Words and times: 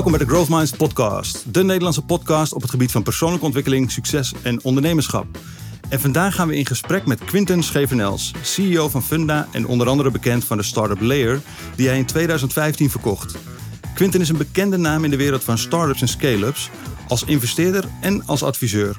Welkom 0.00 0.18
bij 0.18 0.26
de 0.26 0.32
Growth 0.32 0.48
Minds 0.48 0.70
podcast, 0.70 1.54
de 1.54 1.64
Nederlandse 1.64 2.02
podcast 2.02 2.52
op 2.52 2.62
het 2.62 2.70
gebied 2.70 2.90
van 2.90 3.02
persoonlijke 3.02 3.44
ontwikkeling, 3.44 3.90
succes 3.90 4.32
en 4.42 4.64
ondernemerschap. 4.64 5.26
En 5.88 6.00
vandaag 6.00 6.34
gaan 6.34 6.48
we 6.48 6.56
in 6.56 6.66
gesprek 6.66 7.06
met 7.06 7.24
Quinten 7.24 7.62
Schevenels, 7.62 8.32
CEO 8.42 8.88
van 8.88 9.02
Funda 9.02 9.48
en 9.52 9.66
onder 9.66 9.88
andere 9.88 10.10
bekend 10.10 10.44
van 10.44 10.56
de 10.56 10.62
startup 10.62 11.00
Layer, 11.00 11.40
die 11.76 11.88
hij 11.88 11.98
in 11.98 12.06
2015 12.06 12.90
verkocht. 12.90 13.34
Quinten 13.94 14.20
is 14.20 14.28
een 14.28 14.36
bekende 14.36 14.76
naam 14.76 15.04
in 15.04 15.10
de 15.10 15.16
wereld 15.16 15.44
van 15.44 15.58
startups 15.58 16.00
en 16.00 16.08
scale-ups, 16.08 16.70
als 17.08 17.24
investeerder 17.24 17.84
en 18.00 18.26
als 18.26 18.42
adviseur. 18.42 18.96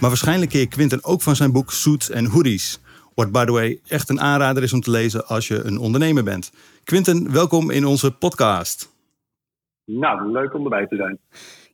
Maar 0.00 0.10
waarschijnlijk 0.10 0.50
keer 0.50 0.68
Quinten 0.68 1.04
ook 1.04 1.22
van 1.22 1.36
zijn 1.36 1.52
boek 1.52 1.72
Suits 1.72 2.10
en 2.10 2.26
Hoodies. 2.26 2.80
Wat 3.14 3.32
by 3.32 3.44
the 3.44 3.52
way 3.52 3.80
echt 3.88 4.08
een 4.08 4.20
aanrader 4.20 4.62
is 4.62 4.72
om 4.72 4.80
te 4.80 4.90
lezen 4.90 5.26
als 5.26 5.48
je 5.48 5.62
een 5.62 5.78
ondernemer 5.78 6.24
bent. 6.24 6.50
Quinten, 6.84 7.32
welkom 7.32 7.70
in 7.70 7.86
onze 7.86 8.10
podcast. 8.10 8.96
Nou, 9.88 10.30
leuk 10.32 10.54
om 10.54 10.64
erbij 10.64 10.86
te 10.86 10.96
zijn. 10.96 11.18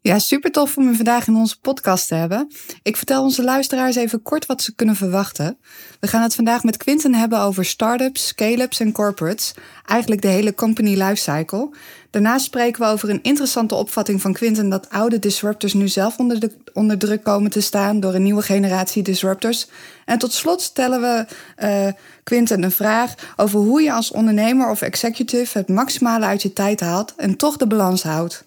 Ja, 0.07 0.19
super 0.19 0.51
tof 0.51 0.77
om 0.77 0.89
u 0.89 0.95
vandaag 0.95 1.27
in 1.27 1.35
onze 1.35 1.61
podcast 1.61 2.09
te 2.09 2.15
hebben. 2.15 2.51
Ik 2.83 2.97
vertel 2.97 3.23
onze 3.23 3.45
luisteraars 3.45 3.97
even 3.97 4.23
kort 4.23 4.47
wat 4.47 4.63
ze 4.63 4.75
kunnen 4.75 4.97
verwachten. 4.97 5.59
We 6.01 6.07
gaan 6.07 6.23
het 6.23 6.35
vandaag 6.35 6.65
met 6.65 6.77
Quinten 6.77 7.15
hebben 7.15 7.41
over 7.41 7.65
startups, 7.65 8.27
scale-ups 8.27 8.80
en 8.80 8.93
corporates. 8.93 9.55
Eigenlijk 9.87 10.23
de 10.23 10.29
hele 10.29 10.55
company 10.55 11.03
lifecycle. 11.03 11.71
Daarnaast 12.11 12.45
spreken 12.45 12.80
we 12.80 12.89
over 12.89 13.11
een 13.11 13.23
interessante 13.23 13.75
opvatting 13.75 14.21
van 14.21 14.33
Quinten 14.33 14.69
dat 14.69 14.91
oude 14.91 15.19
disruptors 15.19 15.73
nu 15.73 15.89
zelf 15.89 16.19
onder, 16.19 16.41
de, 16.41 16.51
onder 16.73 16.99
druk 16.99 17.23
komen 17.23 17.51
te 17.51 17.61
staan 17.61 18.01
door 18.01 18.15
een 18.15 18.23
nieuwe 18.23 18.43
generatie 18.43 19.02
disruptors. 19.02 19.69
En 20.05 20.19
tot 20.19 20.33
slot 20.33 20.63
stellen 20.63 21.01
we 21.01 21.27
uh, 21.63 21.93
Quinten 22.25 22.63
een 22.63 22.71
vraag 22.71 23.15
over 23.37 23.61
hoe 23.61 23.83
je 23.83 23.93
als 23.93 24.11
ondernemer 24.11 24.71
of 24.71 24.83
executive 24.83 25.59
het 25.59 25.68
maximale 25.68 26.24
uit 26.24 26.43
je 26.43 26.52
tijd 26.52 26.80
haalt 26.80 27.15
en 27.16 27.37
toch 27.37 27.57
de 27.57 27.66
balans 27.66 28.02
houdt. 28.02 28.45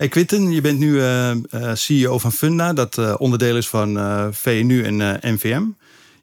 Hey 0.00 0.08
Quinten, 0.08 0.50
je 0.50 0.60
bent 0.60 0.78
nu 0.78 0.90
uh, 0.92 1.30
uh, 1.30 1.74
CEO 1.74 2.18
van 2.18 2.32
Funda, 2.32 2.72
dat 2.72 2.96
uh, 2.96 3.14
onderdeel 3.18 3.56
is 3.56 3.68
van 3.68 3.94
VNU 4.34 4.82
en 4.82 5.18
NVM. 5.34 5.62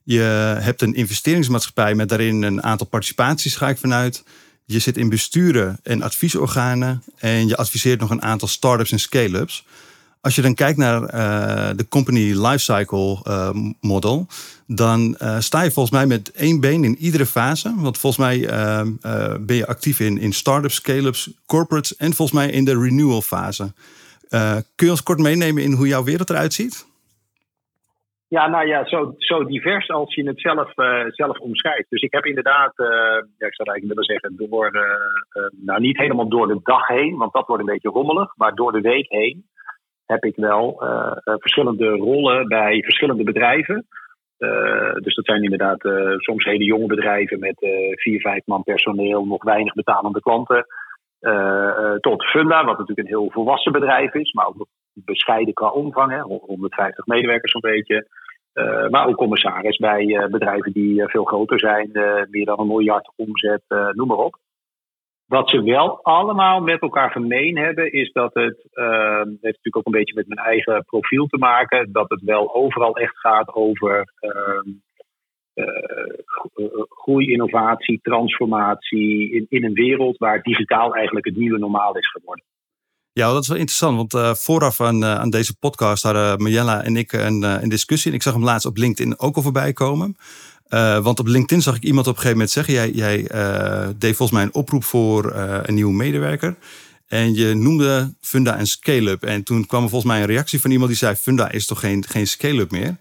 Je 0.03 0.22
hebt 0.59 0.81
een 0.81 0.94
investeringsmaatschappij 0.94 1.95
met 1.95 2.09
daarin 2.09 2.42
een 2.42 2.64
aantal 2.64 2.88
participaties, 2.88 3.55
ga 3.55 3.70
ik 3.70 3.78
vanuit. 3.78 4.23
Je 4.66 4.80
zit 4.80 4.98
in 4.98 5.09
besturen 5.09 5.80
en 5.83 6.02
adviesorganen 6.02 7.03
en 7.17 7.48
je 7.48 7.58
adviseert 7.58 8.00
nog 8.00 8.09
een 8.09 8.22
aantal 8.22 8.48
start-ups 8.48 8.92
en 8.92 9.00
scale-ups. 9.00 9.66
Als 10.22 10.36
je 10.36 10.42
dan 10.42 10.53
kijkt 10.53 10.78
naar 10.78 11.02
de 11.75 11.86
company 11.89 12.48
lifecycle 12.48 13.20
model, 13.81 14.28
dan 14.68 15.16
uh, 15.22 15.38
sta 15.40 15.62
je 15.62 15.72
volgens 15.72 15.96
mij 15.96 16.06
met 16.06 16.32
één 16.32 16.60
been 16.60 16.84
in 16.84 16.96
iedere 16.96 17.26
fase. 17.26 17.73
Want 17.78 17.98
volgens 17.98 18.26
mij 18.26 18.40
ben 19.46 19.56
je 19.56 19.68
actief 19.68 20.00
in, 20.00 20.18
in 20.18 20.34
start-ups, 20.34 20.76
scale-ups, 20.76 21.32
corporates 21.46 21.96
en 21.96 22.14
volgens 22.14 22.40
mij 22.40 22.50
in 22.50 22.66
de 22.66 22.80
renewal 22.80 23.22
fase. 23.22 23.73
kun 24.76 24.86
je 24.86 24.90
ons 24.90 25.04
kort 25.04 25.20
meenemen 25.20 25.64
in 25.64 25.72
hoe 25.72 25.88
jouw 25.88 26.04
wereld 26.04 26.30
eruit 26.30 26.54
ziet? 26.54 26.86
Ja, 28.30 28.48
nou 28.48 28.68
ja, 28.68 28.86
zo, 28.86 29.16
zo 29.18 29.45
divers 29.45 29.90
als 29.90 30.16
je 30.16 30.28
het 30.28 30.42
zelf, 30.42 30.72
zelf 31.08 31.38
omschrijft. 31.40 31.90
Dus 31.90 32.02
ik 32.02 32.12
heb 32.12 32.26
inderdaad, 32.26 32.73
ja, 33.38 33.48
ik 33.48 33.56
zou 33.56 33.70
eigenlijk 33.70 33.88
willen 33.88 34.04
zeggen, 34.04 34.36
door, 34.38 34.72
nou 35.52 35.80
niet 35.80 35.98
helemaal 35.98 36.30
door 36.30 36.48
de 36.48 36.60
dag 36.64 36.88
heen, 36.88 37.18
want 37.18 37.34
dat 37.34 37.48
wordt 37.48 37.62
een 37.62 37.73
beetje 37.73 37.90
rommelig, 37.90 38.34
maar 38.36 38.56
door 38.56 38.72
de 38.72 38.82
week 38.82 39.10
heen 39.10 39.45
heb 40.06 40.23
ik 40.23 40.36
wel 40.36 40.84
verschillende 41.23 41.90
rollen 41.90 42.48
bij 42.48 42.82
verschillende 42.82 43.23
bedrijven. 43.23 43.88
Dus 44.99 45.16
dat 45.16 45.25
zijn 45.25 45.43
inderdaad 45.43 45.81
soms 46.17 46.43
hele 46.43 46.63
jonge 46.63 46.85
bedrijven 46.85 47.39
met 47.39 47.55
vier, 47.91 48.19
vijf 48.21 48.41
man 48.45 48.63
personeel, 48.63 49.25
nog 49.25 49.43
weinig 49.43 49.73
betalende 49.73 50.19
klanten. 50.19 50.66
tot 51.99 52.25
Funda, 52.25 52.65
wat 52.65 52.77
natuurlijk 52.77 53.08
een 53.08 53.15
heel 53.17 53.31
volwassen 53.31 53.71
bedrijf 53.71 54.14
is, 54.14 54.33
maar 54.33 54.47
ook 54.47 54.67
bescheiden 54.93 55.53
qua 55.53 55.70
omvang, 55.70 56.11
hè, 56.11 56.20
150 56.21 57.05
medewerkers 57.05 57.52
zo'n 57.52 57.61
beetje. 57.61 58.08
Uh, 58.53 58.87
maar 58.89 59.08
ook 59.08 59.15
commissaris 59.15 59.77
bij 59.77 60.05
uh, 60.05 60.26
bedrijven 60.26 60.71
die 60.71 61.02
uh, 61.02 61.08
veel 61.08 61.23
groter 61.23 61.59
zijn, 61.59 61.89
meer 62.30 62.45
dan 62.45 62.59
een 62.59 62.67
miljard 62.67 63.11
omzet, 63.15 63.64
noem 63.92 64.08
maar 64.08 64.17
op. 64.17 64.37
Wat 65.27 65.49
ze 65.49 65.61
wel 65.64 66.04
allemaal 66.04 66.61
met 66.61 66.82
elkaar 66.82 67.11
gemeen 67.11 67.58
hebben, 67.58 67.92
is 67.92 68.11
dat 68.11 68.33
het, 68.33 68.58
het 68.71 69.27
heeft 69.27 69.42
natuurlijk 69.42 69.77
ook 69.77 69.86
een 69.86 69.92
beetje 69.92 70.15
met 70.15 70.27
mijn 70.27 70.48
eigen 70.48 70.83
profiel 70.86 71.26
te 71.26 71.38
maken, 71.38 71.92
dat 71.92 72.10
het 72.10 72.21
wel 72.21 72.55
overal 72.55 72.98
echt 72.98 73.17
gaat 73.17 73.54
over 73.54 74.14
ehm, 74.20 74.70
groei, 76.89 77.32
innovatie, 77.32 77.99
transformatie 78.02 79.32
in, 79.32 79.45
in 79.49 79.64
een 79.64 79.73
wereld 79.73 80.17
waar 80.17 80.42
digitaal 80.42 80.95
eigenlijk 80.95 81.26
het 81.26 81.36
nieuwe 81.36 81.59
normaal 81.59 81.98
is 81.98 82.11
geworden. 82.11 82.45
Ja, 83.17 83.33
dat 83.33 83.42
is 83.42 83.48
wel 83.48 83.58
interessant, 83.58 83.95
want 83.98 84.14
uh, 84.14 84.33
vooraf 84.33 84.82
aan, 84.82 85.04
uh, 85.04 85.15
aan, 85.15 85.30
deze 85.30 85.58
podcast 85.59 86.04
hadden 86.04 86.42
Marjella 86.42 86.83
en 86.83 86.95
ik 86.95 87.11
een, 87.11 87.44
uh, 87.44 87.61
een, 87.61 87.70
discussie. 87.70 88.11
En 88.11 88.17
ik 88.17 88.23
zag 88.23 88.33
hem 88.33 88.44
laatst 88.44 88.65
op 88.65 88.77
LinkedIn 88.77 89.20
ook 89.20 89.36
al 89.36 89.42
voorbij 89.42 89.73
komen. 89.73 90.15
Want 91.04 91.20
op 91.20 91.28
LinkedIn 91.28 91.61
zag 91.61 91.76
ik 91.76 91.83
iemand 91.83 92.08
op 92.08 92.16
een 92.16 92.22
gegeven 92.22 92.38
moment 92.38 92.52
zeggen: 92.55 92.73
Jij, 92.73 92.92
jij 92.92 93.28
deed 93.98 94.16
volgens 94.16 94.32
mij 94.32 94.44
een 94.44 94.54
oproep 94.54 94.83
voor 94.83 95.33
een 95.36 95.73
nieuwe 95.73 95.94
medewerker. 95.94 96.55
En 97.08 97.33
je 97.33 97.54
noemde 97.54 98.14
Funda 98.22 98.60
een 98.60 98.67
scale-up. 98.67 99.23
En 99.23 99.44
toen 99.44 99.66
kwam 99.66 99.83
er 99.83 99.89
volgens 99.89 100.11
mij 100.11 100.22
een 100.22 100.27
reactie 100.27 100.61
van 100.61 100.72
iemand 100.72 100.89
die 100.89 100.98
zei: 101.00 101.16
Funda 101.16 101.52
is 101.52 101.66
toch 101.66 101.80
geen, 101.80 102.06
geen 102.08 102.27
scale-up 102.27 102.72
meer? 102.72 102.98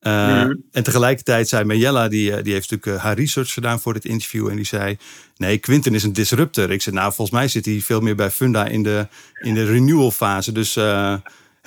Uh, 0.00 0.40
En 0.40 0.82
tegelijkertijd 0.82 1.48
zei 1.48 1.64
Mayella, 1.64 2.08
die, 2.08 2.32
eh, 2.32 2.42
die 2.42 2.52
heeft 2.52 2.70
natuurlijk 2.70 2.98
eh, 2.98 3.04
haar 3.04 3.16
research 3.16 3.52
gedaan 3.52 3.80
voor 3.80 3.92
dit 3.92 4.04
interview. 4.04 4.48
En 4.48 4.56
die 4.56 4.64
zei: 4.64 4.96
Nee, 5.36 5.58
Quinten 5.58 5.94
is 5.94 6.02
een 6.02 6.12
disruptor. 6.12 6.70
Ik 6.70 6.82
zei: 6.82 6.96
Nou, 6.96 7.12
volgens 7.12 7.38
mij 7.38 7.48
zit 7.48 7.64
hij 7.64 7.80
veel 7.80 8.00
meer 8.00 8.14
bij 8.14 8.30
Funda 8.30 8.66
in 8.66 8.82
de, 8.82 9.08
in 9.40 9.54
de 9.54 9.64
renewal 9.64 10.10
fase. 10.10 10.52
Dus 10.52 10.76
uh, 10.76 11.14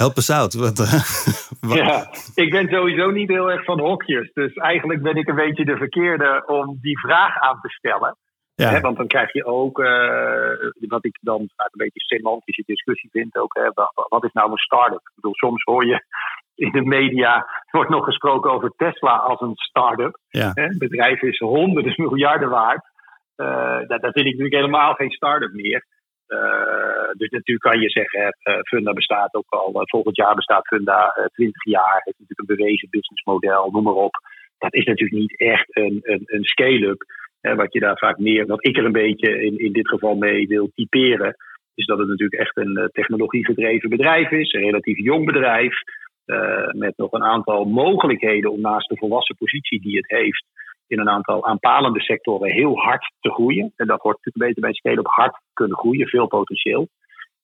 help 0.04 0.18
us 0.18 0.30
out. 0.30 0.54
Wat, 0.60 0.78
ja, 1.74 2.10
ik 2.36 2.50
ben 2.52 2.68
sowieso 2.70 3.12
niet 3.12 3.30
heel 3.30 3.52
erg 3.52 3.64
van 3.64 3.80
hokjes. 3.80 4.32
Dus 4.34 4.54
eigenlijk 4.54 5.02
ben 5.02 5.16
ik 5.16 5.28
een 5.28 5.36
beetje 5.36 5.66
de 5.66 5.78
verkeerde 5.78 6.44
om 6.46 6.78
die 6.82 7.00
vraag 7.00 7.40
aan 7.40 7.60
te 7.62 7.70
stellen. 7.70 8.18
Ja. 8.56 8.80
want 8.80 8.98
dan 8.98 9.08
krijg 9.08 9.34
je 9.34 9.46
ook, 9.46 9.78
wat 10.88 11.06
ik 11.06 11.18
dan 11.22 11.40
een 11.40 11.70
beetje 11.72 12.00
semantische 12.00 12.64
discussie 12.66 13.10
vind, 13.12 13.38
ook, 13.38 13.54
hè, 13.54 13.70
wat 14.10 14.24
is 14.24 14.32
nou 14.32 14.52
een 14.52 14.58
start-up? 14.58 15.00
Ik 15.00 15.16
bedoel, 15.16 15.36
soms 15.36 15.64
hoor 15.64 15.86
je 15.86 16.06
in 16.66 16.72
de 16.72 16.82
media 16.82 17.48
wordt 17.72 17.90
nog 17.90 18.06
gesproken 18.06 18.52
over 18.52 18.74
Tesla 18.78 19.16
als 19.16 19.42
een 19.42 19.56
start-up. 19.56 20.20
Ja. 20.30 20.52
Het 20.54 20.78
bedrijf 20.78 21.22
is 21.22 21.38
honderden 21.38 21.94
miljarden 21.96 22.50
waard. 22.50 22.86
Uh, 23.38 23.78
dat, 23.88 24.02
dat 24.02 24.14
vind 24.14 24.26
ik 24.26 24.32
natuurlijk 24.32 24.56
helemaal 24.56 24.94
geen 24.94 25.12
start-up 25.12 25.54
meer. 25.54 25.86
Uh, 26.30 27.10
dus 27.18 27.30
natuurlijk 27.30 27.70
kan 27.70 27.80
je 27.80 27.90
zeggen, 27.90 28.36
uh, 28.44 28.60
Funda 28.62 28.94
bestaat 28.94 29.34
ook 29.34 29.50
al, 29.50 29.72
volgend 29.74 30.16
jaar 30.16 30.36
bestaat 30.36 30.68
Funda 30.68 31.30
20 31.34 31.64
jaar, 31.64 32.02
heeft 32.04 32.20
natuurlijk 32.20 32.40
een 32.40 32.56
bewezen 32.56 32.90
businessmodel, 32.90 33.70
noem 33.72 33.84
maar 33.84 33.94
op. 33.94 34.16
Dat 34.58 34.74
is 34.74 34.86
natuurlijk 34.86 35.20
niet 35.20 35.40
echt 35.40 35.78
een, 35.78 36.00
een, 36.02 36.22
een 36.26 36.44
scale-up. 36.44 37.04
wat 37.42 37.74
je 37.74 37.80
daar 37.80 37.98
vaak 37.98 38.18
meer, 38.18 38.46
wat 38.46 38.66
ik 38.68 38.78
er 38.78 38.86
een 38.86 38.92
beetje 38.92 39.42
in, 39.46 39.58
in 39.58 39.72
dit 39.72 39.88
geval 39.88 40.16
mee 40.16 40.48
wil 40.48 40.72
typeren, 40.76 41.36
is 41.76 41.86
dat 41.86 41.98
het 42.00 42.08
natuurlijk 42.08 42.42
echt 42.42 42.58
een 42.58 42.90
technologiegedreven 42.92 43.90
bedrijf 43.90 44.32
is, 44.32 44.54
een 44.54 44.62
relatief 44.62 44.98
jong 44.98 45.26
bedrijf. 45.26 45.74
Met 46.72 46.98
nog 46.98 47.12
een 47.12 47.24
aantal 47.24 47.66
mogelijkheden 47.66 48.52
om 48.52 48.62
naast 48.62 48.90
de 48.90 48.98
volwassen 48.98 49.36
positie 49.36 49.82
die 49.82 49.98
het 49.98 50.10
heeft 50.10 50.46
in 50.90 51.00
een 51.00 51.10
aantal 51.10 51.46
aanpalende 51.46 52.02
sectoren 52.02 52.52
heel 52.52 52.78
hard 52.78 53.12
te 53.20 53.32
groeien. 53.32 53.74
En 53.76 53.88
dat 53.88 54.02
hoort 54.02 54.18
natuurlijk 54.18 54.46
beter 54.46 54.62
bij 54.62 54.74
scale 54.74 55.00
op 55.00 55.08
hard 55.08 55.42
kunnen 55.54 55.78
groeien, 55.78 56.08
veel 56.08 56.28
potentieel. 56.28 56.88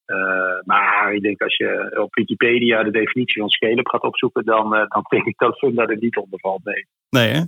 Uh, 0.05 0.17
maar 0.65 1.13
ik 1.13 1.21
denk 1.21 1.41
als 1.41 1.57
je 1.57 1.97
op 2.03 2.15
Wikipedia 2.15 2.83
de 2.83 2.91
definitie 2.91 3.41
van 3.41 3.49
scale-up 3.49 3.87
gaat 3.87 4.01
opzoeken, 4.01 4.45
dan, 4.45 4.73
uh, 4.73 4.79
dan 4.87 5.05
denk 5.09 5.25
ik 5.25 5.37
dat 5.37 5.57
Funda 5.57 5.85
er 5.85 5.97
niet 5.99 6.17
onder 6.17 6.39
valt. 6.39 6.63
Nee, 6.63 6.87
nee, 7.09 7.29
hè? 7.29 7.41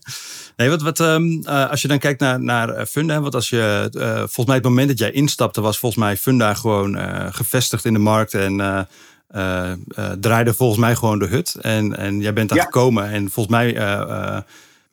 nee 0.56 0.69
wat, 0.69 0.81
wat, 0.81 1.00
um, 1.00 1.44
als 1.45 1.81
je 1.81 1.88
dan 1.88 2.00
kijkt 2.00 2.19
naar, 2.19 2.42
naar 2.42 2.86
Funda, 2.86 3.21
want 3.21 3.36
als 3.36 3.50
je, 3.50 3.88
volgens 4.18 4.45
mij 4.45 4.56
het 4.56 4.63
moment 4.63 4.88
dat 4.88 5.00
jij 5.00 5.12
instapte, 5.12 5.62
was 5.62 5.80
volgens 5.80 6.01
mij 6.04 6.16
Funda 6.16 6.54
gewoon 6.54 6.98
gevestigd 7.33 7.86
in 7.86 7.94
de 7.94 8.00
markt 8.00 8.33
en 8.33 8.88
draaide 10.19 10.54
volgens 10.54 10.80
mij 10.80 10.95
gewoon 10.95 11.19
de 11.19 11.27
hut. 11.27 11.57
En, 11.62 11.98
en 11.98 12.19
jij 12.19 12.33
bent 12.33 12.50
daar 12.50 12.60
gekomen 12.60 13.10
en 13.10 13.30
volgens 13.30 13.56
mij 13.56 13.75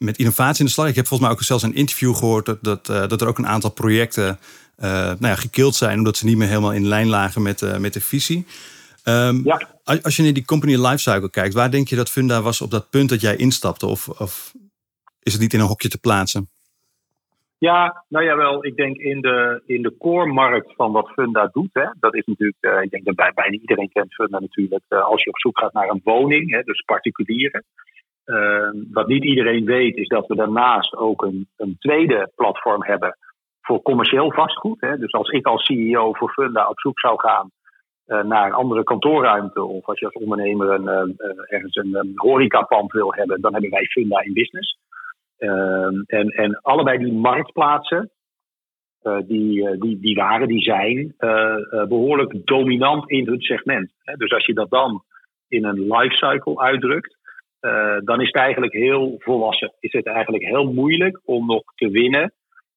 met 0.05 0.19
innovatie 0.19 0.61
in 0.61 0.67
de 0.67 0.73
slag. 0.73 0.89
Ik 0.89 0.95
heb 0.95 1.07
volgens 1.07 1.29
mij 1.29 1.39
ook 1.39 1.45
zelfs 1.45 1.63
een 1.63 1.75
interview 1.75 2.15
gehoord 2.15 2.47
dat, 2.47 2.59
dat, 2.63 2.87
dat 2.87 3.21
er 3.21 3.29
ook 3.29 3.39
een 3.39 3.47
aantal 3.47 3.71
projecten 3.71 4.39
nou 4.77 5.27
ja, 5.27 5.35
gekild 5.35 5.75
zijn 5.75 5.99
omdat 5.99 6.17
ze 6.17 6.25
niet 6.25 6.37
meer 6.37 6.49
helemaal 6.49 6.73
in 6.73 6.87
lijn 6.87 7.09
lagen 7.09 7.43
met, 7.43 7.79
met 7.81 7.93
de 7.93 8.01
visie. 8.01 8.47
Um, 9.05 9.45
ja. 9.45 9.69
Als 10.03 10.17
je 10.17 10.23
naar 10.23 10.33
die 10.33 10.45
company 10.45 10.77
lifecycle 10.77 11.31
kijkt, 11.31 11.55
waar 11.55 11.71
denk 11.71 11.89
je 11.89 11.97
dat 11.97 12.11
Funda 12.11 12.43
was 12.43 12.61
op 12.61 12.71
dat 12.71 12.91
punt 12.91 13.09
dat 13.09 13.21
jij 13.21 13.37
instapte? 13.37 13.87
Of, 13.87 14.09
of 14.09 14.53
is 15.23 15.33
het 15.33 15.43
niet 15.43 15.53
in 15.53 15.61
een 15.61 15.67
hokje 15.67 15.89
te 15.89 16.01
plaatsen? 16.01 16.49
Ja, 17.59 18.05
nou 18.09 18.25
ja, 18.25 18.37
wel. 18.37 18.65
Ik 18.65 18.77
denk 18.77 18.97
in 18.97 19.21
de, 19.21 19.63
in 19.67 19.83
de 19.83 19.97
core-markt 19.99 20.75
van 20.77 20.93
wat 20.93 21.09
Funda 21.09 21.51
doet. 21.53 21.71
Hè, 21.73 21.87
dat 22.01 22.15
is 22.15 22.25
natuurlijk, 22.27 22.59
uh, 22.61 22.83
ik 22.83 22.91
denk 22.91 23.05
dat 23.05 23.15
bij, 23.15 23.33
bijna 23.35 23.57
iedereen 23.57 23.91
kent 23.93 24.15
Funda 24.15 24.41
natuurlijk. 24.41 24.85
Uh, 24.89 25.05
als 25.05 25.25
je 25.25 25.31
op 25.31 25.39
zoek 25.39 25.59
gaat 25.59 25.73
naar 25.73 25.89
een 25.89 26.01
woning, 26.05 26.51
hè, 26.51 26.63
dus 26.63 26.83
particulieren. 26.83 27.65
Uh, 28.27 28.69
wat 28.91 29.07
niet 29.07 29.25
iedereen 29.25 29.65
weet, 29.65 29.97
is 29.97 30.09
dat 30.09 30.27
we 30.27 30.35
daarnaast 30.35 30.97
ook 30.97 31.23
een, 31.23 31.49
een 31.57 31.77
tweede 31.79 32.33
platform 32.35 32.85
hebben 32.85 33.17
voor 33.61 33.83
commercieel 33.83 34.33
vastgoed. 34.33 34.81
Hè. 34.81 34.99
Dus 34.99 35.13
als 35.13 35.31
ik 35.31 35.47
als 35.47 35.65
CEO 35.65 36.13
voor 36.13 36.31
Funda 36.31 36.69
op 36.69 36.81
zoek 36.81 37.01
zou 37.01 37.21
gaan 37.21 37.51
naar 38.07 38.47
een 38.47 38.53
andere 38.53 38.85
kantoorruimte. 38.85 39.63
Of 39.63 39.87
als 39.87 39.99
je 39.99 40.05
als 40.07 40.15
ondernemer 40.15 40.71
een, 40.71 41.17
ergens 41.47 41.77
een, 41.77 41.95
een 41.95 42.13
horecapand 42.15 42.93
wil 42.93 43.15
hebben, 43.15 43.41
dan 43.41 43.53
hebben 43.53 43.71
wij 43.71 43.85
Funda 43.85 44.21
in 44.21 44.33
Business. 44.33 44.79
Ehm, 45.37 46.03
en, 46.07 46.29
en 46.29 46.61
allebei 46.63 46.99
die 46.99 47.13
marktplaatsen, 47.13 48.11
die, 49.27 49.79
die, 49.79 50.01
die 50.01 50.15
waren, 50.15 50.49
die 50.49 50.63
zijn 50.63 51.15
behoorlijk 51.89 52.47
dominant 52.47 53.11
in 53.11 53.27
hun 53.27 53.41
segment. 53.41 53.93
Dus 54.17 54.33
als 54.33 54.47
je 54.47 54.55
dat 54.55 54.71
dan 54.71 55.05
in 55.49 55.65
een 55.65 55.87
lifecycle 55.87 56.59
uitdrukt, 56.59 57.17
uh, 57.65 57.97
dan 58.05 58.21
is 58.21 58.27
het 58.27 58.37
eigenlijk 58.37 58.73
heel 58.73 59.15
volwassen. 59.19 59.75
Is 59.81 59.93
het 59.93 60.07
eigenlijk 60.07 60.45
heel 60.45 60.73
moeilijk 60.73 61.21
om 61.25 61.47
nog 61.47 61.63
te 61.75 61.89
winnen 61.91 62.33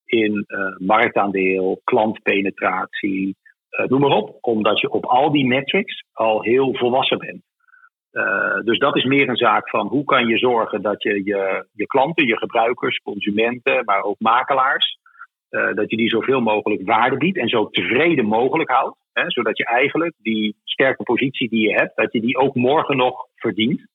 in 0.05 0.45
uh, 0.47 0.87
marktaandeel, 0.87 1.81
klantpenetratie, 1.83 3.35
uh, 3.79 3.85
noem 3.85 3.99
maar 3.99 4.17
op. 4.17 4.37
Omdat 4.41 4.79
je 4.79 4.89
op 4.89 5.05
al 5.05 5.31
die 5.31 5.45
metrics 5.45 6.03
al 6.13 6.41
heel 6.41 6.73
volwassen 6.75 7.17
bent. 7.17 7.43
dus 8.65 8.77
dat 8.77 8.95
is 8.95 9.03
meer 9.03 9.29
een 9.29 9.37
zaak 9.37 9.69
van 9.69 9.87
hoe 9.87 10.03
kan 10.03 10.27
je 10.27 10.37
zorgen 10.37 10.81
dat 10.81 11.03
je 11.03 11.23
je, 11.23 11.67
je 11.71 11.87
klanten, 11.87 12.25
je 12.25 12.37
gebruikers, 12.37 12.97
consumenten, 12.97 13.85
maar 13.85 14.01
ook 14.01 14.19
makelaars, 14.19 14.99
dat 15.49 15.89
je 15.89 15.97
die 15.97 16.09
zoveel 16.09 16.41
mogelijk 16.41 16.81
waarde 16.85 17.17
biedt 17.17 17.37
en 17.37 17.47
zo 17.47 17.69
tevreden 17.69 18.25
mogelijk 18.25 18.69
houdt. 18.69 18.97
Hè, 19.13 19.23
zodat 19.27 19.57
je 19.57 19.65
eigenlijk 19.65 20.13
die 20.17 20.55
sterke 20.63 21.03
positie 21.03 21.49
die 21.49 21.69
je 21.69 21.73
hebt, 21.73 21.95
dat 21.95 22.13
je 22.13 22.21
die 22.21 22.37
ook 22.37 22.55
morgen 22.55 22.97
nog 22.97 23.25
verdient 23.35 23.85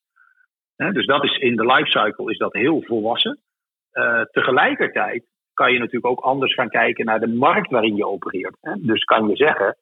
dus 0.77 1.07
dat 1.07 1.25
is 1.25 1.37
in 1.37 1.57
de 1.57 1.67
lifecycle 1.67 2.31
is 2.31 2.39
dat 2.39 2.53
heel 2.53 2.83
volwassen. 2.83 3.39
Uh, 3.93 4.21
tegelijkertijd 4.21 5.25
kan 5.55 5.73
je 5.73 5.79
natuurlijk 5.79 6.07
ook 6.07 6.21
anders 6.21 6.55
gaan 6.55 6.69
kijken 6.69 7.05
naar 7.05 7.21
de 7.21 7.35
markt 7.35 7.71
waarin 7.71 7.97
je 7.97 8.07
opereert. 8.07 8.57
Dus 8.79 9.05
kan 9.05 9.29
je 9.29 9.37
zeggen, 9.37 9.77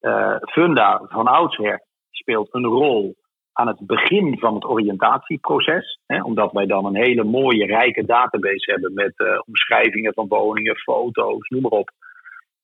uh, 0.00 0.36
Funda 0.40 1.02
van 1.04 1.26
oudsher 1.26 1.82
speelt 2.10 2.54
een 2.54 2.64
rol 2.64 3.14
aan 3.52 3.66
het 3.66 3.86
begin 3.86 4.38
van 4.38 4.54
het 4.54 4.64
oriëntatieproces. 4.64 6.00
Hè, 6.06 6.22
omdat 6.22 6.52
wij 6.52 6.66
dan 6.66 6.84
een 6.84 6.96
hele 6.96 7.24
mooie, 7.24 7.66
rijke 7.66 8.04
database 8.04 8.70
hebben 8.70 8.94
met 8.94 9.12
uh, 9.16 9.40
omschrijvingen 9.46 10.14
van 10.14 10.28
woningen, 10.28 10.76
foto's, 10.76 11.48
noem 11.48 11.62
maar 11.62 11.70
op. 11.70 11.90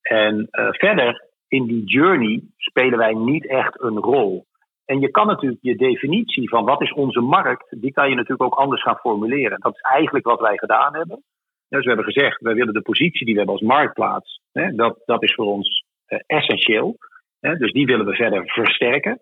En 0.01 0.47
verder 0.71 1.27
in 1.47 1.65
die 1.65 1.83
journey 1.83 2.41
spelen 2.57 2.97
wij 2.97 3.13
niet 3.13 3.47
echt 3.47 3.81
een 3.81 3.97
rol. 3.97 4.45
En 4.93 4.99
je 4.99 5.11
kan 5.11 5.27
natuurlijk 5.27 5.61
je 5.61 5.75
definitie 5.75 6.49
van 6.49 6.65
wat 6.65 6.81
is 6.81 6.93
onze 6.93 7.21
markt, 7.21 7.81
die 7.81 7.91
kan 7.91 8.09
je 8.09 8.15
natuurlijk 8.15 8.43
ook 8.43 8.59
anders 8.59 8.81
gaan 8.81 8.97
formuleren. 8.97 9.59
Dat 9.59 9.73
is 9.73 9.81
eigenlijk 9.81 10.25
wat 10.25 10.39
wij 10.39 10.57
gedaan 10.57 10.95
hebben. 10.95 11.23
Dus 11.69 11.81
we 11.81 11.87
hebben 11.87 12.13
gezegd, 12.13 12.41
wij 12.41 12.53
willen 12.53 12.73
de 12.73 12.81
positie 12.81 13.25
die 13.25 13.33
we 13.33 13.39
hebben 13.39 13.55
als 13.55 13.67
marktplaats, 13.67 14.41
hè, 14.51 14.75
dat, 14.75 15.01
dat 15.05 15.23
is 15.23 15.33
voor 15.33 15.45
ons 15.45 15.85
uh, 16.07 16.19
essentieel. 16.25 16.97
Hè, 17.39 17.55
dus 17.55 17.71
die 17.71 17.85
willen 17.85 18.05
we 18.05 18.15
verder 18.15 18.43
versterken. 18.45 19.19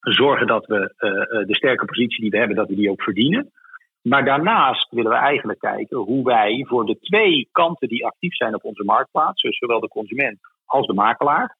Zorgen 0.00 0.46
dat 0.46 0.66
we 0.66 0.80
uh, 0.80 1.46
de 1.46 1.54
sterke 1.54 1.84
positie 1.84 2.20
die 2.20 2.30
we 2.30 2.38
hebben, 2.38 2.56
dat 2.56 2.68
we 2.68 2.74
die 2.74 2.90
ook 2.90 3.02
verdienen. 3.02 3.50
Maar 4.02 4.24
daarnaast 4.24 4.90
willen 4.90 5.10
we 5.10 5.16
eigenlijk 5.16 5.58
kijken 5.58 5.96
hoe 5.96 6.24
wij 6.24 6.64
voor 6.68 6.84
de 6.86 6.98
twee 6.98 7.48
kanten 7.52 7.88
die 7.88 8.06
actief 8.06 8.34
zijn 8.34 8.54
op 8.54 8.64
onze 8.64 8.84
marktplaats, 8.84 9.42
dus 9.42 9.58
zowel 9.58 9.80
de 9.80 9.88
consument 9.88 10.38
als 10.64 10.86
de 10.86 10.94
makelaar, 10.94 11.56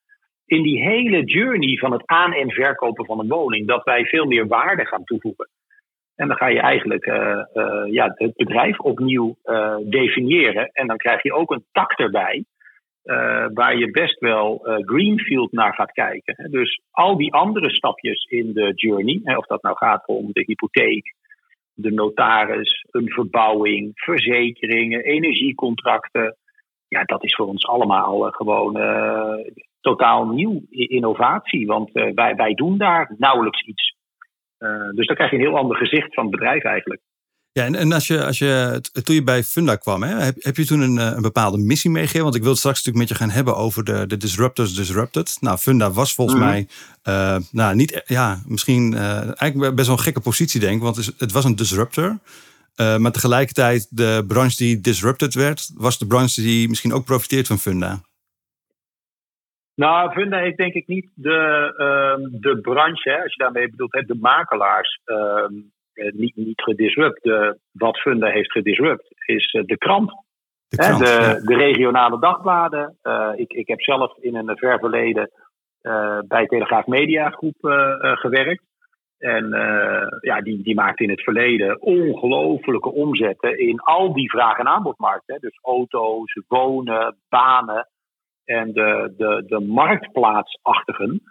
in 0.48 0.62
die 0.62 0.80
hele 0.82 1.24
journey 1.24 1.76
van 1.76 1.92
het 1.92 2.02
aan- 2.06 2.32
en 2.32 2.50
verkopen 2.50 3.06
van 3.06 3.18
een 3.18 3.28
woning, 3.28 3.66
dat 3.66 3.84
wij 3.84 4.04
veel 4.04 4.26
meer 4.26 4.46
waarde 4.46 4.86
gaan 4.86 5.04
toevoegen. 5.04 5.48
En 6.16 6.28
dan 6.28 6.36
ga 6.36 6.46
je 6.46 6.60
eigenlijk 6.60 7.06
uh, 7.06 7.44
uh, 7.54 7.92
ja, 7.92 8.12
het 8.14 8.36
bedrijf 8.36 8.78
opnieuw 8.78 9.36
uh, 9.44 9.76
definiëren. 9.82 10.70
En 10.72 10.86
dan 10.86 10.96
krijg 10.96 11.22
je 11.22 11.32
ook 11.32 11.50
een 11.50 11.64
tak 11.72 11.92
erbij, 11.92 12.44
waar 13.54 13.76
je 13.76 13.90
best 13.90 14.18
wel 14.20 14.60
greenfield 14.84 15.52
naar 15.52 15.74
gaat 15.74 15.92
kijken. 15.92 16.50
Dus 16.50 16.80
al 16.90 17.16
die 17.16 17.32
andere 17.32 17.70
stapjes 17.70 18.24
in 18.24 18.52
de 18.52 18.72
journey, 18.74 19.36
of 19.36 19.46
dat 19.46 19.62
nou 19.62 19.76
gaat 19.76 20.06
om 20.06 20.28
de 20.32 20.42
hypotheek, 20.46 21.14
de 21.74 21.92
notaris, 21.92 22.86
een 22.90 23.08
verbouwing, 23.08 23.90
verzekeringen, 23.94 25.04
energiecontracten. 25.04 26.36
Ja, 26.88 27.04
dat 27.04 27.24
is 27.24 27.34
voor 27.34 27.46
ons 27.46 27.66
allemaal 27.66 28.30
gewoon 28.30 28.78
totaal 29.80 30.26
nieuw 30.26 30.62
innovatie. 30.70 31.66
Want 31.66 31.96
uh, 31.96 32.14
wij, 32.14 32.34
wij 32.34 32.54
doen 32.54 32.78
daar 32.78 33.14
nauwelijks 33.18 33.60
iets. 33.60 33.96
Dus 34.94 35.06
dan 35.06 35.16
krijg 35.16 35.30
je 35.30 35.36
een 35.36 35.42
heel 35.42 35.58
ander 35.58 35.76
gezicht 35.76 36.14
van 36.14 36.24
het 36.24 36.32
bedrijf 36.32 36.62
eigenlijk. 36.62 37.00
Ja, 37.58 37.64
en, 37.64 37.74
en 37.74 37.92
als 37.92 38.06
je, 38.06 38.24
als 38.24 38.38
je, 38.38 38.80
toen 39.04 39.14
je 39.14 39.22
bij 39.22 39.44
Funda 39.44 39.76
kwam, 39.76 40.02
hè, 40.02 40.14
heb, 40.14 40.34
heb 40.38 40.56
je 40.56 40.66
toen 40.66 40.80
een, 40.80 40.98
eh, 40.98 41.12
een 41.14 41.22
bepaalde 41.22 41.58
missie 41.58 41.90
meegegeven? 41.90 42.22
Want 42.22 42.34
ik 42.34 42.40
wil 42.40 42.50
het 42.50 42.58
straks 42.58 42.76
natuurlijk 42.76 43.08
met 43.08 43.18
je 43.18 43.24
gaan 43.24 43.34
hebben 43.34 43.56
over 43.56 43.84
de, 43.84 44.06
de 44.06 44.16
Disruptors 44.16 44.74
Disrupted. 44.74 45.36
Nou, 45.40 45.58
Funda 45.58 45.90
was 45.90 46.14
volgens 46.14 46.38
mhm. 46.38 46.48
mij, 46.48 46.68
uh, 47.08 47.36
nou, 47.50 47.74
niet, 47.74 48.02
ja, 48.06 48.42
misschien 48.46 48.92
uh, 48.92 49.40
eigenlijk 49.40 49.74
best 49.74 49.88
wel 49.88 49.96
een 49.96 50.02
gekke 50.02 50.20
positie, 50.20 50.60
denk 50.60 50.76
ik. 50.76 50.82
Want 50.82 51.14
het 51.18 51.32
was 51.32 51.44
een 51.44 51.56
disruptor. 51.56 52.18
Maar 52.78 53.12
tegelijkertijd, 53.12 53.96
de 53.96 54.24
branche 54.26 54.56
die 54.56 54.80
disrupted 54.80 55.34
werd, 55.34 55.70
was 55.74 55.98
de 55.98 56.06
branche 56.06 56.40
die 56.40 56.68
misschien 56.68 56.92
ook 56.92 57.04
profiteert 57.04 57.46
van 57.46 57.58
Funda. 57.58 58.00
Nou, 59.78 60.12
Funda 60.12 60.38
heeft 60.38 60.56
denk 60.56 60.74
ik 60.74 60.86
niet 60.86 61.10
de, 61.14 61.72
uh, 61.76 62.40
de 62.40 62.60
branche, 62.60 63.10
hè, 63.10 63.22
als 63.22 63.34
je 63.34 63.42
daarmee 63.42 63.70
bedoelt, 63.70 63.92
hè, 63.92 64.02
de 64.02 64.18
makelaars, 64.20 65.00
uh, 65.06 65.46
niet, 65.94 66.36
niet 66.36 66.62
gedisrupt. 66.62 67.30
Wat 67.72 67.98
Funda 67.98 68.26
heeft 68.26 68.52
gedisrupt 68.52 69.12
is 69.26 69.52
uh, 69.52 69.64
de 69.64 69.78
krant. 69.78 70.10
De, 70.68 70.76
krant, 70.76 71.08
hè, 71.08 71.34
de, 71.34 71.44
de, 71.44 71.56
regionale 71.56 72.20
dagbladen. 72.20 72.98
Ik, 73.36 73.52
ik 73.52 73.68
heb 73.68 73.80
zelf 73.80 74.16
in 74.20 74.34
een 74.34 74.56
ver 74.56 74.78
verleden 74.78 75.30
bij 76.28 76.46
Telegraaf 76.46 76.86
Media 76.86 77.30
Groep 77.30 77.56
gewerkt. 78.00 78.62
En 79.18 79.48
ja, 80.20 80.40
die, 80.40 80.62
die 80.62 80.74
maakte 80.74 81.02
in 81.02 81.10
het 81.10 81.22
verleden 81.22 81.82
ongelofelijke 81.82 82.92
omzetten 82.92 83.58
in 83.58 83.80
al 83.80 84.12
die 84.12 84.30
vraag- 84.30 84.58
en 84.58 84.68
aanbodmarkten. 84.68 85.40
Dus 85.40 85.58
auto's, 85.62 86.40
wonen, 86.48 87.16
banen 87.28 87.88
en 88.44 88.72
de, 88.72 89.14
de, 89.16 89.44
de 89.46 89.60
marktplaatsachtigen, 89.60 91.22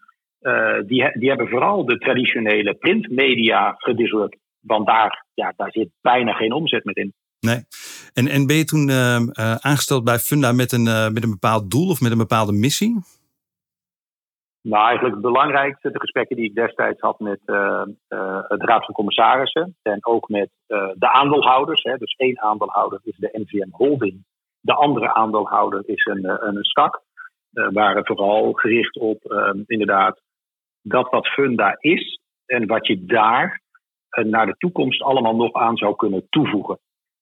uh, 0.42 0.78
die, 0.86 1.19
die 1.19 1.30
hebben 1.30 1.48
vooral 1.48 1.86
de 1.86 1.98
traditionele 1.98 2.74
printmedia 2.74 3.75
gedisrupt. 3.78 4.38
Want 4.60 4.88
daar, 4.88 5.25
ja, 5.34 5.54
daar 5.56 5.72
zit 5.72 5.89
bijna 6.01 6.34
geen 6.34 6.54
omzet 6.54 6.86
meer 6.86 6.98
in. 6.98 7.13
Nee. 7.39 7.63
En, 8.13 8.27
en 8.27 8.48
ben 8.48 8.56
je 8.56 8.63
toen 8.63 8.89
uh, 8.89 9.15
aangesteld 9.56 10.03
bij 10.03 10.20
Funda 10.20 10.51
met 10.51 10.72
een, 10.72 10.84
met 11.13 11.24
een 11.24 11.29
bepaald 11.29 11.72
doel 11.72 11.89
of 11.89 12.01
met 12.01 12.12
een 12.12 12.17
bepaalde 12.17 12.51
missie? 12.51 13.00
Nou, 14.69 14.86
eigenlijk 14.86 15.13
het 15.13 15.24
belangrijkste, 15.24 15.91
de 15.91 16.00
gesprekken 16.00 16.36
die 16.36 16.45
ik 16.45 16.55
destijds 16.55 17.01
had 17.01 17.19
met 17.19 17.39
het 18.47 18.63
Raad 18.63 18.86
van 18.86 18.93
Commissarissen 18.93 19.75
en 19.81 20.05
ook 20.05 20.29
met 20.29 20.50
de 20.93 21.12
aandeelhouders. 21.12 21.83
Hè, 21.83 21.97
dus 21.97 22.15
één 22.15 22.41
aandeelhouder 22.41 23.00
is 23.03 23.17
de 23.17 23.29
NVM 23.33 23.69
Holding, 23.71 24.25
de 24.59 24.74
andere 24.74 25.13
aandeelhouder 25.13 25.81
is 25.86 26.05
een, 26.05 26.47
een 26.47 26.63
stak. 26.63 27.01
Uh, 27.53 27.67
waren 27.71 28.05
vooral 28.05 28.53
gericht 28.53 28.97
op 28.97 29.24
ehm, 29.24 29.63
inderdaad 29.65 30.21
dat 30.81 31.09
wat 31.09 31.27
Funda 31.27 31.75
is 31.79 32.19
en 32.45 32.67
wat 32.67 32.88
je 32.88 33.05
daar 33.05 33.62
uh, 34.12 34.25
naar 34.25 34.45
de 34.45 34.57
toekomst 34.57 35.01
allemaal 35.01 35.36
nog 35.36 35.53
aan 35.53 35.77
zou 35.77 35.95
kunnen 35.95 36.27
toevoegen. 36.29 36.79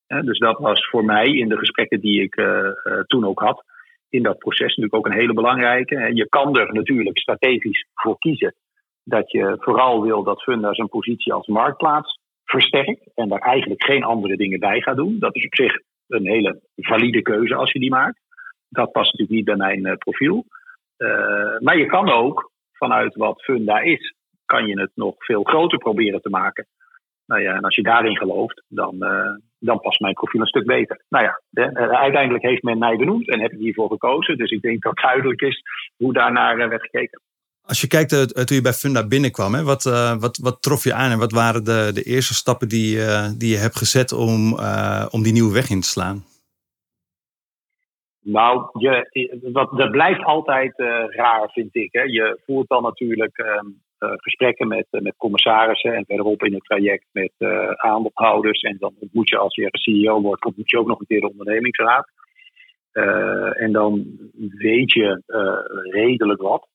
dus 0.08 0.40
dat 0.40 0.60
was 0.60 0.90
voor 0.90 1.06
mij 1.06 1.26
in 1.26 1.50
de 1.50 1.58
gesprekken 1.58 2.00
die 2.00 2.22
ik 2.22 2.36
uh, 2.36 2.70
toen 3.08 3.26
ook 3.26 3.40
had, 3.40 3.64
in 4.10 4.24
dat 4.24 4.38
proces 4.38 4.68
natuurlijk 4.68 4.96
ook 4.96 5.06
een 5.06 5.20
hele 5.20 5.34
belangrijke. 5.34 6.12
Je 6.14 6.30
kan 6.30 6.58
er 6.58 6.74
natuurlijk 6.74 7.20
strategisch 7.20 7.88
voor 7.94 8.18
kiezen 8.18 8.56
dat 9.04 9.32
je 9.32 9.58
vooral 9.60 10.02
wil 10.02 10.24
dat 10.24 10.42
Funda 10.42 10.74
zijn 10.74 10.90
positie 10.90 11.34
als 11.34 11.48
marktplaats 11.48 12.20
versterkt 12.44 13.12
en 13.16 13.30
daar 13.30 13.40
eigenlijk 13.40 13.84
geen 13.84 14.04
andere 14.04 14.38
dingen 14.38 14.60
bij 14.60 14.82
gaat 14.82 14.96
doen. 14.96 15.20
Dat 15.20 15.36
is 15.36 15.46
op 15.46 15.56
zich 15.56 15.74
een 16.08 16.28
hele 16.28 16.62
valide 16.76 17.22
keuze 17.22 17.56
als 17.56 17.72
je 17.72 17.80
die 17.80 17.90
maakt. 17.90 18.20
Dat 18.70 18.92
past 18.92 19.12
natuurlijk 19.12 19.38
niet 19.38 19.46
bij 19.46 19.56
mijn 19.56 19.86
uh, 19.86 19.94
profiel. 19.94 20.46
Uh, 20.98 21.60
maar 21.60 21.78
je 21.78 21.86
kan 21.86 22.10
ook 22.10 22.52
vanuit 22.72 23.16
wat 23.16 23.44
Funda 23.44 23.80
is, 23.80 24.14
kan 24.46 24.66
je 24.66 24.80
het 24.80 24.92
nog 24.94 25.16
veel 25.18 25.44
groter 25.44 25.78
proberen 25.78 26.22
te 26.22 26.30
maken. 26.30 26.68
Nou 27.26 27.42
ja, 27.42 27.56
en 27.56 27.64
als 27.64 27.76
je 27.76 27.84
daarin 27.84 28.18
gelooft, 28.18 28.64
dan, 28.68 28.96
uh, 29.00 29.30
dan 29.66 29.80
past 29.80 30.00
mijn 30.00 30.14
profiel 30.14 30.42
een 30.42 30.48
stuk 30.48 30.66
beter. 30.66 31.02
Nou 31.10 31.24
ja, 31.24 31.42
de, 31.50 31.74
uiteindelijk 31.98 32.44
heeft 32.44 32.64
men 32.64 32.78
mij 32.78 32.96
benoemd 32.96 33.30
en 33.30 33.42
heb 33.42 33.52
ik 33.52 33.60
hiervoor 33.60 33.90
gekozen. 33.90 34.38
Dus 34.38 34.52
ik 34.52 34.62
denk 34.62 34.82
dat 34.82 34.96
duidelijk 34.96 35.42
is 35.42 35.62
hoe 35.98 36.14
daarnaar 36.14 36.58
werd 36.70 36.82
gekeken. 36.82 37.22
Als 37.62 37.82
je 37.82 37.88
kijkt 37.88 38.12
uh, 38.12 38.22
toen 38.22 38.56
je 38.56 38.62
bij 38.62 38.74
Funda 38.74 39.08
binnenkwam, 39.08 39.54
hè, 39.54 39.64
wat, 39.64 39.86
uh, 39.86 40.16
wat, 40.18 40.38
wat 40.38 40.62
trof 40.62 40.84
je 40.84 40.94
aan 40.94 41.12
en 41.12 41.20
wat 41.20 41.32
waren 41.32 41.64
de, 41.64 41.92
de 41.94 42.04
eerste 42.04 42.34
stappen 42.34 42.68
die, 42.68 42.98
uh, 42.98 43.30
die 43.38 43.50
je 43.50 43.58
hebt 43.58 43.78
gezet 43.78 44.12
om, 44.12 44.60
om 45.10 45.24
die 45.24 45.34
nieuwe 45.34 45.54
weg 45.54 45.70
in 45.70 45.82
te 45.82 45.88
slaan? 45.88 46.24
Nou, 48.20 48.70
je, 48.80 49.10
dat 49.72 49.92
blijft 49.92 50.24
altijd 50.24 50.74
raar, 51.10 51.50
vind 51.50 51.76
ik. 51.76 51.90
Hè. 51.92 52.02
Je 52.02 52.40
voert 52.46 52.68
dan 52.68 52.84
natuurlijk 52.84 53.38
um, 53.38 53.46
uh, 53.46 53.85
gesprekken 53.98 54.68
met, 54.68 54.88
uh, 54.92 55.02
met 55.02 55.16
commissarissen 55.18 55.94
en 55.94 56.06
verderop 56.06 56.44
in 56.44 56.54
het 56.54 56.64
traject 56.64 57.06
met 57.12 57.32
aandeelhouders. 57.76 58.62
En 58.62 58.78
dan 58.80 58.94
ontmoet 59.00 59.30
je 59.30 59.38
als 59.38 59.56
je 59.56 59.68
CEO 59.72 60.22
wordt, 60.22 60.46
ontmoet 60.46 60.70
je 60.70 60.80
ook 60.80 60.88
nog 60.88 61.00
een 61.00 61.06
keer 61.06 61.22
de 61.22 61.30
ondernemingsraad. 61.30 62.10
en 63.54 63.72
dan 63.72 64.06
weet 64.58 64.92
je 64.92 65.22
redelijk 65.92 66.42
wat. 66.42 66.68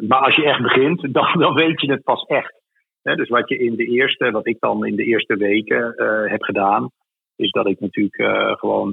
maar 0.00 0.20
als 0.20 0.36
je 0.36 0.44
echt 0.44 0.62
begint, 0.62 1.00
dan, 1.14 1.38
dan 1.38 1.54
weet 1.54 1.80
je 1.80 1.90
het 1.90 2.02
pas 2.02 2.24
echt. 2.24 2.60
dus 3.02 3.28
wat 3.28 3.48
je 3.48 3.58
in 3.58 3.76
de 3.76 3.84
eerste, 3.84 4.30
wat 4.30 4.46
ik 4.46 4.56
dan 4.60 4.86
in 4.86 4.96
de 4.96 5.04
eerste 5.04 5.36
weken 5.36 5.94
heb 6.28 6.42
gedaan, 6.42 6.90
is 7.36 7.50
dat 7.50 7.66
ik 7.66 7.80
natuurlijk 7.80 8.58
gewoon 8.58 8.92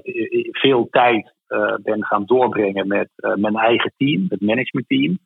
veel 0.51 0.87
tijd 0.89 1.33
ben 1.81 2.05
gaan 2.05 2.25
doorbrengen 2.25 2.87
met 2.87 3.09
mijn 3.15 3.55
eigen 3.55 3.93
team, 3.97 4.25
het 4.29 4.41
managementteam. 4.41 5.19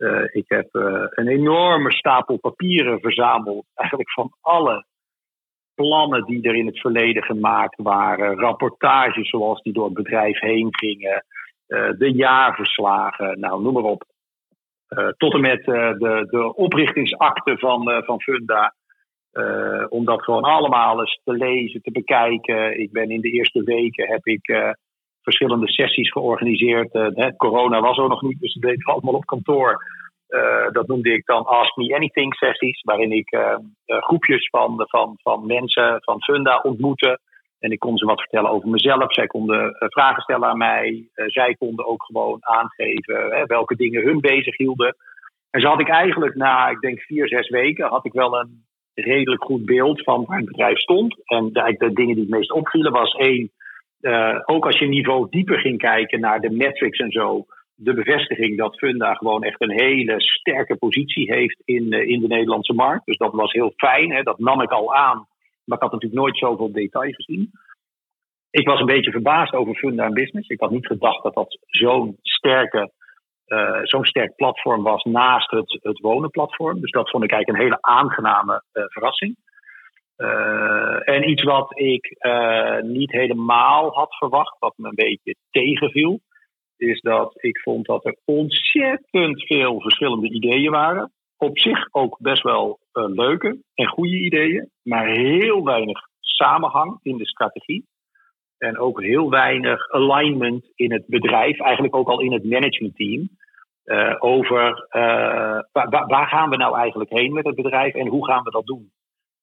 Uh, 0.00 0.24
ik 0.30 0.44
heb 0.46 0.68
een 1.10 1.28
enorme 1.28 1.92
stapel 1.92 2.38
papieren 2.38 3.00
verzameld, 3.00 3.64
eigenlijk 3.74 4.10
van 4.10 4.32
alle 4.40 4.84
plannen 5.74 6.24
die 6.24 6.42
er 6.42 6.54
in 6.54 6.66
het 6.66 6.80
verleden 6.80 7.22
gemaakt 7.22 7.82
waren, 7.82 8.38
rapportages 8.38 9.28
zoals 9.28 9.62
die 9.62 9.72
door 9.72 9.84
het 9.84 9.94
bedrijf 9.94 10.40
heen 10.40 10.68
gingen, 10.70 11.24
uh, 11.68 11.90
de 11.98 12.12
jaarverslagen, 12.12 13.40
nou 13.40 13.62
noem 13.62 13.72
maar 13.72 13.82
op. 13.82 14.04
Tot 15.16 15.34
en 15.34 15.40
met 15.40 15.64
de, 15.64 16.26
de 16.30 16.54
oprichtingsakte 16.54 17.58
van, 17.58 18.02
van 18.04 18.20
Funda. 18.20 18.74
om 19.88 20.04
dat 20.04 20.22
gewoon 20.22 20.42
allemaal 20.42 21.00
eens 21.00 21.20
te 21.24 21.32
lezen, 21.32 21.82
te 21.82 21.90
bekijken. 21.90 22.80
Ik 22.80 22.92
ben 22.92 23.10
in 23.10 23.20
de 23.20 23.30
eerste 23.30 23.62
weken 23.62 24.08
heb 24.08 24.26
ik 24.26 24.74
verschillende 25.22 25.68
sessies 25.68 26.12
georganiseerd. 26.12 26.92
Hè, 26.92 27.36
corona 27.36 27.80
was 27.80 27.98
er 27.98 28.08
nog 28.08 28.22
niet, 28.22 28.40
dus 28.40 28.54
dat 28.54 28.70
deed 28.70 28.84
allemaal 28.84 29.14
op 29.14 29.24
kantoor. 29.24 29.84
Uh, 30.28 30.70
dat 30.72 30.86
noemde 30.86 31.12
ik 31.12 31.26
dan 31.26 31.46
Ask 31.46 31.76
Me 31.76 31.94
Anything 31.94 32.34
sessies, 32.34 32.82
waarin 32.82 33.12
ik 33.12 33.32
uh, 33.32 33.56
groepjes 33.86 34.48
van, 34.48 34.74
van, 34.76 35.18
van 35.22 35.46
mensen 35.46 35.98
van 36.02 36.22
Funda 36.22 36.60
ontmoette. 36.62 37.20
En 37.58 37.70
ik 37.70 37.78
kon 37.78 37.96
ze 37.96 38.06
wat 38.06 38.20
vertellen 38.20 38.50
over 38.50 38.68
mezelf. 38.68 39.12
Zij 39.14 39.26
konden 39.26 39.76
vragen 39.78 40.22
stellen 40.22 40.48
aan 40.48 40.58
mij. 40.58 41.08
zij 41.14 41.54
konden 41.54 41.86
ook 41.86 42.04
gewoon 42.04 42.38
aangeven 42.40 43.46
welke 43.46 43.76
dingen 43.76 44.02
hun 44.02 44.20
bezig 44.20 44.56
hielden. 44.56 44.96
En 45.50 45.60
zo 45.60 45.68
had 45.68 45.80
ik 45.80 45.88
eigenlijk 45.88 46.34
na, 46.34 46.68
ik 46.68 46.80
denk 46.80 47.00
vier, 47.00 47.28
zes 47.28 47.48
weken, 47.48 47.88
had 47.88 48.04
ik 48.04 48.12
wel 48.12 48.38
een 48.38 48.64
redelijk 48.94 49.44
goed 49.44 49.64
beeld 49.64 50.02
van 50.02 50.24
waar 50.24 50.36
het 50.36 50.46
bedrijf 50.46 50.78
stond. 50.78 51.16
En 51.24 51.52
de, 51.52 51.74
de 51.78 51.92
dingen 51.92 52.14
die 52.14 52.24
het 52.24 52.34
meest 52.34 52.52
opvielen 52.52 52.92
was 52.92 53.12
één, 53.12 53.50
ook 54.44 54.66
als 54.66 54.78
je 54.78 54.86
niveau 54.86 55.26
dieper 55.30 55.58
ging 55.58 55.78
kijken 55.78 56.20
naar 56.20 56.40
de 56.40 56.50
metrics 56.50 56.98
en 56.98 57.10
zo 57.10 57.46
de 57.82 57.94
bevestiging 57.94 58.58
dat 58.58 58.78
Funda 58.78 59.14
gewoon 59.14 59.42
echt 59.42 59.60
een 59.60 59.80
hele 59.80 60.20
sterke 60.20 60.76
positie 60.76 61.32
heeft 61.32 61.62
in, 61.64 61.92
eh, 61.92 62.08
in 62.08 62.20
de 62.20 62.26
Nederlandse 62.26 62.72
markt. 62.72 63.06
Dus 63.06 63.16
dat 63.16 63.32
was 63.32 63.52
heel 63.52 63.72
fijn. 63.76 64.12
Hè? 64.12 64.22
Dat 64.22 64.38
nam 64.38 64.60
ik 64.60 64.70
al 64.70 64.94
aan. 64.94 65.26
Maar 65.64 65.76
ik 65.76 65.82
had 65.82 65.92
natuurlijk 65.92 66.20
nooit 66.20 66.38
zoveel 66.38 66.72
detail 66.72 67.12
gezien. 67.12 67.50
Ik 68.50 68.66
was 68.66 68.80
een 68.80 68.86
beetje 68.86 69.10
verbaasd 69.10 69.52
over 69.52 69.74
Funda 69.74 70.04
en 70.04 70.14
Business. 70.14 70.48
Ik 70.48 70.60
had 70.60 70.70
niet 70.70 70.86
gedacht 70.86 71.22
dat 71.22 71.34
dat 71.34 71.58
zo'n 71.66 72.16
sterke, 72.22 72.90
uh, 73.46 73.80
zo'n 73.82 74.04
sterk 74.04 74.34
platform 74.36 74.82
was 74.82 75.02
naast 75.04 75.50
het, 75.50 75.78
het 75.82 75.98
wonenplatform. 75.98 76.80
Dus 76.80 76.90
dat 76.90 77.10
vond 77.10 77.24
ik 77.24 77.30
eigenlijk 77.32 77.62
een 77.62 77.68
hele 77.68 77.82
aangename 77.82 78.62
verrassing. 78.72 79.36
Uh, 80.20 81.08
en 81.08 81.30
iets 81.30 81.42
wat 81.42 81.78
ik 81.78 82.16
niet 82.82 83.12
helemaal 83.12 83.90
had 83.90 84.16
verwacht, 84.16 84.58
wat 84.58 84.72
me 84.76 84.88
een 84.88 84.94
beetje 84.94 85.34
tegenviel, 85.50 86.20
is 86.76 87.00
dat 87.00 87.34
ik 87.42 87.60
vond 87.60 87.86
dat 87.86 88.04
er 88.04 88.16
ontzettend 88.24 89.46
veel 89.46 89.80
verschillende 89.80 90.30
ideeën 90.30 90.70
waren. 90.70 91.12
Op 91.36 91.58
zich 91.58 91.88
ook 91.90 92.18
best 92.18 92.42
wel 92.42 92.78
uh, 92.92 93.04
leuke 93.08 93.58
en 93.74 93.86
goede 93.86 94.16
ideeën, 94.16 94.70
maar 94.82 95.06
heel 95.06 95.64
weinig 95.64 95.98
samenhang 96.20 96.98
in 97.02 97.16
de 97.16 97.26
strategie. 97.26 97.86
En 98.58 98.78
ook 98.78 99.02
heel 99.02 99.30
weinig 99.30 99.90
alignment 99.90 100.70
in 100.74 100.92
het 100.92 101.06
bedrijf, 101.06 101.60
eigenlijk 101.60 101.96
ook 101.96 102.08
al 102.08 102.20
in 102.20 102.32
het 102.32 102.44
managementteam. 102.44 103.28
Over 104.18 104.86
waar, 105.72 106.06
waar, 106.06 106.28
gaan 106.28 106.50
we 106.50 106.56
nou 106.56 106.76
eigenlijk 106.76 107.10
heen 107.10 107.32
met 107.32 107.46
het 107.46 107.54
bedrijf 107.54 107.94
en 107.94 108.06
hoe 108.06 108.26
gaan 108.26 108.42
we 108.42 108.50
dat 108.50 108.66
doen? 108.66 108.90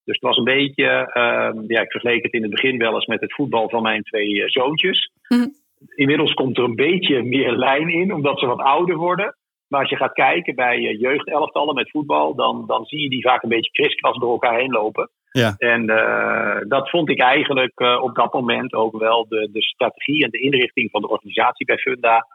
Dus 0.07 0.15
het 0.15 0.29
was 0.29 0.37
een 0.37 0.43
beetje, 0.43 1.11
uh, 1.13 1.67
ja, 1.67 1.81
ik 1.81 1.91
vergeleek 1.91 2.23
het 2.23 2.33
in 2.33 2.41
het 2.41 2.51
begin 2.51 2.77
wel 2.77 2.93
eens 2.93 3.05
met 3.05 3.21
het 3.21 3.33
voetbal 3.33 3.69
van 3.69 3.81
mijn 3.81 4.03
twee 4.03 4.43
zoontjes. 4.45 5.11
Mm 5.27 5.53
Inmiddels 5.95 6.33
komt 6.33 6.57
er 6.57 6.63
een 6.63 6.75
beetje 6.75 7.23
meer 7.35 7.51
lijn 7.51 7.89
in, 7.89 8.13
omdat 8.13 8.39
ze 8.39 8.45
wat 8.45 8.59
ouder 8.59 8.95
worden. 8.95 9.35
Maar 9.67 9.81
als 9.81 9.89
je 9.89 9.95
gaat 9.95 10.13
kijken 10.13 10.55
bij 10.55 10.75
eh, 10.75 10.99
jeugdelftallen 10.99 11.75
met 11.75 11.89
voetbal, 11.89 12.35
dan, 12.35 12.63
dan 12.67 12.85
zie 12.85 13.01
je 13.01 13.09
die 13.09 13.21
vaak 13.21 13.43
een 13.43 13.49
beetje 13.49 13.71
kriskras 13.71 14.17
door 14.17 14.31
elkaar 14.31 14.59
heen 14.59 14.71
lopen. 14.71 15.09
Ja. 15.31 15.55
En 15.57 15.89
uh, 15.89 16.57
dat 16.67 16.89
vond 16.89 17.09
ik 17.09 17.19
eigenlijk 17.19 17.79
uh, 17.79 18.01
op 18.01 18.15
dat 18.15 18.33
moment 18.33 18.73
ook 18.73 18.99
wel 18.99 19.25
de, 19.27 19.49
de 19.51 19.61
strategie 19.61 20.23
en 20.23 20.29
de 20.29 20.39
inrichting 20.39 20.91
van 20.91 21.01
de 21.01 21.09
organisatie 21.09 21.65
bij 21.65 21.77
Funda. 21.77 22.27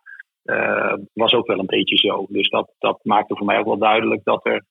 Uh, 0.45 0.95
was 1.14 1.33
ook 1.33 1.47
wel 1.47 1.59
een 1.59 1.67
beetje 1.67 1.97
zo. 1.97 2.26
Dus 2.29 2.49
dat, 2.49 2.73
dat 2.79 3.00
maakte 3.02 3.37
voor 3.37 3.47
mij 3.47 3.59
ook 3.59 3.64
wel 3.64 3.79
duidelijk 3.79 4.25
dat 4.25 4.47
er 4.47 4.64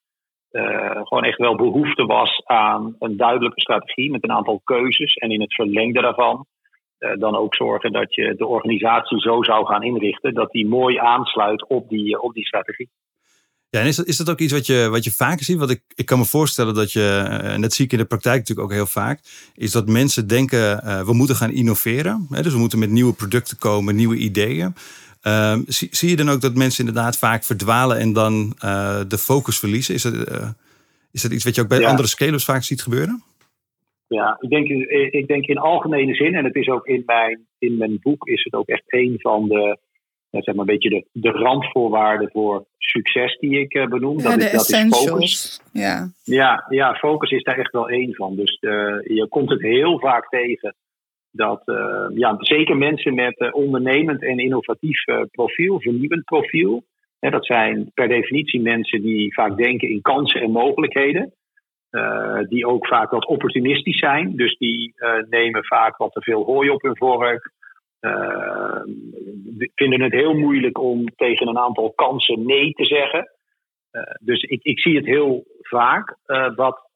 gewoon 1.04 1.24
echt 1.24 1.38
wel 1.38 1.56
behoefte 1.56 2.06
was 2.06 2.42
aan 2.46 2.96
een 3.00 3.18
duidelijke 3.18 3.62
strategie 3.62 4.12
met 4.12 4.24
een 4.24 4.32
aantal 4.32 4.62
keuzes. 4.64 5.14
En 5.14 5.32
in 5.32 5.42
het 5.42 5.54
verlengde 5.54 6.02
daarvan 6.02 6.46
uh, 7.02 7.20
dan 7.20 7.36
ook 7.36 7.56
zorgen 7.56 7.92
dat 7.92 8.16
je 8.16 8.36
de 8.38 8.46
organisatie 8.46 9.20
zo 9.20 9.44
zou 9.44 9.66
gaan 9.66 9.84
inrichten 9.84 10.34
dat 10.34 10.52
die 10.52 10.68
mooi 10.68 10.98
aansluit 10.98 11.68
op 11.68 11.90
die, 11.90 12.08
uh, 12.08 12.24
op 12.24 12.34
die 12.34 12.46
strategie. 12.46 12.90
Ja, 13.70 13.80
en 13.80 13.88
is 13.88 13.96
dat, 13.96 14.06
is 14.06 14.18
dat 14.18 14.30
ook 14.30 14.40
iets 14.40 14.54
wat 14.54 14.66
je, 14.66 14.88
wat 14.90 15.04
je 15.04 15.12
vaker 15.12 15.46
ziet? 15.46 15.58
Want 15.58 15.72
ik, 15.72 15.82
ik 15.96 16.06
kan 16.06 16.20
me 16.20 16.26
voorstellen 16.26 16.74
dat 16.74 16.92
je, 16.92 17.26
eh, 17.28 17.54
en 17.54 17.62
dat 17.62 17.74
zie 17.74 17.86
ik 17.86 17.92
in 17.92 17.98
de 17.98 18.06
praktijk 18.06 18.38
natuurlijk 18.38 18.68
ook 18.68 18.76
heel 18.76 18.86
vaak, 18.86 19.20
is 19.56 19.72
dat 19.72 19.88
mensen 19.88 20.28
denken, 20.28 20.78
we 21.06 21.14
moeten 21.14 21.36
gaan 21.36 21.52
innoveren. 21.52 22.28
Hè, 22.30 22.42
dus 22.42 22.54
we 22.54 22.60
moeten 22.60 22.80
met 22.80 22.90
nieuwe 22.90 23.14
producten 23.14 23.58
komen, 23.58 23.96
nieuwe 23.96 24.16
ideeën. 24.16 24.74
Ehm, 25.22 25.62
zie, 25.68 25.88
zie, 25.92 26.10
je 26.10 26.16
dan 26.16 26.30
ook 26.30 26.42
dat 26.42 26.56
mensen 26.56 26.86
inderdaad 26.86 27.18
vaak 27.18 27.44
verdwalen 27.44 27.98
en 27.98 28.14
dan 28.14 28.50
de 29.08 29.18
focus 29.18 29.60
verliezen? 29.60 29.96
Is 29.96 30.02
dat, 30.02 30.14
is 31.12 31.22
dat 31.22 31.32
iets 31.32 31.44
wat 31.44 31.56
je 31.56 31.62
ook 31.62 31.68
bij 31.68 31.86
andere 31.86 32.08
scalers 32.08 32.46
vaak 32.46 32.64
ziet 32.64 32.82
gebeuren? 32.82 33.24
Ja, 34.08 34.38
ik 34.40 34.50
denk, 34.50 34.68
ik 35.14 35.28
denk 35.28 35.46
in 35.46 35.58
algemene 35.58 36.14
zin, 36.14 36.36
en 36.36 36.46
het 36.46 36.56
is 36.56 36.68
ook 36.68 36.88
in 36.88 37.04
mijn, 37.06 37.48
in 37.58 37.78
mijn 37.78 38.00
boek, 38.02 38.28
is 38.28 38.44
het 38.44 38.54
ook 38.54 38.68
echt 38.68 38.84
een 38.88 39.16
van 39.20 39.48
de, 39.48 39.78
zeg 40.32 40.56
maar 40.56 40.56
een 40.56 40.66
beetje 40.66 40.90
de, 40.90 41.06
de 41.12 41.30
randvoorwaarden 41.30 42.30
voor 42.32 42.66
succes 42.78 43.38
die 43.38 43.60
ik 43.60 43.74
uh, 43.74 43.88
benoem. 43.88 44.18
Ja, 44.18 44.30
dat, 44.30 44.40
de 44.40 44.46
is, 44.46 44.52
dat 44.52 44.70
is 44.70 45.06
focus. 45.06 45.62
Ja. 45.74 46.12
Ja, 46.24 46.66
ja, 46.70 46.94
focus 46.94 47.32
is 47.32 47.44
daar 47.44 47.58
echt 47.58 47.72
wel 47.72 47.90
één 47.90 48.16
van. 48.16 48.36
Dus 48.36 48.58
uh, 48.62 48.72
je 49.04 49.28
komt 49.30 49.50
het 49.50 49.62
heel 49.62 50.00
vaak 50.00 50.30
tegen 50.30 50.76
dat 51.32 51.62
uh, 51.66 52.08
ja, 52.14 52.36
zeker 52.40 52.78
mensen 52.78 53.14
met 53.14 53.54
ondernemend 53.54 54.24
en 54.24 54.38
innovatief 54.38 55.04
profiel, 55.32 55.82
vernieuwend 55.82 56.24
profiel, 56.24 56.84
hè, 57.20 57.30
dat 57.30 57.46
zijn 57.46 57.92
per 57.94 58.08
definitie 58.08 58.62
mensen 58.62 59.02
die 59.02 59.34
vaak 59.34 59.58
denken 59.58 59.90
in 59.90 60.02
kansen 60.02 60.42
en 60.42 60.52
mogelijkheden. 60.52 61.34
Uh, 61.92 62.40
die 62.48 62.68
ook 62.68 62.88
vaak 62.88 63.12
wat 63.12 63.26
opportunistisch 63.26 63.98
zijn. 63.98 64.36
Dus 64.36 64.58
die 64.58 64.94
nemen 65.30 65.66
vaak 65.66 65.98
wat 65.98 66.12
te 66.12 66.22
veel 66.22 66.44
hooi 66.44 66.70
op 66.70 66.82
hun 66.82 66.98
vork. 66.98 67.52
Uh, 68.02 68.82
vinden 69.76 70.02
het 70.02 70.12
heel 70.12 70.34
moeilijk 70.34 70.80
om 70.80 71.06
tegen 71.16 71.48
een 71.48 71.58
aantal 71.58 71.92
kansen 71.92 72.46
nee 72.46 72.72
te 72.72 72.86
zeggen. 72.86 73.32
dus 74.20 74.44
ik, 74.44 74.64
ik 74.64 74.80
zie 74.80 74.96
het 74.96 75.06
heel 75.06 75.44
vaak. 75.62 76.18
wat 76.56 76.91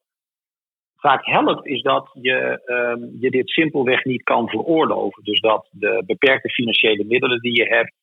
vaak 1.05 1.25
helpt, 1.25 1.67
is 1.67 1.81
dat 1.81 2.09
je, 2.21 2.61
um, 2.65 3.17
je 3.19 3.29
dit 3.29 3.49
simpelweg 3.49 4.03
niet 4.03 4.23
kan 4.23 4.49
veroorloven. 4.49 5.23
Dus 5.23 5.39
dat 5.39 5.67
de 5.71 6.03
beperkte 6.05 6.49
financiële 6.49 7.03
middelen 7.03 7.39
die 7.39 7.55
je 7.55 7.67
hebt, 7.67 7.93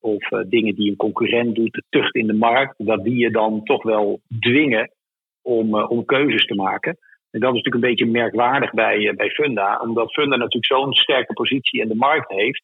of 0.00 0.28
dingen 0.46 0.74
die 0.74 0.90
een 0.90 0.96
concurrent 0.96 1.54
doet, 1.54 1.72
de 1.72 1.82
tucht 1.88 2.14
in 2.14 2.26
de 2.26 2.32
markt, 2.32 2.74
dat 2.76 3.04
die 3.04 3.16
je 3.16 3.30
dan 3.30 3.64
toch 3.64 3.82
wel 3.82 4.20
dwingen 4.40 4.90
om, 5.42 5.74
uh, 5.74 5.90
om 5.90 6.04
keuzes 6.04 6.46
te 6.46 6.54
maken. 6.54 6.98
En 7.30 7.40
dat 7.40 7.54
is 7.54 7.62
natuurlijk 7.62 7.74
een 7.74 7.90
beetje 7.90 8.18
merkwaardig 8.20 8.70
bij, 8.70 8.98
uh, 8.98 9.14
bij 9.14 9.30
Funda, 9.30 9.80
omdat 9.80 10.12
Funda 10.12 10.36
natuurlijk 10.36 10.72
zo'n 10.72 10.92
sterke 10.92 11.32
positie 11.32 11.80
in 11.80 11.88
de 11.88 11.94
markt 11.94 12.30
heeft. 12.30 12.62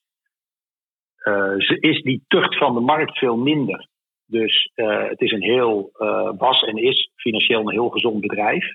Uh, 1.24 1.54
is 1.80 2.02
die 2.02 2.24
tucht 2.28 2.56
van 2.56 2.74
de 2.74 2.80
markt 2.80 3.18
veel 3.18 3.36
minder. 3.36 3.88
Dus 4.26 4.70
het 4.74 5.20
is 5.20 5.32
een 5.32 5.42
heel, 5.42 5.90
was 6.38 6.62
en 6.62 6.76
is 6.76 7.10
financieel 7.16 7.60
een 7.60 7.72
heel 7.72 7.88
gezond 7.88 8.20
bedrijf. 8.20 8.74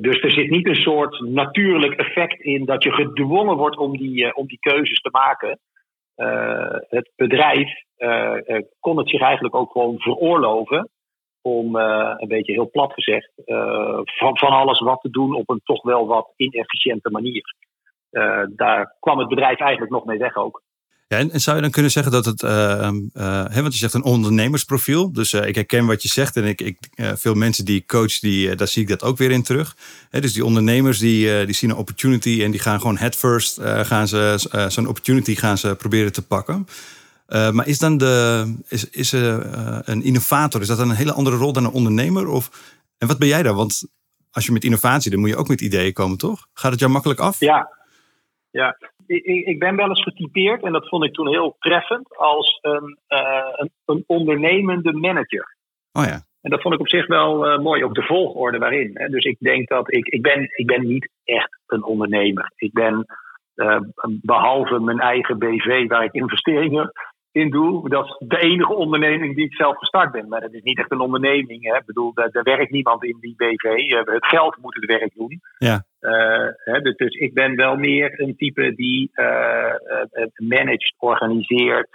Dus 0.00 0.20
er 0.20 0.30
zit 0.30 0.50
niet 0.50 0.66
een 0.66 0.74
soort 0.74 1.20
natuurlijk 1.20 1.94
effect 1.94 2.40
in 2.40 2.64
dat 2.64 2.82
je 2.82 2.92
gedwongen 2.92 3.56
wordt 3.56 3.76
om 3.76 3.96
die, 3.96 4.34
om 4.34 4.46
die 4.46 4.58
keuzes 4.60 5.00
te 5.00 5.10
maken. 5.10 5.58
het 6.88 7.10
bedrijf 7.16 7.70
kon 8.80 8.98
het 8.98 9.08
zich 9.08 9.20
eigenlijk 9.20 9.54
ook 9.54 9.72
gewoon 9.72 9.98
veroorloven 9.98 10.88
om 11.42 11.76
een 11.76 12.28
beetje 12.28 12.52
heel 12.52 12.70
plat 12.70 12.92
gezegd 12.92 13.30
van, 14.04 14.38
van 14.38 14.50
alles 14.50 14.80
wat 14.80 15.00
te 15.00 15.10
doen 15.10 15.34
op 15.34 15.50
een 15.50 15.60
toch 15.64 15.82
wel 15.82 16.06
wat 16.06 16.32
inefficiënte 16.36 17.10
manier. 17.10 17.54
Daar 18.56 18.96
kwam 19.00 19.18
het 19.18 19.28
bedrijf 19.28 19.60
eigenlijk 19.60 19.92
nog 19.92 20.04
mee 20.04 20.18
weg 20.18 20.36
ook. 20.36 20.62
Ja, 21.08 21.18
en, 21.18 21.40
zou 21.40 21.56
je 21.56 21.62
dan 21.62 21.70
kunnen 21.70 21.90
zeggen 21.90 22.12
dat 22.12 22.24
het, 22.24 22.40
hè, 23.50 23.62
want 23.62 23.72
je 23.72 23.78
zegt 23.78 23.94
een 23.94 24.02
ondernemersprofiel, 24.02 25.12
dus 25.12 25.32
ik 25.32 25.54
herken 25.54 25.86
wat 25.86 26.02
je 26.02 26.08
zegt 26.08 26.36
en 26.36 26.44
ik, 26.44 26.60
ik 26.60 26.78
veel 26.96 27.34
mensen 27.34 27.64
die 27.64 27.76
ik 27.76 27.86
coach, 27.86 28.18
die, 28.18 28.54
daar 28.54 28.68
zie 28.68 28.82
ik 28.82 28.88
dat 28.88 29.02
ook 29.02 29.18
weer 29.18 29.30
in 29.30 29.42
terug. 29.42 29.76
Dus 30.10 30.32
die 30.32 30.44
ondernemers 30.44 30.98
die, 30.98 31.44
die 31.46 31.54
zien 31.54 31.70
een 31.70 31.76
opportunity 31.76 32.42
en 32.42 32.50
die 32.50 32.60
gaan 32.60 32.80
gewoon 32.80 32.96
head 32.96 33.16
first, 33.16 33.60
gaan 33.62 34.08
ze 34.08 34.34
zo'n 34.68 34.88
opportunity 34.88 35.34
gaan 35.34 35.58
ze 35.58 35.74
proberen 35.74 36.12
te 36.12 36.26
pakken. 36.26 36.66
maar 37.26 37.66
is 37.66 37.78
dan 37.78 37.96
de, 37.96 38.54
is, 38.68 38.90
is, 38.90 39.12
een 39.12 40.02
innovator, 40.02 40.60
is 40.60 40.66
dat 40.66 40.78
dan 40.78 40.90
een 40.90 40.96
hele 40.96 41.12
andere 41.12 41.36
rol 41.36 41.52
dan 41.52 41.64
een 41.64 41.70
ondernemer? 41.70 42.28
Of, 42.28 42.50
en 42.98 43.08
wat 43.08 43.18
ben 43.18 43.28
jij 43.28 43.42
daar? 43.42 43.54
Want 43.54 43.82
als 44.34 44.46
je 44.46 44.52
met 44.52 44.64
innovatie, 44.64 45.10
dan 45.10 45.20
moet 45.20 45.28
je 45.28 45.36
ook 45.36 45.48
met 45.48 45.60
ideeën 45.60 45.92
komen, 45.92 46.18
toch? 46.18 46.46
Gaat 46.52 46.70
het 46.70 46.80
jou 46.80 46.92
makkelijk 46.92 47.20
af? 47.20 47.40
Ja, 47.40 47.68
ja. 48.50 48.76
Ik, 49.06 49.46
ik 49.46 49.58
ben 49.58 49.76
wel 49.76 49.88
eens 49.88 50.02
getypeerd 50.02 50.62
en 50.62 50.72
dat 50.72 50.88
vond 50.88 51.04
ik 51.04 51.12
toen 51.12 51.28
heel 51.28 51.56
treffend 51.58 52.16
als 52.16 52.58
een, 52.60 52.98
een, 53.08 53.70
een 53.84 54.04
ondernemende 54.06 54.92
manager. 54.92 55.56
Oh 55.92 56.04
ja. 56.04 56.20
En 56.44 56.50
dat 56.50 56.60
vond 56.60 56.74
ik 56.74 56.80
op 56.80 56.88
zich 56.88 57.06
wel 57.06 57.52
uh, 57.52 57.58
mooi, 57.58 57.84
ook 57.84 57.94
de 57.94 58.02
volgorde 58.02 58.58
waarin. 58.58 58.90
Hè. 58.94 59.08
Dus 59.08 59.24
ik 59.24 59.36
denk 59.38 59.68
dat 59.68 59.92
ik, 59.92 60.06
ik, 60.06 60.22
ben, 60.22 60.48
ik 60.50 60.66
ben 60.66 60.86
niet 60.86 61.10
echt 61.24 61.60
een 61.66 61.84
ondernemer. 61.84 62.52
Ik 62.56 62.72
ben, 62.72 63.04
uh, 63.54 63.80
behalve 64.02 64.80
mijn 64.80 65.00
eigen 65.00 65.38
BV 65.38 65.88
waar 65.88 66.04
ik 66.04 66.12
investeringen 66.12 66.92
in 67.34 67.50
doe, 67.50 67.88
dat 67.88 68.04
is 68.04 68.16
de 68.28 68.38
enige 68.38 68.74
onderneming 68.74 69.34
die 69.34 69.44
ik 69.44 69.54
zelf 69.54 69.78
gestart 69.78 70.12
ben. 70.12 70.28
Maar 70.28 70.40
dat 70.40 70.52
is 70.52 70.62
niet 70.62 70.78
echt 70.78 70.90
een 70.90 71.00
onderneming. 71.00 71.64
Hè. 71.64 71.76
Ik 71.76 71.86
bedoel, 71.86 72.14
daar, 72.14 72.30
daar 72.30 72.42
werkt 72.42 72.70
niemand 72.70 73.04
in 73.04 73.16
die 73.20 73.34
BV. 73.36 73.64
Uh, 73.64 74.00
het 74.04 74.26
geld 74.26 74.56
moet 74.60 74.74
het 74.74 74.84
werk 74.84 75.14
doen. 75.14 75.40
Ja. 75.58 75.84
Hè, 76.64 76.80
dus, 76.80 76.96
dus, 76.96 77.14
ik 77.14 77.34
ben 77.34 77.56
wel 77.56 77.76
meer 77.76 78.20
een 78.20 78.36
type 78.36 78.74
die 78.74 79.10
managt, 80.36 80.94
organiseert. 80.98 81.88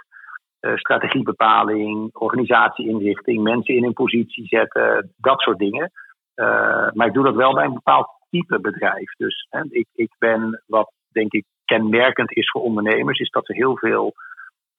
Uh, 0.60 0.76
strategiebepaling, 0.76 2.10
organisatieinrichting, 2.12 3.42
mensen 3.42 3.74
in 3.74 3.84
een 3.84 3.92
positie 3.92 4.46
zetten, 4.46 5.12
dat 5.16 5.40
soort 5.40 5.58
dingen. 5.58 5.90
Uh, 6.34 6.90
maar 6.92 7.06
ik 7.06 7.12
doe 7.12 7.24
dat 7.24 7.34
wel 7.34 7.54
bij 7.54 7.64
een 7.64 7.74
bepaald 7.74 8.08
type 8.30 8.60
bedrijf. 8.60 9.14
Dus 9.16 9.46
hè, 9.50 9.62
ik, 9.68 9.86
ik 9.94 10.10
ben 10.18 10.62
wat 10.66 10.92
denk 11.12 11.32
ik 11.32 11.44
kenmerkend 11.64 12.32
is 12.32 12.50
voor 12.50 12.62
ondernemers, 12.62 13.18
is 13.18 13.30
dat 13.30 13.46
ze 13.46 13.54
heel 13.54 13.76
veel, 13.76 14.12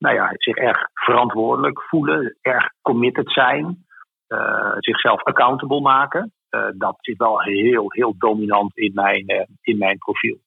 nou 0.02 0.14
ja, 0.14 0.32
zich 0.36 0.56
erg 0.56 0.88
verantwoordelijk 0.92 1.82
voelen, 1.82 2.36
erg 2.40 2.72
committed 2.82 3.32
zijn, 3.32 3.86
uh, 4.28 4.74
zichzelf 4.78 5.22
accountable 5.22 5.80
maken. 5.80 6.32
dat 6.74 6.96
zit 7.00 7.18
wel 7.18 7.40
heel, 7.40 7.84
heel 7.88 8.14
dominant 8.18 8.76
in 8.76 8.92
mijn, 8.94 9.26
in 9.60 9.78
mijn 9.78 9.98
profiel. 9.98 10.38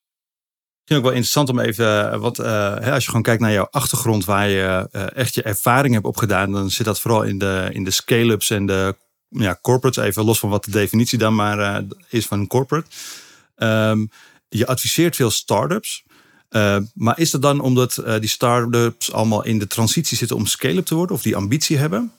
Het 0.85 0.97
ook 0.97 1.03
wel 1.03 1.11
interessant 1.11 1.49
om 1.49 1.59
even, 1.59 2.11
eh, 2.11 2.19
wat, 2.19 2.39
uh, 2.39 2.91
als 2.93 3.03
je 3.03 3.09
gewoon 3.09 3.21
kijkt 3.21 3.41
naar 3.41 3.51
jouw 3.51 3.67
achtergrond, 3.71 4.25
waar 4.25 4.49
je 4.49 4.89
uh, 4.91 5.15
echt 5.15 5.35
je 5.35 5.43
ervaring 5.43 5.93
hebt 5.93 6.05
opgedaan, 6.05 6.51
dan 6.51 6.69
zit 6.69 6.85
dat 6.85 6.99
vooral 6.99 7.23
in 7.23 7.37
de, 7.37 7.69
in 7.71 7.83
de 7.83 7.91
scale-ups 7.91 8.49
en 8.49 8.65
de 8.65 8.95
ja, 9.29 9.57
corporates, 9.61 10.03
even 10.03 10.25
los 10.25 10.39
van 10.39 10.49
wat 10.49 10.63
de 10.63 10.71
definitie 10.71 11.17
dan 11.17 11.35
maar 11.35 11.59
uh, 11.59 11.77
is 12.09 12.27
van 12.27 12.39
een 12.39 12.47
corporate. 12.47 12.87
Um, 13.55 14.09
je 14.49 14.67
adviseert 14.67 15.15
veel 15.15 15.29
start-ups. 15.29 16.05
Maar 16.93 17.19
is 17.19 17.31
dat 17.31 17.41
dan 17.41 17.59
omdat 17.59 18.03
die 18.19 18.29
start-ups 18.29 19.13
allemaal 19.13 19.45
in 19.45 19.59
de 19.59 19.67
transitie 19.67 20.17
zitten 20.17 20.37
om 20.37 20.45
scale-up 20.45 20.85
te 20.85 20.95
worden 20.95 21.15
of 21.15 21.21
die 21.21 21.35
ambitie 21.35 21.77
hebben? 21.77 22.11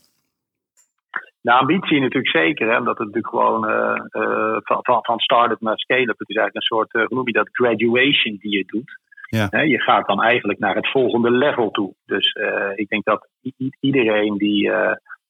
De 1.40 1.52
ambitie 1.52 2.00
natuurlijk 2.00 2.37
zeker, 2.37 2.68
hè, 2.71 2.78
omdat 2.78 2.99
het 2.99 3.06
natuurlijk 3.06 3.35
gewoon 3.35 3.71
uh, 3.71 4.23
uh, 4.23 4.56
van, 4.62 4.78
van 5.02 5.18
start-up 5.18 5.61
naar 5.61 5.78
scale-up, 5.78 6.18
het 6.18 6.28
is 6.28 6.37
eigenlijk 6.37 6.54
een 6.54 6.76
soort, 6.76 6.92
hoe 6.92 7.16
noem 7.16 7.26
je 7.26 7.33
dat, 7.33 7.49
graduation 7.52 8.37
die 8.40 8.56
je 8.56 8.64
doet. 8.66 8.99
Ja. 9.28 9.61
je 9.61 9.80
gaat 9.80 10.06
dan 10.06 10.23
eigenlijk 10.23 10.59
naar 10.59 10.75
het 10.75 10.90
volgende 10.90 11.30
level 11.30 11.71
toe. 11.71 11.95
Dus 12.04 12.37
ik 12.75 12.88
denk 12.88 13.04
dat 13.04 13.28
iedereen 13.80 14.37
die 14.37 14.71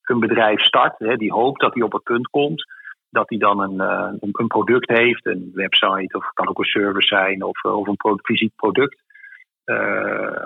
een 0.02 0.20
bedrijf 0.20 0.60
start, 0.60 0.98
hè, 0.98 1.16
die 1.16 1.32
hoopt 1.32 1.60
dat 1.60 1.74
hij 1.74 1.82
op 1.82 1.92
het 1.92 2.02
punt 2.02 2.28
komt 2.28 2.64
dat 3.10 3.28
hij 3.28 3.38
dan 3.38 3.60
een, 3.60 3.80
een, 3.80 4.18
een, 4.32 4.46
product 4.46 4.88
heeft, 4.88 5.26
een 5.26 5.50
website 5.54 6.16
of 6.16 6.32
kan 6.32 6.48
ook 6.48 6.58
een 6.58 6.64
service 6.64 7.06
zijn 7.06 7.42
of, 7.42 7.64
of 7.64 7.86
een 7.86 8.20
fysiek 8.22 8.52
product. 8.56 9.02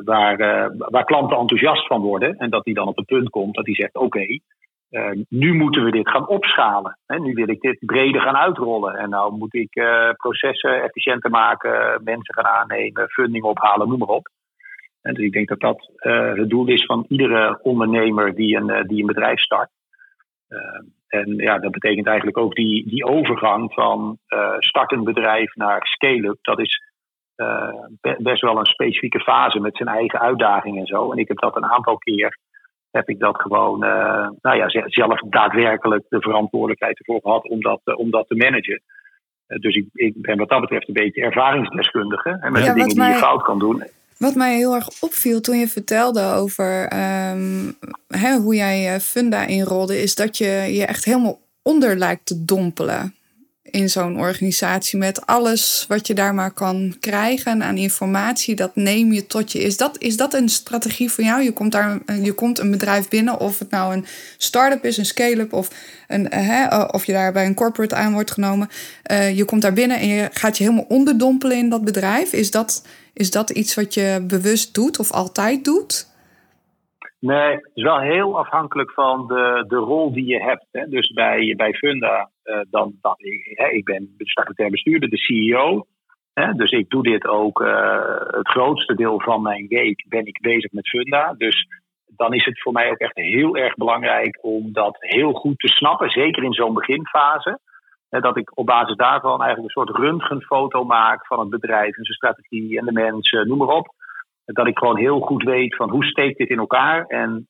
waar, 0.04 0.36
waar 0.74 1.04
klanten 1.04 1.38
enthousiast 1.38 1.86
van 1.86 2.00
worden 2.00 2.36
en 2.36 2.50
dat 2.50 2.64
hij 2.64 2.74
dan 2.74 2.86
op 2.88 2.96
het 2.96 3.06
punt 3.06 3.30
komt 3.30 3.54
dat 3.54 3.66
hij 3.66 3.74
zegt: 3.74 3.94
Oké, 3.94 4.38
nu 5.28 5.54
moeten 5.54 5.84
we 5.84 5.90
dit 5.90 6.08
gaan 6.08 6.28
opschalen. 6.28 6.98
Hè? 7.06 7.18
Nu 7.18 7.32
wil 7.32 7.48
ik 7.48 7.60
dit 7.60 7.78
breder 7.80 8.20
gaan 8.20 8.36
uitrollen. 8.36 8.94
En 8.94 9.10
nou 9.10 9.36
moet 9.36 9.54
ik 9.54 9.70
processen 10.16 10.82
efficiënter 10.82 11.30
maken, 11.30 12.00
mensen 12.04 12.34
gaan 12.34 12.46
aannemen, 12.46 13.08
funding 13.08 13.44
ophalen, 13.44 13.88
noem 13.88 13.98
maar 13.98 14.08
op. 14.08 14.28
En 15.02 15.14
dus 15.14 15.24
ik 15.24 15.32
denk 15.32 15.48
dat 15.48 15.60
dat 15.60 15.90
het 16.36 16.50
doel 16.50 16.66
is 16.66 16.84
van 16.84 17.04
iedere 17.08 17.58
ondernemer 17.62 18.34
die 18.34 18.56
een, 18.56 18.86
die 18.86 19.00
een 19.00 19.06
bedrijf 19.06 19.40
start. 19.40 19.70
En 21.08 21.36
ja, 21.36 21.58
dat 21.58 21.70
betekent 21.70 22.06
eigenlijk 22.06 22.38
ook 22.38 22.54
die, 22.54 22.88
die 22.88 23.04
overgang 23.04 23.72
van 23.72 24.18
startend 24.58 25.04
bedrijf 25.04 25.54
naar 25.54 25.86
scale-up. 25.86 26.38
Dat 26.42 26.58
is 26.58 26.82
best 28.18 28.40
wel 28.40 28.58
een 28.58 28.66
specifieke 28.66 29.20
fase 29.20 29.60
met 29.60 29.76
zijn 29.76 29.88
eigen 29.88 30.20
uitdagingen 30.20 30.80
en 30.80 30.86
zo. 30.86 31.12
En 31.12 31.18
ik 31.18 31.28
heb 31.28 31.38
dat 31.38 31.56
een 31.56 31.66
aantal 31.66 31.98
keer 31.98 32.38
heb 32.90 33.08
ik 33.08 33.18
dat 33.18 33.40
gewoon 33.40 33.84
uh, 33.84 34.28
nou 34.40 34.56
ja, 34.56 34.68
zelf 34.86 35.20
daadwerkelijk 35.20 36.04
de 36.08 36.20
verantwoordelijkheid 36.20 36.98
ervoor 36.98 37.20
gehad 37.20 37.48
om 37.48 37.60
dat, 37.60 37.80
uh, 37.84 37.98
om 37.98 38.10
dat 38.10 38.28
te 38.28 38.34
managen. 38.34 38.82
Uh, 39.48 39.58
dus 39.58 39.74
ik, 39.74 39.86
ik 39.92 40.14
ben 40.16 40.38
wat 40.38 40.48
dat 40.48 40.60
betreft 40.60 40.88
een 40.88 40.94
beetje 40.94 41.22
ervaringsdeskundige 41.22 42.38
en 42.40 42.52
met 42.52 42.64
ja, 42.64 42.72
de 42.72 42.80
dingen 42.80 42.94
die 42.94 43.04
je 43.04 43.14
fout 43.14 43.42
kan 43.42 43.58
doen. 43.58 43.82
Wat 44.20 44.34
mij 44.34 44.56
heel 44.56 44.74
erg 44.74 44.88
opviel 45.00 45.40
toen 45.40 45.58
je 45.58 45.68
vertelde 45.68 46.22
over 46.22 46.82
um, 47.32 47.76
hè, 48.08 48.36
hoe 48.36 48.54
jij 48.54 49.00
Funda 49.00 49.46
inrolde, 49.46 50.02
is 50.02 50.14
dat 50.14 50.38
je 50.38 50.46
je 50.46 50.86
echt 50.86 51.04
helemaal 51.04 51.40
onder 51.62 51.96
lijkt 51.96 52.26
te 52.26 52.44
dompelen 52.44 53.14
in 53.70 53.88
zo'n 53.88 54.18
organisatie 54.18 54.98
met 54.98 55.26
alles 55.26 55.84
wat 55.88 56.06
je 56.06 56.14
daar 56.14 56.34
maar 56.34 56.52
kan 56.52 56.94
krijgen 57.00 57.62
aan 57.62 57.76
informatie, 57.76 58.56
dat 58.56 58.76
neem 58.76 59.12
je 59.12 59.26
tot 59.26 59.52
je. 59.52 59.58
Is 59.58 59.76
dat, 59.76 59.98
is 59.98 60.16
dat 60.16 60.34
een 60.34 60.48
strategie 60.48 61.10
voor 61.10 61.24
jou? 61.24 61.42
Je 61.42 61.52
komt, 61.52 61.72
daar, 61.72 62.00
je 62.22 62.32
komt 62.32 62.58
een 62.58 62.70
bedrijf 62.70 63.08
binnen, 63.08 63.40
of 63.40 63.58
het 63.58 63.70
nou 63.70 63.94
een 63.94 64.04
start-up 64.36 64.84
is, 64.84 64.96
een 64.96 65.04
scale-up, 65.04 65.52
of, 65.52 65.68
een, 66.08 66.26
hè, 66.32 66.84
of 66.84 67.04
je 67.04 67.12
daar 67.12 67.32
bij 67.32 67.46
een 67.46 67.54
corporate 67.54 67.94
aan 67.94 68.12
wordt 68.12 68.30
genomen. 68.30 68.68
Je 69.34 69.44
komt 69.44 69.62
daar 69.62 69.72
binnen 69.72 69.98
en 69.98 70.08
je 70.08 70.28
gaat 70.32 70.58
je 70.58 70.64
helemaal 70.64 70.86
onderdompelen 70.88 71.56
in 71.56 71.68
dat 71.68 71.84
bedrijf. 71.84 72.32
Is 72.32 72.50
dat, 72.50 72.86
is 73.12 73.30
dat 73.30 73.50
iets 73.50 73.74
wat 73.74 73.94
je 73.94 74.24
bewust 74.28 74.74
doet 74.74 74.98
of 74.98 75.12
altijd 75.12 75.64
doet? 75.64 76.08
Nee, 77.20 77.60
is 77.74 77.82
wel 77.82 78.00
heel 78.00 78.38
afhankelijk 78.38 78.92
van 78.92 79.26
de, 79.26 79.64
de 79.68 79.76
rol 79.76 80.12
die 80.12 80.26
je 80.26 80.42
hebt. 80.42 80.66
Hè. 80.72 80.88
Dus 80.88 81.12
bij, 81.12 81.54
bij 81.56 81.72
Funda, 81.72 82.30
dan, 82.70 82.94
dan, 83.00 83.14
hè, 83.54 83.68
ik 83.68 83.84
ben 83.84 84.14
statutair 84.16 84.70
bestuurder, 84.70 85.08
de 85.08 85.18
CEO. 85.18 85.86
Dus 86.56 86.70
ik 86.70 86.90
doe 86.90 87.02
dit 87.02 87.26
ook 87.26 87.60
uh, 87.60 88.20
het 88.26 88.48
grootste 88.48 88.94
deel 88.94 89.20
van 89.20 89.42
mijn 89.42 89.66
week 89.68 90.04
ben 90.08 90.26
ik 90.26 90.40
bezig 90.40 90.72
met 90.72 90.88
Funda. 90.88 91.34
Dus 91.38 91.66
dan 92.06 92.34
is 92.34 92.44
het 92.44 92.60
voor 92.62 92.72
mij 92.72 92.90
ook 92.90 92.98
echt 92.98 93.16
heel 93.16 93.56
erg 93.56 93.74
belangrijk 93.74 94.38
om 94.40 94.72
dat 94.72 94.96
heel 95.00 95.32
goed 95.32 95.58
te 95.58 95.68
snappen. 95.68 96.10
Zeker 96.10 96.42
in 96.42 96.52
zo'n 96.52 96.74
beginfase. 96.74 97.58
Dat 98.08 98.36
ik 98.36 98.58
op 98.58 98.66
basis 98.66 98.96
daarvan 98.96 99.42
eigenlijk 99.42 99.76
een 99.76 99.84
soort 99.84 99.96
röntgenfoto 99.96 100.84
maak 100.84 101.26
van 101.26 101.38
het 101.38 101.48
bedrijf 101.48 101.96
en 101.96 102.04
zijn 102.04 102.16
strategie 102.16 102.78
en 102.78 102.84
de 102.84 102.92
mensen, 102.92 103.48
noem 103.48 103.58
maar 103.58 103.76
op 103.76 103.94
dat 104.44 104.66
ik 104.66 104.78
gewoon 104.78 104.96
heel 104.96 105.20
goed 105.20 105.42
weet 105.42 105.76
van 105.76 105.90
hoe 105.90 106.04
steekt 106.04 106.38
dit 106.38 106.48
in 106.48 106.58
elkaar 106.58 107.06
en 107.06 107.48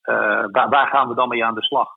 waar, 0.51 0.69
waar, 0.69 0.87
gaan 0.87 1.07
we 1.07 1.15
dan 1.15 1.27
mee 1.27 1.45
aan 1.45 1.55
de 1.55 1.63
slag. 1.63 1.89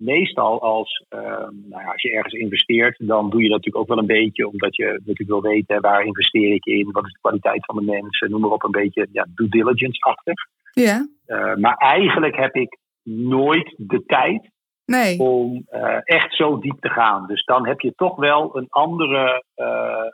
Meestal 0.00 0.62
als, 0.62 1.04
uh, 1.14 1.20
nou 1.48 1.82
ja, 1.82 1.92
als 1.92 2.02
je 2.02 2.10
ergens 2.10 2.34
investeert, 2.34 2.96
dan 2.98 3.30
doe 3.30 3.42
je 3.42 3.48
dat 3.48 3.56
natuurlijk 3.56 3.84
ook 3.84 3.88
wel 3.88 3.98
een 3.98 4.20
beetje, 4.20 4.48
omdat 4.48 4.76
je 4.76 4.84
natuurlijk 4.84 5.28
wil 5.28 5.42
weten 5.42 5.80
waar 5.80 6.04
investeer 6.04 6.54
ik 6.54 6.64
in, 6.64 6.90
wat 6.92 7.06
is 7.06 7.12
de 7.12 7.18
kwaliteit 7.20 7.64
van 7.64 7.76
de 7.76 7.82
mensen, 7.82 8.30
noem 8.30 8.40
maar 8.40 8.50
op 8.50 8.64
een 8.64 8.70
beetje 8.70 9.06
ja, 9.12 9.26
due 9.34 9.48
diligence-achtig. 9.48 10.34
Ja. 10.72 11.06
Uh, 11.26 11.54
maar 11.54 11.74
eigenlijk 11.74 12.36
heb 12.36 12.54
ik 12.54 12.78
nooit 13.02 13.74
de 13.76 14.04
tijd 14.06 14.50
nee. 14.84 15.18
om 15.18 15.64
echt 16.04 16.34
zo 16.34 16.58
diep 16.58 16.80
te 16.80 16.88
gaan. 16.88 17.26
Dus 17.26 17.44
dan 17.44 17.66
heb 17.66 17.80
je 17.80 17.92
toch 17.96 18.16
wel 18.16 18.56
een 18.56 18.66
andere, 18.68 19.44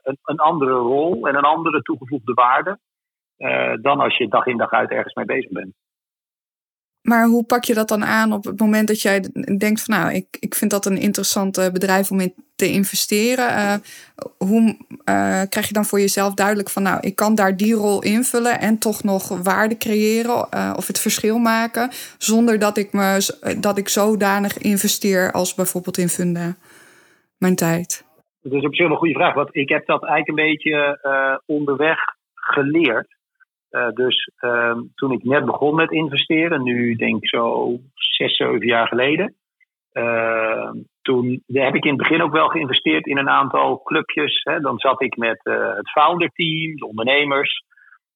een, 0.02 0.18
een 0.22 0.38
andere 0.38 0.72
rol 0.72 1.28
en 1.28 1.36
een 1.36 1.44
andere 1.44 1.82
toegevoegde 1.82 2.32
waarde 2.34 2.78
uh, 3.38 3.74
dan 3.80 4.00
als 4.00 4.16
je 4.16 4.28
dag 4.28 4.46
in 4.46 4.56
dag 4.56 4.70
uit 4.70 4.90
ergens 4.90 5.14
mee 5.14 5.24
bezig 5.24 5.50
bent. 5.50 5.74
Maar 7.06 7.26
hoe 7.26 7.44
pak 7.44 7.64
je 7.64 7.74
dat 7.74 7.88
dan 7.88 8.04
aan 8.04 8.32
op 8.32 8.44
het 8.44 8.60
moment 8.60 8.88
dat 8.88 9.02
jij 9.02 9.20
denkt 9.58 9.82
van 9.82 9.94
nou, 9.94 10.14
ik, 10.14 10.36
ik 10.40 10.54
vind 10.54 10.70
dat 10.70 10.86
een 10.86 10.98
interessant 10.98 11.70
bedrijf 11.72 12.10
om 12.10 12.20
in 12.20 12.34
te 12.56 12.70
investeren. 12.70 13.48
Uh, 13.48 13.74
hoe 14.38 14.76
uh, 14.88 15.42
krijg 15.48 15.66
je 15.66 15.72
dan 15.72 15.84
voor 15.84 16.00
jezelf 16.00 16.34
duidelijk 16.34 16.70
van 16.70 16.82
nou, 16.82 16.98
ik 17.00 17.16
kan 17.16 17.34
daar 17.34 17.56
die 17.56 17.74
rol 17.74 18.02
invullen 18.02 18.60
en 18.60 18.78
toch 18.78 19.02
nog 19.02 19.42
waarde 19.42 19.76
creëren 19.76 20.76
of 20.76 20.86
het 20.86 21.00
verschil 21.00 21.38
maken 21.38 21.90
zonder 22.18 22.58
dat 22.58 22.76
ik 22.76 22.92
me 22.92 23.34
dat 23.60 23.78
ik 23.78 23.88
zodanig 23.88 24.58
investeer 24.58 25.32
als 25.32 25.54
bijvoorbeeld 25.54 25.98
in 25.98 26.08
Funda 26.08 26.56
mijn 27.38 27.56
tijd? 27.56 28.04
Dat 28.42 28.52
is 28.52 28.64
op 28.64 28.74
zich 28.74 28.90
een 28.90 28.96
goede 28.96 29.14
vraag, 29.14 29.34
want 29.34 29.56
ik 29.56 29.68
heb 29.68 29.86
dat 29.86 30.04
eigenlijk 30.04 30.38
een 30.38 30.46
beetje 30.46 31.00
onderweg 31.46 31.98
geleerd. 32.34 33.15
Uh, 33.76 33.88
dus 33.88 34.30
uh, 34.40 34.78
toen 34.94 35.12
ik 35.12 35.24
net 35.24 35.44
begon 35.44 35.74
met 35.74 35.90
investeren, 35.90 36.62
nu 36.62 36.94
denk 36.94 37.16
ik 37.22 37.28
zo 37.28 37.76
zes, 37.94 38.36
zeven 38.36 38.66
jaar 38.66 38.86
geleden. 38.86 39.34
Uh, 39.92 40.70
toen 41.02 41.42
heb 41.46 41.74
ik 41.74 41.84
in 41.84 41.90
het 41.90 41.98
begin 41.98 42.22
ook 42.22 42.32
wel 42.32 42.48
geïnvesteerd 42.48 43.06
in 43.06 43.18
een 43.18 43.28
aantal 43.28 43.82
clubjes. 43.82 44.40
Hè. 44.42 44.60
Dan 44.60 44.78
zat 44.78 45.02
ik 45.02 45.16
met 45.16 45.40
uh, 45.44 45.74
het 45.74 45.90
founder 45.90 46.30
team, 46.32 46.76
de 46.76 46.86
ondernemers. 46.86 47.64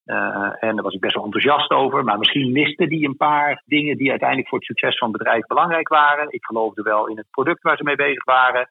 en 0.04 0.74
daar 0.74 0.82
was 0.82 0.94
ik 0.94 1.00
best 1.00 1.14
wel 1.14 1.24
enthousiast 1.24 1.70
over. 1.70 2.04
Maar 2.04 2.18
misschien 2.18 2.52
miste 2.52 2.86
die 2.86 3.08
een 3.08 3.16
paar 3.16 3.62
dingen 3.66 3.96
die 3.96 4.10
uiteindelijk 4.10 4.48
voor 4.48 4.58
het 4.58 4.66
succes 4.66 4.98
van 4.98 5.08
het 5.08 5.18
bedrijf 5.18 5.46
belangrijk 5.46 5.88
waren. 5.88 6.32
Ik 6.32 6.44
geloofde 6.44 6.82
wel 6.82 7.08
in 7.08 7.16
het 7.16 7.30
product 7.30 7.62
waar 7.62 7.76
ze 7.76 7.84
mee 7.84 7.96
bezig 7.96 8.24
waren. 8.24 8.70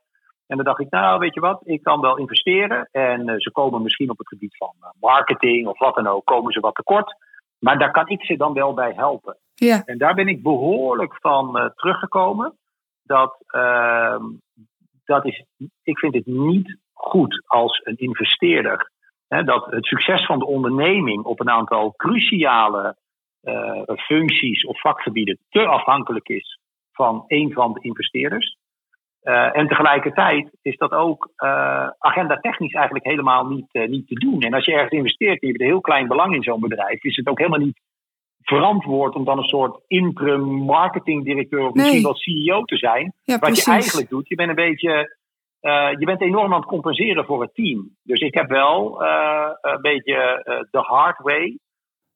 En 0.49 0.55
dan 0.55 0.65
dacht 0.65 0.79
ik, 0.79 0.89
nou 0.89 1.19
weet 1.19 1.33
je 1.33 1.39
wat, 1.39 1.61
ik 1.63 1.83
kan 1.83 2.01
wel 2.01 2.17
investeren. 2.17 2.89
En 2.91 3.39
ze 3.39 3.51
komen 3.51 3.81
misschien 3.81 4.09
op 4.09 4.17
het 4.17 4.27
gebied 4.27 4.57
van 4.57 4.73
marketing 4.99 5.67
of 5.67 5.79
wat 5.79 5.95
dan 5.95 6.07
ook, 6.07 6.25
komen 6.25 6.51
ze 6.51 6.59
wat 6.59 6.75
tekort. 6.75 7.15
Maar 7.59 7.77
daar 7.77 7.91
kan 7.91 8.07
ik 8.07 8.23
ze 8.23 8.37
dan 8.37 8.53
wel 8.53 8.73
bij 8.73 8.93
helpen. 8.95 9.37
Ja. 9.55 9.83
En 9.85 9.97
daar 9.97 10.13
ben 10.13 10.27
ik 10.27 10.43
behoorlijk 10.43 11.17
van 11.19 11.71
teruggekomen. 11.75 12.57
Dat, 13.03 13.43
ehm, 13.47 14.23
dat 15.05 15.25
is, 15.25 15.45
ik 15.83 15.99
vind 15.99 16.13
het 16.13 16.25
niet 16.25 16.77
goed 16.93 17.43
als 17.45 17.81
een 17.83 17.97
investeerder 17.97 18.91
hè, 19.27 19.43
dat 19.43 19.65
het 19.65 19.85
succes 19.85 20.25
van 20.25 20.39
de 20.39 20.45
onderneming 20.45 21.23
op 21.23 21.39
een 21.39 21.49
aantal 21.49 21.93
cruciale 21.95 22.95
functies 23.95 24.65
of 24.65 24.79
vakgebieden 24.79 25.39
te 25.49 25.65
afhankelijk 25.65 26.29
is 26.29 26.59
van 26.91 27.23
een 27.27 27.53
van 27.53 27.73
de 27.73 27.81
investeerders. 27.81 28.57
Uh, 29.29 29.57
en 29.57 29.67
tegelijkertijd 29.67 30.49
is 30.61 30.77
dat 30.77 30.91
ook 30.91 31.29
uh, 31.37 31.89
agenda 31.97 32.37
technisch 32.39 32.73
eigenlijk 32.73 33.05
helemaal 33.05 33.45
niet, 33.45 33.87
niet 33.89 34.07
te 34.07 34.13
doen. 34.13 34.41
En 34.41 34.53
als 34.53 34.65
je 34.65 34.71
ergens 34.71 34.91
investeert 34.91 35.41
en 35.41 35.47
je 35.47 35.47
hebt 35.47 35.59
een 35.59 35.67
heel 35.67 35.81
klein 35.81 36.07
belang 36.07 36.35
in 36.35 36.43
zo'n 36.43 36.59
bedrijf, 36.59 37.03
is 37.03 37.15
het 37.15 37.27
ook 37.27 37.37
helemaal 37.37 37.59
niet 37.59 37.81
verantwoord 38.41 39.15
om 39.15 39.25
dan 39.25 39.37
een 39.37 39.43
soort 39.43 39.83
interim 39.87 40.43
marketingdirecteur 40.43 41.67
of 41.67 41.73
misschien 41.73 42.03
wel 42.03 42.15
CEO 42.15 42.63
te 42.63 42.77
zijn. 42.77 43.13
wat 43.25 43.57
je 43.57 43.71
eigenlijk 43.71 44.09
doet, 44.09 44.27
je 44.27 44.35
bent 44.35 44.49
een 44.49 44.55
beetje 44.55 45.17
je 45.99 46.05
bent 46.05 46.21
enorm 46.21 46.53
aan 46.53 46.59
het 46.59 46.69
compenseren 46.69 47.25
voor 47.25 47.41
het 47.41 47.55
team. 47.55 47.95
Dus 48.03 48.19
ik 48.19 48.33
heb 48.33 48.49
wel 48.49 49.03
een 49.61 49.81
beetje 49.81 50.43
de 50.71 50.79
hard 50.79 51.17
way. 51.17 51.57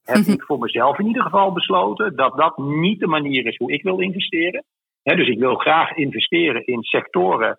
Heb 0.04 0.18
mhm. 0.18 0.32
ik 0.32 0.44
voor 0.44 0.60
mezelf 0.60 1.00
in 1.00 1.08
ieder 1.08 1.24
geval 1.24 1.52
besloten 1.52 2.16
dat 2.16 2.38
dat 2.38 2.58
niet 2.58 3.00
de 3.00 3.08
manier 3.08 3.46
is 3.46 3.58
hoe 3.58 3.72
ik 3.72 3.84
wil 3.84 4.00
investeren. 4.00 4.64
He, 5.04 5.16
dus 5.16 5.28
ik 5.28 5.40
wil 5.40 5.56
graag 5.56 5.96
investeren 5.96 6.66
in 6.66 6.84
sectoren 6.84 7.58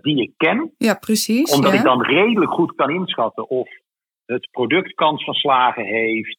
die 0.00 0.22
ik 0.22 0.32
ken. 0.36 0.72
Ja, 0.78 0.94
precies. 0.94 1.54
Omdat 1.54 1.72
ik 1.72 1.82
dan 1.82 2.02
redelijk 2.02 2.50
goed 2.52 2.74
kan 2.74 2.90
inschatten 2.90 3.48
of 3.48 3.68
het 4.26 4.48
product 4.50 4.94
kans 4.94 5.24
van 5.24 5.34
slagen 5.34 5.84
heeft. 5.84 6.38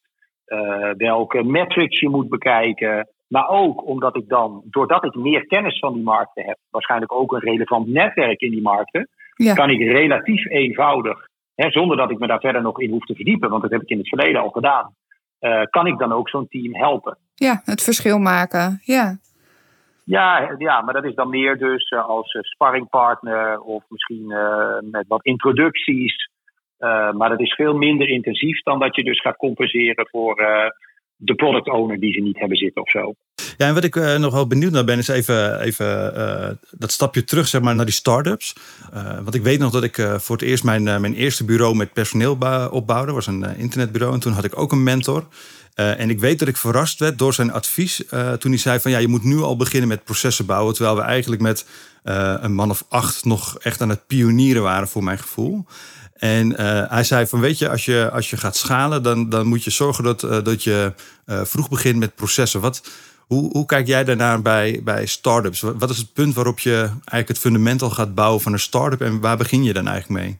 welke 0.96 1.44
metrics 1.44 2.00
je 2.00 2.08
moet 2.08 2.28
bekijken. 2.28 3.08
Maar 3.26 3.48
ook 3.48 3.86
omdat 3.86 4.16
ik 4.16 4.28
dan, 4.28 4.62
doordat 4.64 5.04
ik 5.04 5.14
meer 5.14 5.46
kennis 5.46 5.78
van 5.78 5.94
die 5.94 6.02
markten 6.02 6.44
heb, 6.44 6.58
waarschijnlijk 6.70 7.12
ook 7.12 7.32
een 7.32 7.40
relevant 7.40 7.88
netwerk 7.88 8.40
in 8.40 8.50
die 8.50 8.62
markten, 8.62 9.08
kan 9.54 9.70
ik 9.70 9.78
relatief 9.78 10.46
eenvoudig, 10.46 11.28
hè, 11.54 11.70
zonder 11.70 11.96
dat 11.96 12.10
ik 12.10 12.18
me 12.18 12.26
daar 12.26 12.40
verder 12.40 12.62
nog 12.62 12.80
in 12.80 12.90
hoef 12.90 13.04
te 13.04 13.14
verdiepen, 13.14 13.50
want 13.50 13.62
dat 13.62 13.70
heb 13.70 13.82
ik 13.82 13.88
in 13.88 13.98
het 13.98 14.08
verleden 14.08 14.40
al 14.40 14.50
gedaan, 14.50 14.94
uh, 15.40 15.62
kan 15.70 15.86
ik 15.86 15.98
dan 15.98 16.12
ook 16.12 16.28
zo'n 16.28 16.48
team 16.48 16.74
helpen. 16.74 17.18
Ja, 17.34 17.62
het 17.64 17.82
verschil 17.82 18.18
maken. 18.18 18.80
Ja. 18.82 19.18
Ja, 20.04 20.54
ja, 20.58 20.80
maar 20.80 20.94
dat 20.94 21.04
is 21.04 21.14
dan 21.14 21.28
meer 21.28 21.58
dus 21.58 21.90
uh, 21.90 22.08
als 22.08 22.34
uh, 22.34 22.42
sparringpartner 22.42 23.60
of 23.60 23.84
misschien 23.88 24.26
met 24.90 25.04
wat 25.08 25.24
introducties. 25.24 26.28
maar 27.12 27.28
dat 27.28 27.40
is 27.40 27.54
veel 27.54 27.74
minder 27.74 28.08
intensief 28.08 28.62
dan 28.62 28.78
dat 28.78 28.96
je 28.96 29.04
dus 29.04 29.20
gaat 29.20 29.36
compenseren 29.36 30.08
voor 30.10 30.34
de 31.16 31.34
product 31.34 31.68
owner 31.68 32.00
die 32.00 32.12
ze 32.12 32.20
niet 32.20 32.38
hebben 32.38 32.56
zitten 32.56 32.82
of 32.82 32.90
zo. 32.90 33.14
Ja, 33.56 33.66
en 33.66 33.74
wat 33.74 33.84
ik 33.84 33.94
nog 33.94 34.32
wel 34.32 34.46
benieuwd 34.46 34.72
naar 34.72 34.84
ben, 34.84 34.98
is 34.98 35.08
even, 35.08 35.60
even 35.60 36.12
dat 36.70 36.90
stapje 36.90 37.24
terug 37.24 37.46
zeg 37.46 37.60
maar, 37.60 37.74
naar 37.74 37.84
die 37.84 37.94
start-ups. 37.94 38.56
Want 39.22 39.34
ik 39.34 39.42
weet 39.42 39.58
nog 39.58 39.70
dat 39.70 39.82
ik 39.82 39.94
voor 40.16 40.36
het 40.36 40.44
eerst 40.44 40.64
mijn, 40.64 40.82
mijn 40.82 41.14
eerste 41.14 41.44
bureau 41.44 41.74
met 41.74 41.92
personeel 41.92 42.38
opbouwde. 42.70 43.12
Was 43.12 43.26
een 43.26 43.56
internetbureau 43.56 44.14
en 44.14 44.20
toen 44.20 44.32
had 44.32 44.44
ik 44.44 44.58
ook 44.58 44.72
een 44.72 44.82
mentor. 44.82 45.26
En 45.74 46.10
ik 46.10 46.20
weet 46.20 46.38
dat 46.38 46.48
ik 46.48 46.56
verrast 46.56 46.98
werd 46.98 47.18
door 47.18 47.34
zijn 47.34 47.52
advies 47.52 48.02
toen 48.38 48.50
hij 48.50 48.60
zei 48.60 48.80
van 48.80 48.90
ja, 48.90 48.98
je 48.98 49.08
moet 49.08 49.24
nu 49.24 49.38
al 49.40 49.56
beginnen 49.56 49.88
met 49.88 50.04
processen 50.04 50.46
bouwen. 50.46 50.74
Terwijl 50.74 50.96
we 50.96 51.02
eigenlijk 51.02 51.42
met 51.42 51.66
een 52.42 52.54
man 52.54 52.70
of 52.70 52.84
acht 52.88 53.24
nog 53.24 53.58
echt 53.58 53.80
aan 53.80 53.88
het 53.88 54.06
pionieren 54.06 54.62
waren 54.62 54.88
voor 54.88 55.04
mijn 55.04 55.18
gevoel. 55.18 55.66
En 56.14 56.60
hij 56.90 57.04
zei 57.04 57.26
van 57.26 57.40
weet 57.40 57.58
je, 57.58 57.68
als 57.68 57.84
je, 57.84 58.10
als 58.12 58.30
je 58.30 58.36
gaat 58.36 58.56
schalen, 58.56 59.02
dan, 59.02 59.28
dan 59.28 59.46
moet 59.46 59.64
je 59.64 59.70
zorgen 59.70 60.04
dat, 60.04 60.20
dat 60.20 60.62
je 60.62 60.92
vroeg 61.26 61.68
begint 61.68 61.98
met 61.98 62.14
processen. 62.14 62.60
Wat, 62.60 62.82
hoe, 63.18 63.50
hoe 63.50 63.66
kijk 63.66 63.86
jij 63.86 64.04
daarnaar 64.04 64.42
bij, 64.42 64.80
bij 64.84 65.06
start-ups? 65.06 65.60
Wat 65.60 65.90
is 65.90 65.98
het 65.98 66.12
punt 66.12 66.34
waarop 66.34 66.58
je 66.58 66.76
eigenlijk 66.78 67.28
het 67.28 67.38
fundamental 67.38 67.90
gaat 67.90 68.14
bouwen 68.14 68.40
van 68.40 68.52
een 68.52 68.58
start-up 68.58 69.00
en 69.00 69.20
waar 69.20 69.36
begin 69.36 69.64
je 69.64 69.72
dan 69.72 69.88
eigenlijk 69.88 70.22
mee? 70.22 70.38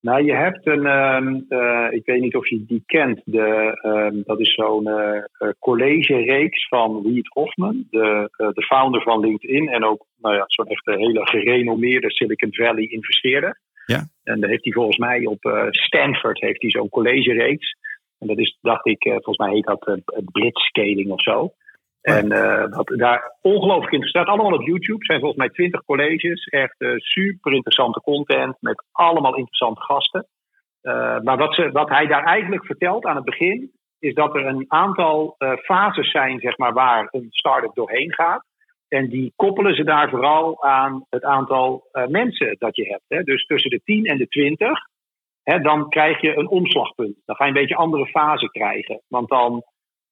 Nou, 0.00 0.24
je 0.24 0.34
hebt 0.34 0.66
een, 0.66 1.44
uh, 1.48 1.86
ik 1.90 2.06
weet 2.06 2.20
niet 2.20 2.36
of 2.36 2.48
je 2.48 2.64
die 2.66 2.82
kent, 2.86 3.20
de, 3.24 3.78
uh, 3.82 4.24
dat 4.24 4.40
is 4.40 4.54
zo'n 4.54 4.88
uh, 4.88 5.50
college-reeks 5.58 6.68
van 6.68 7.02
Reid 7.06 7.28
Hoffman, 7.28 7.86
de, 7.90 8.30
de 8.54 8.62
founder 8.62 9.02
van 9.02 9.20
LinkedIn 9.20 9.68
en 9.68 9.84
ook 9.84 10.06
nou 10.16 10.34
ja, 10.34 10.44
zo'n 10.46 10.66
echt 10.66 10.86
hele 10.86 11.26
gerenommeerde 11.26 12.10
Silicon 12.10 12.54
Valley 12.54 12.84
investeerder. 12.84 13.60
Ja. 13.86 14.08
En 14.24 14.40
daar 14.40 14.50
heeft 14.50 14.64
hij 14.64 14.72
volgens 14.72 14.96
mij 14.98 15.26
op 15.26 15.68
Stanford 15.70 16.40
heeft 16.40 16.62
hij 16.62 16.70
zo'n 16.70 16.88
college-reeks. 16.88 17.76
En 18.18 18.26
dat 18.26 18.38
is, 18.38 18.58
dacht 18.60 18.86
ik, 18.86 19.02
volgens 19.02 19.38
mij 19.38 19.52
heet 19.52 19.66
dat 19.66 20.00
blitzscaling 20.32 21.10
of 21.10 21.22
zo. 21.22 21.52
En 22.08 22.28
dat, 22.70 22.86
daar 22.86 23.36
ongelooflijk 23.40 23.92
interessant. 23.92 24.26
Allemaal 24.26 24.52
op 24.52 24.66
YouTube. 24.66 25.04
zijn 25.04 25.18
volgens 25.20 25.38
mij 25.38 25.48
twintig 25.48 25.84
colleges. 25.84 26.44
Echt 26.46 26.76
super 26.96 27.52
interessante 27.52 28.00
content. 28.00 28.56
Met 28.60 28.84
allemaal 28.92 29.36
interessante 29.36 29.80
gasten. 29.80 30.26
maar 31.22 31.36
wat, 31.36 31.54
ze, 31.54 31.70
wat 31.72 31.88
hij 31.88 32.06
daar 32.06 32.24
eigenlijk 32.24 32.64
vertelt 32.64 33.04
aan 33.04 33.16
het 33.16 33.24
begin. 33.24 33.72
Is 33.98 34.14
dat 34.14 34.34
er 34.34 34.46
een 34.46 34.64
aantal 34.68 35.36
fases 35.62 36.10
zijn, 36.10 36.40
zeg 36.40 36.56
maar, 36.56 36.72
waar 36.72 37.08
een 37.10 37.26
start-up 37.30 37.74
doorheen 37.74 38.14
gaat. 38.14 38.44
En 38.88 39.08
die 39.08 39.32
koppelen 39.36 39.74
ze 39.74 39.84
daar 39.84 40.08
vooral 40.08 40.64
aan 40.64 41.04
het 41.10 41.24
aantal 41.24 41.88
uh, 41.92 42.06
mensen 42.06 42.56
dat 42.58 42.76
je 42.76 42.86
hebt. 42.86 43.04
Hè. 43.08 43.22
Dus 43.22 43.44
tussen 43.44 43.70
de 43.70 43.80
10 43.84 44.04
en 44.04 44.18
de 44.18 44.28
20, 44.28 44.70
hè, 45.42 45.58
dan 45.58 45.88
krijg 45.88 46.20
je 46.20 46.36
een 46.36 46.48
omslagpunt. 46.48 47.16
Dan 47.24 47.36
ga 47.36 47.44
je 47.44 47.50
een 47.50 47.56
beetje 47.56 47.76
andere 47.76 48.06
fase 48.06 48.50
krijgen. 48.50 49.00
Want 49.08 49.28
dan 49.28 49.62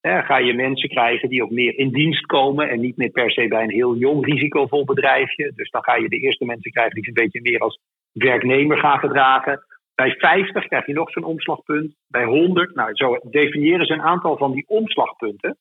ga 0.06 0.38
je 0.38 0.54
mensen 0.54 0.88
krijgen 0.88 1.28
die 1.28 1.42
ook 1.42 1.50
meer 1.50 1.78
in 1.78 1.90
dienst 1.90 2.26
komen 2.26 2.68
en 2.68 2.80
niet 2.80 2.96
meer 2.96 3.10
per 3.10 3.30
se 3.30 3.48
bij 3.48 3.62
een 3.62 3.70
heel 3.70 3.96
jong 3.96 4.24
risicovol 4.24 4.84
bedrijfje. 4.84 5.52
Dus 5.54 5.70
dan 5.70 5.82
ga 5.82 5.96
je 5.96 6.08
de 6.08 6.18
eerste 6.18 6.44
mensen 6.44 6.70
krijgen 6.70 6.94
die 6.94 7.04
zich 7.04 7.16
een 7.16 7.22
beetje 7.22 7.50
meer 7.50 7.60
als 7.60 7.80
werknemer 8.12 8.78
gaan 8.78 8.98
gedragen. 8.98 9.66
Bij 9.94 10.10
50 10.10 10.66
krijg 10.66 10.86
je 10.86 10.92
nog 10.92 11.10
zo'n 11.10 11.24
omslagpunt. 11.24 11.94
Bij 12.08 12.24
100, 12.24 12.74
nou 12.74 12.90
zo 12.94 13.18
definiëren 13.30 13.86
ze 13.86 13.92
een 13.92 14.02
aantal 14.02 14.36
van 14.36 14.52
die 14.52 14.64
omslagpunten. 14.68 15.58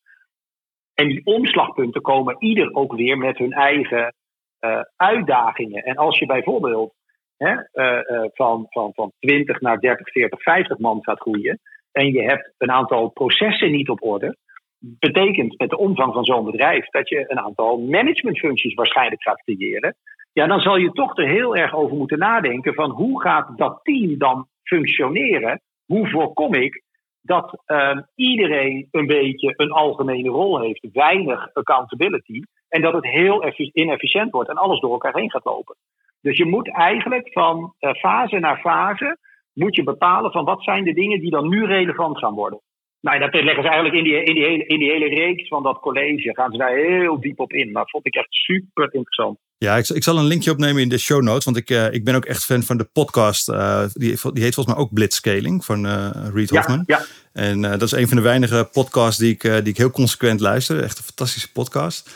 En 0.94 1.08
die 1.08 1.26
omslagpunten 1.26 2.02
komen 2.02 2.36
ieder 2.40 2.74
ook 2.74 2.96
weer 2.96 3.18
met 3.18 3.38
hun 3.38 3.52
eigen 3.52 4.14
uh, 4.62 4.82
uitdagingen. 4.96 5.84
En 5.84 5.96
als 5.96 6.20
je 6.20 6.26
bijvoorbeeld 6.26 6.94
hè, 7.38 7.54
uh, 7.54 8.00
uh, 8.02 8.30
van, 8.34 8.66
van, 8.70 8.94
van 8.94 9.12
20 9.20 9.62
naar 9.62 9.80
30, 9.80 10.10
40, 10.12 10.42
50 10.42 10.78
man 10.78 11.04
gaat 11.04 11.20
groeien. 11.20 11.60
En 11.96 12.12
je 12.12 12.22
hebt 12.22 12.54
een 12.58 12.72
aantal 12.72 13.10
processen 13.10 13.72
niet 13.72 13.90
op 13.90 14.04
orde. 14.04 14.38
betekent 14.80 15.60
met 15.60 15.70
de 15.70 15.78
omvang 15.78 16.14
van 16.14 16.24
zo'n 16.24 16.46
bedrijf 16.46 16.90
dat 16.90 17.10
je 17.10 17.26
een 17.28 17.40
aantal 17.40 17.78
managementfuncties 17.78 18.74
waarschijnlijk 18.74 19.22
gaat 19.22 19.44
creëren. 19.44 19.96
Ja, 20.34 20.48
dan 20.48 20.60
zal 20.60 20.78
je 20.78 20.92
toch 20.92 21.18
er 21.18 21.28
heel 21.28 21.56
erg 21.56 21.76
over 21.76 21.98
moeten 21.98 22.18
nadenken 22.18 22.74
van 22.74 22.90
hoe 22.90 23.22
gaat 23.22 23.58
dat 23.58 23.80
team 23.84 24.18
dan 24.18 24.48
functioneren? 24.64 25.62
Hoe 25.86 26.10
voorkom 26.10 26.54
ik 26.54 26.84
dat 27.22 27.64
uh, 27.68 27.98
iedereen 28.16 28.88
een 28.92 29.08
beetje 29.08 29.54
een 29.56 29.72
algemene 29.72 30.30
rol 30.30 30.62
heeft, 30.62 30.88
weinig 30.94 31.54
accountability, 31.54 32.42
en 32.70 32.82
dat 32.82 32.94
het 32.94 33.06
heel 33.06 33.54
inefficiënt 33.72 34.32
wordt 34.32 34.50
en 34.50 34.56
alles 34.56 34.80
door 34.80 34.92
elkaar 34.92 35.16
heen 35.16 35.32
gaat 35.32 35.46
lopen. 35.46 35.76
Dus 36.22 36.38
je 36.38 36.46
moet 36.46 36.72
eigenlijk 36.74 37.32
van 37.32 37.74
uh, 37.80 37.94
fase 37.94 38.40
naar 38.40 38.60
fase 38.60 39.18
moet 39.56 39.76
je 39.76 39.84
bepalen 39.84 40.32
van 40.32 40.46
wat 40.46 40.64
zijn 40.64 40.84
de 40.84 40.94
dingen 40.94 41.20
die 41.20 41.32
dan 41.32 41.50
nu 41.50 41.66
relevant 41.66 42.18
gaan 42.18 42.34
worden. 42.34 42.62
Nou, 43.02 43.20
dat 43.20 43.34
leggen 43.34 43.64
ze 43.64 43.70
eigenlijk 43.70 43.96
in 43.96 44.04
die, 44.04 44.24
in, 44.24 44.34
die 44.34 44.44
hele, 44.44 44.66
in 44.66 44.80
die 44.80 44.92
hele 44.92 45.08
reeks 45.08 45.48
van 45.48 45.64
dat 45.64 45.80
college. 45.80 46.34
Gaan 46.34 46.52
ze 46.52 46.58
daar 46.58 46.76
heel 46.76 47.20
diep 47.20 47.40
op 47.40 47.54
in. 47.54 47.74
Dat 47.74 47.90
vond 47.90 48.06
ik 48.06 48.16
echt 48.16 48.28
super 48.30 48.84
interessant. 48.84 49.38
Ja, 49.58 49.76
ik, 49.76 49.90
ik 49.90 50.04
zal 50.04 50.18
een 50.18 50.26
linkje 50.26 50.52
opnemen 50.52 50.82
in 50.82 50.90
de 50.90 50.98
show 50.98 51.22
notes. 51.22 51.46
Want 51.46 51.58
ik, 51.58 51.70
uh, 51.70 51.94
ik 51.94 52.04
ben 52.04 52.16
ook 52.16 52.26
echt 52.26 52.46
fan 52.46 52.64
van 52.64 52.78
de 52.78 52.84
podcast. 52.84 53.50
Uh, 53.50 53.84
die, 53.94 54.18
die 54.34 54.44
heet 54.44 54.54
volgens 54.54 54.76
mij 54.76 54.84
ook 54.84 54.94
Blitzscaling 54.94 55.66
van 55.66 55.86
uh, 55.86 56.10
Reed 56.34 56.50
Hoffman. 56.50 56.84
Ja, 56.86 56.98
ja. 56.98 57.06
En 57.42 57.62
dat 57.62 57.82
is 57.82 57.92
een 57.92 58.08
van 58.08 58.18
de 58.18 58.24
weinige 58.24 58.70
podcasts 58.72 59.20
die 59.20 59.32
ik, 59.32 59.42
die 59.42 59.74
ik 59.74 59.78
heel 59.78 59.92
consequent 59.92 60.40
luister. 60.40 60.84
Echt 60.84 60.98
een 60.98 61.04
fantastische 61.04 61.52
podcast. 61.52 62.10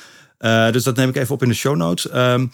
dus 0.71 0.84
dat 0.84 0.95
neem 0.95 1.10
ik 1.10 1.15
even 1.15 1.34
op 1.34 1.41
in 1.41 1.49
de 1.49 1.56
show 1.56 1.75
notes. 1.75 2.13
Um, 2.15 2.49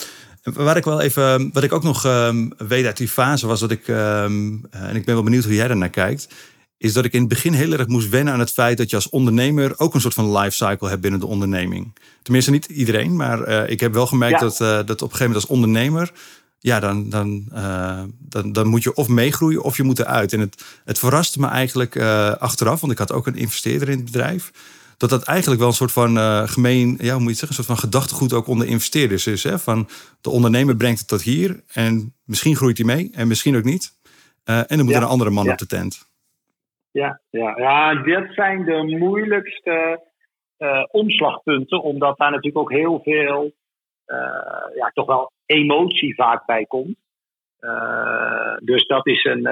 Waar 0.53 0.77
ik 0.77 0.83
wel 0.83 1.01
even, 1.01 1.49
wat 1.53 1.63
ik 1.63 1.73
ook 1.73 1.83
nog 1.83 2.05
um, 2.05 2.51
weet 2.57 2.85
uit 2.85 2.97
die 2.97 3.07
fase 3.07 3.47
was 3.47 3.59
dat 3.59 3.71
ik, 3.71 3.87
um, 3.87 4.65
en 4.69 4.95
ik 4.95 5.05
ben 5.05 5.13
wel 5.13 5.23
benieuwd 5.23 5.43
hoe 5.43 5.53
jij 5.53 5.67
daarnaar 5.67 5.89
kijkt, 5.89 6.27
is 6.77 6.93
dat 6.93 7.05
ik 7.05 7.13
in 7.13 7.19
het 7.19 7.29
begin 7.29 7.53
heel 7.53 7.71
erg 7.71 7.87
moest 7.87 8.09
wennen 8.09 8.33
aan 8.33 8.39
het 8.39 8.51
feit 8.51 8.77
dat 8.77 8.89
je 8.89 8.95
als 8.95 9.09
ondernemer 9.09 9.79
ook 9.79 9.93
een 9.93 10.01
soort 10.01 10.13
van 10.13 10.37
lifecycle 10.37 10.89
hebt 10.89 11.01
binnen 11.01 11.19
de 11.19 11.25
onderneming. 11.25 11.93
Tenminste, 12.21 12.51
niet 12.51 12.65
iedereen, 12.65 13.15
maar 13.15 13.47
uh, 13.47 13.69
ik 13.69 13.79
heb 13.79 13.93
wel 13.93 14.07
gemerkt 14.07 14.39
dat, 14.39 14.59
uh, 14.61 14.67
dat 14.67 14.89
op 14.89 14.89
een 14.89 14.97
gegeven 14.97 15.25
moment 15.25 15.41
als 15.41 15.51
ondernemer 15.51 16.11
ja, 16.59 16.79
dan, 16.79 17.09
dan, 17.09 17.47
dan, 18.19 18.51
dan 18.51 18.67
moet 18.67 18.83
je 18.83 18.93
of 18.93 19.07
meegroeien 19.07 19.61
of 19.63 19.77
je 19.77 19.83
moet 19.83 19.99
eruit. 19.99 20.33
En 20.33 20.39
het, 20.39 20.63
het 20.85 20.99
verraste 20.99 21.39
me 21.39 21.47
eigenlijk 21.47 21.97
achteraf, 22.39 22.79
want 22.79 22.91
ik 22.91 22.97
had 22.97 23.11
ook 23.11 23.27
een 23.27 23.35
investeerder 23.35 23.89
in 23.89 23.95
het 23.95 24.05
bedrijf 24.05 24.51
dat 24.97 25.09
dat 25.09 25.23
eigenlijk 25.23 25.59
wel 25.59 25.69
een 25.69 25.81
soort 25.81 25.91
van 25.91 26.17
uh, 26.17 26.47
gemeen, 26.47 26.97
ja, 26.99 27.13
hoe 27.13 27.21
moet 27.21 27.31
je 27.31 27.37
zeggen, 27.37 27.57
een 27.57 27.63
soort 27.63 27.79
van 27.79 27.89
gedachtegoed 27.89 28.33
ook 28.33 28.47
onder 28.47 28.67
investeerders 28.67 29.27
is. 29.27 29.43
Hè? 29.43 29.59
Van 29.59 29.87
de 30.21 30.29
ondernemer 30.29 30.75
brengt 30.75 30.99
het 30.99 31.07
tot 31.07 31.21
hier 31.21 31.63
en 31.73 32.13
misschien 32.25 32.55
groeit 32.55 32.77
hij 32.77 32.85
mee 32.85 33.11
en 33.13 33.27
misschien 33.27 33.55
ook 33.55 33.63
niet. 33.63 33.93
Uh, 34.49 34.57
en 34.57 34.77
dan 34.77 34.85
moet 34.85 34.95
er 34.95 35.01
een 35.01 35.07
andere 35.07 35.29
man 35.29 35.49
op 35.49 35.57
de 35.57 35.65
tent. 35.65 36.13
Ja, 36.91 37.19
ja, 37.29 37.57
ja, 37.57 37.95
dit 37.95 38.33
zijn 38.33 38.65
de 38.65 38.97
moeilijkste 38.99 40.01
uh, 40.57 40.83
omslagpunten, 40.91 41.81
omdat 41.81 42.17
daar 42.17 42.31
natuurlijk 42.31 42.57
ook 42.57 42.71
heel 42.71 42.99
veel, 43.03 43.51
ja, 44.75 44.91
toch 44.93 45.05
wel 45.05 45.31
emotie 45.45 46.15
vaak 46.15 46.45
bij 46.45 46.65
komt. 46.65 46.95
dus 48.59 48.87
dat 48.87 49.07
is 49.07 49.23
een, 49.23 49.43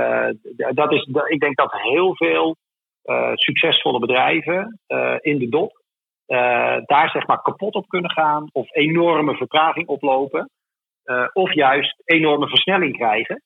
dat 0.74 0.92
is, 0.92 1.10
ik 1.28 1.40
denk 1.40 1.58
dat 1.58 1.72
heel 1.72 2.16
veel 2.16 2.58
succesvolle 3.34 4.00
bedrijven 4.00 4.80
uh, 4.88 5.16
in 5.20 5.38
de 5.38 5.50
dop 5.50 5.82
uh, 6.28 6.78
daar 6.86 7.10
zeg 7.10 7.28
maar 7.28 7.42
kapot 7.42 7.74
op 7.74 7.88
kunnen 7.88 8.12
gaan 8.12 8.50
of 8.52 8.76
enorme 8.76 9.36
vertraging 9.36 9.88
oplopen 9.88 10.50
of 11.34 11.54
juist 11.54 12.02
enorme 12.06 12.48
versnelling 12.48 12.98
krijgen. 12.98 13.42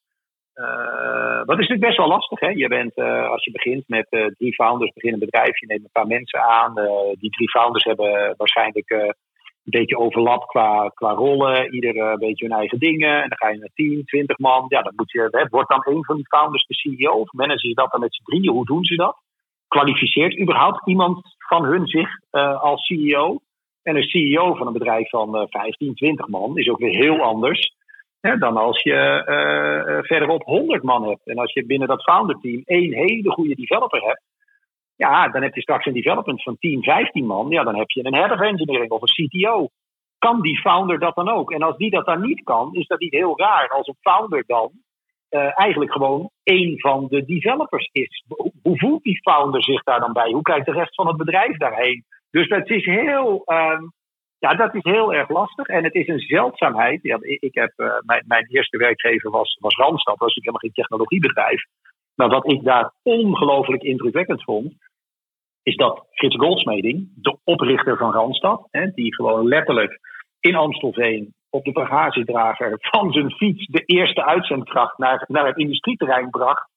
dat 1.46 1.60
is 1.60 1.68
natuurlijk 1.68 1.80
best 1.80 1.98
wel 1.98 2.08
lastig. 2.08 2.40
Hè? 2.40 2.48
Je 2.48 2.68
bent, 2.68 2.96
als 3.30 3.44
je 3.44 3.52
begint 3.52 3.84
met 3.88 4.08
drie 4.38 4.54
founders, 4.54 4.92
begin 4.94 5.14
een 5.14 5.20
bedrijf, 5.20 5.60
je 5.60 5.66
neemt 5.66 5.84
een 5.84 5.90
paar 5.92 6.08
mensen 6.08 6.42
aan. 6.42 6.74
die 7.20 7.30
drie 7.30 7.50
founders 7.50 7.84
hebben 7.84 8.34
waarschijnlijk 8.38 8.90
een 8.90 9.80
beetje 9.80 9.98
overlap 9.98 10.48
qua, 10.48 10.92
qua 10.94 11.12
rollen. 11.12 11.74
Ieder 11.74 11.98
een 11.98 12.20
beetje 12.20 12.48
hun 12.48 12.58
eigen 12.58 12.80
dingen. 12.80 13.22
En 13.22 13.30
dan 13.30 13.38
ga 13.38 13.50
je 13.50 13.58
naar 13.58 13.70
10, 13.74 14.06
20 14.06 14.38
man. 14.38 14.66
Ja, 14.68 14.82
dan 14.82 14.94
moet 14.96 15.12
je, 15.12 15.28
hè, 15.32 15.48
wordt 15.50 15.70
dan 15.70 15.82
een 15.84 16.06
van 16.06 16.16
die 16.16 16.28
founders 16.28 16.66
de 16.66 16.74
CEO? 16.74 17.12
Of 17.12 17.32
managen 17.32 17.70
ze 17.70 17.74
dat 17.74 17.92
dan 17.92 18.00
met 18.00 18.16
z'n 18.16 18.24
drieën? 18.24 18.54
Hoe 18.54 18.66
doen 18.66 18.84
ze 18.84 18.96
dat? 18.96 19.18
Kwalificeert 19.68 20.40
überhaupt 20.40 20.88
iemand 20.88 21.36
van 21.38 21.66
hun 21.66 21.88
zich 21.88 22.10
uh, 22.32 22.62
als 22.62 22.86
CEO? 22.86 23.40
En 23.84 23.96
een 23.96 24.10
CEO 24.10 24.56
van 24.56 24.68
een 24.68 24.74
bedrijf 24.74 25.10
van 25.10 25.36
uh, 25.36 25.44
15, 25.48 25.96
20 25.96 26.28
man 26.28 26.58
is 26.58 26.70
ook 26.70 26.80
weer 26.80 26.96
heel 26.96 27.22
anders 27.22 27.76
hè, 28.22 28.38
dan 28.38 28.58
als 28.58 28.84
je 28.84 29.24
uh, 29.28 30.04
verderop 30.04 30.44
100 30.44 30.84
man 30.84 31.08
hebt. 31.08 31.28
En 31.28 31.38
als 31.38 31.54
je 31.54 31.66
binnen 31.66 31.88
dat 31.88 32.04
founder-team 32.04 32.62
één 32.66 32.94
hele 32.94 33.32
goede 33.32 33.56
developer 33.56 34.02
hebt, 34.02 34.22
ja, 34.96 35.28
dan 35.28 35.42
heb 35.42 35.56
je 35.56 35.62
straks 35.62 35.86
een 35.86 35.94
development 35.94 36.44
van 36.44 36.58
10, 36.60 36.84
15 36.84 37.26
man. 37.26 37.50
Ja, 37.50 37.64
dan 37.64 37.76
heb 37.76 37.90
je 37.90 38.06
een 38.06 38.16
head 38.16 38.32
of 38.32 38.40
engineering 38.40 38.92
of 38.92 39.02
een 39.02 39.28
CTO. 39.28 39.68
Kan 40.18 40.42
die 40.42 40.60
founder 40.60 41.00
dat 41.00 41.16
dan 41.16 41.30
ook? 41.30 41.52
En 41.52 41.62
als 41.62 41.78
die 41.78 41.90
dat 41.90 42.06
dan 42.06 42.22
niet 42.22 42.44
kan, 42.44 42.74
is 42.74 42.88
dat 42.88 43.00
niet 43.00 43.14
heel 43.14 43.40
raar 43.40 43.70
als 43.70 43.88
een 43.88 43.98
founder 44.02 44.44
dan 44.48 44.72
uh, 45.30 45.60
eigenlijk 45.60 45.92
gewoon 45.92 46.30
één 46.44 46.80
van 46.80 47.08
de 47.10 47.26
developers 47.26 47.90
is. 47.92 48.24
Hoe 48.62 48.78
voelt 48.78 49.04
die 49.04 49.22
founder 49.22 49.64
zich 49.64 49.84
daar 49.84 50.00
dan 50.00 50.14
bij? 50.14 50.32
Hoe 50.32 50.42
kijkt 50.42 50.66
de 50.66 50.72
rest 50.72 50.96
van 50.96 51.08
het 51.08 51.18
bedrijf 51.18 51.58
daarheen? 51.58 52.06
Dus 52.32 52.50
dat 52.50 52.70
is 52.70 52.86
heel, 52.86 53.44
um, 53.46 53.92
ja, 54.40 54.54
dat 54.54 54.76
is 54.76 54.84
heel 54.84 55.14
erg 55.14 55.30
lastig. 55.30 55.68
En 55.68 55.84
het 55.84 55.94
is 55.94 56.08
een 56.08 56.20
zeldzaamheid. 56.20 57.00
Ja, 57.02 57.18
ik 57.22 57.54
heb, 57.54 57.74
uh, 57.78 57.94
mijn, 58.06 58.24
mijn, 58.28 58.46
eerste 58.48 58.78
werkgever 58.78 59.32
was, 59.32 59.58
was 59.60 59.76
Randstad, 59.76 60.18
was 60.18 60.36
ik 60.36 60.44
helemaal 60.44 60.62
geen 60.62 60.84
technologiebedrijf. 60.84 61.64
Maar 62.16 62.30
wat 62.30 62.52
ik 62.52 62.64
daar 62.64 62.94
ongelooflijk 63.04 63.84
indrukwekkend 63.84 64.44
vond, 64.44 64.74
is 65.64 65.76
dat 65.76 66.08
Frits 66.12 66.36
Goldsmeding, 66.36 67.10
de 67.16 67.38
oprichter 67.44 67.98
van 67.98 68.14
Randstad, 68.14 68.68
hè, 68.72 68.92
die 68.92 69.16
gewoon 69.16 69.48
letterlijk 69.48 70.00
in 70.40 70.56
Amstelveen 70.56 71.34
op 71.50 71.64
de 71.64 71.72
bagagedrager 71.72 72.78
van 72.80 73.12
zijn 73.12 73.32
fiets 73.32 73.66
de 73.66 73.84
eerste 73.86 74.26
uitzendkracht 74.26 74.98
naar, 74.98 75.24
naar 75.28 75.46
het 75.46 75.58
industrieterrein 75.58 76.30
bracht. 76.30 76.70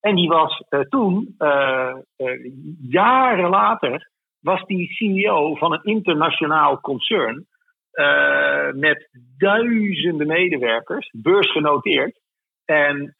En 0.00 0.14
die 0.14 0.28
was 0.28 0.62
uh, 0.70 0.80
toen, 0.80 1.34
uh, 1.38 1.94
uh, 2.16 2.52
jaren 2.88 3.50
later, 3.50 4.10
was 4.40 4.64
die 4.64 4.92
CEO 4.92 5.54
van 5.54 5.72
een 5.72 5.82
internationaal 5.82 6.80
concern 6.80 7.46
met 8.72 9.08
duizenden 9.38 10.26
medewerkers, 10.26 11.10
beursgenoteerd. 11.12 12.20
En 12.64 13.14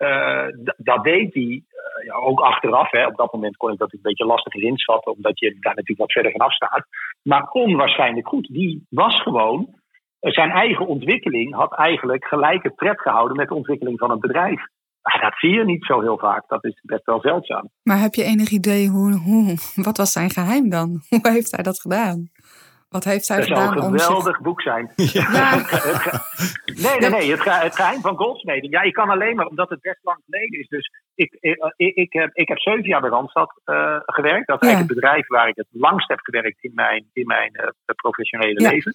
dat 0.77 1.05
deed 1.05 1.35
hij 1.35 1.63
ja, 2.05 2.15
ook 2.15 2.41
achteraf. 2.41 2.91
Hè. 2.91 3.07
Op 3.07 3.17
dat 3.17 3.33
moment 3.33 3.57
kon 3.57 3.73
ik 3.73 3.79
dat 3.79 3.93
een 3.93 3.99
beetje 4.03 4.27
lastig 4.27 4.55
inschatten, 4.55 5.13
omdat 5.13 5.39
je 5.39 5.49
daar 5.49 5.75
natuurlijk 5.75 5.99
wat 5.99 6.13
verder 6.13 6.33
vanaf 6.33 6.53
staat. 6.53 6.87
Maar 7.23 7.49
onwaarschijnlijk 7.51 8.29
goed. 8.29 8.47
Die 8.53 8.87
was 8.89 9.23
gewoon 9.23 9.69
zijn 10.33 10.51
eigen 10.51 10.87
ontwikkeling 10.87 11.55
had 11.55 11.75
eigenlijk 11.75 12.25
gelijke 12.25 12.73
tred 12.75 13.01
gehouden 13.01 13.37
met 13.37 13.49
de 13.49 13.55
ontwikkeling 13.55 13.99
van 13.99 14.11
het 14.11 14.21
bedrijf. 14.21 14.67
Maar 15.03 15.21
dat 15.21 15.39
zie 15.39 15.51
je 15.51 15.65
niet 15.65 15.85
zo 15.85 16.01
heel 16.01 16.19
vaak. 16.19 16.49
Dat 16.49 16.65
is 16.65 16.81
best 16.83 17.05
wel 17.05 17.21
zeldzaam. 17.21 17.71
Maar 17.83 17.99
heb 17.99 18.15
je 18.15 18.25
enig 18.25 18.51
idee 18.51 18.89
hoe, 18.89 19.13
hoe 19.13 19.57
wat 19.75 19.97
was 19.97 20.13
zijn 20.13 20.31
geheim 20.31 20.69
dan? 20.69 20.89
Hoe 21.09 21.31
heeft 21.31 21.51
hij 21.51 21.63
dat 21.63 21.81
gedaan? 21.81 22.31
Wat 22.89 23.05
heeft 23.05 23.29
hij 23.29 23.37
dat 23.37 23.47
gedaan? 23.47 23.69
Het 23.69 23.79
zou 23.81 23.93
een 23.93 24.01
geweldig 24.01 24.41
boek 24.41 24.61
zijn. 24.61 24.93
Ja. 25.13 25.57
nee, 26.85 26.99
nee, 26.99 27.11
nee. 27.11 27.31
Het, 27.31 27.45
het 27.45 27.77
geheim 27.77 28.01
van 28.01 28.17
goldsmeding. 28.17 28.73
Ja, 28.73 28.83
ik 28.83 28.93
kan 28.93 29.11
alleen 29.11 29.37
maar, 29.37 29.47
omdat 29.47 29.69
het 29.69 29.81
best 29.81 29.99
lang 30.03 30.19
geleden 30.25 30.61
is. 30.61 30.69
Dus 30.69 30.91
ik, 31.15 31.37
ik, 31.77 31.95
ik, 31.95 32.13
heb, 32.13 32.31
ik 32.33 32.49
heb 32.49 32.59
zeven 32.59 32.89
jaar 32.89 33.01
bij 33.01 33.11
Randstad 33.11 33.61
uh, 33.65 33.97
gewerkt. 34.01 34.47
Dat 34.47 34.63
is 34.63 34.69
eigenlijk 34.69 34.95
het 34.95 35.01
bedrijf 35.01 35.27
waar 35.29 35.49
ik 35.49 35.57
het 35.57 35.67
langst 35.71 36.09
heb 36.09 36.19
gewerkt 36.23 36.65
in 36.65 36.73
mijn, 36.75 37.11
in 37.13 37.27
mijn 37.27 37.51
uh, 37.53 37.69
professionele 37.97 38.61
ja. 38.61 38.71
leven. 38.71 38.95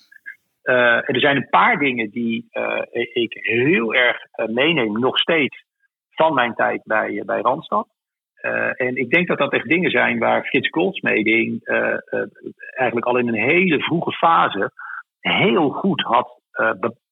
Uh, 0.63 1.09
er 1.09 1.19
zijn 1.19 1.35
een 1.35 1.49
paar 1.49 1.77
dingen 1.77 2.09
die 2.09 2.47
uh, 2.51 2.81
ik 3.13 3.33
heel 3.33 3.93
erg 3.93 4.17
uh, 4.35 4.45
meeneem, 4.47 4.99
nog 4.99 5.19
steeds, 5.19 5.63
van 6.09 6.33
mijn 6.33 6.53
tijd 6.55 6.81
bij, 6.83 7.23
bij 7.25 7.41
Randstad. 7.41 7.87
en 8.75 8.95
ik 8.95 9.09
denk 9.09 9.27
dat 9.27 9.37
dat 9.37 9.53
echt 9.53 9.67
dingen 9.67 9.91
zijn 9.91 10.19
waar 10.19 10.43
Frits 10.43 10.69
Goldsmeding 10.69 11.61
eigenlijk 12.75 13.05
al 13.05 13.17
in 13.17 13.27
een 13.27 13.49
hele 13.49 13.79
vroege 13.79 14.11
fase 14.11 14.71
heel 15.19 15.69
goed 15.69 16.01
had 16.01 16.41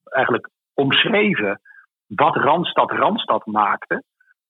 eigenlijk 0.04 0.50
omschreven 0.74 1.62
wat 2.08 2.36
Randstad 2.36 2.92
Randstad 2.92 3.46
maakte. 3.46 4.04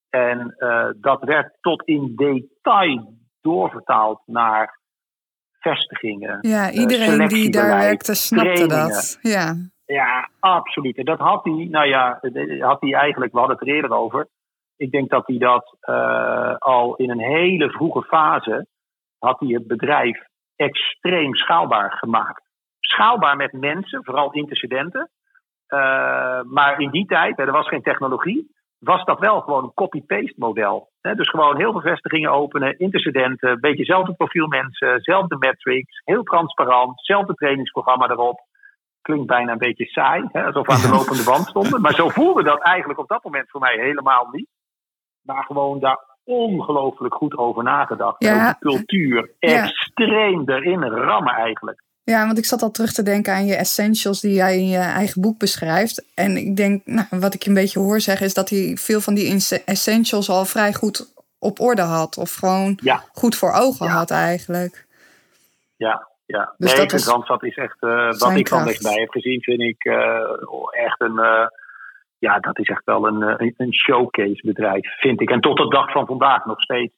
En 0.10 0.56
dat 0.98 1.24
werd 1.24 1.58
tot 1.62 1.84
in 1.84 2.16
detail 2.16 3.14
doorvertaald 3.42 4.22
naar 4.26 4.80
vestigingen. 5.60 6.38
Ja, 6.42 6.70
eh, 6.70 6.80
iedereen 6.80 7.28
die 7.28 7.52
daar 7.52 7.78
werkte 7.78 8.16
snapte 8.16 8.68
dat. 8.68 9.20
Ja. 9.22 9.56
ja, 9.86 10.30
absoluut. 10.40 10.98
En 10.98 11.06
dat 11.06 11.20
had 11.20 11.44
hij, 11.44 11.68
nou 11.72 11.88
ja, 11.88 12.20
had 12.60 12.82
hij 12.82 12.94
eigenlijk, 12.94 13.32
we 13.32 13.40
hadden 13.40 13.58
het 13.58 13.68
er 13.68 13.74
eerder 13.74 13.92
over. 13.92 14.28
Ik 14.78 14.92
denk 14.92 15.10
dat 15.10 15.28
hij 15.28 15.38
dat 15.38 15.78
uh, 15.90 16.56
al 16.58 16.96
in 16.96 17.10
een 17.10 17.20
hele 17.20 17.70
vroege 17.70 18.04
fase, 18.04 18.68
had 19.20 19.40
hij 19.40 19.50
het 19.50 19.68
bedrijf 19.68 20.24
extreem 20.56 21.36
schaalbaar 21.36 21.92
gemaakt. 21.92 22.44
Schaalbaar 22.80 23.36
met 23.36 23.52
mensen, 23.52 24.04
vooral 24.04 24.32
intercedenten. 24.32 25.10
Uh, 25.70 26.42
maar 26.42 26.80
in 26.80 26.90
die 26.90 27.06
tijd, 27.06 27.40
er 27.40 27.52
was 27.52 27.68
geen 27.68 27.82
technologie 27.82 28.56
was 28.80 29.04
dat 29.06 29.20
wel 29.20 29.42
gewoon 29.42 29.64
een 29.64 29.74
copy-paste 29.74 30.34
model. 30.36 30.90
Dus 31.02 31.30
gewoon 31.30 31.58
heel 31.58 31.72
veel 31.72 31.82
vestigingen 31.82 32.32
openen, 32.32 32.80
intercedenten, 32.80 33.50
een 33.50 33.60
beetje 33.60 33.78
hetzelfde 33.78 34.14
profiel 34.14 34.48
mensen, 34.48 35.02
zelfde 35.02 35.38
metrics, 35.38 36.02
heel 36.04 36.24
transparant, 36.24 36.90
hetzelfde 36.90 37.34
trainingsprogramma 37.34 38.10
erop. 38.10 38.40
Klinkt 39.02 39.28
bijna 39.28 39.52
een 39.52 39.58
beetje 39.58 39.86
saai, 39.86 40.28
hè, 40.32 40.46
alsof 40.46 40.68
we 40.68 40.74
aan 40.74 40.82
de 40.82 40.98
lopende 40.98 41.24
band 41.32 41.48
stonden. 41.48 41.82
Maar 41.82 41.94
zo 41.94 42.10
voelde 42.10 42.44
dat 42.44 42.62
eigenlijk 42.62 43.00
op 43.00 43.08
dat 43.08 43.24
moment 43.24 43.50
voor 43.50 43.62
mij 43.62 43.78
helemaal 43.80 44.28
niet. 44.32 44.50
Maar 45.22 45.44
gewoon 45.44 45.80
daar 45.80 46.06
ongelooflijk 46.24 47.14
goed 47.14 47.38
over 47.38 47.64
nagedacht. 47.64 48.24
Ja. 48.24 48.52
de 48.52 48.58
cultuur 48.60 49.32
extreem 49.40 50.50
erin 50.50 50.84
rammen 50.84 51.34
eigenlijk. 51.34 51.84
Ja, 52.14 52.26
want 52.26 52.38
ik 52.38 52.46
zat 52.46 52.62
al 52.62 52.72
terug 52.72 52.92
te 52.92 53.04
denken 53.04 53.34
aan 53.34 53.46
je 53.46 53.56
essentials 53.56 54.22
die 54.22 54.34
jij 54.34 54.58
in 54.58 54.68
je 54.68 54.78
eigen 54.78 55.22
boek 55.22 55.40
beschrijft. 55.40 56.06
En 56.16 56.38
ik 56.38 56.56
denk, 56.56 56.86
nou, 56.86 57.08
wat 57.10 57.34
ik 57.34 57.44
je 57.44 57.50
een 57.50 57.56
beetje 57.56 57.80
hoor 57.80 58.00
zeggen, 58.00 58.26
is 58.26 58.34
dat 58.34 58.50
hij 58.50 58.78
veel 58.78 59.02
van 59.02 59.14
die 59.14 59.34
essentials 59.66 60.30
al 60.30 60.46
vrij 60.46 60.74
goed 60.74 61.14
op 61.40 61.60
orde 61.60 61.82
had. 61.82 62.18
Of 62.18 62.36
gewoon 62.36 62.80
goed 63.14 63.36
voor 63.36 63.52
ogen 63.52 63.88
had 63.88 64.12
eigenlijk. 64.12 64.86
Ja, 65.76 66.08
ja. 66.26 66.54
Dus 66.58 66.76
nee, 66.76 66.86
dat 66.86 67.04
Randstad 67.04 67.44
is 67.44 67.56
echt, 67.56 67.78
uh, 67.80 68.12
wat 68.12 68.36
ik 68.36 68.48
van 68.48 68.66
dichtbij 68.66 69.00
heb 69.00 69.10
gezien, 69.10 69.42
vind 69.42 69.62
ik 69.62 69.86
uh, 69.86 70.20
echt 70.72 71.02
een, 71.02 71.18
uh, 71.18 71.48
ja, 72.18 72.40
dat 72.40 72.60
is 72.60 72.68
echt 72.68 72.86
wel 72.86 73.08
een, 73.08 73.54
een 73.58 73.74
showcase 73.74 74.42
bedrijf, 74.44 75.00
vind 75.00 75.22
ik. 75.22 75.30
En 75.30 75.42
tot 75.42 75.58
de 75.58 75.68
dag 75.68 75.92
van 75.92 76.06
vandaag 76.06 76.46
nog 76.46 76.62
steeds 76.62 76.96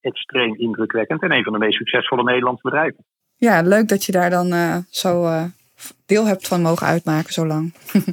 extreem 0.00 0.54
indrukwekkend. 0.56 1.22
En 1.22 1.32
een 1.32 1.44
van 1.44 1.52
de 1.52 1.58
meest 1.58 1.76
succesvolle 1.76 2.22
Nederlandse 2.22 2.68
bedrijven 2.68 3.04
ja, 3.48 3.62
leuk 3.62 3.88
dat 3.88 4.04
je 4.04 4.12
daar 4.12 4.30
dan 4.30 4.52
uh, 4.52 4.76
zo 4.90 5.24
uh, 5.24 5.44
deel 6.06 6.26
hebt 6.26 6.48
van 6.48 6.62
mogen 6.62 6.86
uitmaken 6.86 7.32
zo 7.32 7.46
lang. 7.46 7.74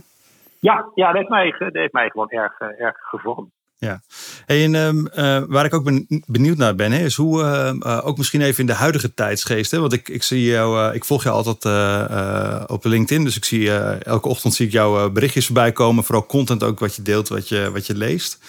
ja, 0.68 0.86
ja 0.96 1.06
dat, 1.08 1.16
heeft 1.16 1.30
mij, 1.30 1.56
dat 1.60 1.74
heeft 1.74 1.94
mij 1.94 2.10
gewoon 2.10 2.30
erg, 2.30 2.60
uh, 2.60 2.82
erg 2.82 2.98
gevormd. 2.98 3.50
Ja, 3.78 4.02
en 4.46 4.76
ehm, 4.76 5.06
eh, 5.06 5.44
waar 5.48 5.66
ik 5.66 5.74
ook 5.74 5.92
benieuwd 6.26 6.58
naar 6.58 6.76
ben, 6.76 6.92
hè, 6.92 7.04
is 7.06 7.16
hoe, 7.16 7.42
uh, 7.84 8.08
ook 8.08 8.18
misschien 8.18 8.42
even 8.42 8.60
in 8.60 8.66
de 8.66 8.74
huidige 8.74 9.14
tijdsgeest. 9.14 9.72
Hè, 9.72 9.80
want 9.80 9.94
ik, 9.94 10.10
ik 10.10 10.24
zie 10.24 10.44
jou, 10.44 10.94
ik 10.94 11.06
volg 11.06 11.24
jou 11.24 11.36
altijd 11.36 11.66
op 12.70 12.86
LinkedIn, 12.86 13.24
dus 13.24 13.38
ik 13.38 13.46
zie 13.46 13.72
elke 14.04 14.30
ochtend 14.30 14.54
zie 14.54 14.66
ik 14.66 14.72
jouw 14.72 15.10
berichtjes 15.10 15.46
voorbij 15.46 15.72
komen, 15.72 16.04
vooral 16.04 16.26
content 16.26 16.64
ook 16.64 16.80
wat 16.80 16.96
je 16.96 17.02
deelt, 17.02 17.28
wat 17.28 17.50
je, 17.50 17.72
wat 17.72 17.88
je 17.88 17.96
leest. 17.96 18.40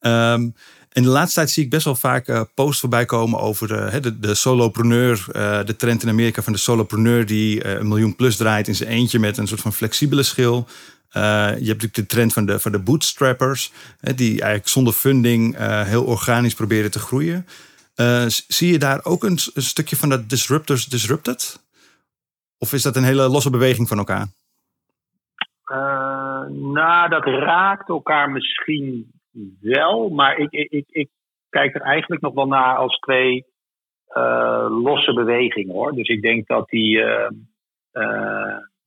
Um, 0.00 0.54
in 0.96 1.02
de 1.02 1.08
laatste 1.08 1.34
tijd 1.34 1.50
zie 1.50 1.64
ik 1.64 1.70
best 1.70 1.84
wel 1.84 1.94
vaak 1.94 2.46
posts 2.54 2.80
voorbij 2.80 3.04
komen 3.04 3.40
over 3.40 3.68
de, 3.68 4.00
de, 4.00 4.18
de 4.18 4.34
solopreneur, 4.34 5.24
de 5.64 5.76
trend 5.76 6.02
in 6.02 6.08
Amerika 6.08 6.42
van 6.42 6.52
de 6.52 6.58
solopreneur 6.58 7.26
die 7.26 7.66
een 7.66 7.88
miljoen 7.88 8.16
plus 8.16 8.36
draait 8.36 8.68
in 8.68 8.74
zijn 8.74 8.88
eentje 8.88 9.18
met 9.18 9.38
een 9.38 9.46
soort 9.46 9.60
van 9.60 9.72
flexibele 9.72 10.22
schil. 10.22 10.66
Uh, 11.16 11.22
je 11.22 11.66
hebt 11.68 11.82
natuurlijk 11.82 11.94
de 11.94 12.06
trend 12.06 12.32
van 12.32 12.46
de, 12.46 12.60
van 12.60 12.72
de 12.72 12.78
bootstrappers, 12.78 13.72
die 14.00 14.30
eigenlijk 14.30 14.68
zonder 14.68 14.92
funding 14.92 15.58
uh, 15.58 15.82
heel 15.82 16.04
organisch 16.04 16.54
proberen 16.54 16.90
te 16.90 16.98
groeien. 16.98 17.46
Uh, 17.96 18.24
zie 18.26 18.72
je 18.72 18.78
daar 18.78 19.04
ook 19.04 19.24
een, 19.24 19.38
een, 19.54 19.62
stukje 19.62 19.96
van 19.96 20.08
dat 20.08 20.28
disruptors 20.28 20.86
disrupted? 20.86 21.64
Of 22.58 22.72
is 22.72 22.82
dat 22.82 22.96
een 22.96 23.04
hele 23.04 23.28
losse 23.28 23.50
beweging 23.50 23.88
van 23.88 23.98
elkaar? 23.98 24.26
nou, 26.48 27.08
dat 27.08 27.24
raakt 27.24 27.88
elkaar 27.88 28.30
misschien 28.30 29.15
wel, 29.60 30.08
maar 30.08 30.38
ik, 30.38 30.50
ik, 30.50 30.84
ik, 30.88 31.08
kijk 31.48 31.74
er 31.74 31.80
eigenlijk 31.80 32.22
nog 32.22 32.34
wel 32.34 32.46
naar 32.46 32.76
als 32.76 32.98
twee 32.98 33.44
losse 34.68 35.12
bewegingen 35.14 35.74
hoor. 35.74 35.92
Dus 35.92 36.08
ik 36.08 36.22
denk 36.22 36.46
dat 36.46 36.68
die 36.68 37.04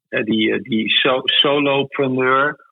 die, 0.10 0.54
eh, 0.54 0.62
die 0.62 0.90
so, 0.90 1.22
solopreneur. 1.24 2.68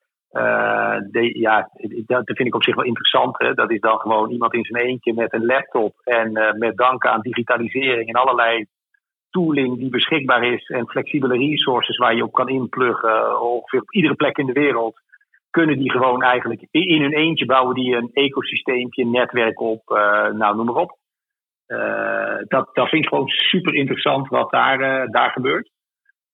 Ja, 1.33 1.69
dat 2.05 2.23
vind 2.25 2.47
ik 2.47 2.55
op 2.55 2.63
zich 2.63 2.75
wel 2.75 2.85
interessant. 2.85 3.37
Hè? 3.37 3.53
Dat 3.53 3.71
is 3.71 3.79
dan 3.79 3.99
gewoon 3.99 4.31
iemand 4.31 4.53
in 4.53 4.63
zijn 4.63 4.85
eentje 4.85 5.13
met 5.13 5.33
een 5.33 5.45
laptop 5.45 5.93
en 6.03 6.55
met 6.57 6.77
dank 6.77 7.05
aan 7.05 7.21
digitalisering 7.21 8.07
en 8.07 8.21
allerlei 8.21 8.65
tooling 9.29 9.77
die 9.77 9.89
beschikbaar 9.89 10.43
is 10.53 10.67
en 10.67 10.87
flexibele 10.87 11.37
resources 11.37 11.97
waar 11.97 12.15
je 12.15 12.23
op 12.23 12.33
kan 12.33 12.49
inpluggen, 12.49 13.41
ongeveer 13.41 13.81
op 13.81 13.91
iedere 13.91 14.15
plek 14.15 14.37
in 14.37 14.45
de 14.45 14.53
wereld, 14.53 15.01
kunnen 15.49 15.77
die 15.77 15.91
gewoon 15.91 16.23
eigenlijk 16.23 16.67
in 16.71 17.01
hun 17.01 17.13
eentje 17.13 17.45
bouwen 17.45 17.75
die 17.75 17.95
een 17.95 18.09
ecosysteempje, 18.13 19.05
netwerk 19.05 19.59
op, 19.59 19.81
uh, 19.89 19.97
nou 20.31 20.55
noem 20.55 20.65
maar 20.65 20.75
op. 20.75 20.97
dat, 22.47 22.69
dat 22.73 22.89
vind 22.89 23.03
ik 23.03 23.09
gewoon 23.09 23.27
super 23.27 23.73
interessant 23.73 24.27
wat 24.27 24.51
daar, 24.51 25.07
daar 25.11 25.31
gebeurt. 25.31 25.69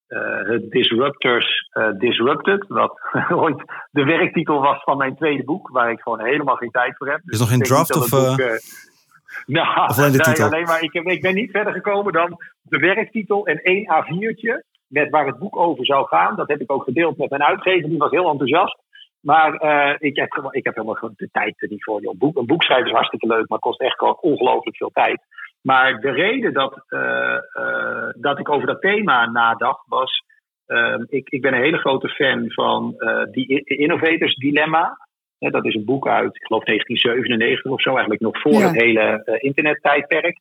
Eh, 0.07 0.47
het 0.47 0.71
Disruptors 0.71 1.69
Disrupted, 1.97 2.65
wat 2.67 2.99
ooit 3.43 3.63
de 3.91 4.03
werktitel 4.03 4.61
was 4.61 4.83
van 4.83 4.97
mijn 4.97 5.15
tweede 5.15 5.43
boek, 5.43 5.69
waar 5.69 5.91
ik 5.91 6.01
gewoon 6.01 6.25
helemaal 6.25 6.55
geen 6.55 6.71
tijd 6.71 6.97
voor 6.97 7.09
heb. 7.09 7.21
is 7.25 7.39
nog 7.39 7.49
geen 7.49 7.59
draft 7.59 7.95
of... 7.95 8.09
Boek, 8.09 8.37
nou? 9.45 10.11
Nee, 10.11 10.43
alleen 10.43 10.63
maar 10.63 10.81
ik, 10.81 10.93
ik 10.93 11.21
ben 11.21 11.35
niet 11.35 11.51
verder 11.51 11.73
gekomen 11.73 12.13
dan 12.13 12.37
de 12.61 12.77
werktitel 12.77 13.45
en 13.47 13.61
één 13.61 13.85
A4'tje 13.85 14.71
met 14.87 15.09
waar 15.09 15.25
het 15.25 15.39
boek 15.39 15.57
over 15.57 15.85
zou 15.85 16.07
gaan. 16.07 16.35
Dat 16.35 16.47
heb 16.47 16.61
ik 16.61 16.71
ook 16.71 16.83
gedeeld 16.83 17.17
met 17.17 17.29
mijn 17.29 17.43
uitgever, 17.43 17.89
die 17.89 17.97
was 17.97 18.11
heel 18.11 18.29
enthousiast. 18.29 18.82
Maar 19.23 19.53
ik, 19.99 20.15
heb, 20.15 20.47
ik 20.51 20.63
heb 20.63 20.75
helemaal 20.75 21.11
de 21.15 21.29
tijd 21.31 21.65
niet 21.69 21.83
voor. 21.83 21.99
Een 22.03 22.17
boek, 22.17 22.37
een 22.37 22.45
boek 22.45 22.63
schrijven 22.63 22.87
is 22.87 22.93
hartstikke 22.93 23.27
leuk, 23.27 23.47
maar 23.49 23.59
kost 23.59 23.81
echt 23.81 24.01
ongelooflijk 24.21 24.77
veel 24.77 24.91
tijd. 24.93 25.21
Maar 25.63 25.99
de 26.01 26.11
reden 26.11 26.53
dat, 26.53 26.83
uh, 26.89 27.37
uh, 27.59 28.09
dat 28.15 28.39
ik 28.39 28.49
over 28.49 28.67
dat 28.67 28.81
thema 28.81 29.25
nadacht 29.25 29.87
was. 29.87 30.23
Uh, 30.67 30.95
ik, 31.07 31.29
ik 31.29 31.41
ben 31.41 31.53
een 31.53 31.61
hele 31.61 31.77
grote 31.77 32.09
fan 32.09 32.51
van 32.51 32.95
die 33.31 33.63
Innovators 33.63 34.35
Dilemma. 34.35 34.97
dat 35.37 35.65
is 35.65 35.75
een 35.75 35.85
boek 35.85 36.07
uit, 36.07 36.35
ik 36.35 36.45
geloof 36.45 36.63
1997 36.63 37.71
of 37.71 37.81
zo, 37.81 37.89
eigenlijk 37.89 38.21
nog 38.21 38.41
voor 38.41 38.61
het 38.61 38.81
hele 38.81 39.39
internettijdperk. 39.39 40.37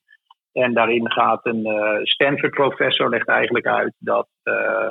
En 0.53 0.75
daarin 0.75 1.11
gaat 1.11 1.47
een 1.47 1.67
Stanford-professor 2.03 3.09
legt 3.09 3.29
eigenlijk 3.29 3.67
uit 3.67 3.93
dat 3.99 4.29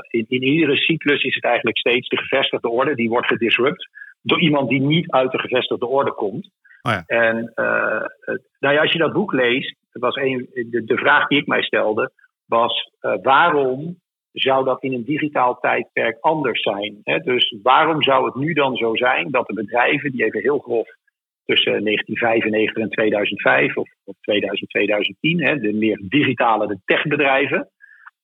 in, 0.10 0.26
in 0.28 0.43
iedere 0.43 0.76
cyclus 0.76 1.24
is 1.24 1.36
het 1.36 1.43
eigenlijk 1.43 1.78
steeds 1.78 2.08
de 2.08 2.17
gevestigde 2.17 2.69
orde 2.69 2.95
die 2.95 3.10
wordt 3.10 3.28
gedisrupt 3.28 3.89
door 4.21 4.41
iemand 4.41 4.69
die 4.69 4.82
niet 4.82 5.12
uit 5.12 5.32
de 5.32 5.39
gevestigde 5.39 5.88
orde 5.88 6.13
komt. 6.13 6.50
Oh 6.82 6.91
ja. 6.91 7.04
En 7.06 7.52
nou 8.60 8.74
ja, 8.76 8.82
als 8.82 8.91
je 8.91 8.97
dat 8.97 9.13
boek 9.13 9.34
leest, 9.34 9.76
was 9.91 10.15
een, 10.15 10.50
de, 10.54 10.84
de 10.84 10.97
vraag 10.97 11.28
die 11.28 11.39
ik 11.39 11.47
mij 11.47 11.62
stelde, 11.62 12.12
was 12.45 12.91
waarom 13.21 14.00
zou 14.32 14.65
dat 14.65 14.84
in 14.84 14.93
een 14.93 15.06
digitaal 15.06 15.60
tijdperk 15.60 16.17
anders 16.19 16.62
zijn? 16.62 17.00
Hè? 17.04 17.19
Dus 17.19 17.56
waarom 17.63 18.04
zou 18.04 18.26
het 18.26 18.36
nu 18.36 18.54
dan 18.54 18.76
zo 18.76 18.95
zijn 18.95 19.32
dat 19.32 19.47
de 19.47 19.54
bedrijven, 19.54 20.12
die 20.12 20.24
even 20.24 20.41
heel 20.41 20.60
grof 20.60 20.89
tussen 21.45 21.84
1995 21.84 22.84
en 22.84 22.89
2005 22.89 23.77
of, 23.77 23.89
of 24.04 24.15
2000 24.21 24.69
2010, 24.69 25.43
hè, 25.43 25.60
de 25.60 25.73
meer 25.73 26.01
digitale, 26.08 26.67
de 26.67 26.80
techbedrijven, 26.86 27.69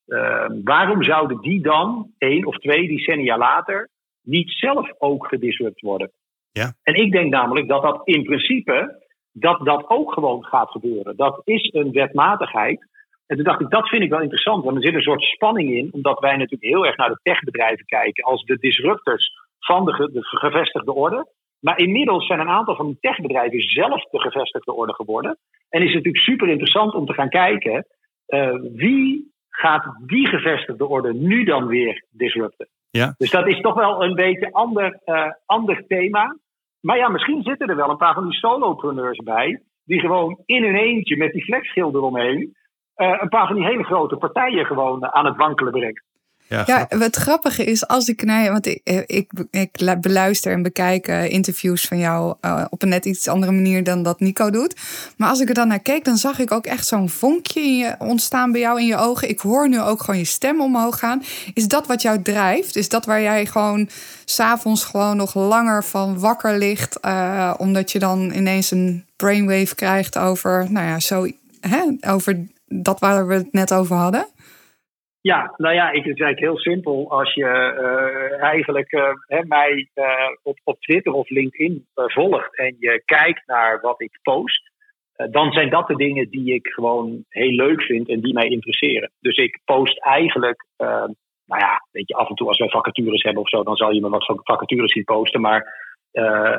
uh, 0.07 0.45
waarom 0.63 1.03
zouden 1.03 1.41
die 1.41 1.61
dan 1.61 2.11
één 2.17 2.45
of 2.45 2.57
twee 2.57 2.87
decennia 2.87 3.37
later 3.37 3.89
niet 4.21 4.51
zelf 4.51 4.93
ook 4.97 5.27
gedisrupt 5.27 5.81
worden? 5.81 6.11
Ja. 6.51 6.73
En 6.83 6.93
ik 6.93 7.11
denk 7.11 7.31
namelijk 7.31 7.67
dat 7.67 7.81
dat 7.81 8.01
in 8.03 8.23
principe 8.23 9.05
dat 9.39 9.65
dat 9.65 9.89
ook 9.89 10.13
gewoon 10.13 10.45
gaat 10.45 10.69
gebeuren. 10.69 11.15
Dat 11.15 11.41
is 11.43 11.69
een 11.73 11.91
wetmatigheid. 11.91 12.87
En 13.25 13.35
toen 13.35 13.45
dacht 13.45 13.61
ik, 13.61 13.69
dat 13.69 13.87
vind 13.87 14.03
ik 14.03 14.09
wel 14.09 14.21
interessant, 14.21 14.63
want 14.63 14.77
er 14.77 14.83
zit 14.83 14.93
een 14.93 15.01
soort 15.01 15.21
spanning 15.21 15.71
in, 15.71 15.89
omdat 15.91 16.19
wij 16.19 16.35
natuurlijk 16.35 16.71
heel 16.71 16.85
erg 16.85 16.97
naar 16.97 17.09
de 17.09 17.19
techbedrijven 17.23 17.85
kijken 17.85 18.23
als 18.23 18.43
de 18.43 18.57
disruptors 18.57 19.31
van 19.59 19.85
de, 19.85 20.09
de 20.13 20.23
gevestigde 20.23 20.93
orde. 20.93 21.27
Maar 21.59 21.79
inmiddels 21.79 22.27
zijn 22.27 22.39
een 22.39 22.49
aantal 22.49 22.75
van 22.75 22.85
die 22.85 22.97
techbedrijven 22.99 23.61
zelf 23.61 24.03
de 24.03 24.19
gevestigde 24.19 24.73
orde 24.73 24.93
geworden. 24.93 25.37
En 25.69 25.81
is 25.81 25.93
het 25.93 25.95
natuurlijk 25.95 26.23
super 26.23 26.49
interessant 26.49 26.93
om 26.93 27.05
te 27.05 27.13
gaan 27.13 27.29
kijken 27.29 27.85
uh, 28.27 28.55
wie 28.75 29.35
gaat 29.49 29.97
die 30.05 30.27
gevestigde 30.27 30.87
orde 30.87 31.13
nu 31.13 31.43
dan 31.43 31.67
weer 31.67 32.03
disrupten. 32.09 32.67
Ja. 32.89 33.13
Dus 33.17 33.29
dat 33.29 33.47
is 33.47 33.61
toch 33.61 33.73
wel 33.73 34.03
een 34.03 34.15
beetje 34.15 34.53
ander, 34.53 34.99
uh, 35.05 35.31
ander 35.45 35.83
thema. 35.87 36.37
Maar 36.79 36.97
ja, 36.97 37.07
misschien 37.07 37.43
zitten 37.43 37.67
er 37.67 37.75
wel 37.75 37.89
een 37.89 37.97
paar 37.97 38.13
van 38.13 38.23
die 38.23 38.37
solopreneurs 38.37 39.17
bij. 39.17 39.61
Die 39.83 39.99
gewoon 39.99 40.41
in 40.45 40.63
hun 40.63 40.75
eentje 40.75 41.17
met 41.17 41.31
die 41.31 41.43
flexschil 41.43 41.89
eromheen. 41.95 42.55
Uh, 42.95 43.17
een 43.19 43.29
paar 43.29 43.47
van 43.47 43.55
die 43.55 43.65
hele 43.65 43.83
grote 43.83 44.15
partijen 44.15 44.65
gewoon 44.65 45.13
aan 45.13 45.25
het 45.25 45.37
wankelen 45.37 45.71
brengen. 45.71 46.03
Ja, 46.49 46.63
ja 46.65 46.97
wat 46.97 47.15
grappige 47.15 47.63
is, 47.63 47.87
als 47.87 48.07
ik 48.07 48.23
naar 48.23 48.51
want 48.51 48.65
ik, 48.65 48.81
eh, 48.83 49.01
ik, 49.05 49.31
ik 49.51 50.01
beluister 50.01 50.51
en 50.51 50.61
bekijk 50.61 51.07
uh, 51.07 51.29
interviews 51.29 51.85
van 51.85 51.97
jou 51.97 52.35
uh, 52.41 52.65
op 52.69 52.81
een 52.81 52.89
net 52.89 53.05
iets 53.05 53.27
andere 53.27 53.51
manier 53.51 53.83
dan 53.83 54.03
dat 54.03 54.19
Nico 54.19 54.49
doet. 54.49 54.75
Maar 55.17 55.29
als 55.29 55.39
ik 55.39 55.47
er 55.47 55.53
dan 55.53 55.67
naar 55.67 55.79
keek, 55.79 56.05
dan 56.05 56.17
zag 56.17 56.39
ik 56.39 56.51
ook 56.51 56.65
echt 56.65 56.87
zo'n 56.87 57.09
vonkje 57.09 57.61
in 57.61 57.77
je, 57.77 57.95
ontstaan 57.99 58.51
bij 58.51 58.61
jou 58.61 58.79
in 58.79 58.85
je 58.85 58.97
ogen. 58.97 59.29
Ik 59.29 59.39
hoor 59.39 59.69
nu 59.69 59.81
ook 59.81 60.03
gewoon 60.03 60.19
je 60.19 60.25
stem 60.25 60.61
omhoog 60.61 60.99
gaan. 60.99 61.23
Is 61.53 61.67
dat 61.67 61.87
wat 61.87 62.01
jou 62.01 62.21
drijft? 62.21 62.75
Is 62.75 62.89
dat 62.89 63.05
waar 63.05 63.21
jij 63.21 63.45
gewoon 63.45 63.89
s'avonds 64.25 64.83
gewoon 64.83 65.17
nog 65.17 65.33
langer 65.33 65.83
van 65.83 66.19
wakker 66.19 66.57
ligt? 66.57 66.97
Uh, 67.05 67.53
omdat 67.57 67.91
je 67.91 67.99
dan 67.99 68.31
ineens 68.33 68.71
een 68.71 69.05
brainwave 69.15 69.75
krijgt 69.75 70.17
over, 70.17 70.67
nou 70.69 70.85
ja, 70.85 70.99
zo, 70.99 71.27
hè, 71.61 72.11
over 72.11 72.45
dat 72.67 72.99
waar 72.99 73.27
we 73.27 73.33
het 73.33 73.53
net 73.53 73.73
over 73.73 73.95
hadden? 73.95 74.27
Ja, 75.31 75.53
nou 75.57 75.73
ja, 75.73 75.91
ik, 75.91 76.03
het 76.03 76.15
is 76.15 76.21
eigenlijk 76.21 76.39
heel 76.39 76.73
simpel. 76.73 77.11
Als 77.11 77.33
je 77.33 77.43
uh, 77.43 78.43
eigenlijk 78.43 78.91
uh, 78.91 79.41
mij 79.47 79.89
uh, 79.95 80.05
op, 80.43 80.59
op 80.63 80.79
Twitter 80.79 81.13
of 81.13 81.29
LinkedIn 81.29 81.87
volgt 81.93 82.57
en 82.57 82.75
je 82.79 83.01
kijkt 83.05 83.47
naar 83.47 83.79
wat 83.81 84.01
ik 84.01 84.19
post, 84.21 84.71
dan 85.29 85.51
zijn 85.51 85.69
dat 85.69 85.87
de 85.87 85.95
dingen 85.95 86.29
die 86.29 86.53
ik 86.53 86.67
gewoon 86.67 87.23
heel 87.29 87.51
leuk 87.51 87.81
vind 87.81 88.09
en 88.09 88.19
die 88.21 88.33
mij 88.33 88.47
interesseren. 88.47 89.11
Dus 89.19 89.35
ik 89.35 89.59
post 89.65 89.99
eigenlijk, 90.03 90.65
nou 91.45 91.61
ja, 91.61 91.85
weet 91.91 92.07
je, 92.07 92.15
af 92.15 92.29
en 92.29 92.35
toe 92.35 92.47
als 92.47 92.57
wij 92.57 92.69
vacatures 92.69 93.23
hebben 93.23 93.41
of 93.41 93.49
zo, 93.49 93.63
dan 93.63 93.75
zal 93.75 93.91
je 93.91 94.01
me 94.01 94.09
wat 94.09 94.41
vacatures 94.43 94.91
zien 94.91 95.03
posten. 95.03 95.41
Maar 95.41 95.85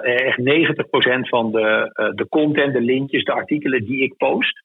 echt 0.02 0.38
90% 0.38 1.28
van 1.28 1.52
de, 1.52 1.90
de 2.14 2.28
content, 2.28 2.72
de 2.72 2.80
linkjes, 2.80 3.24
de 3.24 3.32
artikelen 3.32 3.84
die 3.84 4.02
ik 4.02 4.16
post, 4.16 4.62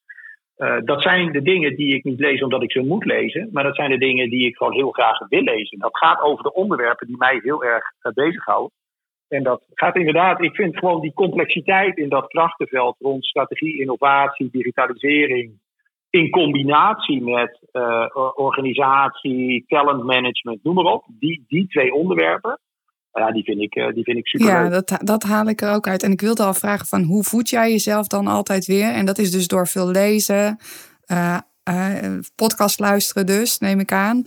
uh, 0.63 0.75
dat 0.83 1.01
zijn 1.01 1.31
de 1.31 1.41
dingen 1.41 1.75
die 1.75 1.95
ik 1.95 2.03
niet 2.03 2.19
lees 2.19 2.41
omdat 2.41 2.63
ik 2.63 2.71
ze 2.71 2.81
moet 2.81 3.05
lezen, 3.05 3.49
maar 3.51 3.63
dat 3.63 3.75
zijn 3.75 3.89
de 3.89 3.97
dingen 3.97 4.29
die 4.29 4.45
ik 4.47 4.57
gewoon 4.57 4.73
heel 4.73 4.91
graag 4.91 5.17
wil 5.29 5.41
lezen. 5.41 5.79
Dat 5.79 5.97
gaat 5.97 6.21
over 6.21 6.43
de 6.43 6.53
onderwerpen 6.53 7.07
die 7.07 7.17
mij 7.17 7.39
heel 7.43 7.63
erg 7.63 7.83
uh, 8.03 8.13
bezighouden. 8.13 8.71
En 9.27 9.43
dat 9.43 9.63
gaat 9.73 9.95
inderdaad, 9.95 10.41
ik 10.41 10.55
vind 10.55 10.77
gewoon 10.77 11.01
die 11.01 11.13
complexiteit 11.13 11.97
in 11.97 12.09
dat 12.09 12.27
krachtenveld 12.27 12.95
rond 12.99 13.25
strategie, 13.25 13.79
innovatie, 13.79 14.49
digitalisering, 14.51 15.51
in 16.09 16.29
combinatie 16.29 17.23
met 17.23 17.59
uh, 17.71 18.07
organisatie, 18.35 19.65
talentmanagement, 19.67 20.63
noem 20.63 20.75
maar 20.75 20.93
op, 20.93 21.03
die, 21.07 21.45
die 21.47 21.67
twee 21.67 21.93
onderwerpen, 21.93 22.59
ja, 23.13 23.31
die 23.31 23.43
vind 23.43 23.61
ik, 23.61 23.75
eh, 23.75 23.93
die 23.93 24.03
vind 24.03 24.17
ik 24.17 24.27
super. 24.27 24.47
Ja, 24.47 24.69
dat, 24.69 24.99
dat 25.03 25.23
haal 25.23 25.47
ik 25.47 25.61
er 25.61 25.73
ook 25.73 25.87
uit. 25.87 26.03
En 26.03 26.11
ik 26.11 26.21
wilde 26.21 26.43
al 26.43 26.53
vragen 26.53 26.85
van 26.85 27.03
hoe 27.03 27.23
voed 27.23 27.49
jij 27.49 27.69
jezelf 27.71 28.07
dan 28.07 28.27
altijd 28.27 28.65
weer? 28.65 28.91
En 28.93 29.05
dat 29.05 29.17
is 29.17 29.31
dus 29.31 29.47
door 29.47 29.67
veel 29.67 29.87
lezen, 29.91 30.57
uh, 31.11 31.37
uh, 31.69 32.19
podcast 32.35 32.79
luisteren 32.79 33.25
dus, 33.25 33.59
neem 33.59 33.79
ik 33.79 33.91
aan. 33.91 34.17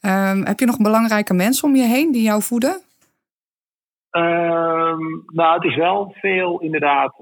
Um, 0.00 0.46
heb 0.46 0.58
je 0.58 0.66
nog 0.66 0.76
belangrijke 0.76 1.34
mensen 1.34 1.68
om 1.68 1.76
je 1.76 1.86
heen 1.86 2.12
die 2.12 2.22
jou 2.22 2.42
voeden? 2.42 2.82
Ehm, 4.10 5.02
nou, 5.26 5.54
het 5.54 5.64
is 5.64 5.76
wel 5.76 6.14
veel 6.20 6.60
inderdaad. 6.60 7.14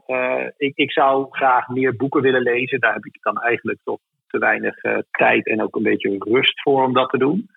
ik, 0.57 0.77
ik 0.77 0.93
zou 0.93 1.27
graag 1.31 1.69
meer 1.69 1.97
boeken 1.97 2.23
willen 2.23 2.43
lezen. 2.43 2.81
Daar 2.81 2.95
heb 2.95 3.05
ik 3.05 3.19
dan 3.23 3.39
eigenlijk 3.39 3.79
toch 3.85 3.99
te 4.29 4.39
weinig 4.39 4.75
tijd 5.11 5.47
en 5.47 5.63
ook 5.63 5.77
een 5.77 5.83
beetje 5.83 6.17
rust 6.19 6.63
voor 6.63 6.85
om 6.85 6.93
dat 6.93 7.11
te 7.11 7.19
doen. 7.19 7.49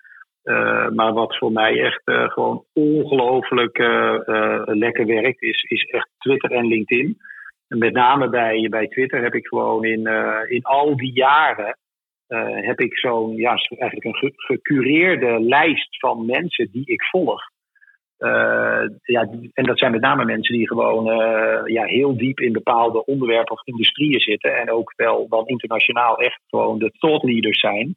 Maar 0.94 1.12
wat 1.12 1.36
voor 1.36 1.52
mij 1.52 1.80
echt 1.80 2.02
gewoon 2.04 2.64
ongelooflijk 2.72 3.78
lekker 4.64 5.06
werkt, 5.06 5.42
is, 5.42 5.62
is 5.62 5.84
echt 5.84 6.08
Twitter 6.18 6.50
en 6.50 6.66
LinkedIn. 6.66 7.18
En 7.68 7.78
met 7.78 7.92
name 7.92 8.28
bij, 8.28 8.68
bij 8.70 8.86
Twitter 8.86 9.22
heb 9.22 9.34
ik 9.34 9.46
gewoon 9.46 9.84
in, 9.84 10.06
in 10.48 10.62
al 10.62 10.96
die 10.96 11.12
jaren 11.12 11.78
heb 12.64 12.80
ik 12.80 12.98
zo'n, 12.98 13.36
ja, 13.36 13.56
eigenlijk 13.78 14.04
een 14.04 14.32
gecureerde 14.36 15.40
lijst 15.40 15.98
van 15.98 16.26
mensen 16.26 16.68
die 16.72 16.86
ik 16.86 17.02
volg. 17.02 17.42
Ja, 19.02 19.28
en 19.52 19.64
dat 19.64 19.78
zijn 19.78 19.92
met 19.92 20.00
name 20.00 20.24
mensen 20.24 20.56
die 20.56 20.66
gewoon 20.66 21.04
ja, 21.64 21.84
heel 21.84 22.16
diep 22.16 22.40
in 22.40 22.52
bepaalde 22.52 23.04
onderwerpen 23.04 23.52
of 23.52 23.66
industrieën 23.66 24.20
zitten. 24.20 24.56
En 24.56 24.70
ook 24.70 24.92
wel 24.96 25.28
dan 25.28 25.46
internationaal 25.46 26.18
echt 26.18 26.40
gewoon 26.48 26.78
de 26.78 26.92
thought 26.98 27.22
leaders 27.22 27.60
zijn. 27.60 27.96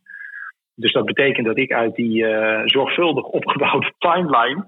Dus 0.80 0.92
dat 0.92 1.06
betekent 1.06 1.46
dat 1.46 1.58
ik 1.58 1.72
uit 1.72 1.96
die 1.96 2.26
zorgvuldig 2.66 3.24
opgebouwde 3.24 3.94
timeline. 4.08 4.66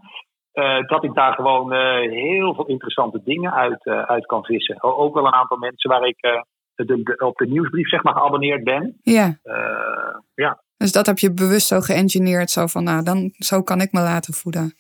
dat 0.88 1.04
ik 1.04 1.14
daar 1.14 1.34
gewoon 1.34 1.74
heel 2.10 2.56
veel 2.56 2.66
interessante 2.66 3.22
dingen 3.24 3.54
uit, 3.54 3.84
uit 3.86 4.26
kan 4.26 4.44
vissen. 4.44 4.84
Ook 4.84 5.14
wel 5.14 5.26
een 5.26 5.34
aantal 5.34 5.58
mensen 5.58 5.90
waar 5.90 6.08
ik 6.08 6.44
op 7.18 7.38
de 7.38 7.48
nieuwsbrief 7.48 7.90
zeg 7.90 8.04
maar 8.04 8.14
geabonneerd 8.14 8.64
ben. 8.64 9.00
Ja. 9.02 9.40
Ja. 10.34 10.62
Dus 10.78 10.92
dat 10.92 11.06
heb 11.06 11.18
je 11.18 11.34
bewust 11.34 11.68
zo 11.68 11.80
geëngineerd, 11.80 12.50
zo 12.50 12.68
van 12.68 12.84
nou, 12.84 13.04
dan, 13.04 13.30
zo 13.38 13.62
kan 13.62 13.82
ik 13.82 13.92
me 13.92 14.00
laten 14.00 14.34
voeden. 14.34 14.74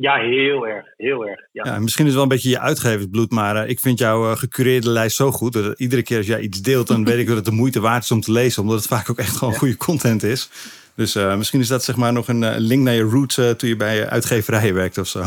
Ja, 0.00 0.16
heel 0.16 0.66
erg, 0.66 0.86
heel 0.96 1.26
erg. 1.26 1.40
Ja. 1.52 1.64
ja 1.64 1.78
misschien 1.78 2.06
is 2.06 2.10
het 2.10 2.20
wel 2.20 2.22
een 2.22 2.36
beetje 2.36 2.48
je 2.48 2.60
uitgeversbloed, 2.60 3.30
maar 3.30 3.56
uh, 3.56 3.70
ik 3.70 3.80
vind 3.80 3.98
jouw 3.98 4.22
uh, 4.22 4.36
gecureerde 4.36 4.88
lijst 4.88 5.16
zo 5.16 5.30
goed. 5.30 5.52
Dat 5.52 5.80
iedere 5.80 6.02
keer 6.02 6.16
als 6.16 6.26
jij 6.26 6.40
iets 6.40 6.62
deelt, 6.62 6.86
dan 6.86 7.04
weet 7.04 7.18
ik 7.18 7.26
dat 7.26 7.36
het 7.36 7.44
de 7.44 7.60
moeite 7.60 7.80
waard 7.80 8.02
is 8.02 8.10
om 8.10 8.20
te 8.20 8.32
lezen, 8.32 8.62
omdat 8.62 8.76
het 8.76 8.86
vaak 8.86 9.10
ook 9.10 9.18
echt 9.18 9.36
gewoon 9.36 9.54
goede 9.54 9.76
content 9.76 10.22
is. 10.22 10.50
Dus 10.96 11.14
misschien 11.14 11.60
is 11.60 11.68
dat 11.68 11.82
zeg 11.82 11.96
maar 11.96 12.12
nog 12.12 12.28
een 12.28 12.58
link 12.58 12.82
naar 12.82 12.94
je 12.94 13.02
roots 13.02 13.34
toen 13.56 13.68
je 13.68 13.76
bij 13.76 14.08
uitgeverijen 14.08 14.74
werkte 14.74 15.00
of 15.00 15.06
zo. 15.06 15.22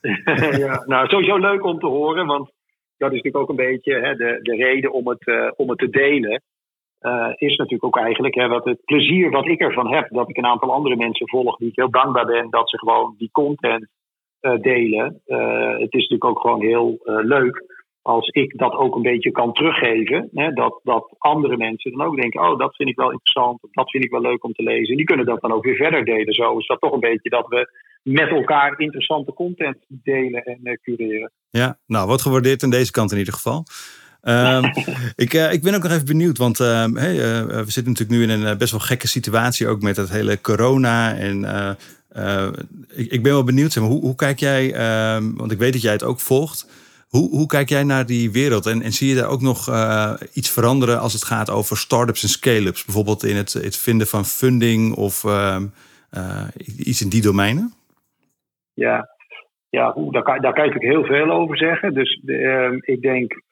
ja, 0.64 0.84
nou, 0.86 1.08
sowieso 1.08 1.36
leuk 1.36 1.64
om 1.64 1.78
te 1.78 1.86
horen, 1.86 2.26
want 2.26 2.50
dat 2.96 3.12
is 3.12 3.16
natuurlijk 3.16 3.36
ook 3.36 3.48
een 3.48 3.64
beetje 3.66 3.94
hè, 3.94 4.14
de, 4.14 4.38
de 4.42 4.56
reden 4.56 4.92
om 4.92 5.08
het, 5.08 5.54
om 5.56 5.68
het 5.68 5.78
te 5.78 5.90
delen. 5.90 6.42
Is 7.36 7.56
natuurlijk 7.56 7.84
ook 7.84 7.98
eigenlijk 7.98 8.34
hè, 8.34 8.48
wat 8.48 8.64
het 8.64 8.84
plezier 8.84 9.30
wat 9.30 9.46
ik 9.46 9.60
ervan 9.60 9.94
heb. 9.94 10.08
Dat 10.10 10.28
ik 10.28 10.36
een 10.36 10.46
aantal 10.46 10.72
andere 10.72 10.96
mensen 10.96 11.28
volg 11.28 11.56
die 11.56 11.68
ik 11.68 11.76
heel 11.76 11.90
dankbaar 11.90 12.26
ben 12.26 12.50
dat 12.50 12.70
ze 12.70 12.78
gewoon 12.78 13.14
die 13.18 13.30
content 13.32 13.88
delen. 14.60 15.20
het 15.78 15.92
is 15.92 16.08
natuurlijk 16.08 16.24
ook 16.24 16.40
gewoon 16.40 16.60
heel 16.60 16.98
leuk 17.04 17.64
als 18.02 18.28
ik 18.28 18.58
dat 18.58 18.72
ook 18.72 18.94
een 18.94 19.02
beetje 19.02 19.30
kan 19.30 19.52
teruggeven. 19.52 20.28
Hè, 20.32 20.52
dat, 20.52 20.80
dat 20.82 21.14
andere 21.18 21.56
mensen 21.56 21.90
dan 21.90 22.06
ook 22.06 22.16
denken: 22.16 22.40
oh, 22.40 22.58
dat 22.58 22.76
vind 22.76 22.88
ik 22.88 22.96
wel 22.96 23.10
interessant. 23.10 23.60
Dat 23.70 23.90
vind 23.90 24.04
ik 24.04 24.10
wel 24.10 24.20
leuk 24.20 24.44
om 24.44 24.52
te 24.52 24.62
lezen. 24.62 24.90
En 24.90 24.96
die 24.96 25.06
kunnen 25.06 25.26
dat 25.26 25.40
dan 25.40 25.52
ook 25.52 25.64
weer 25.64 25.76
verder 25.76 26.04
delen. 26.04 26.34
Zo 26.34 26.58
is 26.58 26.66
dat 26.66 26.80
toch 26.80 26.92
een 26.92 27.00
beetje 27.00 27.30
dat 27.30 27.46
we 27.48 27.70
met 28.02 28.28
elkaar 28.28 28.80
interessante 28.80 29.32
content 29.32 29.76
delen 29.88 30.42
en 30.42 30.58
uh, 30.62 30.72
cureren. 30.82 31.32
Ja, 31.50 31.78
nou, 31.86 32.08
wat 32.08 32.22
gewaardeerd 32.22 32.62
aan 32.62 32.70
deze 32.70 32.90
kant 32.90 33.12
in 33.12 33.18
ieder 33.18 33.34
geval. 33.34 33.64
Um, 34.22 34.64
ik, 35.24 35.34
uh, 35.34 35.52
ik 35.52 35.62
ben 35.62 35.74
ook 35.74 35.82
nog 35.82 35.92
even 35.92 36.06
benieuwd, 36.06 36.38
want 36.38 36.60
uh, 36.60 36.84
hey, 36.92 37.14
uh, 37.14 37.44
we 37.46 37.70
zitten 37.70 37.92
natuurlijk 37.92 38.10
nu 38.10 38.22
in 38.22 38.30
een 38.30 38.58
best 38.58 38.70
wel 38.70 38.80
gekke 38.80 39.08
situatie, 39.08 39.68
ook 39.68 39.82
met 39.82 39.96
het 39.96 40.10
hele 40.10 40.40
corona. 40.40 41.16
En 41.16 41.44
ik, 42.94 43.10
ik, 43.10 43.22
ben 43.22 43.32
wel 43.32 43.44
benieuwd, 43.44 43.74
hoe, 43.74 44.00
hoe 44.00 44.14
kijk 44.14 44.38
jij, 44.38 44.72
ehm, 44.72 45.32
want 45.34 45.52
ik 45.52 45.58
weet 45.58 45.72
dat 45.72 45.82
jij 45.82 45.92
het 45.92 46.04
ook 46.04 46.20
volgt. 46.20 46.70
Hoe, 47.08 47.30
hoe 47.30 47.46
kijk 47.46 47.68
jij 47.68 47.82
naar 47.82 48.06
die 48.06 48.32
wereld? 48.32 48.66
En, 48.66 48.82
en 48.82 48.92
zie 48.92 49.08
je 49.08 49.14
daar 49.14 49.28
ook 49.28 49.40
nog 49.40 49.68
iets 50.32 50.50
veranderen 50.50 51.00
als 51.00 51.12
het 51.12 51.24
gaat 51.24 51.50
over 51.50 51.76
start-ups 51.76 52.22
en 52.22 52.28
scale-ups? 52.28 52.84
Bijvoorbeeld 52.84 53.24
in 53.24 53.36
het, 53.36 53.52
het 53.52 53.76
vinden 53.76 54.06
van 54.06 54.24
funding 54.24 54.94
of 54.94 55.24
ehm, 55.24 55.66
iets 56.76 57.02
in 57.02 57.08
die 57.08 57.22
domeinen? 57.22 57.72
Ja, 58.74 59.08
ja 59.68 59.94
daar, 60.10 60.22
kan, 60.22 60.40
daar 60.40 60.52
kan 60.52 60.66
natuurlijk 60.66 60.92
heel 60.92 61.04
veel 61.04 61.30
over 61.30 61.56
zeggen. 61.56 61.94
Dus 61.94 62.20
uh, 62.24 62.72
ik 62.80 63.02
denk, 63.02 63.42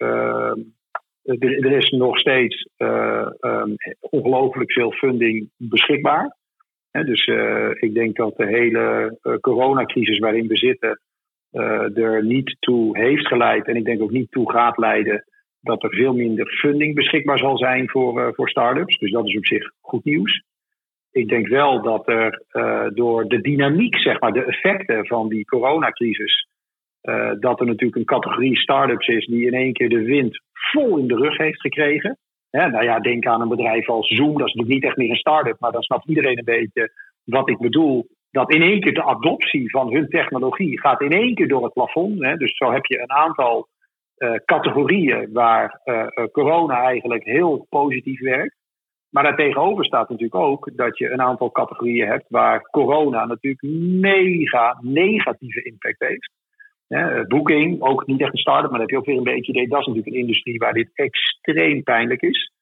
er, 1.38 1.72
is 1.72 1.90
nog 1.90 2.18
steeds 2.18 2.68
uh, 2.78 3.26
ongelooflijk 4.00 4.72
veel 4.72 4.92
funding 4.92 5.50
beschikbaar. 5.56 6.36
Dus 6.90 7.24
eh, 7.24 7.70
ik 7.70 7.94
denk 7.94 8.16
dat 8.16 8.36
de 8.36 8.46
hele 8.46 9.18
uh, 9.22 9.34
coronacrisis 9.36 10.18
waarin 10.18 10.46
we 10.46 10.56
zitten 10.56 11.00
er 11.94 12.24
niet 12.24 12.56
toe 12.60 12.98
heeft 12.98 13.26
geleid. 13.26 13.66
En 13.66 13.76
ik 13.76 13.84
denk 13.84 14.02
ook 14.02 14.10
niet 14.10 14.30
toe 14.30 14.50
gaat 14.50 14.78
leiden 14.78 15.24
dat 15.60 15.82
er 15.82 15.90
veel 15.90 16.14
minder 16.14 16.46
funding 16.46 16.94
beschikbaar 16.94 17.38
zal 17.38 17.58
zijn 17.58 17.88
voor, 17.88 18.34
voor 18.34 18.48
start-ups. 18.48 18.98
Dus 18.98 19.10
dat 19.10 19.26
is 19.26 19.36
op 19.36 19.46
zich 19.46 19.70
goed 19.80 20.04
nieuws 20.04 20.42
ik 21.12 21.28
denk 21.28 21.48
wel 21.48 21.82
dat 21.82 22.08
er 22.08 22.42
door 22.94 23.28
de 23.28 23.40
dynamiek, 23.40 23.98
zeg 23.98 24.20
maar, 24.20 24.32
de 24.32 24.44
effecten 24.44 25.06
van 25.06 25.28
die 25.28 25.44
coronacrisis, 25.44 26.48
dat 27.40 27.60
er 27.60 27.66
natuurlijk 27.66 27.96
een 27.96 28.04
categorie 28.04 28.56
start-ups 28.56 29.06
is 29.06 29.26
die 29.26 29.46
in 29.46 29.54
één 29.54 29.72
keer 29.72 29.88
de 29.88 30.02
wind 30.02 30.42
vol 30.52 30.98
in 30.98 31.06
de 31.06 31.16
rug 31.16 31.36
heeft 31.36 31.60
gekregen. 31.60 32.18
Nou 32.50 32.84
ja, 32.84 33.00
denk 33.00 33.26
aan 33.26 33.40
een 33.40 33.48
bedrijf 33.48 33.88
als 33.88 34.08
Zoom, 34.08 34.38
dat 34.38 34.46
is 34.46 34.54
natuurlijk 34.54 34.68
niet 34.68 34.84
echt 34.84 34.96
meer 34.96 35.10
een 35.10 35.16
start-up, 35.16 35.56
maar 35.60 35.72
dan 35.72 35.82
snapt 35.82 36.08
iedereen 36.08 36.38
een 36.38 36.44
beetje 36.44 36.92
wat 37.24 37.48
ik 37.48 37.58
bedoel. 37.58 38.06
Dat 38.30 38.52
in 38.52 38.62
één 38.62 38.80
keer 38.80 38.94
de 38.94 39.04
adoptie 39.04 39.70
van 39.70 39.92
hun 39.92 40.08
technologie 40.08 40.80
gaat 40.80 41.00
in 41.00 41.12
één 41.12 41.34
keer 41.34 41.48
door 41.48 41.64
het 41.64 41.72
plafond. 41.72 42.22
Hè. 42.22 42.36
Dus 42.36 42.56
zo 42.56 42.72
heb 42.72 42.86
je 42.86 43.00
een 43.00 43.10
aantal 43.12 43.68
uh, 44.16 44.34
categorieën 44.44 45.32
waar 45.32 45.80
corona 46.32 46.82
eigenlijk 46.82 47.24
heel 47.24 47.66
positief 47.68 48.20
werkt. 48.20 48.58
Maar 49.10 49.22
daartegenover 49.22 49.84
staat 49.84 50.08
natuurlijk 50.08 50.42
ook 50.42 50.70
dat 50.76 50.98
je 50.98 51.10
een 51.10 51.20
aantal 51.20 51.50
categorieën 51.50 52.06
hebt 52.06 52.24
waar 52.28 52.62
corona 52.62 53.24
natuurlijk 53.26 53.62
mega 54.00 54.78
negatieve 54.80 55.62
impact 55.62 55.98
heeft. 55.98 56.30
Ja, 56.96 57.24
boeking, 57.28 57.82
ook 57.82 58.06
niet 58.06 58.20
echt 58.20 58.32
een 58.32 58.38
start-up, 58.38 58.70
maar 58.70 58.80
dat 58.80 58.80
heb 58.80 58.90
je 58.90 58.96
ook 58.96 59.06
weer 59.06 59.16
een 59.16 59.34
beetje 59.34 59.52
idee. 59.52 59.68
Dat 59.68 59.80
is 59.80 59.86
natuurlijk 59.86 60.14
een 60.14 60.20
industrie 60.20 60.58
waar 60.58 60.72
dit 60.72 60.90
extreem 60.94 61.82
pijnlijk 61.82 62.22
is. 62.22 62.52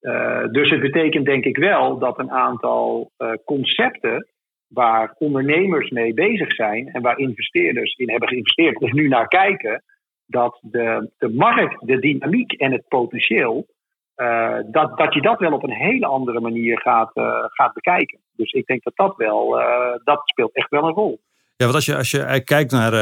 Uh, 0.00 0.46
dus 0.50 0.70
het 0.70 0.80
betekent 0.80 1.24
denk 1.24 1.44
ik 1.44 1.56
wel 1.56 1.98
dat 1.98 2.18
een 2.18 2.30
aantal 2.30 3.10
uh, 3.18 3.32
concepten 3.44 4.28
waar 4.68 5.14
ondernemers 5.18 5.90
mee 5.90 6.14
bezig 6.14 6.54
zijn 6.54 6.88
en 6.88 7.02
waar 7.02 7.18
investeerders 7.18 7.94
in 7.94 8.10
hebben 8.10 8.28
geïnvesteerd 8.28 8.80
of 8.80 8.92
nu 8.92 9.08
naar 9.08 9.28
kijken, 9.28 9.82
dat 10.26 10.58
de, 10.62 11.10
de 11.18 11.28
markt, 11.28 11.86
de 11.86 11.98
dynamiek 11.98 12.52
en 12.52 12.72
het 12.72 12.88
potentieel 12.88 13.66
uh, 14.16 14.58
dat, 14.66 14.98
dat 14.98 15.14
je 15.14 15.20
dat 15.20 15.38
wel 15.38 15.52
op 15.52 15.62
een 15.62 15.76
hele 15.76 16.06
andere 16.06 16.40
manier 16.40 16.80
gaat, 16.80 17.10
gaat 17.52 17.72
bekijken. 17.72 18.18
Dus 18.36 18.52
ik 18.52 18.66
denk 18.66 18.82
dat 18.82 18.96
dat 18.96 19.16
wel, 19.16 19.48
dat 20.04 20.20
speelt 20.24 20.54
echt 20.54 20.70
wel 20.70 20.84
een 20.84 20.94
rol. 20.94 21.20
Ja, 21.56 21.64
want 21.64 21.74
als 21.74 21.84
je, 21.84 21.96
als 21.96 22.10
je 22.10 22.42
kijkt 22.44 22.70
naar, 22.70 22.92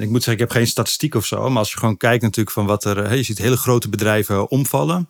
ik 0.00 0.08
moet 0.08 0.22
zeggen, 0.22 0.32
ik 0.32 0.38
heb 0.38 0.50
geen 0.50 0.66
statistiek 0.66 1.14
of 1.14 1.26
zo, 1.26 1.48
maar 1.48 1.58
als 1.58 1.72
je 1.72 1.78
gewoon 1.78 1.96
kijkt 1.96 2.22
natuurlijk 2.22 2.56
van 2.56 2.66
wat 2.66 2.84
er, 2.84 3.16
je 3.16 3.22
ziet 3.22 3.38
hele 3.38 3.56
grote 3.56 3.88
bedrijven 3.88 4.50
omvallen. 4.50 5.08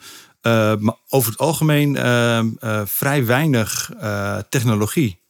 maar 0.78 0.95
over 1.09 1.30
het 1.30 1.41
algemeen 1.41 1.97
vrij 2.84 3.26
weinig 3.26 3.91
technologie. 4.49 5.20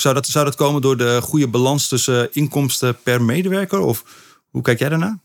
Zou 0.00 0.14
dat, 0.14 0.26
zou 0.26 0.44
dat 0.44 0.54
komen 0.54 0.80
door 0.80 0.96
de 0.96 1.20
goede 1.22 1.48
balans 1.48 1.88
tussen 1.88 2.32
inkomsten 2.32 3.02
per 3.02 3.22
medewerker? 3.22 3.78
Of 3.78 4.04
hoe 4.50 4.62
kijk 4.62 4.78
jij 4.78 4.88
daarnaar? 4.88 5.18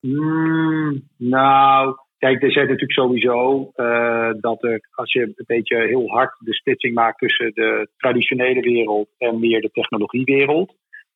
Mm, 0.00 1.08
nou, 1.16 1.96
Kijk, 2.24 2.42
er 2.42 2.52
zit 2.52 2.62
natuurlijk 2.62 2.92
sowieso 2.92 3.70
uh, 3.76 4.30
dat 4.40 4.62
er, 4.64 4.80
als 4.90 5.12
je 5.12 5.20
een 5.20 5.44
beetje 5.46 5.76
heel 5.76 6.08
hard 6.08 6.36
de 6.38 6.54
splitsing 6.54 6.94
maakt 6.94 7.18
tussen 7.18 7.52
de 7.54 7.88
traditionele 7.96 8.60
wereld 8.60 9.08
en 9.18 9.38
meer 9.38 9.60
de 9.60 9.70
technologiewereld, 9.70 10.74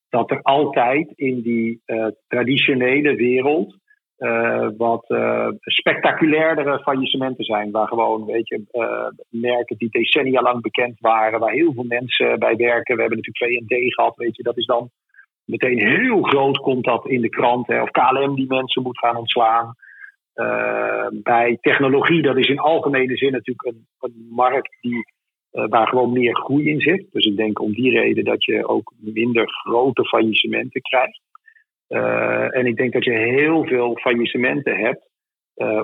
dat 0.08 0.30
er 0.30 0.42
altijd 0.42 1.12
in 1.14 1.42
die 1.42 1.82
uh, 1.86 2.06
traditionele 2.26 3.14
wereld 3.14 3.76
uh, 4.18 4.68
wat 4.76 5.04
spectaculairdere 5.60 6.78
faillissementen 6.78 7.44
zijn. 7.44 7.70
Waar 7.70 7.88
gewoon, 7.88 8.24
weet 8.24 8.48
je, 8.48 8.62
merken 9.28 9.76
die 9.76 9.90
decennia 9.90 10.42
lang 10.42 10.62
bekend 10.62 11.00
waren, 11.00 11.40
waar 11.40 11.52
heel 11.52 11.72
veel 11.72 11.84
mensen 11.88 12.38
bij 12.38 12.56
werken. 12.56 12.94
We 12.94 13.00
hebben 13.00 13.20
natuurlijk 13.24 13.66
VND 13.68 13.94
gehad, 13.94 14.16
weet 14.16 14.36
je, 14.36 14.42
dat 14.42 14.56
is 14.56 14.66
dan 14.66 14.90
meteen 15.44 15.78
heel 15.78 16.22
groot, 16.22 16.58
komt 16.58 16.84
dat 16.84 17.06
in 17.06 17.20
de 17.20 17.28
krant. 17.28 17.66
Hè, 17.66 17.82
of 17.82 17.90
KLM 17.90 18.34
die 18.34 18.48
mensen 18.48 18.82
moet 18.82 18.98
gaan 18.98 19.16
ontslaan. 19.16 19.74
Uh, 20.38 21.06
bij 21.22 21.58
technologie, 21.60 22.22
dat 22.22 22.36
is 22.36 22.48
in 22.48 22.58
algemene 22.58 23.16
zin 23.16 23.32
natuurlijk 23.32 23.66
een, 23.66 23.86
een 23.98 24.26
markt 24.30 24.76
die, 24.80 25.04
uh, 25.52 25.64
waar 25.68 25.88
gewoon 25.88 26.12
meer 26.12 26.36
groei 26.36 26.68
in 26.68 26.80
zit. 26.80 27.06
Dus 27.12 27.26
ik 27.26 27.36
denk 27.36 27.60
om 27.60 27.72
die 27.72 27.90
reden 27.90 28.24
dat 28.24 28.44
je 28.44 28.68
ook 28.68 28.92
minder 28.96 29.48
grote 29.48 30.04
faillissementen 30.04 30.80
krijgt. 30.80 31.20
Uh, 31.88 32.56
en 32.56 32.66
ik 32.66 32.76
denk 32.76 32.92
dat 32.92 33.04
je 33.04 33.12
heel 33.12 33.64
veel 33.64 33.96
faillissementen 33.96 34.76
hebt, 34.76 35.06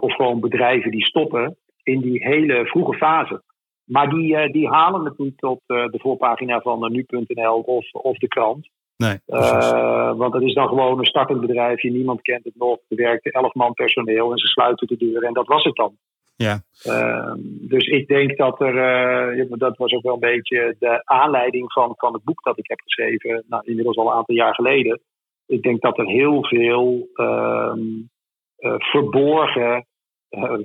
of 0.01 0.15
gewoon 0.15 0.41
bedrijven 0.41 0.91
die 0.91 1.05
stoppen 1.05 1.57
in 1.83 2.01
die 2.01 2.25
hele 2.25 2.67
vroege 2.67 2.97
fase. 2.97 3.43
Maar 3.85 4.11
die, 4.11 4.53
die 4.53 4.69
halen 4.69 5.05
het 5.05 5.19
niet 5.19 5.43
op 5.43 5.61
de 5.67 5.99
voorpagina 6.03 6.61
van 6.61 6.93
nu.nl 6.93 7.61
of, 7.61 7.93
of 7.93 8.19
de 8.19 8.29
krant. 8.29 8.69
Nee, 8.97 9.19
uh, 9.27 10.13
want 10.17 10.35
het 10.35 10.43
is 10.43 10.55
dan 10.55 10.69
gewoon 10.69 10.99
een 10.99 11.05
startend 11.05 11.41
bedrijfje, 11.41 11.91
niemand 11.91 12.23
kent 12.23 12.45
het 12.45 12.57
nog. 12.57 12.79
Er 12.89 12.97
werkte 12.97 13.31
elf 13.31 13.55
man 13.55 13.73
personeel 13.73 14.31
en 14.31 14.39
ze 14.39 14.47
sluiten 14.47 14.87
de 14.87 14.97
deur 14.97 15.23
en 15.23 15.33
dat 15.33 15.47
was 15.47 15.65
het 15.65 15.77
dan. 15.77 15.97
Ja. 16.37 16.63
Uh, 16.87 17.33
dus 17.61 17.87
ik 17.87 18.09
denk 18.09 18.37
dat 18.37 18.61
er, 18.61 19.37
uh, 19.37 19.47
dat 19.49 19.77
was 19.77 19.93
ook 19.93 20.03
wel 20.03 20.15
een 20.15 20.21
beetje 20.21 20.77
de 20.79 21.03
aanleiding 21.05 21.73
van, 21.73 21.93
van 21.97 22.13
het 22.13 22.25
boek 22.25 22.43
dat 22.43 22.59
ik 22.59 22.69
heb 22.69 22.81
geschreven, 22.81 23.45
nou, 23.49 23.63
inmiddels 23.67 23.97
al 23.97 24.07
een 24.07 24.17
aantal 24.17 24.35
jaar 24.35 24.55
geleden. 24.55 25.01
Ik 25.47 25.63
denk 25.63 25.81
dat 25.81 25.99
er 25.99 26.07
heel 26.07 26.45
veel 26.45 27.09
ehm, 27.15 27.81
verborgen 28.79 29.87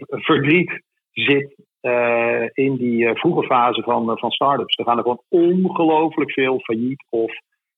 verdriet 0.09 0.81
zit 1.11 1.55
in 2.53 2.75
die 2.75 3.13
vroege 3.13 3.43
fase 3.43 3.81
van, 3.81 4.17
van 4.17 4.31
start-ups. 4.31 4.77
Er 4.77 4.85
gaan 4.85 4.97
er 4.97 5.03
gewoon 5.03 5.23
ongelooflijk 5.29 6.31
veel 6.31 6.59
failliet 6.59 7.05
of 7.09 7.31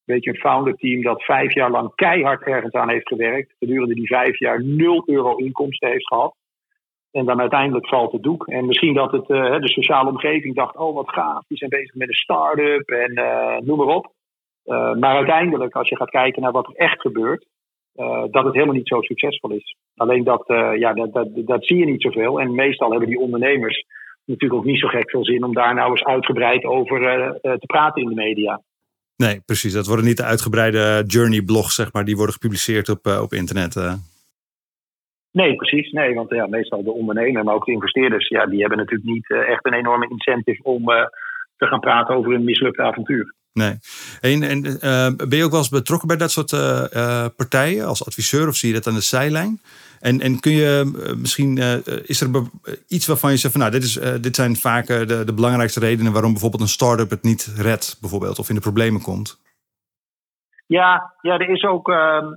weet 0.05 0.23
je, 0.23 0.29
een 0.29 0.35
founder 0.35 0.75
team 0.75 1.01
dat 1.01 1.23
vijf 1.23 1.53
jaar 1.53 1.71
lang 1.71 1.95
keihard 1.95 2.43
ergens 2.43 2.73
aan 2.73 2.89
heeft 2.89 3.07
gewerkt. 3.07 3.55
Gedurende 3.59 3.95
die 3.95 4.07
vijf 4.07 4.39
jaar 4.39 4.63
0 4.63 5.03
euro 5.05 5.35
inkomsten 5.35 5.89
heeft 5.89 6.07
gehad. 6.07 6.35
En 7.11 7.25
dan 7.25 7.39
uiteindelijk 7.39 7.87
valt 7.87 8.11
het 8.11 8.23
doek. 8.23 8.47
En 8.47 8.65
misschien 8.65 8.93
dat 8.93 9.11
het, 9.11 9.29
uh, 9.29 9.59
de 9.59 9.69
sociale 9.69 10.09
omgeving 10.09 10.55
dacht: 10.55 10.77
oh 10.77 10.95
wat 10.95 11.09
gaaf, 11.09 11.43
die 11.47 11.57
zijn 11.57 11.69
bezig 11.69 11.95
met 11.95 12.07
een 12.07 12.13
start-up 12.13 12.89
en 12.89 13.11
uh, 13.19 13.57
noem 13.57 13.77
maar 13.77 13.95
op. 13.95 14.13
Uh, 14.65 14.93
maar 14.93 15.15
uiteindelijk, 15.15 15.75
als 15.75 15.89
je 15.89 15.95
gaat 15.95 16.09
kijken 16.09 16.41
naar 16.41 16.51
wat 16.51 16.67
er 16.67 16.75
echt 16.75 17.01
gebeurt, 17.01 17.45
dat 18.31 18.43
het 18.43 18.53
helemaal 18.53 18.75
niet 18.75 18.87
zo 18.87 19.01
succesvol 19.01 19.51
is. 19.51 19.75
Alleen 19.95 20.23
dat, 20.23 20.43
ja, 20.77 20.93
dat, 20.93 21.13
dat, 21.13 21.27
dat 21.33 21.65
zie 21.65 21.77
je 21.77 21.85
niet 21.85 22.01
zoveel. 22.01 22.39
En 22.39 22.55
meestal 22.55 22.89
hebben 22.91 23.09
die 23.09 23.19
ondernemers 23.19 23.85
natuurlijk 24.25 24.61
ook 24.61 24.67
niet 24.67 24.79
zo 24.79 24.87
gek 24.87 25.09
veel 25.09 25.25
zin 25.25 25.43
om 25.43 25.53
daar 25.53 25.73
nou 25.73 25.89
eens 25.89 26.03
uitgebreid 26.03 26.65
over 26.65 26.99
te 27.41 27.65
praten 27.65 28.01
in 28.01 28.07
de 28.07 28.15
media. 28.15 28.61
Nee, 29.25 29.41
precies. 29.45 29.73
Dat 29.73 29.87
worden 29.87 30.05
niet 30.05 30.17
de 30.17 30.23
uitgebreide 30.23 31.03
journey-blogs, 31.07 31.75
zeg 31.75 31.93
maar, 31.93 32.05
die 32.05 32.15
worden 32.15 32.33
gepubliceerd 32.33 32.89
op, 32.89 33.07
uh, 33.07 33.21
op 33.21 33.33
internet. 33.33 33.75
Uh. 33.75 33.93
Nee, 35.31 35.55
precies. 35.55 35.91
Nee, 35.91 36.13
want 36.13 36.29
ja, 36.29 36.47
meestal 36.47 36.83
de 36.83 36.91
ondernemer, 36.91 37.43
maar 37.43 37.55
ook 37.55 37.65
de 37.65 37.71
investeerders, 37.71 38.27
ja, 38.27 38.45
die 38.45 38.59
hebben 38.59 38.77
natuurlijk 38.77 39.09
niet 39.09 39.29
uh, 39.29 39.49
echt 39.49 39.65
een 39.65 39.73
enorme 39.73 40.09
incentive 40.09 40.63
om 40.63 40.85
te 41.57 41.67
gaan 41.67 41.79
praten 41.79 42.15
over 42.15 42.33
een 42.33 42.43
mislukt 42.43 42.79
avontuur. 42.79 43.33
Nee. 43.53 43.75
En, 44.21 44.43
en 44.43 44.61
ben 45.29 45.37
je 45.37 45.43
ook 45.43 45.51
wel 45.51 45.59
eens 45.59 45.69
betrokken 45.69 46.07
bij 46.07 46.17
dat 46.17 46.31
soort 46.31 46.49
partijen 47.35 47.85
als 47.85 48.05
adviseur 48.05 48.47
of 48.47 48.55
zie 48.55 48.69
je 48.69 48.75
dat 48.75 48.87
aan 48.87 48.93
de 48.93 49.01
zijlijn? 49.01 49.59
En, 49.99 50.21
en 50.21 50.39
kun 50.39 50.51
je 50.51 50.91
eh, 51.05 51.15
misschien, 51.15 51.57
is 52.05 52.21
er 52.21 52.29
iets 52.87 53.07
waarvan 53.07 53.31
je 53.31 53.37
zegt 53.37 53.53
van 53.53 53.61
nou, 53.61 53.73
dit, 53.73 53.83
is, 53.83 53.93
dit 54.21 54.35
zijn 54.35 54.55
vaak 54.55 54.87
de, 54.87 55.23
de 55.25 55.33
belangrijkste 55.33 55.79
redenen 55.79 56.11
waarom 56.11 56.31
bijvoorbeeld 56.31 56.61
een 56.61 56.67
start-up 56.67 57.09
het 57.09 57.23
niet 57.23 57.53
redt, 57.57 57.97
bijvoorbeeld, 58.01 58.39
of 58.39 58.49
in 58.49 58.55
de 58.55 58.61
problemen 58.61 59.01
komt? 59.01 59.39
Ja, 60.67 61.13
ja 61.21 61.33
er 61.39 61.49
is 61.49 61.63
ook 61.63 61.89
uh, 61.89 62.27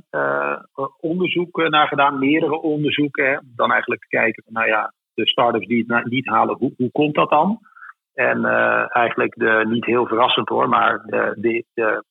onderzoek 1.01 1.69
naar 1.69 1.89
gedaan, 1.89 2.19
meerdere 2.19 2.61
onderzoeken. 2.61 3.53
Dan 3.57 3.73
eigenlijk 3.73 4.07
kijken 4.09 4.43
van 4.45 4.53
nou 4.53 4.67
ja, 4.67 4.93
de 5.15 5.27
start-ups 5.27 5.67
die 5.67 5.85
het 5.87 6.07
niet 6.11 6.27
halen, 6.27 6.57
hoe, 6.57 6.73
hoe 6.77 6.91
komt 6.91 7.15
dat 7.15 7.31
dan? 7.31 7.59
En 8.15 8.45
eigenlijk 8.89 9.35
de, 9.35 9.65
niet 9.69 9.85
heel 9.85 10.07
verrassend 10.07 10.49
hoor, 10.49 10.69
maar 10.69 11.03
de, 11.07 11.65
de, 11.75 12.03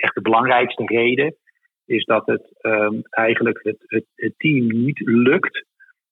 echte 0.00 0.20
belangrijkste 0.20 0.84
reden 0.84 1.36
is 1.84 2.04
dat 2.04 2.26
het 2.26 2.58
um, 2.62 3.02
eigenlijk 3.10 3.60
het, 3.62 4.04
het, 4.14 4.34
team 4.36 4.66
niet 4.66 5.00
lukt 5.00 5.64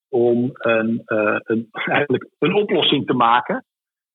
om 0.08 0.50
een, 0.52 1.02
een, 1.04 1.68
eigenlijk 1.96 2.28
een 2.38 2.54
oplossing 2.54 3.06
te 3.06 3.14
maken 3.14 3.64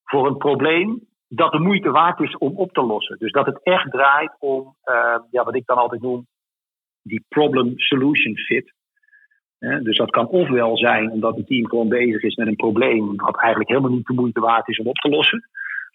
voor 0.03 0.27
een 0.27 0.37
probleem 0.37 1.09
dat 1.27 1.51
de 1.51 1.59
moeite 1.59 1.91
waard 1.91 2.19
is 2.19 2.37
om 2.37 2.57
op 2.57 2.71
te 2.71 2.81
lossen. 2.81 3.17
Dus 3.19 3.31
dat 3.31 3.45
het 3.45 3.63
echt 3.63 3.91
draait 3.91 4.35
om 4.39 4.75
uh, 4.85 5.17
ja, 5.31 5.43
wat 5.43 5.55
ik 5.55 5.65
dan 5.65 5.77
altijd 5.77 6.01
noem 6.01 6.27
die 7.01 7.25
problem-solution 7.27 8.37
fit. 8.37 8.73
Dus 9.61 9.97
dat 9.97 10.09
kan 10.09 10.27
ofwel 10.27 10.77
zijn 10.77 11.11
omdat 11.11 11.35
het 11.35 11.47
team 11.47 11.67
gewoon 11.67 11.89
bezig 11.89 12.21
is 12.23 12.35
met 12.35 12.47
een 12.47 12.55
probleem 12.55 13.15
wat 13.15 13.37
eigenlijk 13.37 13.69
helemaal 13.69 13.91
niet 13.91 14.05
de 14.05 14.13
moeite 14.13 14.39
waard 14.39 14.67
is 14.67 14.79
om 14.79 14.87
op 14.87 14.95
te 14.95 15.09
lossen. 15.09 15.49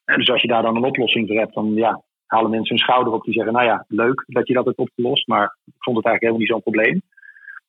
En 0.05 0.19
dus 0.19 0.31
als 0.31 0.43
je 0.43 0.49
daar 0.49 0.63
dan 0.63 0.77
een 0.77 0.85
oplossing 0.85 1.27
voor 1.27 1.37
hebt, 1.37 1.55
dan 1.55 1.75
ja, 1.75 2.03
halen 2.27 2.51
mensen 2.51 2.77
hun 2.77 2.85
schouder 2.85 3.13
op 3.13 3.25
die 3.25 3.35
zeggen: 3.35 3.53
Nou 3.53 3.67
ja, 3.67 3.85
leuk 3.89 4.25
dat 4.27 4.47
je 4.47 4.55
dat 4.55 4.65
hebt 4.65 4.79
opgelost, 4.79 5.27
maar 5.27 5.57
ik 5.65 5.75
vond 5.79 5.97
het 5.97 6.07
eigenlijk 6.07 6.21
helemaal 6.21 6.41
niet 6.41 6.49
zo'n 6.49 6.73
probleem. 6.73 7.03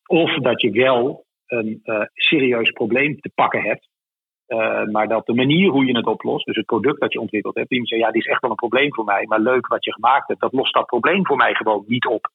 Of 0.06 0.34
dat 0.34 0.60
je 0.60 0.70
wel 0.70 1.24
een 1.46 1.80
uh, 1.84 2.02
serieus 2.14 2.70
probleem 2.70 3.20
te 3.20 3.30
pakken 3.34 3.62
hebt, 3.62 3.88
uh, 4.48 4.84
maar 4.84 5.08
dat 5.08 5.26
de 5.26 5.34
manier 5.34 5.70
hoe 5.70 5.86
je 5.86 5.96
het 5.96 6.06
oplost, 6.06 6.46
dus 6.46 6.56
het 6.56 6.66
product 6.66 7.00
dat 7.00 7.12
je 7.12 7.20
ontwikkeld 7.20 7.54
hebt, 7.54 7.68
die 7.68 7.86
zeggen: 7.86 8.06
Ja, 8.06 8.12
die 8.12 8.22
is 8.22 8.28
echt 8.28 8.40
wel 8.40 8.50
een 8.50 8.56
probleem 8.56 8.94
voor 8.94 9.04
mij, 9.04 9.24
maar 9.26 9.40
leuk 9.40 9.66
wat 9.66 9.84
je 9.84 9.92
gemaakt 9.92 10.28
hebt, 10.28 10.40
dat 10.40 10.52
lost 10.52 10.74
dat 10.74 10.86
probleem 10.86 11.26
voor 11.26 11.36
mij 11.36 11.54
gewoon 11.54 11.84
niet 11.86 12.06
op. 12.06 12.30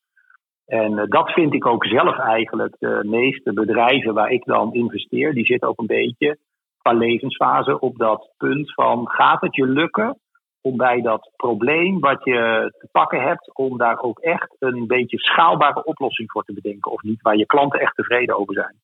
En 0.82 0.92
uh, 0.92 1.04
dat 1.06 1.32
vind 1.32 1.54
ik 1.54 1.66
ook 1.66 1.86
zelf 1.86 2.18
eigenlijk. 2.18 2.76
De 2.80 3.00
meeste 3.04 3.54
bedrijven 3.54 4.14
waar 4.14 4.32
ik 4.32 4.46
dan 4.46 4.74
investeer, 4.74 5.34
die 5.34 5.46
zitten 5.46 5.70
ook 5.70 5.80
een 5.80 5.86
beetje 5.86 6.38
qua 6.78 6.94
levensfase 6.94 7.80
op 7.80 7.98
dat 7.98 8.30
punt 8.38 8.74
van: 8.74 9.10
gaat 9.10 9.42
het 9.42 9.56
je 9.56 9.68
lukken 9.68 10.18
om 10.62 10.78
bij 10.78 11.02
dat 11.02 11.32
probleem 11.36 12.00
wat 12.00 12.24
je 12.24 12.74
te 12.80 12.88
pakken 12.92 13.22
hebt, 13.22 13.56
om 13.56 13.78
daar 13.78 14.00
ook 14.00 14.20
echt 14.20 14.56
een 14.60 14.88
beetje 14.88 15.18
schaalbare 15.20 15.84
oplossing 15.84 16.32
voor 16.32 16.44
te 16.44 16.54
bedenken. 16.54 16.92
Of 16.92 17.02
niet, 17.02 17.22
waar 17.22 17.38
je 17.38 17.46
klanten 17.46 17.80
echt 17.80 17.96
tevreden 17.96 18.38
over 18.38 18.54
zijn. 18.54 18.76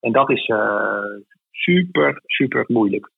En 0.00 0.12
dat 0.12 0.30
is 0.30 0.48
uh, 0.48 0.58
super, 1.50 2.20
super 2.26 2.64
moeilijk. 2.66 3.10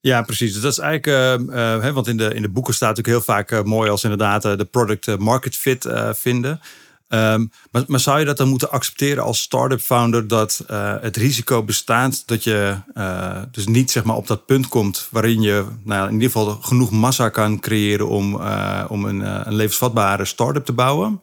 Ja, 0.00 0.22
precies. 0.22 0.52
Dus 0.52 0.62
dat 0.62 0.72
is 0.72 0.78
eigenlijk, 0.78 1.46
uh, 1.50 1.84
uh, 1.84 1.94
want 1.94 2.06
in 2.06 2.16
de, 2.16 2.34
in 2.34 2.42
de 2.42 2.50
boeken 2.50 2.74
staat 2.74 2.96
natuurlijk 2.96 3.16
heel 3.16 3.34
vaak 3.34 3.64
mooi 3.64 3.90
als 3.90 4.04
inderdaad 4.04 4.42
de 4.42 4.68
product 4.70 5.18
market 5.18 5.56
fit 5.56 6.10
vinden. 6.12 6.60
Ehm, 7.08 7.46
maar, 7.72 7.84
maar, 7.86 8.00
zou 8.00 8.18
je 8.18 8.24
dat 8.24 8.36
dan 8.36 8.48
moeten 8.48 8.70
accepteren 8.70 9.24
als 9.24 9.40
start-up 9.40 9.80
founder 9.80 10.28
dat 10.28 10.66
uh, 10.70 11.00
het 11.00 11.16
risico 11.16 11.62
bestaat 11.62 12.28
dat 12.28 12.44
je 12.44 12.74
uh, 12.94 13.42
dus 13.50 13.66
niet 13.66 13.90
zeg 13.90 14.04
maar, 14.04 14.16
op 14.16 14.26
dat 14.26 14.46
punt 14.46 14.68
komt 14.68 15.08
waarin 15.12 15.40
je 15.40 15.66
nou, 15.84 16.06
in 16.06 16.12
ieder 16.12 16.30
geval 16.30 16.46
genoeg 16.46 16.90
massa 16.90 17.28
kan 17.28 17.60
creëren 17.60 18.08
om, 18.08 18.34
uh, 18.34 18.84
om 18.88 19.04
een, 19.04 19.20
een 19.46 19.54
levensvatbare 19.54 20.24
start-up 20.24 20.64
te 20.64 20.72
bouwen? 20.72 21.20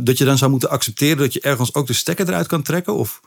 dat 0.00 0.18
je 0.18 0.24
dan 0.24 0.36
zou 0.36 0.50
moeten 0.50 0.70
accepteren 0.70 1.16
dat 1.16 1.32
je 1.32 1.40
ergens 1.40 1.74
ook 1.74 1.86
de 1.86 1.92
stekker 1.92 2.28
eruit 2.28 2.46
kan 2.46 2.62
trekken? 2.62 2.94
Of? 2.94 3.20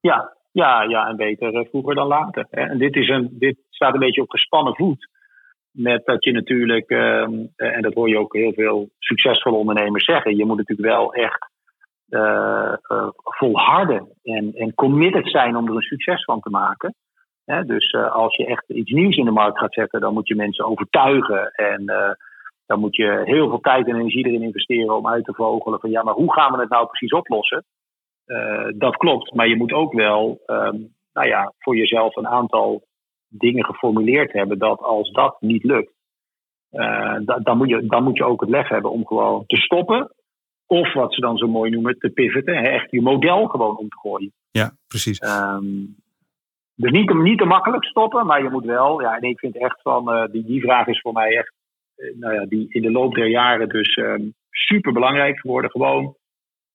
Ja, 0.00 0.36
ja, 0.52 0.82
ja, 0.82 1.08
en 1.08 1.16
beter 1.16 1.66
vroeger 1.70 1.94
dan 1.94 2.06
later. 2.06 2.46
En 2.50 2.78
dit, 2.78 2.96
is 2.96 3.08
een, 3.08 3.28
dit 3.32 3.56
staat 3.70 3.94
een 3.94 4.00
beetje 4.00 4.22
op 4.22 4.30
gespannen 4.30 4.74
voet. 4.74 5.08
Met 5.76 6.04
dat 6.04 6.24
je 6.24 6.32
natuurlijk, 6.32 6.90
ehm, 6.90 7.32
en 7.56 7.82
dat 7.82 7.94
hoor 7.94 8.08
je 8.08 8.18
ook 8.18 8.34
heel 8.34 8.52
veel 8.52 8.88
succesvolle 8.98 9.56
ondernemers 9.56 10.04
zeggen, 10.04 10.36
je 10.36 10.44
moet 10.44 10.56
natuurlijk 10.56 10.88
wel 10.88 11.14
echt 11.14 11.50
uh, 12.08 12.72
uh, 12.92 13.08
volharden 13.22 14.08
en, 14.22 14.52
en 14.54 14.74
committed 14.74 15.30
zijn 15.30 15.56
om 15.56 15.68
er 15.68 15.74
een 15.74 15.82
succes 15.82 16.24
van 16.24 16.40
te 16.40 16.50
maken. 16.50 16.94
dus 17.66 17.94
als 17.94 18.36
je 18.36 18.46
echt 18.46 18.68
iets 18.68 18.90
nieuws 18.90 19.16
in 19.16 19.24
de 19.24 19.30
markt 19.30 19.58
gaat 19.58 19.74
zetten, 19.74 20.00
dan 20.00 20.12
moet 20.12 20.28
je 20.28 20.34
mensen 20.34 20.64
overtuigen. 20.64 21.50
En 21.50 21.84
dan 22.66 22.80
moet 22.80 22.96
je 22.96 23.22
heel 23.24 23.48
veel 23.48 23.60
tijd 23.60 23.88
en 23.88 23.96
energie 23.96 24.26
erin 24.26 24.42
investeren 24.42 24.96
om 24.96 25.08
uit 25.08 25.24
te 25.24 25.34
vogelen 25.34 25.80
van 25.80 25.90
ja, 25.90 26.02
maar 26.02 26.14
hoe 26.14 26.32
gaan 26.32 26.52
we 26.52 26.60
het 26.60 26.70
nou 26.70 26.86
precies 26.86 27.12
oplossen? 27.12 27.64
dat 28.74 28.96
klopt, 28.96 29.34
maar 29.34 29.48
je 29.48 29.56
moet 29.56 29.72
ook 29.72 29.92
wel 29.92 30.40
um, 30.46 30.94
nou 31.12 31.28
ja, 31.28 31.52
voor 31.58 31.76
jezelf 31.76 32.16
een 32.16 32.28
aantal 32.28 32.85
dingen 33.28 33.64
geformuleerd 33.64 34.32
hebben 34.32 34.58
dat 34.58 34.80
als 34.80 35.10
dat 35.10 35.36
niet 35.40 35.64
lukt, 35.64 35.92
uh, 36.72 37.16
dan, 37.24 37.56
moet 37.56 37.68
je, 37.68 37.86
dan 37.86 38.02
moet 38.04 38.16
je 38.16 38.24
ook 38.24 38.40
het 38.40 38.50
lef 38.50 38.68
hebben 38.68 38.90
om 38.90 39.06
gewoon 39.06 39.44
te 39.46 39.56
stoppen. 39.56 40.10
Of 40.66 40.92
wat 40.92 41.14
ze 41.14 41.20
dan 41.20 41.36
zo 41.36 41.48
mooi 41.48 41.70
noemen, 41.70 41.98
te 41.98 42.10
pivoten. 42.10 42.56
Hè, 42.56 42.68
echt 42.68 42.90
je 42.90 43.02
model 43.02 43.46
gewoon 43.46 43.76
om 43.76 43.88
te 43.88 43.98
gooien. 43.98 44.32
Ja, 44.50 44.72
precies. 44.88 45.22
Um, 45.22 45.96
dus 46.74 46.90
niet 46.90 47.08
te, 47.08 47.14
niet 47.14 47.38
te 47.38 47.44
makkelijk 47.44 47.84
stoppen, 47.84 48.26
maar 48.26 48.42
je 48.42 48.50
moet 48.50 48.64
wel. 48.64 49.00
Ja, 49.00 49.16
en 49.16 49.22
ik 49.22 49.38
vind 49.38 49.56
echt 49.56 49.82
van, 49.82 50.14
uh, 50.14 50.24
die, 50.30 50.44
die 50.44 50.60
vraag 50.60 50.86
is 50.86 51.00
voor 51.00 51.12
mij 51.12 51.36
echt, 51.36 51.52
uh, 51.96 52.18
nou 52.18 52.34
ja, 52.34 52.46
die 52.46 52.66
in 52.68 52.82
de 52.82 52.90
loop 52.90 53.14
der 53.14 53.28
jaren 53.28 53.68
dus 53.68 53.96
um, 53.96 54.34
super 54.50 54.92
belangrijk 54.92 55.40
geworden. 55.40 55.70
Gewoon, 55.70 56.14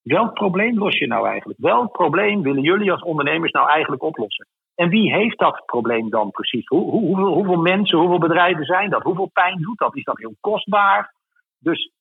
welk 0.01 0.33
probleem 0.33 0.77
los 0.77 0.97
je 0.97 1.07
nou 1.07 1.27
eigenlijk? 1.27 1.59
Welk 1.59 1.91
probleem 1.91 2.41
willen 2.41 2.61
jullie 2.61 2.91
als 2.91 3.01
ondernemers 3.01 3.51
nou 3.51 3.69
eigenlijk 3.69 4.03
oplossen? 4.03 4.47
En 4.81 4.89
wie 4.89 5.13
heeft 5.13 5.39
dat 5.39 5.65
probleem 5.65 6.09
dan 6.09 6.31
precies? 6.31 6.67
Hoe, 6.67 6.91
hoe, 6.91 7.05
hoeveel, 7.05 7.33
hoeveel, 7.33 7.61
mensen, 7.61 7.97
hoeveel 7.97 8.19
bedrijven 8.19 8.65
zijn 8.65 8.89
dat? 8.89 9.03
Hoeveel 9.03 9.29
pijn 9.33 9.61
doet 9.61 9.77
dat? 9.77 9.95
Is 9.95 10.03
dat 10.03 10.17
heel 10.17 10.35
kostbaar? 10.39 11.13
Dus 11.59 11.91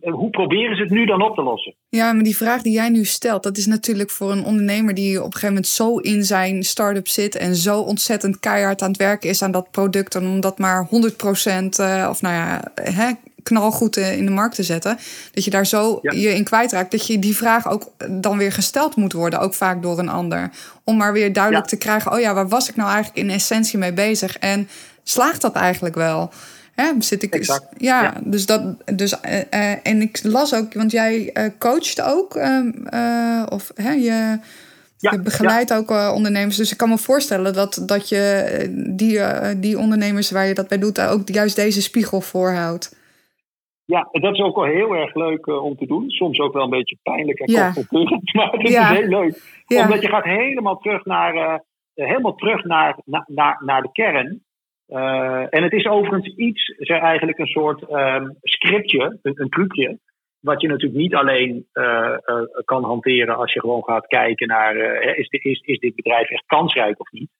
hoe 0.00 0.30
proberen 0.30 0.76
ze 0.76 0.82
het 0.82 0.90
nu 0.90 1.06
dan 1.06 1.22
op 1.22 1.34
te 1.34 1.42
lossen? 1.42 1.74
Ja, 1.88 2.12
maar 2.12 2.24
die 2.24 2.36
vraag 2.36 2.62
die 2.62 2.72
jij 2.72 2.88
nu 2.88 3.04
stelt, 3.04 3.42
dat 3.42 3.56
is 3.56 3.66
natuurlijk 3.66 4.10
voor 4.10 4.32
een 4.32 4.44
ondernemer 4.44 4.94
die 4.94 5.18
op 5.18 5.24
een 5.24 5.32
gegeven 5.32 5.48
moment 5.48 5.66
zo 5.66 5.96
in 5.96 6.24
zijn 6.24 6.62
start-up 6.62 7.08
zit 7.08 7.36
en 7.36 7.54
zo 7.54 7.80
ontzettend 7.80 8.40
keihard 8.40 8.82
aan 8.82 8.88
het 8.88 8.98
werken 8.98 9.28
is 9.28 9.42
aan 9.42 9.50
dat 9.50 9.70
product. 9.70 10.14
En 10.14 10.26
om 10.26 10.40
dat 10.40 10.58
maar 10.58 10.86
100% 10.86 10.88
uh, 11.80 12.06
of 12.10 12.22
nou 12.22 12.34
ja, 12.34 12.72
hè, 12.74 13.10
knalgoed 13.46 13.96
in 13.96 14.24
de 14.24 14.30
markt 14.30 14.54
te 14.54 14.62
zetten. 14.62 14.98
Dat 15.32 15.44
je 15.44 15.50
daar 15.50 15.66
zo 15.66 15.98
je 16.02 16.34
in 16.34 16.44
kwijtraakt. 16.44 16.90
Dat 16.90 17.06
je 17.06 17.18
die 17.18 17.36
vraag 17.36 17.68
ook 17.68 17.92
dan 18.10 18.38
weer 18.38 18.52
gesteld 18.52 18.96
moet 18.96 19.12
worden. 19.12 19.40
Ook 19.40 19.54
vaak 19.54 19.82
door 19.82 19.98
een 19.98 20.08
ander. 20.08 20.50
Om 20.84 20.96
maar 20.96 21.12
weer 21.12 21.32
duidelijk 21.32 21.66
te 21.66 21.78
krijgen. 21.78 22.12
Oh 22.12 22.20
ja, 22.20 22.34
waar 22.34 22.48
was 22.48 22.68
ik 22.68 22.76
nou 22.76 22.90
eigenlijk 22.90 23.18
in 23.18 23.34
essentie 23.34 23.78
mee 23.78 23.92
bezig? 23.92 24.38
En 24.38 24.68
slaagt 25.02 25.40
dat 25.40 25.54
eigenlijk 25.54 25.94
wel? 25.94 26.30
Hè, 26.76 26.92
zit 26.98 27.22
ik, 27.22 27.34
exact. 27.34 27.66
Ja, 27.76 28.14
dus 28.24 28.46
dat. 28.46 28.62
Dus, 28.96 29.20
en 29.82 30.00
ik 30.00 30.20
las 30.22 30.54
ook, 30.54 30.74
want 30.74 30.90
jij 30.90 31.32
coacht 31.58 32.02
ook, 32.02 32.34
ehm, 32.34 32.72
of 33.48 33.70
hè, 33.74 33.92
je. 33.92 34.38
je 34.96 35.20
begeleidt 35.22 35.74
ook 35.74 35.90
ondernemers. 35.90 36.56
Dus 36.56 36.72
ik 36.72 36.78
kan 36.78 36.88
me 36.88 36.98
voorstellen 36.98 37.54
dat, 37.54 37.82
dat 37.86 38.08
je 38.08 38.84
die, 38.94 39.20
die 39.60 39.78
ondernemers 39.78 40.30
waar 40.30 40.46
je 40.46 40.54
dat 40.54 40.68
bij 40.68 40.78
doet, 40.78 41.00
ook 41.00 41.28
juist 41.28 41.56
deze 41.56 41.82
spiegel 41.82 42.20
voorhoudt. 42.20 42.96
Ja, 43.86 44.08
dat 44.12 44.34
is 44.34 44.40
ook 44.40 44.56
wel 44.56 44.64
heel 44.64 44.94
erg 44.94 45.14
leuk 45.14 45.46
uh, 45.46 45.64
om 45.64 45.76
te 45.76 45.86
doen. 45.86 46.10
Soms 46.10 46.38
ook 46.38 46.52
wel 46.52 46.62
een 46.62 46.70
beetje 46.70 46.98
pijnlijk 47.02 47.38
en 47.38 47.52
ja. 47.52 47.72
confronterend, 47.72 48.32
maar 48.34 48.50
het 48.50 48.68
is 48.68 48.76
heel 48.76 49.08
leuk. 49.08 49.64
Omdat 49.66 50.02
je 50.02 50.08
gaat 50.08 50.24
helemaal 50.24 50.78
terug 50.78 51.04
naar, 51.04 51.34
uh, 51.34 51.54
helemaal 51.94 52.34
terug 52.34 52.64
naar, 52.64 52.98
naar, 53.26 53.62
naar 53.64 53.82
de 53.82 53.92
kern. 53.92 54.44
Uh, 54.88 55.54
en 55.54 55.62
het 55.62 55.72
is 55.72 55.86
overigens 55.86 56.36
iets, 56.36 56.74
zeg 56.76 57.00
eigenlijk 57.00 57.38
een 57.38 57.46
soort 57.46 57.90
um, 57.90 58.36
scriptje, 58.42 59.18
een, 59.22 59.32
een, 59.40 59.48
trucje. 59.48 59.98
Wat 60.40 60.60
je 60.60 60.68
natuurlijk 60.68 61.00
niet 61.00 61.14
alleen 61.14 61.66
kan 62.64 62.84
hanteren 62.84 63.36
als 63.36 63.52
je 63.52 63.60
gewoon 63.60 63.84
gaat 63.84 64.06
kijken 64.06 64.48
naar: 64.48 64.76
is, 65.16 65.28
is, 65.28 65.60
is 65.60 65.78
dit 65.78 65.94
bedrijf 65.94 66.30
echt 66.30 66.46
kansrijk 66.46 67.00
of 67.00 67.10
niet? 67.10 67.30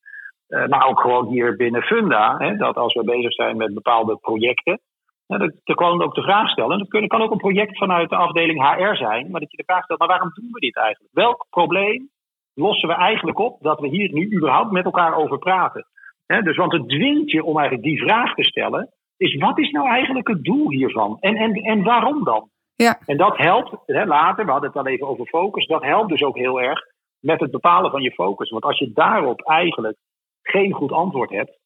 maar 0.49 0.89
ook 0.89 1.01
gewoon 1.01 1.27
hier 1.27 1.57
binnen 1.57 1.83
Funda, 1.83 2.37
hè, 2.39 2.57
dat 2.57 2.77
als 2.77 2.95
we 2.95 3.05
bezig 3.05 3.33
zijn 3.33 3.57
met 3.57 3.75
bepaalde 3.75 4.17
projecten. 4.17 4.81
Ja, 5.27 5.39
dat, 5.39 5.53
dan 5.65 5.77
kan 5.77 6.03
ook 6.03 6.15
de 6.15 6.23
vraag 6.23 6.51
stellen. 6.51 6.73
En 6.73 6.87
dat 6.89 7.09
kan 7.09 7.23
ook 7.23 7.31
een 7.31 7.37
project 7.37 7.79
vanuit 7.79 8.11
de 8.11 8.17
afdeling 8.17 8.63
HR 8.63 8.95
zijn. 8.95 9.31
Maar 9.31 9.41
dat 9.41 9.51
je 9.51 9.57
de 9.57 9.65
vraag 9.67 9.85
stelt, 9.85 9.99
maar 9.99 10.09
waarom 10.09 10.31
doen 10.35 10.49
we 10.51 10.61
dit 10.61 10.77
eigenlijk? 10.77 11.15
Welk 11.15 11.47
probleem 11.51 12.11
lossen 12.55 12.89
we 12.89 12.95
eigenlijk 12.95 13.39
op 13.39 13.63
dat 13.63 13.81
we 13.81 13.89
hier 13.89 14.13
nu 14.13 14.37
überhaupt 14.37 14.71
met 14.71 14.85
elkaar 14.85 15.17
over 15.17 15.39
praten? 15.39 15.87
Dus 16.27 16.57
want 16.57 16.73
het 16.73 16.89
dwingt 16.89 17.31
je 17.31 17.45
om 17.45 17.59
eigenlijk 17.59 17.89
die 17.89 17.99
vraag 17.99 18.35
te 18.35 18.45
stellen. 18.45 18.91
Is 19.17 19.35
wat 19.35 19.59
is 19.59 19.71
nou 19.71 19.89
eigenlijk 19.89 20.29
het 20.29 20.45
doel 20.45 20.71
hiervan? 20.71 21.17
En, 21.21 21.37
en, 21.37 21.53
en 21.53 21.83
waarom 21.83 22.25
dan? 22.25 22.51
Ja. 22.75 22.99
En 23.07 23.17
dat 23.17 23.37
helpt, 23.37 23.73
later, 23.87 24.45
we 24.45 24.51
hadden 24.51 24.71
het 24.71 24.79
al 24.79 24.87
even 24.87 25.07
over 25.07 25.27
focus. 25.27 25.67
Dat 25.67 25.83
helpt 25.83 26.09
dus 26.09 26.23
ook 26.23 26.37
heel 26.37 26.61
erg 26.61 26.81
met 27.21 27.41
het 27.41 27.51
bepalen 27.51 27.91
van 27.91 28.03
je 28.03 28.11
focus. 28.11 28.51
Want 28.51 28.65
als 28.65 28.79
je 28.79 28.91
daarop 28.95 29.43
eigenlijk 29.43 29.97
geen 30.43 30.73
goed 30.73 30.93
antwoord 30.93 31.31
hebt, 31.31 31.59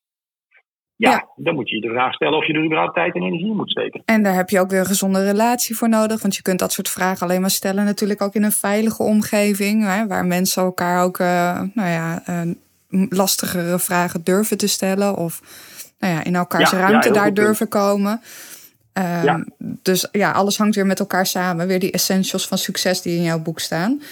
ja, 0.97 1.29
dan 1.37 1.55
moet 1.55 1.69
je 1.69 1.75
je 1.75 1.81
de 1.81 1.89
vraag 1.89 2.15
stellen 2.15 2.39
of 2.39 2.47
je 2.47 2.53
er 2.53 2.65
überhaupt 2.65 2.95
tijd 2.95 3.15
en 3.15 3.23
energie 3.23 3.55
moet 3.55 3.71
steken. 3.71 4.03
En 4.05 4.23
daar 4.23 4.35
heb 4.35 4.49
je 4.49 4.61
ook 4.61 4.71
weer 4.71 4.81
een 4.81 4.87
gezonde 4.87 5.25
relatie 5.25 5.77
voor 5.77 5.89
nodig. 5.89 6.23
Want 6.23 6.37
je 6.37 6.43
kunt 6.43 6.59
dat 6.59 6.73
soort 6.73 6.89
vragen 6.89 7.27
alleen 7.27 7.41
maar 7.41 7.51
stellen 7.51 7.85
natuurlijk 7.85 8.23
ook 8.23 8.35
in 8.35 8.43
een 8.43 8.51
veilige 8.51 9.03
omgeving. 9.03 9.85
Hè, 9.85 10.07
waar 10.07 10.25
mensen 10.25 10.63
elkaar 10.63 11.05
ook 11.05 11.19
uh, 11.19 11.61
nou 11.75 11.89
ja, 11.89 12.23
uh, 12.29 12.55
lastigere 12.91 13.79
vragen 13.79 14.21
durven 14.25 14.59
te 14.59 14.67
stellen. 14.67 15.17
Of 15.17 15.43
nou 15.99 16.15
ja, 16.15 16.25
in 16.25 16.35
elkaars 16.35 16.71
ruimte 16.71 17.11
daar 17.11 17.35
durven 17.35 17.69
komen. 17.69 18.21
Um, 19.25 19.45
dus 19.59 20.09
ja, 20.13 20.31
alles 20.31 20.59
hangt 20.59 20.75
weer 20.75 20.87
met 20.87 20.99
elkaar 20.99 21.27
samen. 21.27 21.67
Weer 21.67 21.79
die 21.79 21.91
essentials 21.91 22.47
van 22.47 22.59
succes 22.59 23.03
die 23.03 23.17
in 23.17 23.23
jouw 23.23 23.39
boek 23.39 23.61
staan. 23.61 24.03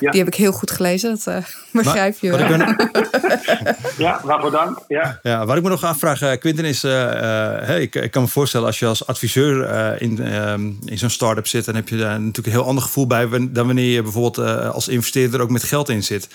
Ja. 0.00 0.10
Die 0.10 0.20
heb 0.20 0.28
ik 0.28 0.34
heel 0.34 0.52
goed 0.52 0.70
gelezen, 0.70 1.10
dat 1.10 1.26
uh, 1.34 1.44
begrijp 1.72 2.18
je 2.18 2.30
wel. 2.30 2.38
ja, 4.06 4.20
waarvoor 4.24 4.50
dank. 4.50 4.78
Ja. 4.88 5.18
Ja, 5.22 5.46
wat 5.46 5.56
ik 5.56 5.62
me 5.62 5.68
nog 5.68 5.84
afvraag, 5.84 6.22
uh, 6.22 6.32
Quinten, 6.32 6.64
is... 6.64 6.84
Uh, 6.84 6.90
hey, 6.92 7.80
ik, 7.80 7.94
ik, 7.94 8.10
kan 8.10 8.22
me 8.22 8.28
voorstellen 8.28 8.66
als 8.66 8.78
je 8.78 8.86
als 8.86 9.06
adviseur 9.06 10.00
in, 10.00 10.22
ehm, 10.22 10.70
in 10.84 10.98
zo'n 10.98 11.10
start-up 11.10 11.46
zit... 11.46 11.64
dan 11.64 11.74
heb 11.74 11.88
je 11.88 11.96
daar 11.96 12.20
natuurlijk 12.20 12.46
een 12.46 12.52
heel 12.52 12.64
ander 12.64 12.82
gevoel 12.82 13.06
bij... 13.06 13.28
dan 13.28 13.66
wanneer 13.66 13.94
je 13.94 14.02
bijvoorbeeld 14.02 14.38
als 14.72 14.88
investeerder 14.88 15.40
ook 15.40 15.50
met 15.50 15.62
geld 15.62 15.88
in 15.88 16.02
zit. 16.02 16.28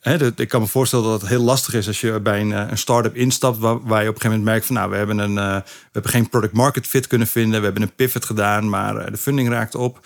Hè, 0.00 0.32
ik 0.36 0.48
kan 0.48 0.60
me 0.60 0.66
voorstellen 0.66 1.04
dat 1.04 1.20
het 1.20 1.30
heel 1.30 1.42
lastig 1.42 1.74
is 1.74 1.86
als 1.86 2.00
je 2.00 2.20
bij 2.20 2.40
een, 2.40 2.50
een 2.50 2.78
start-up 2.78 3.14
instapt... 3.14 3.58
Waar, 3.58 3.80
waar, 3.82 4.02
je 4.02 4.08
op 4.08 4.14
een 4.14 4.20
gegeven 4.20 4.28
moment 4.28 4.44
merkt 4.44 4.66
van... 4.66 4.74
nou, 4.74 4.90
we 4.90 4.96
hebben, 4.96 5.18
een, 5.18 5.34
we 5.34 5.62
hebben 5.92 6.10
geen 6.10 6.28
product 6.28 6.52
market 6.52 6.86
fit 6.86 7.06
kunnen 7.06 7.26
vinden... 7.26 7.58
we 7.58 7.64
hebben 7.64 7.82
een 7.82 7.94
pivot 7.94 8.24
gedaan, 8.24 8.68
maar 8.68 9.10
de 9.10 9.18
funding 9.18 9.48
raakt 9.48 9.74
op... 9.74 10.00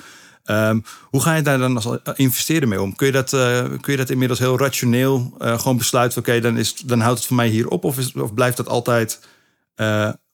Ehm, 0.44 0.80
hoe 1.10 1.22
ga 1.22 1.34
je 1.34 1.42
daar 1.42 1.58
dan 1.58 1.74
als 1.74 1.98
investeerder 2.14 2.68
mee 2.68 2.80
om? 2.80 2.96
Kun 2.96 3.06
je 3.06 3.12
dat, 3.12 3.32
uh, 3.32 3.64
kun 3.80 3.92
je 3.92 3.96
dat 3.96 4.10
inmiddels 4.10 4.38
heel 4.38 4.58
rationeel 4.58 5.32
uh, 5.38 5.58
gewoon 5.58 5.76
besluiten? 5.76 6.18
Oké, 6.18 6.40
dan 6.40 6.54
dan, 6.54 6.64
dan 6.86 7.00
houdt 7.00 7.18
het 7.18 7.26
voor 7.26 7.36
mij 7.36 7.48
hier 7.48 7.68
op. 7.68 7.84
Of, 7.84 8.14
of 8.16 8.34
blijft 8.34 8.56
dat 8.56 8.68
altijd 8.68 9.28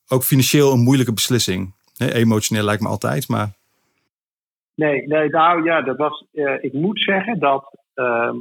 ook 0.09 0.23
financieel 0.23 0.73
een 0.73 0.83
moeilijke 0.83 1.13
beslissing? 1.13 1.75
Nee, 1.99 2.15
emotioneel 2.15 2.65
lijkt 2.65 2.83
me 2.83 2.89
altijd, 2.89 3.29
maar... 3.29 3.55
Nee, 4.75 5.07
nee 5.07 5.29
nou 5.29 5.65
ja, 5.65 5.83
dat 5.83 5.97
was, 5.97 6.25
ik 6.61 6.73
moet 6.73 7.01
zeggen 7.01 7.39
dat 7.39 7.79
ehm, 7.95 8.37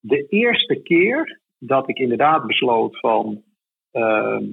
de 0.00 0.26
eerste 0.28 0.80
keer 0.82 1.40
dat 1.58 1.88
ik 1.88 1.98
inderdaad 1.98 2.46
besloot 2.46 2.98
van... 2.98 3.42
Ehm, 3.90 4.44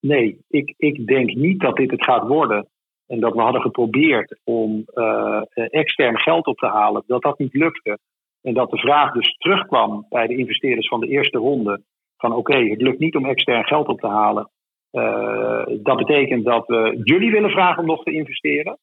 nee, 0.00 0.38
ik, 0.48 0.74
ik 0.76 1.06
denk 1.06 1.34
niet 1.34 1.60
dat 1.60 1.76
dit 1.76 1.90
het 1.90 2.04
gaat 2.04 2.26
worden. 2.26 2.68
En 3.06 3.20
dat 3.20 3.34
we 3.34 3.40
hadden 3.40 3.60
geprobeerd 3.60 4.38
om 4.44 4.84
uh, 4.94 5.42
extern 5.52 6.18
geld 6.18 6.46
op 6.46 6.58
te 6.58 6.66
halen, 6.66 7.02
dat 7.06 7.22
dat 7.22 7.38
niet 7.38 7.54
lukte. 7.54 7.98
En 8.42 8.54
dat 8.54 8.70
de 8.70 8.78
vraag 8.78 9.12
dus 9.12 9.36
terugkwam 9.38 10.06
bij 10.08 10.26
de 10.26 10.36
investeerders 10.36 10.88
van 10.88 11.00
de 11.00 11.08
eerste 11.08 11.38
ronde: 11.38 11.82
van 12.16 12.32
oké, 12.32 12.58
het 12.58 12.82
lukt 12.82 12.98
niet 12.98 13.16
om 13.16 13.26
extern 13.26 13.64
geld 13.64 13.88
op 13.88 14.00
te 14.00 14.06
halen. 14.06 14.50
Uh, 14.92 15.64
dat 15.66 15.96
betekent 15.96 16.44
dat 16.44 16.66
we 16.66 17.00
jullie 17.02 17.30
willen 17.30 17.50
vragen 17.50 17.80
om 17.80 17.88
nog 17.88 18.02
te 18.02 18.12
investeren. 18.12 18.78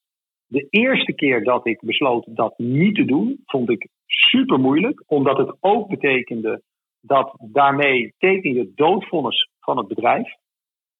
De 0.47 0.67
eerste 0.69 1.13
keer 1.13 1.43
dat 1.43 1.67
ik 1.67 1.81
besloot 1.81 2.25
dat 2.27 2.53
niet 2.57 2.95
te 2.95 3.05
doen, 3.05 3.41
vond 3.45 3.69
ik 3.69 3.87
super 4.05 4.59
moeilijk, 4.59 5.03
omdat 5.07 5.37
het 5.37 5.57
ook 5.59 5.87
betekende 5.89 6.61
dat 7.01 7.35
daarmee 7.39 8.13
teken 8.17 8.53
je 8.53 8.71
doodvonnis 8.75 9.49
van 9.59 9.77
het 9.77 9.87
bedrijf. 9.87 10.35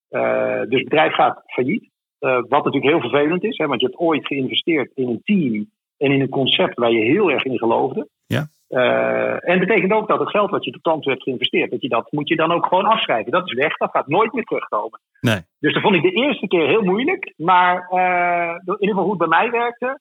Uh, 0.09 0.59
dus 0.59 0.80
het 0.80 0.89
bedrijf 0.89 1.13
gaat 1.13 1.41
failliet. 1.45 1.91
Uh, 2.24 2.36
wat 2.36 2.63
natuurlijk 2.63 2.91
heel 2.91 3.09
vervelend 3.09 3.43
is, 3.43 3.57
hè, 3.57 3.67
want 3.67 3.82
je 3.82 3.88
hebt 3.88 3.99
ooit 3.99 4.28
geïnvesteerd 4.28 4.91
in 4.95 5.07
een 5.07 5.21
team 5.24 5.69
en 5.97 6.11
in 6.11 6.21
een 6.21 6.30
concept 6.30 6.76
waar 6.76 6.91
je 6.91 7.03
heel 7.03 7.32
erg 7.32 7.43
in 7.43 7.57
geloofde. 7.57 8.07
Ja. 8.26 8.47
Uh, 8.69 9.49
en 9.49 9.59
betekent 9.59 9.93
ook 9.93 10.07
dat 10.07 10.19
het 10.19 10.30
geld 10.30 10.51
wat 10.51 10.65
je 10.65 10.71
tot 10.71 10.84
dan 10.84 11.01
toe 11.01 11.11
hebt 11.11 11.24
geïnvesteerd, 11.24 11.71
dat, 11.71 11.82
je 11.82 11.89
dat 11.89 12.11
moet 12.11 12.28
je 12.28 12.36
dan 12.36 12.51
ook 12.51 12.65
gewoon 12.65 12.86
afschrijven. 12.86 13.32
Dat 13.32 13.45
is 13.45 13.53
weg, 13.53 13.78
dat 13.78 13.91
gaat 13.91 14.07
nooit 14.07 14.34
meer 14.34 14.43
terugkomen. 14.43 14.99
Nee. 15.19 15.41
Dus 15.59 15.74
dat 15.74 15.82
vond 15.82 15.95
ik 15.95 16.01
de 16.01 16.11
eerste 16.11 16.47
keer 16.47 16.67
heel 16.67 16.84
moeilijk, 16.84 17.34
maar 17.38 17.88
uh, 17.91 18.55
in 18.65 18.78
ieder 18.80 18.95
geval 18.95 19.03
hoe 19.03 19.17
het 19.19 19.30
bij 19.30 19.39
mij 19.39 19.51
werkte, 19.51 19.99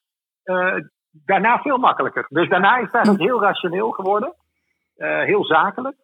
daarna 1.25 1.59
veel 1.59 1.79
makkelijker. 1.79 2.27
Dus 2.29 2.49
daarna 2.49 2.77
is 2.77 2.85
het 2.85 2.95
eigenlijk 2.95 3.25
heel 3.25 3.43
rationeel 3.43 3.91
geworden, 3.91 4.35
heel 5.25 5.45
zakelijk. 5.45 5.97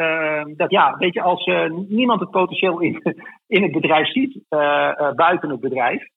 Ehm, 0.00 0.54
dat 0.56 0.70
ja, 0.70 0.96
weet 0.98 1.14
je, 1.14 1.22
als 1.22 1.46
uh, 1.46 1.70
niemand 1.88 2.20
het 2.20 2.30
potentieel 2.30 2.80
in, 2.80 3.02
in 3.56 3.62
het 3.62 3.72
bedrijf 3.72 4.12
ziet, 4.12 4.34
uh, 4.50 5.12
buiten 5.12 5.50
het 5.50 5.60
bedrijf, 5.60 6.08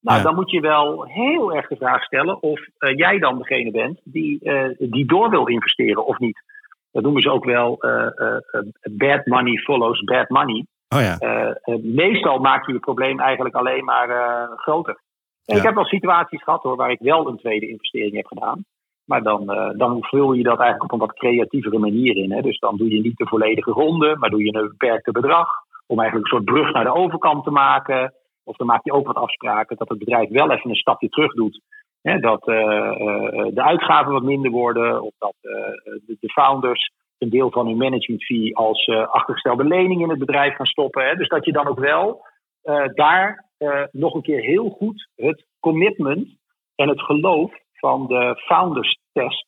nou, 0.00 0.22
dan 0.22 0.34
moet 0.34 0.50
je 0.50 0.60
wel 0.60 1.04
heel 1.04 1.54
erg 1.54 1.68
de 1.68 1.76
vraag 1.76 2.04
stellen 2.04 2.42
of 2.42 2.60
jij 2.78 3.18
dan 3.18 3.38
degene 3.38 3.70
bent 3.70 4.00
die, 4.04 4.38
die 4.78 5.06
door 5.06 5.30
wil 5.30 5.46
investeren 5.46 6.06
of 6.06 6.18
niet. 6.18 6.42
Dat 6.92 7.02
noemen 7.02 7.22
ze 7.22 7.30
ook 7.30 7.44
wel 7.44 7.78
bad 8.90 9.26
money 9.26 9.56
follows 9.56 10.04
bad 10.04 10.28
money. 10.28 10.66
Oh 10.88 11.00
ja. 11.00 11.18
meestal 11.82 12.38
maak 12.38 12.66
je 12.66 12.72
je 12.72 12.78
probleem 12.78 13.20
eigenlijk 13.20 13.54
alleen 13.54 13.84
maar 13.84 14.08
groter. 14.56 15.00
Ik 15.44 15.62
heb 15.62 15.74
wel 15.74 15.84
situaties 15.84 16.42
gehad 16.42 16.62
hoor, 16.62 16.76
waar 16.76 16.90
ik 16.90 17.00
wel 17.00 17.28
een 17.28 17.38
tweede 17.38 17.68
investering 17.68 18.14
heb 18.14 18.26
gedaan. 18.26 18.64
Maar 19.06 19.22
dan, 19.22 19.42
uh, 19.52 19.70
dan 19.76 20.04
vul 20.04 20.32
je 20.32 20.42
dat 20.42 20.58
eigenlijk 20.58 20.92
op 20.92 20.92
een 20.92 21.06
wat 21.06 21.16
creatievere 21.16 21.78
manier 21.78 22.16
in. 22.16 22.32
Hè? 22.32 22.40
Dus 22.40 22.58
dan 22.58 22.76
doe 22.76 22.90
je 22.90 23.00
niet 23.00 23.16
de 23.16 23.26
volledige 23.26 23.70
ronde, 23.70 24.16
maar 24.16 24.30
doe 24.30 24.44
je 24.44 24.54
een 24.54 24.68
beperkte 24.68 25.12
bedrag. 25.12 25.48
Om 25.86 26.00
eigenlijk 26.00 26.32
een 26.32 26.38
soort 26.38 26.50
brug 26.50 26.72
naar 26.72 26.84
de 26.84 26.94
overkant 26.94 27.44
te 27.44 27.50
maken. 27.50 28.14
Of 28.44 28.56
dan 28.56 28.66
maak 28.66 28.84
je 28.84 28.92
ook 28.92 29.06
wat 29.06 29.16
afspraken 29.16 29.76
dat 29.76 29.88
het 29.88 29.98
bedrijf 29.98 30.28
wel 30.28 30.50
even 30.50 30.70
een 30.70 30.76
stapje 30.76 31.08
terug 31.08 31.34
doet. 31.34 31.60
Hè? 32.02 32.18
Dat 32.18 32.48
uh, 32.48 32.56
uh, 32.56 33.46
de 33.54 33.62
uitgaven 33.62 34.12
wat 34.12 34.22
minder 34.22 34.50
worden. 34.50 35.02
Of 35.02 35.14
dat 35.18 35.34
de, 35.40 36.16
de, 36.20 36.28
founders 36.28 36.90
een 37.18 37.30
deel 37.30 37.50
van 37.50 37.66
hun 37.66 37.76
management 37.76 38.24
fee 38.24 38.56
als 38.56 38.88
achtergestelde 38.88 39.64
lening 39.64 40.02
in 40.02 40.08
het 40.08 40.18
bedrijf 40.18 40.54
gaan 40.54 40.66
stoppen. 40.66 41.06
Hè? 41.06 41.14
Dus 41.14 41.28
dat 41.28 41.44
je 41.44 41.52
dan 41.52 41.66
ook 41.66 41.78
wel 41.78 42.24
daar 42.94 43.44
nog 43.90 44.14
een 44.14 44.22
keer 44.22 44.40
heel 44.40 44.68
goed 44.68 45.08
het 45.16 45.46
commitment 45.60 46.28
en 46.74 46.88
het 46.88 47.00
geloof 47.00 47.52
van 47.88 48.06
de 48.06 48.42
founders 48.46 48.98
test. 49.12 49.46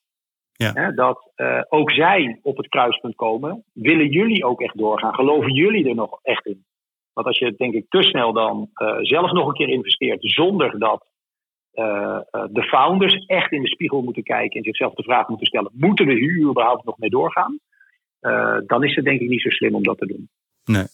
Ja. 0.52 0.72
Hè, 0.72 0.94
dat 0.94 1.30
uh, 1.36 1.62
ook 1.68 1.90
zij 1.90 2.38
op 2.42 2.56
het 2.56 2.68
kruispunt 2.68 3.14
komen. 3.14 3.64
Willen 3.72 4.08
jullie 4.08 4.44
ook 4.44 4.60
echt 4.60 4.78
doorgaan? 4.78 5.14
Geloven 5.14 5.52
jullie 5.54 5.88
er 5.88 5.94
nog 5.94 6.18
echt 6.22 6.46
in? 6.46 6.64
Want 7.12 7.26
als 7.26 7.38
je 7.38 7.54
denk 7.56 7.74
ik 7.74 7.84
te 7.88 8.02
snel 8.02 8.32
dan 8.32 8.70
uh, 8.74 8.96
zelf 9.00 9.32
nog 9.32 9.46
een 9.46 9.54
keer 9.54 9.68
investeert 9.68 10.18
zonder 10.20 10.78
dat 10.78 11.06
uh, 11.74 12.18
de 12.50 12.62
founders 12.62 13.14
echt 13.26 13.52
in 13.52 13.62
de 13.62 13.68
spiegel 13.68 14.02
moeten 14.02 14.22
kijken 14.22 14.56
en 14.56 14.64
zichzelf 14.64 14.94
de 14.94 15.02
vraag 15.02 15.28
moeten 15.28 15.46
stellen: 15.46 15.70
moeten 15.74 16.06
we 16.06 16.14
hier 16.14 16.48
überhaupt 16.48 16.84
nog 16.84 16.98
mee 16.98 17.10
doorgaan? 17.10 17.58
dan 18.66 18.84
is 18.84 18.94
het 18.94 19.04
denk 19.04 19.20
ik 19.20 19.28
niet 19.28 19.42
zo 19.42 19.50
slim 19.50 19.74
om 19.74 19.82
dat 19.82 19.98
te 19.98 20.06
doen. 20.06 20.28
Nee. 20.64 20.86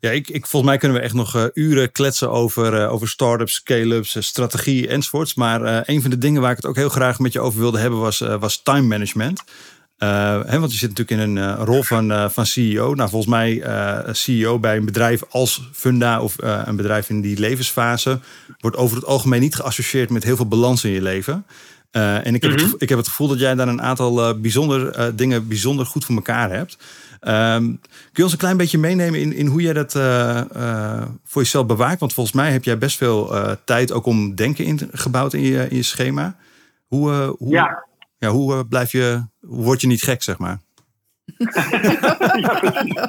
Ja, 0.00 0.10
ik, 0.10 0.28
ik, 0.28 0.46
volgens 0.46 0.70
mij 0.70 0.80
kunnen 0.80 0.98
we 0.98 1.04
echt 1.04 1.14
nog 1.14 1.36
uh, 1.36 1.44
uren 1.54 1.92
kletsen 1.92 2.30
over, 2.30 2.80
uh, 2.80 2.92
over 2.92 3.08
start-ups, 3.08 3.54
scale-ups, 3.54 4.16
uh, 4.16 4.22
strategie 4.22 4.88
enzovoorts. 4.88 5.34
Maar 5.34 5.88
een 5.88 6.00
van 6.00 6.10
de 6.10 6.18
dingen 6.18 6.40
waar 6.40 6.50
ik 6.50 6.56
het 6.56 6.66
ook 6.66 6.76
heel 6.76 6.88
graag 6.88 7.18
met 7.18 7.32
je 7.32 7.40
over 7.40 7.60
wilde 7.60 7.78
hebben 7.78 8.00
was, 8.00 8.18
was 8.18 8.62
time 8.62 8.86
management. 8.86 9.42
hè, 9.96 10.60
want 10.60 10.72
je 10.72 10.78
zit 10.78 10.88
natuurlijk 10.88 11.20
in 11.20 11.36
een 11.36 11.56
rol 11.56 11.82
van, 11.82 12.30
van 12.30 12.46
CEO. 12.46 12.94
Nou, 12.94 13.10
volgens 13.10 13.30
mij 13.30 13.62
CEO 14.12 14.58
bij 14.58 14.76
een 14.76 14.84
bedrijf 14.84 15.22
als 15.28 15.68
Funda 15.72 16.22
of 16.22 16.34
een 16.38 16.76
bedrijf 16.76 17.08
in 17.08 17.20
die 17.20 17.38
levensfase 17.38 18.20
wordt 18.58 18.76
over 18.76 18.96
het 18.96 19.06
algemeen 19.06 19.40
niet 19.40 19.54
geassocieerd 19.54 20.10
met 20.10 20.24
heel 20.24 20.36
veel 20.36 20.48
balans 20.48 20.84
in 20.84 20.90
je 20.90 21.02
leven. 21.02 21.46
en 21.90 22.34
ik 22.34 22.42
heb, 22.42 22.50
het, 22.50 22.62
mhm. 22.62 22.74
ik 22.78 22.88
heb 22.88 22.98
het 22.98 23.08
gevoel 23.08 23.28
dat 23.28 23.38
jij 23.38 23.54
daar 23.54 23.68
een 23.68 23.82
aantal 23.82 24.40
bijzonder, 24.40 25.16
dingen 25.16 25.48
bijzonder 25.48 25.86
goed 25.86 26.04
voor 26.04 26.14
elkaar 26.14 26.50
hebt. 26.50 26.76
Um, 27.28 27.80
kun 27.80 28.12
je 28.12 28.22
ons 28.22 28.32
een 28.32 28.38
klein 28.38 28.56
beetje 28.56 28.78
meenemen 28.78 29.20
in, 29.20 29.32
in 29.32 29.46
hoe 29.46 29.62
jij 29.62 29.72
dat 29.72 29.94
uh, 29.94 30.40
uh, 30.56 31.02
voor 31.24 31.42
jezelf 31.42 31.66
bewaakt? 31.66 32.00
Want 32.00 32.14
volgens 32.14 32.36
mij 32.36 32.50
heb 32.50 32.64
jij 32.64 32.78
best 32.78 32.96
veel 32.96 33.34
uh, 33.34 33.52
tijd 33.64 33.92
ook 33.92 34.06
om 34.06 34.34
denken 34.34 34.64
ingebouwd 34.64 35.32
in 35.32 35.40
je, 35.40 35.68
in 35.68 35.76
je 35.76 35.82
schema. 35.82 36.36
Hoe, 36.86 37.10
hoe, 37.38 37.50
ja. 37.50 37.84
Ja, 38.18 38.28
hoe 38.28 38.66
blijf 38.66 38.92
je, 38.92 39.24
hoe 39.40 39.64
word 39.64 39.80
je 39.80 39.86
niet 39.86 40.02
gek, 40.02 40.22
zeg 40.22 40.38
maar? 40.38 40.58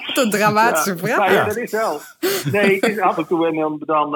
Wat 0.05 0.17
een 0.17 0.29
dramatische 0.29 0.97
vraag. 0.97 1.17
Ja, 1.17 1.31
ja, 1.31 1.45
dat 1.45 1.57
is 1.57 1.71
wel. 1.71 1.99
Nee, 2.51 2.75
het 2.75 2.87
is 2.87 2.99
af 2.99 3.17
en 3.17 3.27
toe 3.27 3.47
en 3.47 3.55
dan, 3.55 3.81
dan 3.85 4.15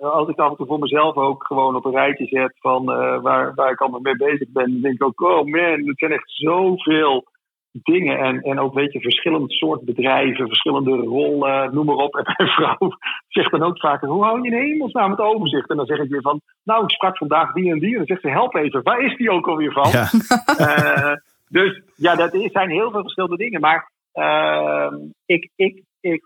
als 0.00 0.28
ik 0.28 0.38
af 0.38 0.50
en 0.50 0.56
toe 0.56 0.66
voor 0.66 0.78
mezelf 0.78 1.16
ook 1.16 1.44
gewoon 1.46 1.76
op 1.76 1.84
een 1.84 1.92
rijtje 1.92 2.26
zet 2.26 2.54
van 2.58 2.84
waar, 3.22 3.54
waar 3.54 3.70
ik 3.70 3.80
allemaal 3.80 4.00
mee 4.00 4.16
bezig 4.16 4.48
ben, 4.48 4.72
dan 4.72 4.80
denk 4.80 4.94
ik 4.94 5.04
ook, 5.04 5.20
oh 5.20 5.44
man, 5.44 5.86
het 5.86 5.98
zijn 5.98 6.12
echt 6.12 6.30
zoveel 6.30 7.24
dingen. 7.72 8.18
En, 8.18 8.40
en 8.40 8.58
ook, 8.58 8.74
weet 8.74 8.92
je, 8.92 9.00
verschillend 9.00 9.52
soort 9.52 9.84
bedrijven, 9.84 10.46
verschillende 10.46 10.90
rollen, 10.90 11.74
noem 11.74 11.86
maar 11.86 11.94
op. 11.94 12.14
En 12.22 12.34
mijn 12.36 12.48
vrouw 12.48 12.96
zegt 13.28 13.50
dan 13.50 13.62
ook 13.62 13.78
vaker, 13.78 14.08
hoe 14.08 14.24
hou 14.24 14.40
je 14.40 14.50
in 14.50 14.62
hemelsnaam 14.62 15.10
het 15.10 15.20
overzicht? 15.20 15.70
En 15.70 15.76
dan 15.76 15.86
zeg 15.86 15.98
ik 15.98 16.10
weer 16.10 16.20
van, 16.20 16.40
nou, 16.64 16.82
ik 16.84 16.90
sprak 16.90 17.16
vandaag 17.16 17.52
die 17.52 17.70
en 17.70 17.78
die. 17.78 17.90
En 17.90 17.96
dan 17.96 18.06
zegt 18.06 18.20
ze, 18.20 18.28
help 18.28 18.54
even, 18.54 18.82
waar 18.82 19.00
is 19.00 19.16
die 19.16 19.30
ook 19.30 19.48
alweer 19.48 19.72
van? 19.72 19.90
Ja. 19.90 20.10
Uh, 20.60 21.14
dus 21.58 21.82
ja, 21.96 22.14
dat 22.14 22.30
zijn 22.52 22.70
heel 22.70 22.90
veel 22.90 23.02
verschillende 23.02 23.36
dingen. 23.36 23.60
Maar 23.60 23.90
uh, 24.14 24.92
ik, 25.26 25.50
ik, 25.56 25.82
ik 26.00 26.24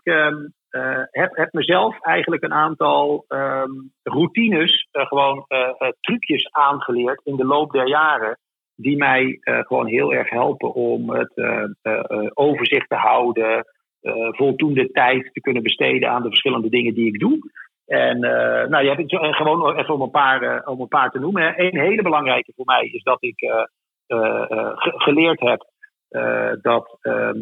uh, 0.71 1.01
heb, 1.11 1.35
heb 1.35 1.53
mezelf 1.53 2.01
eigenlijk 2.01 2.43
een 2.43 2.53
aantal 2.53 3.25
ehm, 3.27 3.71
routines, 4.03 4.87
eh, 4.91 5.05
gewoon 5.05 5.45
trucjes 5.99 6.51
aangeleerd 6.51 7.21
in 7.23 7.35
de 7.35 7.45
loop 7.45 7.71
der 7.71 7.87
jaren 7.87 8.37
die 8.77 8.97
mij 8.97 9.23
uh, 9.23 9.59
gewoon 9.59 9.87
heel 9.87 10.13
erg 10.13 10.29
helpen 10.29 10.73
om 10.73 11.09
het 11.09 11.31
uh, 11.35 11.63
uh, 11.83 12.29
overzicht 12.33 12.89
te 12.89 12.95
houden, 12.95 13.65
voldoende 14.31 14.91
tijd 14.91 15.29
te 15.33 15.41
kunnen 15.41 15.63
besteden 15.63 16.09
aan 16.09 16.21
de 16.21 16.27
verschillende 16.27 16.69
dingen 16.69 16.93
die 16.93 17.07
ik 17.07 17.19
doe. 17.19 17.39
En 17.85 18.19
nou, 18.69 18.83
je 18.83 18.89
hebt 18.89 19.11
het 19.11 19.35
gewoon 19.35 19.77
even 19.77 19.93
om 19.93 20.01
een 20.01 20.09
paar, 20.09 20.65
om 20.65 20.81
een 20.81 20.87
paar 20.87 21.11
te 21.11 21.19
noemen. 21.19 21.61
Een 21.61 21.79
hele 21.79 22.01
belangrijke 22.01 22.53
voor 22.55 22.65
mij 22.65 22.85
is 22.85 23.03
dat 23.03 23.17
ik 23.19 23.39
geleerd 24.81 25.39
heb 25.39 25.65
dat 26.61 26.97
ehm, 27.01 27.37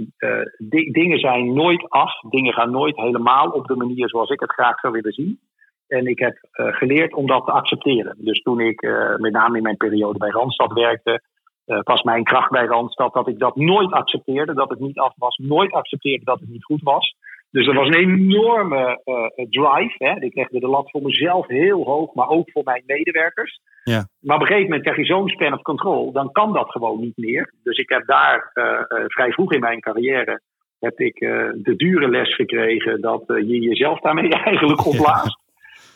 dingen 0.92 1.20
zijn 1.20 1.54
nooit 1.54 1.90
af, 1.90 2.20
dingen 2.30 2.54
gaan 2.54 2.72
nooit 2.72 2.96
helemaal 2.96 3.50
op 3.50 3.68
de 3.68 3.76
manier 3.76 4.10
zoals 4.10 4.30
ik 4.30 4.40
het 4.40 4.54
graag 4.54 4.80
zou 4.80 4.94
willen 4.94 5.14
zien. 5.14 5.40
En 5.88 6.06
ik 6.06 6.20
heb 6.20 6.38
uh, 6.54 6.74
geleerd 6.74 7.14
om 7.14 7.28
dat 7.28 7.46
te 7.46 7.52
accepteren. 7.52 8.16
Dus 8.18 8.42
toen 8.42 8.60
ik 8.60 8.82
uh, 8.82 9.16
met 9.16 9.32
name 9.32 9.58
in 9.58 9.64
mijn 9.64 9.78
periode 9.78 10.18
bij 10.18 10.30
Randstad 10.30 10.74
werkte, 10.74 11.22
uh, 11.66 11.80
was 11.84 12.04
mijn 12.04 12.24
kracht 12.24 12.50
bij 12.50 12.66
Randstad 12.66 13.14
dat 13.14 13.28
ik 13.28 13.40
dat 13.40 13.56
nooit 13.56 13.92
accepteerde, 13.92 14.54
dat 14.54 14.70
het 14.70 14.80
niet 14.80 15.00
af 15.00 15.14
was, 15.18 15.38
nooit 15.38 15.72
accepteerde 15.72 16.26
dat 16.26 16.40
het 16.40 16.50
niet 16.50 16.64
goed 16.64 16.82
was. 16.82 17.16
Dus 17.52 17.68
er 17.68 17.74
was 17.74 17.88
een 17.88 17.94
enorme 17.94 19.02
drive. 19.50 19.96
Hè. 19.98 20.20
Ik 20.20 20.36
legde 20.36 20.60
de 20.60 20.68
lat 20.68 20.92
voor 20.92 21.02
mezelf 21.02 21.48
heel 21.48 21.84
hoog, 21.84 22.14
maar 22.14 22.28
ook 22.28 22.52
voor 22.52 22.64
mijn 22.64 22.84
medewerkers. 22.86 23.60
Ja. 23.84 24.08
Maar 24.20 24.36
op 24.36 24.42
een 24.42 24.48
gegeven 24.48 24.70
moment 24.70 24.84
krijg 24.84 24.98
je 24.98 25.06
zo'n 25.06 25.30
span 25.30 25.54
of 25.54 25.62
control, 25.62 26.12
dan 26.12 26.32
kan 26.32 26.54
dat 26.54 26.72
gewoon 26.72 27.00
niet 27.00 27.18
meer. 27.18 27.54
Dus 27.64 27.78
ik 27.78 27.90
heb 27.90 28.06
daar 28.06 28.52
vrij 29.08 29.32
vroeg 29.32 29.54
in 29.54 29.60
mijn 29.60 29.80
carrière 29.80 30.42
heb 30.80 31.00
ik 31.00 31.20
de 31.56 31.74
dure 31.76 32.10
les 32.10 32.36
gekregen 32.36 33.02
dat 33.02 33.24
je 33.28 33.60
jezelf 33.60 34.00
daarmee 34.00 34.30
eigenlijk 34.46 34.86
opblaast. 34.86 35.45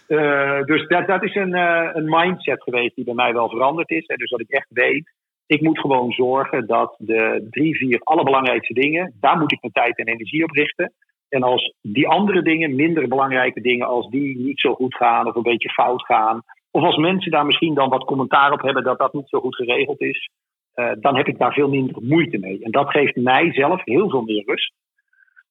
Uh, 0.09 0.63
dus 0.63 0.87
dat, 0.87 1.23
is 1.23 1.35
een, 1.35 1.55
uh, 1.55 1.89
een 1.93 2.09
mindset 2.09 2.63
geweest 2.63 2.95
die 2.95 3.05
bij 3.05 3.13
mij 3.13 3.33
wel 3.33 3.49
veranderd 3.49 3.89
is. 3.89 4.05
Dus 4.05 4.29
dat 4.29 4.39
ik 4.39 4.49
echt 4.49 4.67
weet, 4.69 5.11
ik 5.45 5.61
moet 5.61 5.79
gewoon 5.79 6.11
zorgen 6.11 6.67
dat 6.67 6.95
de 6.97 7.47
drie, 7.49 7.77
vier 7.77 7.99
allerbelangrijkste 8.03 8.73
dingen, 8.73 9.13
daar 9.19 9.37
moet 9.37 9.51
ik 9.51 9.61
mijn 9.61 9.73
tijd 9.73 9.97
en 9.97 10.05
energie 10.05 10.43
op 10.43 10.51
richten. 10.51 10.93
En 11.29 11.43
als 11.43 11.73
die 11.81 12.07
andere 12.07 12.41
dingen, 12.41 12.75
minder 12.75 13.07
belangrijke 13.07 13.61
dingen, 13.61 13.87
als 13.87 14.09
die 14.09 14.37
niet 14.37 14.59
zo 14.59 14.73
goed 14.73 14.95
gaan 14.95 15.27
of 15.27 15.35
een 15.35 15.41
beetje 15.41 15.69
fout 15.69 16.05
gaan, 16.05 16.41
of 16.71 16.83
als 16.83 16.97
mensen 16.97 17.31
daar 17.31 17.45
misschien 17.45 17.73
dan 17.73 17.89
wat 17.89 18.05
commentaar 18.05 18.51
op 18.51 18.61
hebben 18.61 18.83
dat 18.83 18.97
dat 18.97 19.13
niet 19.13 19.29
zo 19.29 19.39
goed 19.39 19.55
geregeld 19.55 20.01
is, 20.01 20.29
uh, 20.75 20.91
dan 20.99 21.15
heb 21.15 21.27
ik 21.27 21.37
daar 21.37 21.53
veel 21.53 21.69
minder 21.69 22.03
moeite 22.03 22.37
mee. 22.37 22.63
En 22.63 22.71
dat 22.71 22.89
geeft 22.89 23.15
mij 23.15 23.53
zelf 23.53 23.81
heel 23.83 24.09
veel 24.09 24.21
meer 24.21 24.43
rust. 24.45 24.73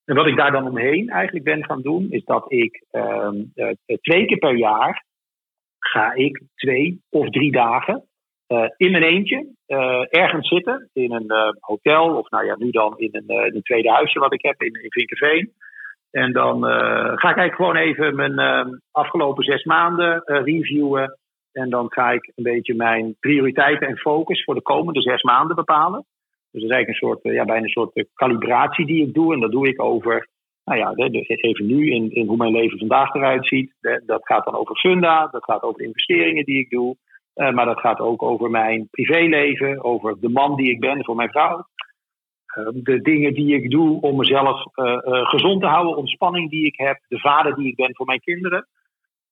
En 0.09 0.15
wat 0.15 0.27
ik 0.27 0.37
daar 0.37 0.53
dan 0.53 0.67
omheen 0.67 1.09
eigenlijk 1.09 1.45
ben 1.45 1.65
gaan 1.65 1.83
doen, 1.83 2.07
is 2.11 2.25
dat 2.25 2.53
ik 2.53 2.85
uh, 2.93 3.29
twee 4.01 4.27
keer 4.27 4.39
per 4.39 4.57
jaar 4.57 5.05
ga 5.79 6.13
ik 6.15 6.43
twee 6.55 7.01
of 7.11 7.31
drie 7.31 7.53
dagen 7.53 8.05
uh, 8.49 8.65
in 8.77 8.91
mijn 8.91 9.03
eentje 9.03 9.47
uh, 9.67 10.05
ergens 10.09 10.49
zitten. 10.49 10.89
In 10.93 11.13
een 11.13 11.57
hotel 11.61 12.17
of 12.17 12.31
nou 12.31 12.45
ja, 12.45 12.57
nu 12.59 12.71
dan 12.71 12.99
in 12.99 13.09
een, 13.13 13.47
in 13.47 13.55
een 13.55 13.63
tweede 13.63 13.91
huisje 13.91 14.19
wat 14.19 14.33
ik 14.33 14.43
heb 14.43 14.63
in, 14.63 14.83
in 14.83 14.91
Vinkerveen. 14.91 15.53
En 16.11 16.33
dan 16.33 16.63
ga 16.63 17.31
ik 17.31 17.37
eigenlijk 17.37 17.55
gewoon 17.55 17.77
even 17.77 18.15
mijn 18.15 18.39
ehm, 18.39 18.69
afgelopen 18.91 19.45
zes 19.45 19.65
maanden 19.65 20.23
reviewen. 20.25 21.19
En 21.53 21.71
dan 21.71 21.93
ga 21.93 22.11
ik 22.11 22.33
een 22.35 22.45
beetje 22.45 22.75
mijn 22.75 23.17
prioriteiten 23.21 23.89
en 23.89 23.97
focus 23.97 24.45
voor 24.45 24.55
de 24.55 24.63
komende 24.63 25.01
zes 25.01 25.23
maanden 25.23 25.57
bepalen. 25.57 26.05
Dus 26.51 26.63
dat 26.63 26.71
is 26.71 26.77
eigenlijk 26.77 26.89
een 26.89 27.09
soort, 27.09 27.23
eh, 27.23 27.33
ja, 27.33 27.45
bijna 27.45 27.63
een 27.63 27.69
soort 27.69 28.05
calibratie 28.15 28.87
die 28.87 29.07
ik 29.07 29.15
doe. 29.15 29.35
En 29.35 29.41
dat 29.41 29.51
doe 29.51 29.69
ik 29.69 29.83
over, 29.83 30.29
nou 30.65 30.79
ja, 30.79 30.93
even 30.95 31.67
nu 31.67 31.91
in, 31.91 32.27
hoe 32.27 32.37
mijn 32.37 32.53
leven 32.53 32.79
vandaag 32.79 33.15
eruit 33.15 33.47
ziet. 33.47 33.75
Dat 34.07 34.27
gaat 34.27 34.45
dan 34.45 34.55
over 34.55 34.77
funda, 34.77 35.27
dat 35.27 35.45
gaat 35.45 35.63
over 35.63 35.83
investeringen 35.83 36.45
die 36.45 36.59
ik 36.59 36.71
doe. 36.71 36.97
Uh, 37.35 37.51
maar 37.51 37.65
dat 37.65 37.81
gaat 37.81 38.01
ook 38.01 38.23
over 38.23 38.51
mijn 38.51 38.89
privéleven, 38.91 39.85
over 39.85 40.21
de 40.21 40.29
man 40.29 40.57
die 40.57 40.71
ik 40.71 40.81
ben 40.81 41.05
voor 41.05 41.17
mijn 41.17 41.31
vrouw. 41.31 41.67
Uh, 42.59 42.69
de 42.73 43.01
dingen 43.01 43.35
die 43.35 43.55
ik 43.55 43.71
doe 43.71 44.01
om 44.01 44.17
mezelf 44.17 44.63
gezond 45.29 45.61
te 45.61 45.67
houden, 45.67 45.97
ontspanning 45.97 46.51
die 46.51 46.67
ik 46.67 46.77
heb, 46.77 47.01
de 47.09 47.19
vader 47.19 47.55
die 47.55 47.67
ik 47.67 47.77
ben 47.77 47.97
voor 47.97 48.07
mijn 48.07 48.21
kinderen. 48.21 48.67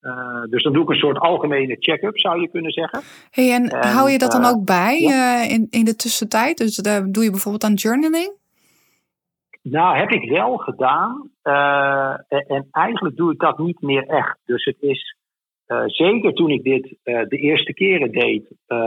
Uh, 0.07 0.42
dus 0.50 0.62
dan 0.62 0.72
doe 0.72 0.82
ik 0.82 0.88
een 0.88 0.96
soort 0.96 1.18
algemene 1.18 1.76
check-up, 1.78 2.18
zou 2.18 2.40
je 2.40 2.48
kunnen 2.48 2.70
zeggen. 2.70 3.00
Hey, 3.30 3.52
en, 3.52 3.74
hou 3.86 4.11
je 4.11 4.18
dat 4.18 4.30
dan 4.30 4.42
uh, 4.42 4.48
ook 4.48 4.64
bij 4.64 5.00
ja. 5.00 5.44
uh, 5.44 5.50
in, 5.50 5.66
in 5.70 5.84
de 5.84 5.96
tussentijd? 5.96 6.59
Dus 6.59 6.76
doe 7.07 7.24
je 7.24 7.30
bijvoorbeeld 7.30 7.64
aan 7.64 7.74
journaling? 7.74 8.32
Nou, 9.62 9.96
heb 9.96 10.11
ik 10.11 10.30
wel 10.30 10.57
gedaan. 10.57 11.30
En, 11.42 12.44
en, 12.46 12.68
eigenlijk 12.70 13.16
doe 13.16 13.32
ik 13.32 13.38
dat 13.38 13.59
niet 13.59 13.80
meer 13.80 14.07
echt. 14.07 14.38
Dus 14.44 14.64
het 14.64 14.76
is 14.80 15.16
zeker 15.86 16.32
toen 16.32 16.50
ik 16.50 16.62
dit 16.62 16.96
de 17.02 17.38
eerste 17.38 17.74
keren 17.74 18.12
deed, 18.12 18.44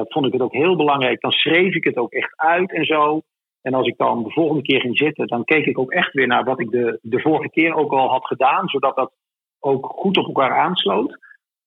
vond 0.08 0.26
ik 0.26 0.34
het 0.34 0.42
ook 0.42 0.54
heel 0.54 0.76
belangrijk. 0.76 1.22
Dan 1.22 1.32
schreef 1.32 1.76
ik 1.76 1.84
het 1.84 1.98
ook 1.98 2.12
echt 2.12 2.34
uit 2.36 2.74
en 2.74 2.86
zo. 2.86 3.22
En 3.62 3.74
als 3.74 3.88
ik 3.88 3.98
dan 3.98 4.24
de 4.24 4.32
volgende 4.32 4.62
keer 4.62 4.82
ging 4.82 4.98
zitten, 4.98 5.28
dan 5.28 5.44
keek 5.44 5.66
ik 5.66 5.80
ook 5.80 5.92
echt 5.92 6.14
weer 6.14 6.28
naar 6.28 6.44
wat 6.44 6.60
ik 6.60 6.72
de, 6.72 7.00
de 7.02 7.20
vorige 7.20 7.50
keer 7.50 7.74
ook 7.74 7.92
al 7.92 8.10
had 8.10 8.26
gedaan, 8.26 8.68
zodat 8.68 8.96
dat 8.96 9.12
ook 9.60 9.86
goed 9.86 10.18
op 10.18 10.26
elkaar 10.26 10.58
aansloot. 10.58 11.18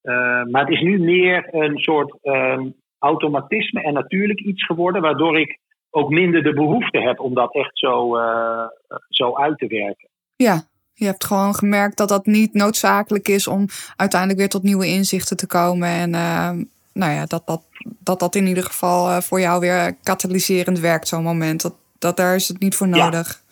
Uh, 0.03 0.43
maar 0.43 0.61
het 0.61 0.69
is 0.69 0.81
nu 0.81 0.99
meer 0.99 1.47
een 1.55 1.77
soort 1.77 2.17
uh, 2.23 2.59
automatisme 2.99 3.81
en 3.81 3.93
natuurlijk 3.93 4.39
iets 4.39 4.65
geworden, 4.65 5.01
waardoor 5.01 5.39
ik 5.39 5.59
ook 5.89 6.09
minder 6.09 6.43
de 6.43 6.53
behoefte 6.53 6.99
heb 6.99 7.19
om 7.19 7.33
dat 7.33 7.53
echt 7.53 7.77
zo, 7.77 8.17
uh, 8.17 8.65
zo 9.09 9.35
uit 9.35 9.57
te 9.57 9.67
werken. 9.67 10.09
Ja, 10.35 10.61
je 10.93 11.05
hebt 11.05 11.25
gewoon 11.25 11.55
gemerkt 11.55 11.97
dat 11.97 12.09
dat 12.09 12.25
niet 12.25 12.53
noodzakelijk 12.53 13.27
is 13.27 13.47
om 13.47 13.65
uiteindelijk 13.95 14.39
weer 14.39 14.49
tot 14.49 14.63
nieuwe 14.63 14.87
inzichten 14.87 15.37
te 15.37 15.47
komen. 15.47 15.87
En 15.87 16.15
ehm, 16.15 16.63
nou 16.93 17.11
ja, 17.11 17.25
dat 17.25 17.47
dat, 17.47 17.63
dat 17.99 18.19
dat 18.19 18.35
in 18.35 18.47
ieder 18.47 18.63
geval 18.63 19.09
eh, 19.09 19.21
voor 19.21 19.39
jou 19.39 19.59
weer 19.59 19.95
katalyserend 20.03 20.79
werkt, 20.79 21.07
zo'n 21.07 21.23
moment. 21.23 21.61
Dat, 21.61 21.75
dat 21.99 22.17
daar 22.17 22.35
is 22.35 22.47
het 22.47 22.59
niet 22.59 22.75
voor 22.75 22.87
nodig. 22.87 23.42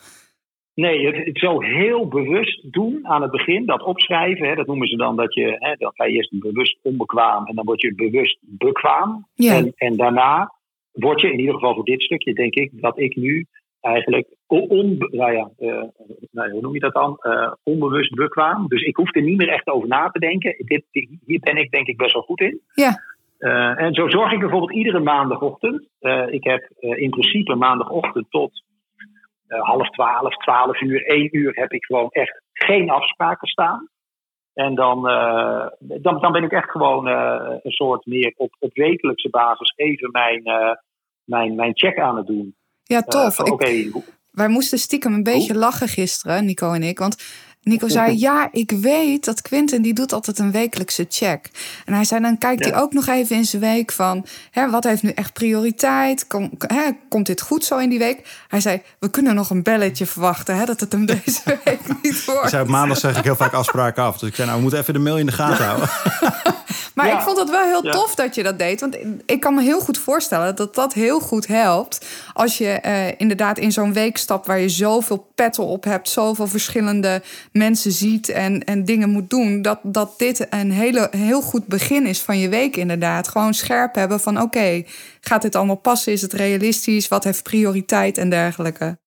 Nee, 0.74 1.06
het, 1.06 1.26
het 1.26 1.38
zo 1.38 1.60
heel 1.60 2.08
bewust 2.08 2.72
doen 2.72 3.06
aan 3.06 3.22
het 3.22 3.30
begin, 3.30 3.66
dat 3.66 3.82
opschrijven, 3.82 4.48
hè, 4.48 4.54
dat 4.54 4.66
noemen 4.66 4.86
ze 4.86 4.96
dan 4.96 5.16
dat 5.16 5.34
je, 5.34 5.56
hè, 5.58 5.74
dan 5.78 5.92
ga 5.94 6.04
je 6.04 6.12
eerst 6.12 6.40
bewust 6.40 6.78
onbekwaam 6.82 7.46
en 7.46 7.54
dan 7.54 7.64
word 7.64 7.80
je 7.80 7.94
bewust 7.94 8.38
bekwaam. 8.40 9.26
Ja. 9.34 9.56
En, 9.56 9.72
en 9.76 9.96
daarna 9.96 10.52
word 10.92 11.20
je, 11.20 11.32
in 11.32 11.38
ieder 11.38 11.54
geval 11.54 11.74
voor 11.74 11.84
dit 11.84 12.02
stukje, 12.02 12.34
denk 12.34 12.54
ik, 12.54 12.70
dat 12.72 12.98
ik 12.98 13.16
nu 13.16 13.46
eigenlijk 13.80 14.28
on, 14.46 14.96
nou 14.98 15.32
ja, 15.32 15.50
uh, 15.58 15.82
nou, 16.30 16.50
hoe 16.50 16.60
noem 16.60 16.74
je 16.74 16.80
dat 16.80 16.94
dan? 16.94 17.18
Uh, 17.22 17.52
onbewust 17.62 18.14
bekwaam. 18.14 18.68
Dus 18.68 18.82
ik 18.82 18.96
hoef 18.96 19.14
er 19.14 19.22
niet 19.22 19.36
meer 19.36 19.48
echt 19.48 19.66
over 19.66 19.88
na 19.88 20.08
te 20.08 20.18
denken. 20.18 20.54
Dit, 20.58 20.84
hier 21.26 21.40
ben 21.40 21.56
ik 21.56 21.70
denk 21.70 21.86
ik 21.86 21.96
best 21.96 22.12
wel 22.12 22.22
goed 22.22 22.40
in. 22.40 22.60
Ja. 22.74 23.00
Uh, 23.38 23.80
en 23.80 23.94
zo 23.94 24.08
zorg 24.08 24.32
ik 24.32 24.38
bijvoorbeeld 24.38 24.72
iedere 24.72 25.00
maandagochtend. 25.00 25.88
ik 26.30 26.44
heb 26.44 26.68
in 26.78 27.10
principe 27.10 27.54
maandagochtend 27.54 28.26
tot 28.30 28.62
half 29.60 29.90
twaalf, 29.90 30.36
twaalf 30.36 30.80
uur, 30.80 31.06
één 31.06 31.36
uur 31.36 31.52
heb 31.54 31.72
ik 31.72 31.84
gewoon 31.84 32.08
echt 32.10 32.42
geen 32.52 32.90
afspraken 32.90 33.48
staan. 33.48 33.88
En 34.52 34.74
dan, 34.74 35.10
uh, 35.10 35.66
dan, 35.78 36.20
dan 36.20 36.32
ben 36.32 36.44
ik 36.44 36.52
echt 36.52 36.70
gewoon 36.70 37.08
uh, 37.08 37.56
een 37.62 37.70
soort 37.70 38.06
meer 38.06 38.32
op, 38.36 38.56
op 38.58 38.74
wekelijkse 38.74 39.30
basis 39.30 39.72
even 39.76 40.10
mijn, 40.10 40.42
mijn, 41.24 41.54
mijn 41.54 41.76
check 41.76 41.98
aan 41.98 42.16
het 42.16 42.26
doen. 42.26 42.56
Ja, 42.82 43.00
tof. 43.00 43.40
Oké. 43.40 43.90
Wij 44.30 44.48
moesten 44.48 44.78
stiekem 44.78 45.12
een 45.12 45.22
beetje 45.22 45.54
lachen 45.54 45.88
gisteren, 45.88 46.44
Nico 46.44 46.72
en 46.72 46.82
ik. 46.82 46.98
Want 46.98 47.16
Nico 47.62 47.88
zei, 47.88 48.18
ja, 48.18 48.48
ik 48.52 48.70
weet 48.70 49.24
dat 49.24 49.42
Quinten 49.42 49.82
die 49.82 49.94
doet 49.94 50.12
altijd 50.12 50.38
een 50.38 50.50
wekelijkse 50.50 51.06
check. 51.08 51.50
En 51.84 51.94
hij 51.94 52.04
zei, 52.04 52.20
dan 52.20 52.38
kijkt 52.38 52.64
hij 52.64 52.76
ook 52.76 52.92
nog 52.92 53.06
even 53.06 53.36
in 53.36 53.44
zijn 53.44 53.62
week 53.62 53.92
van... 53.92 54.26
Hè, 54.50 54.70
wat 54.70 54.84
heeft 54.84 55.02
nu 55.02 55.10
echt 55.10 55.32
prioriteit? 55.32 56.26
Kom, 56.26 56.50
hè, 56.58 56.90
komt 57.08 57.26
dit 57.26 57.40
goed 57.40 57.64
zo 57.64 57.78
in 57.78 57.88
die 57.88 57.98
week? 57.98 58.44
Hij 58.48 58.60
zei, 58.60 58.82
we 58.98 59.10
kunnen 59.10 59.34
nog 59.34 59.50
een 59.50 59.62
belletje 59.62 60.06
verwachten... 60.06 60.56
Hè, 60.56 60.64
dat 60.64 60.80
het 60.80 60.92
hem 60.92 61.06
deze 61.24 61.58
week 61.64 61.80
niet 62.02 62.24
wordt. 62.24 62.50
Zei, 62.50 62.62
op 62.62 62.68
maandag 62.68 62.98
zeg 62.98 63.18
ik 63.18 63.24
heel 63.24 63.36
vaak 63.36 63.52
afspraken 63.52 64.02
af. 64.02 64.18
Dus 64.18 64.28
ik 64.28 64.34
zei, 64.34 64.46
nou, 64.46 64.56
we 64.56 64.62
moeten 64.62 64.80
even 64.80 64.94
de 64.94 65.00
mail 65.00 65.18
in 65.18 65.26
de 65.26 65.32
gaten 65.32 65.64
houden. 65.64 65.88
Maar 66.94 67.12
ik 67.12 67.20
vond 67.20 67.38
het 67.38 67.50
wel 67.50 67.64
heel 67.64 67.82
tof 67.82 68.14
dat 68.14 68.34
je 68.34 68.42
dat 68.42 68.58
deed. 68.58 68.80
Want 68.80 68.96
ik 69.26 69.40
kan 69.40 69.54
me 69.54 69.62
heel 69.62 69.80
goed 69.80 69.98
voorstellen 69.98 70.56
dat 70.56 70.74
dat 70.74 70.92
heel 70.92 71.20
goed 71.20 71.46
helpt. 71.46 72.06
Als 72.32 72.58
je 72.58 72.80
uh, 72.86 73.20
inderdaad 73.20 73.58
in 73.58 73.72
zo'n 73.72 73.92
week 73.92 74.16
stapt 74.16 74.46
waar 74.46 74.58
je 74.58 74.68
zoveel 74.68 75.32
petten 75.34 75.64
op 75.64 75.84
hebt, 75.84 76.08
zoveel 76.08 76.46
verschillende 76.46 77.22
mensen 77.52 77.90
ziet 77.90 78.28
en, 78.28 78.60
en 78.60 78.84
dingen 78.84 79.10
moet 79.10 79.30
doen. 79.30 79.62
Dat, 79.62 79.80
dat 79.82 80.18
dit 80.18 80.46
een 80.50 80.70
hele, 80.70 81.08
heel 81.10 81.40
goed 81.40 81.66
begin 81.66 82.06
is 82.06 82.22
van 82.22 82.38
je 82.38 82.48
week, 82.48 82.76
inderdaad. 82.76 83.28
Gewoon 83.28 83.52
scherp 83.52 83.94
hebben 83.94 84.20
van: 84.20 84.40
oké, 84.40 84.82
gaat 85.20 85.42
dit 85.42 85.54
allemaal 85.54 85.80
passen? 85.80 86.12
Is 86.12 86.22
het 86.22 86.32
realistisch? 86.32 87.08
Wat 87.08 87.24
heeft 87.24 87.42
prioriteit 87.42 88.18
en 88.18 88.30
dergelijke? 88.30 88.98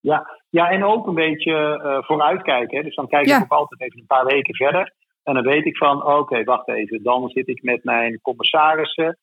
Ja, 0.00 0.40
ja 0.50 0.70
en 0.70 0.84
ook 0.84 1.06
een 1.06 1.14
beetje 1.14 1.80
uh, 1.84 1.98
vooruitkijken. 2.02 2.76
Hè? 2.76 2.82
Dus 2.82 2.94
dan 2.94 3.08
kijk 3.08 3.26
ik 3.26 3.42
ook 3.42 3.52
altijd 3.52 3.80
even 3.80 4.00
een 4.00 4.06
paar 4.06 4.26
weken 4.26 4.54
verder. 4.54 4.92
En 5.22 5.34
dan 5.34 5.42
weet 5.42 5.66
ik 5.66 5.76
van, 5.76 6.06
oké, 6.06 6.44
wacht 6.44 6.68
even, 6.68 7.02
dan 7.02 7.28
zit 7.28 7.48
ik 7.48 7.62
met 7.62 7.84
mijn 7.84 8.20
commissarissen. 8.22 9.18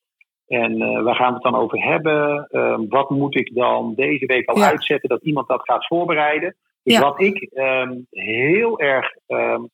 En 0.46 0.80
uh, 0.80 1.02
waar 1.02 1.14
gaan 1.14 1.28
we 1.28 1.34
het 1.34 1.42
dan 1.42 1.54
over 1.54 1.82
hebben? 1.82 2.48
Uh, 2.50 2.78
wat 2.88 3.10
moet 3.10 3.36
ik 3.36 3.54
dan 3.54 3.94
deze 3.94 4.26
week 4.26 4.48
al 4.48 4.62
uitzetten 4.62 5.08
dat 5.08 5.22
iemand 5.22 5.48
dat 5.48 5.60
gaat 5.62 5.86
voorbereiden? 5.86 6.56
Dus 6.82 6.98
wat 6.98 7.20
ik 7.20 7.50
um, 7.52 8.06
heel 8.10 8.80
erg 8.80 9.16
um, 9.26 9.68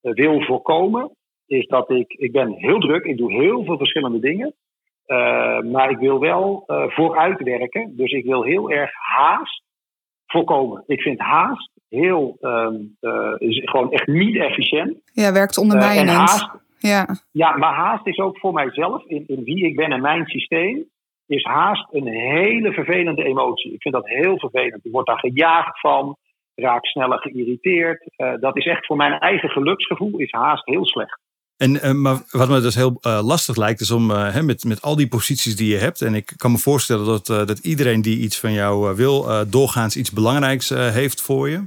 wil 0.00 0.42
voorkomen, 0.42 1.10
is 1.46 1.66
dat 1.66 1.90
ik, 1.90 2.12
ik 2.12 2.32
ben 2.32 2.52
heel 2.52 2.78
druk, 2.78 3.04
ik 3.04 3.16
doe 3.16 3.32
heel 3.32 3.64
veel 3.64 3.78
verschillende 3.78 4.20
dingen. 4.20 4.54
Uh, 5.06 5.60
maar 5.60 5.90
ik 5.90 5.98
wil 5.98 6.18
wel 6.18 6.64
uh, 6.66 6.84
vooruitwerken. 6.88 7.96
Dus 7.96 8.12
ik 8.12 8.24
wil 8.24 8.42
heel 8.42 8.70
erg 8.70 8.90
haast 8.92 9.62
voorkomen. 10.26 10.84
Ik 10.86 11.00
vind 11.00 11.20
haast 11.20 11.70
heel, 11.88 12.36
um, 12.40 12.96
uh, 13.00 13.34
is 13.38 13.60
gewoon 13.64 13.92
echt 13.92 14.06
niet 14.06 14.36
efficiënt. 14.36 14.96
Ja, 15.12 15.32
werkt 15.32 15.58
ondermijnend. 15.58 16.08
Uh, 16.08 16.16
haast, 16.16 16.50
ja. 16.78 17.06
ja, 17.32 17.56
maar 17.56 17.74
haast 17.74 18.06
is 18.06 18.18
ook 18.18 18.38
voor 18.38 18.52
mijzelf, 18.52 19.04
in, 19.04 19.24
in 19.26 19.44
wie 19.44 19.66
ik 19.66 19.76
ben 19.76 19.92
en 19.92 20.00
mijn 20.00 20.26
systeem, 20.26 20.84
is 21.26 21.44
haast 21.44 21.86
een 21.90 22.06
hele 22.06 22.72
vervelende 22.72 23.24
emotie. 23.24 23.72
Ik 23.72 23.82
vind 23.82 23.94
dat 23.94 24.08
heel 24.08 24.38
vervelend. 24.38 24.84
Ik 24.84 24.92
word 24.92 25.06
daar 25.06 25.18
gejaagd 25.18 25.80
van, 25.80 26.16
raak 26.54 26.84
sneller 26.84 27.18
geïrriteerd. 27.18 28.06
Uh, 28.16 28.32
dat 28.40 28.56
is 28.56 28.66
echt 28.66 28.86
voor 28.86 28.96
mijn 28.96 29.12
eigen 29.12 29.48
geluksgevoel, 29.48 30.18
is 30.18 30.30
haast 30.30 30.66
heel 30.66 30.86
slecht. 30.86 31.18
En, 31.56 31.74
uh, 31.74 31.92
maar 31.92 32.22
wat 32.30 32.48
me 32.48 32.60
dus 32.60 32.74
heel 32.74 32.98
uh, 33.02 33.20
lastig 33.22 33.56
lijkt, 33.56 33.80
is 33.80 33.90
om 33.90 34.10
uh, 34.10 34.40
met, 34.40 34.64
met 34.64 34.82
al 34.82 34.96
die 34.96 35.08
posities 35.08 35.56
die 35.56 35.72
je 35.72 35.78
hebt. 35.78 36.02
En 36.02 36.14
ik 36.14 36.32
kan 36.36 36.52
me 36.52 36.58
voorstellen 36.58 37.06
dat, 37.06 37.26
dat 37.26 37.58
iedereen 37.58 38.02
die 38.02 38.18
iets 38.18 38.38
van 38.38 38.52
jou 38.52 38.96
wil, 38.96 39.46
doorgaans 39.48 39.96
iets 39.96 40.10
belangrijks 40.10 40.68
heeft 40.68 41.20
voor 41.20 41.48
je. 41.48 41.62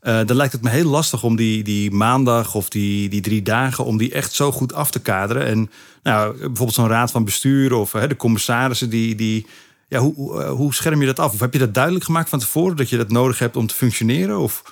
dan 0.00 0.36
lijkt 0.36 0.52
het 0.52 0.62
me 0.62 0.70
heel 0.70 0.90
lastig 0.90 1.24
om 1.24 1.36
die, 1.36 1.64
die 1.64 1.90
maandag 1.90 2.54
of 2.54 2.68
die, 2.68 3.08
die 3.08 3.20
drie 3.20 3.42
dagen, 3.42 3.84
om 3.84 3.96
die 3.98 4.12
echt 4.12 4.32
zo 4.32 4.50
goed 4.50 4.74
af 4.74 4.90
te 4.90 5.02
kaderen. 5.02 5.46
En 5.46 5.70
nou, 6.02 6.32
bijvoorbeeld 6.32 6.74
zo'n 6.74 6.88
raad 6.88 7.10
van 7.10 7.24
bestuur 7.24 7.74
of 7.74 7.90
de 7.90 8.16
commissarissen, 8.16 8.90
die, 8.90 9.14
die, 9.14 9.46
ja, 9.88 9.98
hoe, 9.98 10.42
hoe 10.44 10.74
scherm 10.74 11.00
je 11.00 11.06
dat 11.06 11.18
af? 11.18 11.32
Of 11.32 11.40
heb 11.40 11.52
je 11.52 11.58
dat 11.58 11.74
duidelijk 11.74 12.04
gemaakt 12.04 12.28
van 12.28 12.38
tevoren 12.38 12.76
dat 12.76 12.90
je 12.90 12.96
dat 12.96 13.08
nodig 13.10 13.38
hebt 13.38 13.56
om 13.56 13.66
te 13.66 13.74
functioneren? 13.74 14.38
Of 14.38 14.62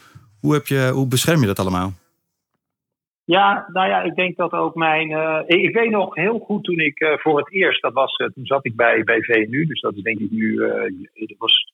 hoe, 0.41 0.53
heb 0.53 0.67
je, 0.67 0.91
hoe 0.95 1.09
bescherm 1.09 1.41
je 1.41 1.47
dat 1.47 1.59
allemaal? 1.59 1.93
Ja, 3.25 3.69
nou 3.73 3.89
ja, 3.89 4.03
ik 4.03 4.15
denk 4.15 4.37
dat 4.37 4.53
ook 4.53 4.75
mijn. 4.75 5.11
Uh, 5.11 5.43
ik, 5.47 5.75
weet 5.75 5.91
nog 5.91 6.15
heel 6.15 6.39
goed 6.39 6.65
toen 6.65 6.79
ik 6.79 7.01
uh, 7.01 7.13
voor 7.17 7.39
het 7.39 7.53
eerst, 7.53 7.83
dat 7.83 7.93
was, 7.93 8.15
toen 8.15 8.47
zat 8.47 8.65
ik 8.65 8.77
bij, 8.77 9.05
bij 9.05 9.23
VNU, 9.23 9.67
dus 9.67 9.81
dat 9.81 9.95
is 9.97 10.03
denk 10.03 10.19
ik 10.19 10.31
nu, 10.31 10.57
dat 11.15 11.39
was 11.39 11.73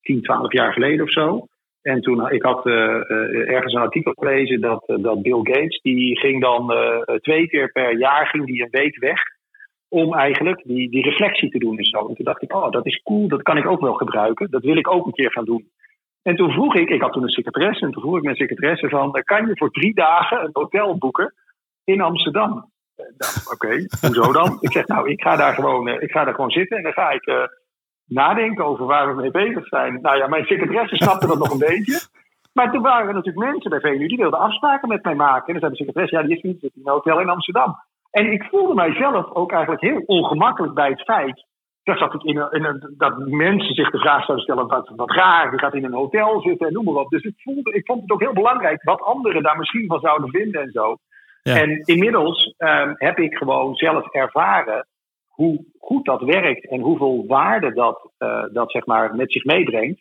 10, 0.00 0.22
12 0.22 0.52
jaar 0.52 0.72
geleden 0.72 1.04
of 1.04 1.12
zo. 1.12 1.46
En 1.82 2.00
toen, 2.00 2.30
ik 2.30 2.42
had 2.42 2.66
ergens 2.66 3.72
een 3.72 3.80
artikel 3.80 4.12
gelezen 4.14 4.60
dat, 4.60 4.84
dat 4.86 5.22
Bill 5.22 5.40
Gates, 5.42 5.80
die 5.82 6.18
ging 6.18 6.42
dan 6.42 6.74
twee 7.20 7.48
keer 7.48 7.72
per 7.72 7.98
jaar, 7.98 8.26
ging 8.26 8.46
die 8.46 8.62
een 8.62 8.70
week 8.70 8.98
weg. 8.98 9.20
Om 9.88 10.14
eigenlijk 10.14 10.62
die, 10.64 10.90
die 10.90 11.02
reflectie 11.02 11.50
te 11.50 11.58
doen 11.58 11.78
en 11.78 11.84
zo. 11.84 12.08
En 12.08 12.14
toen 12.14 12.24
dacht 12.24 12.42
ik, 12.42 12.54
oh, 12.54 12.70
dat 12.70 12.86
is 12.86 13.02
cool, 13.02 13.28
dat 13.28 13.42
kan 13.42 13.56
ik 13.56 13.66
ook 13.66 13.80
wel 13.80 13.94
gebruiken. 13.94 14.50
Dat 14.50 14.62
wil 14.62 14.76
ik 14.76 14.88
ook 14.88 15.06
een 15.06 15.12
keer 15.12 15.32
gaan 15.32 15.44
doen. 15.44 15.70
En 16.22 16.36
toen 16.36 16.50
vroeg 16.50 16.74
ik, 16.74 16.88
ik 16.88 17.00
had 17.00 17.12
toen 17.12 17.22
een 17.22 17.28
secretaresse, 17.28 17.84
en 17.84 17.92
toen 17.92 18.02
vroeg 18.02 18.16
ik 18.16 18.22
mijn 18.22 18.36
secretaresse 18.36 18.88
van, 18.88 19.22
kan 19.24 19.46
je 19.46 19.56
voor 19.56 19.70
drie 19.70 19.94
dagen 19.94 20.44
een 20.44 20.50
hotel 20.52 20.98
boeken 20.98 21.34
in 21.84 22.00
Amsterdam? 22.00 22.70
Nou, 22.96 23.32
Oké, 23.52 23.66
okay, 23.66 23.88
hoezo 24.00 24.32
dan? 24.32 24.56
Ik 24.60 24.72
zeg, 24.72 24.86
nou, 24.86 25.10
ik 25.10 25.22
ga 25.22 25.36
daar 25.36 25.54
gewoon, 25.54 25.88
ik 25.88 26.10
ga 26.10 26.24
daar 26.24 26.34
gewoon 26.34 26.50
zitten 26.50 26.76
en 26.76 26.82
dan 26.82 26.92
ga 26.92 27.10
ik 27.10 27.26
uh, 27.26 27.42
nadenken 28.04 28.64
over 28.64 28.86
waar 28.86 29.14
we 29.14 29.20
mee 29.20 29.30
bezig 29.30 29.66
zijn. 29.66 30.00
Nou 30.00 30.16
ja, 30.16 30.26
mijn 30.26 30.44
secretaresse 30.44 30.96
snapte 30.96 31.26
dat 31.26 31.38
nog 31.38 31.50
een 31.50 31.58
beetje. 31.58 32.00
Maar 32.52 32.72
toen 32.72 32.82
waren 32.82 33.08
er 33.08 33.14
natuurlijk 33.14 33.50
mensen 33.50 33.70
bij 33.70 33.80
VNU 33.80 34.06
die 34.06 34.16
wilden 34.16 34.38
afspraken 34.38 34.88
met 34.88 35.04
mij 35.04 35.14
maken. 35.14 35.54
En 35.54 35.60
dan 35.60 35.60
zei 35.60 35.70
de 35.70 35.76
secretaresse, 35.76 36.16
ja, 36.16 36.22
die 36.22 36.36
is 36.36 36.42
niet 36.42 36.62
in 36.62 36.70
een 36.74 36.92
hotel 36.92 37.20
in 37.20 37.28
Amsterdam. 37.28 37.76
En 38.10 38.32
ik 38.32 38.44
voelde 38.44 38.74
mijzelf 38.74 39.34
ook 39.34 39.52
eigenlijk 39.52 39.82
heel 39.82 40.02
ongemakkelijk 40.06 40.74
bij 40.74 40.88
het 40.88 41.02
feit 41.02 41.46
zat 41.96 42.14
ik 42.14 42.22
in, 42.22 42.36
een, 42.36 42.50
in 42.50 42.64
een, 42.64 42.94
dat 42.96 43.18
mensen 43.18 43.74
zich 43.74 43.90
de 43.90 43.98
vraag 43.98 44.24
zouden 44.24 44.46
stellen: 44.46 44.66
wat, 44.66 44.92
wat 44.96 45.10
raar, 45.10 45.52
je 45.52 45.58
gaat 45.58 45.74
in 45.74 45.84
een 45.84 45.92
hotel 45.92 46.40
zitten 46.40 46.66
en 46.66 46.72
noem 46.72 46.84
maar 46.84 46.94
op. 46.94 47.10
Dus 47.10 47.22
ik, 47.22 47.34
voelde, 47.36 47.72
ik 47.72 47.86
vond 47.86 48.00
het 48.00 48.10
ook 48.10 48.20
heel 48.20 48.32
belangrijk 48.32 48.82
wat 48.82 49.02
anderen 49.02 49.42
daar 49.42 49.58
misschien 49.58 49.86
van 49.86 50.00
zouden 50.00 50.30
vinden 50.30 50.62
en 50.62 50.70
zo. 50.70 50.96
En 51.42 51.82
inmiddels 51.84 52.54
um, 52.58 52.94
heb 52.96 53.18
ik 53.18 53.36
gewoon 53.36 53.74
zelf 53.74 54.12
ervaren 54.12 54.86
hoe 55.28 55.64
goed 55.78 56.04
dat 56.04 56.22
werkt 56.22 56.68
en 56.68 56.80
hoeveel 56.80 57.24
waarde 57.26 57.72
dat, 57.72 58.10
uh, 58.18 58.44
dat 58.52 58.70
zeg 58.70 58.86
maar 58.86 59.14
met 59.14 59.32
zich 59.32 59.44
meebrengt. 59.44 60.00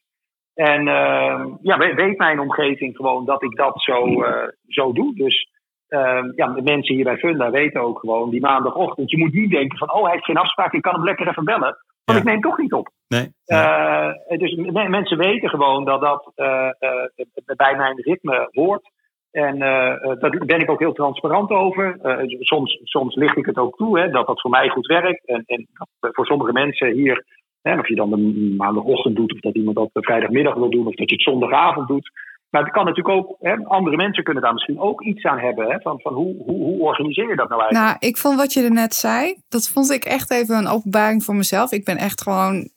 En 0.54 0.88
uh, 0.88 1.46
ja, 1.62 1.78
weet 1.78 2.18
mijn 2.18 2.40
omgeving 2.40 2.96
gewoon 2.96 3.26
dat 3.26 3.44
ik 3.44 3.56
dat 3.56 3.82
zo, 3.82 4.06
uh, 4.06 4.48
zo 4.68 4.92
doe. 4.92 5.16
Dus 5.16 5.50
uh, 5.90 6.24
ja, 6.36 6.48
de 6.48 6.62
mensen 6.62 6.96
hier 6.96 7.04
bij 7.04 7.18
Funda 7.18 7.50
weten 7.50 7.82
ook 7.82 8.00
gewoon 8.00 8.30
die 8.30 8.42
maandagochtend. 8.42 9.12
Je 9.12 9.18
moet 9.18 9.34
niet 9.34 9.52
denken 9.52 9.78
van, 9.78 9.94
oh, 9.94 10.04
hij 10.04 10.12
heeft 10.12 10.26
geen 10.26 10.38
afspraak, 10.38 10.74
ik 10.74 10.82
kan 10.82 10.94
hem 10.94 11.04
lekker 11.04 11.28
even 11.28 11.44
bellen. 11.44 11.78
Want 12.06 12.20
ik 12.20 12.26
neem 12.26 12.42
toch 12.42 12.58
niet 12.58 12.74
op. 12.74 12.90
Nee. 13.08 13.32
Uh, 13.48 14.10
dus 14.28 14.56
mensen 14.72 15.18
weten 15.18 15.50
gewoon 15.50 15.86
dat 15.86 16.02
dat 16.02 16.32
uh, 16.36 16.70
bij 17.56 17.76
mijn 17.76 18.02
ritme 18.02 18.48
hoort. 18.52 18.90
En 19.32 19.60
daar 19.60 20.44
ben 20.46 20.60
ik 20.60 20.70
ook 20.70 20.80
heel 20.80 20.94
transparant 20.94 21.50
over. 21.50 21.98
soms, 22.40 22.80
soms 22.84 23.16
licht 23.16 23.38
ik 23.38 23.46
het 23.46 23.58
ook 23.58 23.76
toe, 23.76 24.00
hè, 24.00 24.10
dat 24.10 24.28
dat 24.28 24.42
voor 24.42 24.52
mij 24.52 24.70
goed 24.70 24.86
werkt. 24.86 25.26
En, 25.26 25.44
en 25.46 25.68
voor 26.00 26.26
sommige 26.26 26.52
mensen 26.52 26.92
hier, 26.92 27.26
hè, 27.62 27.80
of 27.80 27.88
je 27.88 27.96
dan 27.96 28.10
de 28.10 28.54
maandagochtend 28.58 29.16
doet, 29.16 29.34
of 29.34 29.40
dat 29.40 29.56
iemand 29.56 29.76
dat 29.76 29.90
vrijdagmiddag 29.94 30.54
wil 30.54 30.70
doen, 30.70 30.88
of 30.88 30.96
dat 30.96 31.10
je 31.10 31.16
het 31.16 31.24
zondagavond 31.24 31.88
doet. 31.88 32.12
Maar 32.50 32.64
het 32.64 32.72
kan 32.72 32.86
natuurlijk 32.86 33.16
ook, 33.16 33.36
hè, 33.40 33.56
andere 33.64 33.96
mensen 33.96 34.24
kunnen 34.24 34.44
daar 34.44 34.54
misschien 34.54 34.80
ook 34.80 35.02
iets 35.02 35.24
aan 35.24 35.40
hebben. 35.40 35.72
Hè, 35.72 35.80
van 35.80 36.00
van 36.02 36.14
hoe, 36.14 36.36
hoe, 36.46 36.64
hoe 36.64 36.80
organiseer 36.80 37.30
je 37.30 37.36
dat 37.36 37.50
nou 37.50 37.62
eigenlijk? 37.62 38.00
Nou, 38.00 38.12
ik 38.12 38.18
vond 38.18 38.38
wat 38.38 38.54
je 38.54 38.64
er 38.64 38.72
net 38.72 38.96
zei, 38.96 39.36
dat 39.50 39.70
vond 39.70 39.92
ik 39.92 40.06
echt 40.06 40.32
even 40.32 40.58
een 40.58 40.68
openbaring 40.68 41.24
voor 41.24 41.36
mezelf. 41.36 41.72
Ik 41.72 41.86
ben 41.86 41.98
echt 41.98 42.22
gewoon 42.22 42.70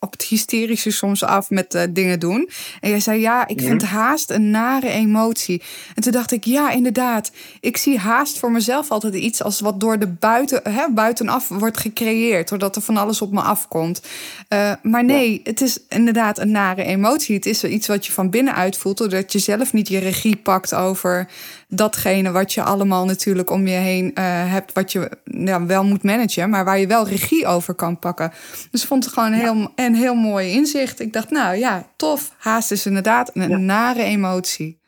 op 0.00 0.12
het 0.12 0.22
hysterische 0.22 0.90
soms 0.90 1.24
af 1.24 1.50
met 1.50 1.74
uh, 1.74 1.82
dingen 1.90 2.20
doen. 2.20 2.48
En 2.80 2.90
jij 2.90 3.00
zei, 3.00 3.20
ja, 3.20 3.46
ik 3.46 3.60
vind 3.60 3.82
haast 3.82 4.30
een 4.30 4.50
nare 4.50 4.88
emotie. 4.88 5.62
En 5.94 6.02
toen 6.02 6.12
dacht 6.12 6.32
ik, 6.32 6.44
ja, 6.44 6.70
inderdaad. 6.70 7.32
Ik 7.60 7.76
zie 7.76 7.98
haast 7.98 8.38
voor 8.38 8.50
mezelf 8.50 8.90
altijd 8.90 9.14
iets 9.14 9.42
als 9.42 9.60
wat 9.60 9.80
door 9.80 9.98
de 9.98 10.08
buiten, 10.08 10.60
hè, 10.72 10.90
buitenaf 10.90 11.48
wordt 11.48 11.78
gecreëerd. 11.78 12.48
Doordat 12.48 12.76
er 12.76 12.82
van 12.82 12.96
alles 12.96 13.22
op 13.22 13.32
me 13.32 13.40
afkomt. 13.40 14.08
Uh, 14.48 14.72
maar 14.82 15.04
nee, 15.04 15.40
het 15.44 15.60
is 15.60 15.86
inderdaad 15.88 16.38
een 16.38 16.50
nare 16.50 16.84
emotie. 16.84 17.34
Het 17.34 17.46
is 17.46 17.64
iets 17.64 17.86
wat 17.86 18.06
je 18.06 18.12
van 18.12 18.30
binnenuit 18.30 18.78
voelt 18.78 19.12
dat 19.14 19.32
je 19.32 19.38
zelf 19.38 19.72
niet 19.72 19.88
je 19.88 19.98
regie 19.98 20.36
pakt 20.36 20.74
over 20.74 21.28
datgene 21.68 22.30
wat 22.32 22.52
je 22.52 22.62
allemaal 22.62 23.04
natuurlijk 23.04 23.50
om 23.50 23.66
je 23.66 23.76
heen 23.90 24.04
uh, 24.04 24.52
hebt, 24.52 24.72
wat 24.72 24.92
je 24.92 25.10
ja, 25.24 25.66
wel 25.66 25.84
moet 25.84 26.02
managen, 26.02 26.50
maar 26.50 26.64
waar 26.64 26.78
je 26.78 26.86
wel 26.86 27.08
regie 27.08 27.46
over 27.46 27.74
kan 27.74 27.98
pakken. 27.98 28.28
Dus 28.70 28.82
ik 28.82 28.88
vond 28.88 29.04
het 29.04 29.12
gewoon 29.12 29.32
een, 29.32 29.38
heel, 29.38 29.72
een 29.74 29.94
heel 29.94 30.14
mooi 30.14 30.48
inzicht. 30.50 31.00
Ik 31.00 31.12
dacht, 31.12 31.30
nou 31.30 31.56
ja, 31.56 31.82
tof. 31.96 32.34
Haast 32.38 32.70
is 32.70 32.86
inderdaad 32.86 33.30
een 33.36 33.64
nare 33.64 34.02
emotie. 34.02 34.82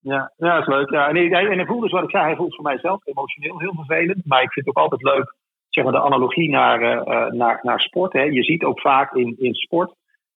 Ja, 0.00 0.32
ja, 0.36 0.54
dat 0.54 0.60
is 0.60 0.74
leuk. 0.74 0.90
Ja. 0.90 1.08
En, 1.08 1.16
hij, 1.16 1.46
en 1.46 1.56
hij 1.56 1.66
voelt 1.66 1.82
dus 1.82 1.92
wat 1.92 2.02
ik 2.02 2.10
zei, 2.10 2.24
hij 2.24 2.36
voelt 2.36 2.54
voor 2.54 2.64
mijzelf 2.64 3.06
emotioneel 3.06 3.58
heel 3.58 3.74
vervelend. 3.74 4.26
Maar 4.26 4.42
ik 4.42 4.52
vind 4.52 4.66
het 4.66 4.76
ook 4.76 4.82
altijd 4.82 5.02
leuk, 5.02 5.34
zeg 5.68 5.84
maar, 5.84 5.92
de 5.92 6.00
analogie 6.00 6.50
naar, 6.50 6.82
uh, 6.82 7.30
naar, 7.30 7.60
naar 7.62 7.80
sport. 7.80 8.12
Hè. 8.12 8.22
Je 8.22 8.42
ziet 8.42 8.64
ook 8.64 8.80
vaak 8.80 9.14
in, 9.14 9.36
in 9.38 9.54
sport 9.54 9.94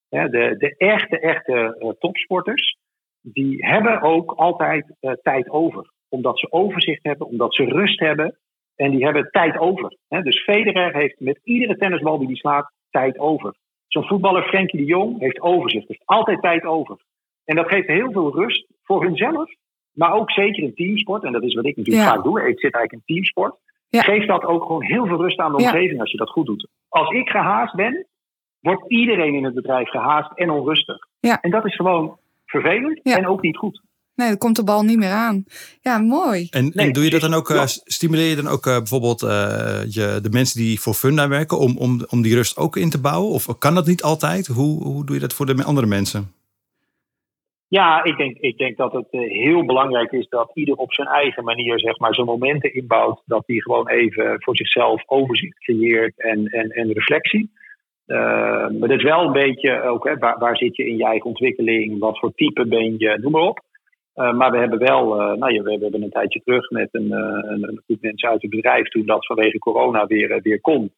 hè, 0.09 0.29
de, 0.29 0.55
de 0.59 0.77
echte, 0.77 1.21
echte 1.21 1.77
uh, 1.81 1.91
topsporters 1.99 2.77
die 3.33 3.66
hebben 3.66 4.03
ook 4.03 4.33
altijd 4.33 4.95
uh, 5.01 5.12
tijd 5.22 5.51
over. 5.51 5.91
Omdat 6.09 6.39
ze 6.39 6.53
overzicht 6.53 7.03
hebben, 7.03 7.27
omdat 7.27 7.55
ze 7.55 7.64
rust 7.64 8.01
hebben. 8.01 8.39
En 8.77 8.91
die 8.91 9.05
hebben 9.05 9.29
tijd 9.31 9.59
over. 9.59 9.97
Hè? 10.09 10.22
Dus 10.22 10.43
Federer 10.43 10.97
heeft 10.97 11.20
met 11.20 11.41
iedere 11.43 11.77
tennisbal 11.77 12.18
die 12.18 12.27
hij 12.27 12.37
slaat 12.37 12.72
tijd 12.91 13.18
over. 13.18 13.55
Zo'n 13.87 14.07
voetballer, 14.07 14.43
Frenkie 14.43 14.79
de 14.79 14.85
Jong, 14.85 15.20
heeft 15.20 15.41
overzicht. 15.41 15.89
Heeft 15.89 16.03
altijd 16.05 16.41
tijd 16.41 16.64
over. 16.64 16.97
En 17.45 17.57
dat 17.57 17.68
geeft 17.68 17.87
heel 17.87 18.12
veel 18.12 18.35
rust 18.35 18.66
voor 18.83 19.03
hunzelf. 19.03 19.51
Maar 19.93 20.14
ook 20.14 20.31
zeker 20.31 20.62
in 20.62 20.74
teamsport. 20.74 21.24
En 21.24 21.33
dat 21.33 21.43
is 21.43 21.55
wat 21.55 21.66
ik 21.66 21.77
natuurlijk 21.77 22.09
vaak 22.09 22.24
doe. 22.24 22.49
Ik 22.49 22.61
zit 22.61 22.74
eigenlijk 22.74 22.93
in 22.93 23.14
teamsport. 23.14 23.55
Geeft 23.91 24.29
dat 24.29 24.45
ook 24.45 24.62
gewoon 24.62 24.83
heel 24.83 25.07
veel 25.07 25.20
rust 25.20 25.39
aan 25.39 25.51
de 25.53 25.64
omgeving 25.64 26.01
als 26.01 26.11
je 26.11 26.16
dat 26.16 26.31
goed 26.31 26.47
doet. 26.47 26.68
Als 26.89 27.11
ik 27.11 27.29
gehaast 27.29 27.74
ben, 27.74 28.07
wordt 28.61 28.91
iedereen 28.91 29.35
in 29.35 29.45
het 29.45 29.55
bedrijf 29.55 29.89
gehaast 29.89 30.31
en 30.35 30.51
onrustig. 30.51 30.99
En 31.20 31.51
dat 31.51 31.64
is 31.64 31.74
gewoon 31.74 32.18
vervelend 32.61 33.00
en 33.02 33.26
ook 33.26 33.42
niet 33.42 33.57
goed. 33.57 33.84
Nee, 34.14 34.28
dan 34.28 34.38
komt 34.38 34.57
de 34.57 34.64
bal 34.64 34.82
niet 34.82 34.98
meer 34.98 35.11
aan. 35.11 35.44
Ja, 35.80 35.98
mooi. 35.98 36.46
En, 36.50 36.72
en 36.72 36.92
doe 36.92 37.04
je 37.04 37.11
dat 37.11 37.20
dan 37.20 37.34
ook, 37.34 37.50
uh, 37.50 37.62
stimuleer 37.66 38.28
je 38.28 38.36
dan 38.36 38.48
ook 38.48 38.66
uh, 38.66 38.76
bijvoorbeeld 38.76 39.22
uh, 39.22 39.28
je, 39.88 40.18
de 40.22 40.30
mensen 40.30 40.61
die 40.61 40.80
voor 40.80 40.94
Funda 40.94 41.28
werken 41.28 41.59
om, 41.59 41.76
om, 41.78 42.07
om 42.11 42.22
die 42.22 42.34
rust 42.34 42.57
ook 42.57 42.76
in 42.76 42.90
te 42.90 43.00
bouwen? 43.00 43.32
Of 43.32 43.59
kan 43.59 43.74
dat 43.74 43.86
niet 43.86 44.02
altijd? 44.02 44.46
Hoe, 44.46 44.82
hoe 44.82 45.04
doe 45.04 45.14
je 45.14 45.20
dat 45.20 45.32
voor 45.32 45.46
de 45.46 45.64
andere 45.64 45.86
mensen? 45.86 46.34
Ja, 47.68 48.04
ik 48.04 48.16
denk, 48.16 48.36
ik 48.38 48.59
denk 48.59 48.76
dat 48.76 48.92
het 48.92 49.07
heel 49.11 49.64
belangrijk 49.64 50.12
is 50.12 50.28
dat 50.28 50.50
ieder 50.54 50.74
op 50.74 50.92
zijn 50.92 51.09
eigen 51.09 51.44
manier 51.44 51.80
zeg 51.80 51.98
maar, 51.98 52.14
zijn 52.14 52.26
momenten 52.26 52.74
inbouwt. 52.74 53.22
Dat 53.24 53.42
hij 53.46 53.57
gewoon 53.57 53.88
even 53.88 54.42
voor 54.42 54.57
zichzelf 54.57 55.02
overzicht 55.07 55.59
creëert 55.59 56.20
en, 56.20 56.46
en, 56.46 56.70
en 56.70 56.92
reflectie. 56.92 57.50
Maar 58.07 58.88
dat 58.88 58.98
is 58.98 59.02
wel 59.02 59.24
een 59.24 59.32
beetje 59.32 59.82
ook, 59.82 60.04
hè, 60.04 60.16
waar, 60.16 60.57
zit 60.57 60.76
je 60.76 60.86
in 60.86 60.96
je 60.96 61.04
eigen 61.04 61.26
ontwikkeling? 61.26 61.98
Wat 61.98 62.18
voor 62.18 62.32
type 62.34 62.66
ben 62.66 62.98
je? 62.98 63.18
Noem 63.20 63.32
maar 63.32 63.42
op. 63.42 63.64
Uh, 64.16 64.32
maar 64.32 64.50
we 64.50 64.59
hebben 64.59 64.78
wel, 64.78 65.20
uh, 65.20 65.38
nou 65.38 65.52
ja, 65.52 65.62
we 65.62 65.78
hebben 65.80 66.02
een 66.02 66.11
tijdje 66.11 66.40
terug 66.44 66.70
met 66.70 66.88
een, 66.92 67.07
uh, 67.07 67.38
een, 67.42 67.68
een 67.68 67.82
groep 67.84 68.00
mensen 68.00 68.28
uit 68.28 68.42
het 68.42 68.50
bedrijf, 68.50 68.88
toen 68.88 69.07
dat 69.07 69.26
vanwege 69.26 69.59
corona 69.59 70.07
weer, 70.07 70.40
weer 70.42 70.61
kon, 70.61 70.92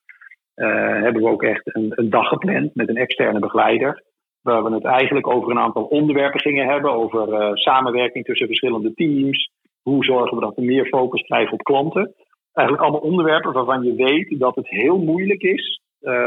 hebben 0.54 1.22
we 1.22 1.28
ook 1.28 1.42
echt 1.42 1.74
een, 1.76 1.92
een, 1.94 2.10
dag 2.10 2.28
gepland 2.28 2.74
met 2.74 2.88
een 2.88 2.96
externe 2.96 3.38
begeleider. 3.38 4.02
Waar 4.42 4.64
we 4.64 4.74
het 4.74 4.84
eigenlijk 4.84 5.26
over 5.26 5.50
een 5.50 5.58
aantal 5.58 5.84
onderwerpen 5.84 6.40
gingen 6.40 6.66
hebben. 6.66 6.92
Over 6.92 7.58
samenwerking 7.58 8.24
tussen 8.24 8.46
verschillende 8.46 8.94
teams. 8.94 9.50
Hoe 9.82 10.04
zorgen 10.04 10.36
we 10.36 10.44
dat 10.44 10.54
we 10.54 10.62
meer 10.62 10.86
focus 10.86 11.22
krijgen 11.22 11.52
op 11.52 11.62
klanten. 11.62 12.14
Eigenlijk 12.52 12.88
allemaal 12.88 13.10
onderwerpen 13.10 13.52
waarvan 13.52 13.82
je 13.82 13.94
weet 13.94 14.40
dat 14.40 14.54
het 14.54 14.68
heel 14.68 14.98
moeilijk 14.98 15.42
is 15.42 15.80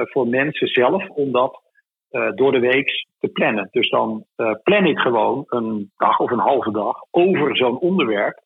voor 0.03 0.28
mensen 0.28 0.67
zelf 0.67 1.09
om 1.09 1.32
dat 1.32 1.61
uh, 2.11 2.32
door 2.36 2.51
de 2.51 2.59
week 2.59 3.07
te 3.19 3.28
plannen. 3.28 3.67
Dus 3.72 3.89
dan 3.89 4.26
uh, 4.38 4.51
plan 4.63 4.86
ik 4.86 4.97
gewoon 4.97 5.43
een 5.47 5.91
dag 5.97 6.19
of 6.19 6.32
een 6.32 6.39
halve 6.39 6.72
dag 6.72 6.95
over 7.11 7.57
zo'n 7.57 7.80
onderwerp. 7.80 8.39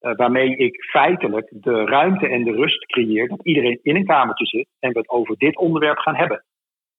Uh, 0.00 0.14
waarmee 0.16 0.56
ik 0.56 0.84
feitelijk 0.84 1.48
de 1.50 1.84
ruimte 1.84 2.28
en 2.28 2.44
de 2.44 2.52
rust 2.52 2.86
creëer 2.86 3.28
dat 3.28 3.40
iedereen 3.42 3.78
in 3.82 3.96
een 3.96 4.06
kamertje 4.06 4.46
zit 4.46 4.68
en 4.78 4.92
we 4.92 4.98
het 4.98 5.08
over 5.08 5.36
dit 5.36 5.56
onderwerp 5.56 5.98
gaan 5.98 6.14
hebben. 6.14 6.44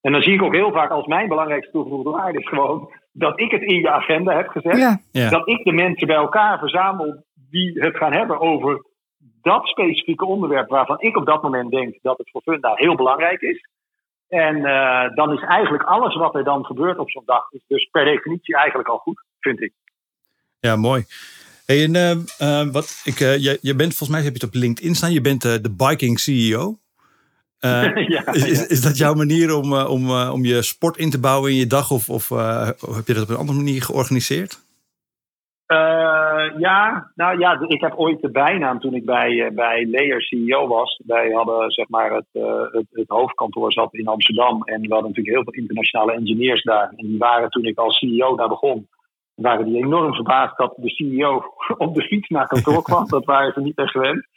En 0.02 0.12
dan 0.12 0.22
zie 0.22 0.34
ik 0.34 0.42
ook 0.42 0.56
heel 0.56 0.72
vaak 0.72 0.90
als 0.90 1.06
mijn 1.06 1.28
belangrijkste 1.28 1.72
toegevoegde 1.72 2.10
waarde 2.10 2.40
is 2.40 2.48
gewoon 2.48 2.92
dat 3.12 3.40
ik 3.40 3.52
het 3.52 3.62
in 3.62 3.80
je 3.80 3.90
agenda 3.90 4.36
heb 4.36 4.48
gezet. 4.48 4.78
Ja. 4.78 5.00
Ja. 5.12 5.30
Dat 5.30 5.48
ik 5.48 5.64
de 5.64 5.72
mensen 5.72 6.08
bij 6.08 6.16
elkaar 6.16 6.60
verzamel 6.60 7.24
die 7.50 7.80
het 7.80 7.98
gaan 7.98 8.14
hebben 8.14 8.40
over 8.40 8.86
dat 9.48 9.68
specifieke 9.68 10.26
onderwerp 10.26 10.70
waarvan 10.70 11.00
ik 11.00 11.18
op 11.18 11.26
dat 11.26 11.42
moment 11.42 11.72
denk 11.72 11.98
dat 12.02 12.18
het 12.18 12.30
voor 12.32 12.42
Funda 12.42 12.72
heel 12.76 12.96
belangrijk 12.96 13.42
is. 13.42 13.70
En 14.28 14.56
uh, 14.56 15.16
dan 15.16 15.34
is 15.34 15.42
eigenlijk 15.42 15.84
alles 15.84 16.16
wat 16.16 16.36
er 16.36 16.44
dan 16.44 16.66
gebeurt 16.66 16.98
op 16.98 17.10
zo'n 17.10 17.24
dag, 17.26 17.52
is 17.52 17.64
dus 17.68 17.90
per 17.92 18.06
definitie 18.06 18.56
eigenlijk 18.56 18.90
al 18.90 18.98
goed, 18.98 19.24
vind 19.40 19.62
ik. 19.62 19.74
Ja, 20.60 20.76
mooi. 20.76 21.06
Hey, 21.66 21.84
en, 21.84 21.96
uh, 21.96 22.12
uh, 22.42 22.72
wat 22.72 23.02
ik, 23.04 23.20
je, 23.20 23.58
je 23.62 23.76
bent 23.76 23.96
volgens 23.96 24.10
mij 24.10 24.22
heb 24.22 24.36
je 24.36 24.46
het 24.46 24.56
op 24.56 24.62
LinkedIn 24.62 24.96
staan. 24.96 25.12
Je 25.12 25.22
bent 25.22 25.42
de 25.42 25.76
Biking 25.78 26.20
CEO. 26.20 26.78
ja, 28.16 28.34
is, 28.34 28.68
is, 28.68 28.82
dat 28.82 28.98
jouw 28.98 29.14
manier 29.14 29.56
om, 29.56 29.74
om, 29.74 30.12
om 30.12 30.46
je 30.46 30.62
sport 30.62 30.98
in 30.98 31.10
te 31.10 31.20
bouwen 31.20 31.52
in 31.52 31.58
je 31.58 31.68
dag? 31.68 31.92
Of, 31.92 32.10
of 32.10 32.30
heb 32.96 33.08
je 33.08 33.14
dat 33.14 33.24
op 33.24 33.30
een 33.30 33.36
andere 33.36 33.58
manier 33.58 33.82
georganiseerd? 33.82 34.60
Uh, 35.68 36.60
ja, 36.60 37.12
nou 37.16 37.40
ja, 37.40 37.60
ik 37.68 37.82
heb 37.82 37.94
ooit 37.96 38.22
de 38.22 38.32
bijnaam 38.32 38.80
toen 38.80 38.94
ik 38.94 39.06
bij, 39.06 39.32
uh, 39.32 39.52
bij 39.52 39.88
Layer 39.90 40.22
CEO 40.22 40.68
was. 40.68 41.02
Wij 41.06 41.32
hadden 41.32 41.72
zeg 41.72 41.90
maar 41.90 42.12
het, 42.12 42.26
uh, 42.34 42.62
het, 42.72 42.86
het, 42.92 43.08
hoofdkantoor 43.08 43.72
zat 43.72 43.94
in 43.94 44.08
Amsterdam 44.08 44.64
en 44.64 44.82
we 44.82 44.94
hadden 44.94 45.10
natuurlijk 45.10 45.36
heel 45.36 45.44
veel 45.44 45.62
internationale 45.62 46.14
engineers 46.14 46.64
daar. 46.64 46.94
En 46.96 47.08
die 47.08 47.18
waren 47.18 47.50
toen 47.50 47.66
ik 47.66 47.78
als 47.78 47.98
CEO 47.98 48.36
daar 48.36 48.48
begon, 48.48 48.88
waren 49.36 49.66
die 49.66 49.84
enorm 49.84 50.14
verbaasd 50.14 50.58
dat 50.58 50.74
de 50.78 50.90
CEO 50.90 51.44
op 51.78 51.96
de 51.96 52.02
fiets 52.02 52.30
naar 52.30 52.48
kantoor 52.48 52.84
kwam. 52.84 53.08
dat 53.18 53.26
waren 53.26 53.54
ze 53.54 53.62
niet 53.62 53.78
echt 53.78 53.92
gewend. 53.92 54.28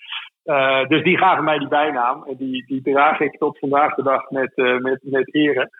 dus 0.88 1.02
die 1.02 1.18
gaven 1.18 1.44
mij 1.44 1.58
die 1.58 1.68
bijnaam 1.68 2.24
en 2.24 2.36
die, 2.36 2.64
die 2.66 2.82
draag 2.82 3.20
ik 3.20 3.38
tot 3.38 3.58
vandaag 3.58 3.94
de 3.94 4.02
dag 4.02 4.30
met, 4.30 4.52
met, 4.56 5.00
met 5.02 5.34
ere. 5.34 5.70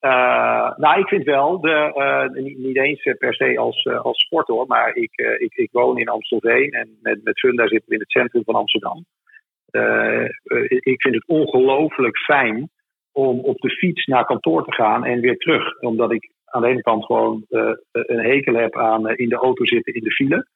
Uh, 0.00 0.76
nou, 0.76 1.00
ik 1.00 1.08
vind 1.08 1.24
wel, 1.24 1.60
de, 1.60 1.92
uh, 1.94 2.44
niet, 2.56 2.76
eens 2.76 3.02
per 3.18 3.34
se 3.34 3.58
als, 3.58 3.84
uh, 3.84 4.00
als 4.00 4.20
sport 4.20 4.46
hoor, 4.46 4.66
maar 4.66 4.94
ik, 4.94 5.10
ik, 5.38 5.54
ik 5.54 5.68
woon 5.72 5.98
in 5.98 6.08
Amstelveen 6.08 6.70
en 6.70 6.98
met, 7.02 7.24
met 7.24 7.38
Funda 7.38 7.68
zitten 7.68 7.88
we 7.88 7.94
in 7.94 8.00
het 8.00 8.10
centrum 8.10 8.44
van 8.44 8.54
Amsterdam. 8.54 9.04
ik 10.80 11.02
vind 11.02 11.14
het 11.14 11.26
ongelooflijk 11.26 12.18
fijn 12.18 12.70
om 13.12 13.40
op 13.40 13.58
de 13.58 13.70
fiets 13.70 14.06
naar 14.06 14.24
kantoor 14.24 14.64
te 14.64 14.72
gaan 14.72 15.04
en 15.04 15.20
weer 15.20 15.36
terug. 15.36 15.80
Omdat 15.80 16.12
ik 16.12 16.30
aan 16.44 16.62
de 16.62 16.68
ene 16.68 16.82
kant 16.82 17.04
gewoon 17.04 17.44
een 17.48 18.24
hekel 18.24 18.54
heb 18.54 18.76
aan 18.76 19.08
in 19.08 19.28
de 19.28 19.36
auto 19.36 19.64
zitten 19.64 19.94
in 19.94 20.02
de 20.02 20.12
file. 20.12 20.46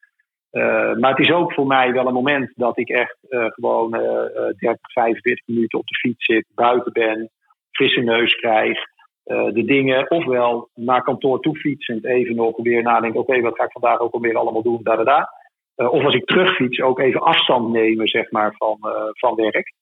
maar 0.99 1.09
het 1.09 1.27
is 1.27 1.31
ook 1.31 1.53
voor 1.53 1.67
mij 1.67 1.91
wel 1.91 2.07
een 2.07 2.13
moment 2.13 2.51
dat 2.55 2.77
ik 2.79 2.89
echt 2.89 3.17
gewoon 3.29 3.91
30, 3.91 4.77
45 4.81 5.47
minuten 5.47 5.79
op 5.79 5.87
de 5.87 5.95
fiets 5.95 6.25
zit, 6.25 6.45
buiten 6.55 6.91
ben, 6.91 7.29
frisse 7.71 7.99
neus 7.99 8.35
krijg. 8.35 8.91
Uh, 9.25 9.53
de 9.53 9.65
dingen 9.65 10.11
ofwel 10.11 10.69
naar 10.73 11.03
kantoor 11.03 11.39
toe 11.39 11.55
fietsend 11.55 12.05
even 12.05 12.35
nog 12.35 12.57
weer 12.57 12.83
nadenken, 12.83 13.19
oké, 13.19 13.41
wat 13.41 13.55
ga 13.55 13.63
ik 13.63 13.71
vandaag 13.71 13.99
ook 13.99 14.13
alweer 14.13 14.37
allemaal 14.37 14.61
doen, 14.61 14.79
da 14.83 14.95
da. 14.95 15.29
Uh, 15.77 15.91
of 15.91 16.03
als 16.03 16.15
ik 16.15 16.25
terugfiets 16.25 16.81
ook 16.81 16.99
even 16.99 17.21
afstand 17.21 17.71
nemen, 17.71 18.07
zeg 18.07 18.31
maar, 18.31 18.55
van, 18.57 18.77
uh, 18.81 18.91
van 19.11 19.35
werk. 19.35 19.73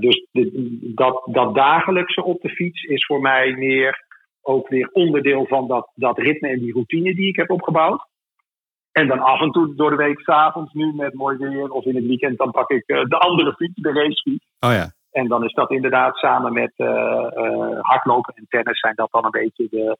dus 0.00 0.26
dat, 0.94 1.22
dat 1.24 1.54
dagelijkse 1.54 2.24
op 2.24 2.40
de 2.40 2.48
fiets 2.48 2.82
is 2.82 3.06
voor 3.06 3.20
mij 3.20 3.52
meer 3.52 4.04
ook 4.40 4.68
weer 4.68 4.90
onderdeel 4.92 5.46
van 5.46 5.68
dat, 5.68 5.90
dat 5.94 6.18
ritme 6.18 6.48
en 6.48 6.58
die 6.58 6.72
routine 6.72 7.14
die 7.14 7.28
ik 7.28 7.36
heb 7.36 7.50
opgebouwd. 7.50 8.08
En 8.92 9.08
dan 9.08 9.18
af 9.18 9.40
en 9.40 9.50
toe 9.50 9.74
door 9.74 9.90
de 9.90 9.96
week, 9.96 10.20
s'avonds 10.20 10.72
nu 10.72 10.92
met 10.94 11.14
mooi 11.14 11.36
weer 11.36 11.70
of 11.70 11.84
in 11.84 11.96
het 11.96 12.06
weekend, 12.06 12.38
dan 12.38 12.50
pak 12.50 12.70
ik 12.70 12.86
de 12.86 13.18
andere 13.18 13.54
fiets, 13.54 13.74
de 13.74 13.92
racefiets. 13.92 14.46
Oh 14.60 14.72
ja. 14.72 14.98
En 15.10 15.28
dan 15.28 15.44
is 15.44 15.54
dat 15.54 15.70
inderdaad 15.70 16.16
samen 16.16 16.52
met 16.52 16.72
uh, 16.76 16.88
hardlopen 17.80 18.34
en 18.34 18.46
tennis 18.48 18.80
zijn 18.80 18.94
dat 18.94 19.08
dan 19.10 19.24
een 19.24 19.30
beetje 19.30 19.66
de, 19.70 19.96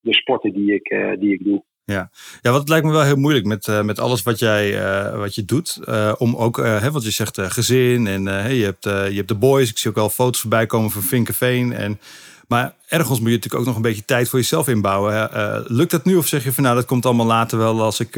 de 0.00 0.14
sporten 0.14 0.52
die 0.52 0.74
ik, 0.74 0.90
uh, 0.90 1.20
die 1.20 1.32
ik 1.32 1.44
doe. 1.44 1.62
Ja. 1.84 2.10
ja, 2.40 2.50
wat 2.50 2.68
lijkt 2.68 2.86
me 2.86 2.92
wel 2.92 3.02
heel 3.02 3.16
moeilijk 3.16 3.46
met, 3.46 3.82
met 3.84 3.98
alles 3.98 4.22
wat 4.22 4.38
jij 4.38 4.80
wat 5.16 5.34
je 5.34 5.44
doet. 5.44 5.80
om 6.18 6.36
ook, 6.36 6.56
hè, 6.56 6.90
wat 6.90 7.04
je 7.04 7.10
zegt, 7.10 7.40
gezin 7.40 8.06
en 8.06 8.22
je, 8.54 8.64
hebt, 8.64 8.84
je 8.84 9.16
hebt 9.16 9.28
de 9.28 9.38
boys. 9.38 9.70
Ik 9.70 9.78
zie 9.78 9.90
ook 9.90 9.96
al 9.96 10.08
foto's 10.08 10.40
voorbij 10.40 10.66
komen 10.66 10.90
van 10.90 11.02
Vinkerveen. 11.02 11.72
En, 11.72 12.00
maar 12.48 12.74
ergens 12.88 13.20
moet 13.20 13.28
je 13.28 13.34
natuurlijk 13.34 13.60
ook 13.60 13.66
nog 13.66 13.76
een 13.76 13.82
beetje 13.82 14.04
tijd 14.04 14.28
voor 14.28 14.38
jezelf 14.38 14.68
inbouwen. 14.68 15.30
lukt 15.66 15.90
dat 15.90 16.04
nu 16.04 16.16
of 16.16 16.26
zeg 16.26 16.44
je 16.44 16.52
van 16.52 16.62
nou 16.64 16.76
dat 16.76 16.86
komt 16.86 17.06
allemaal 17.06 17.26
later 17.26 17.58
wel 17.58 17.82
als 17.82 18.00
ik 18.00 18.14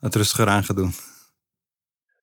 het 0.00 0.14
rustiger 0.14 0.48
aan 0.48 0.64
ga 0.64 0.74
doen? 0.74 0.92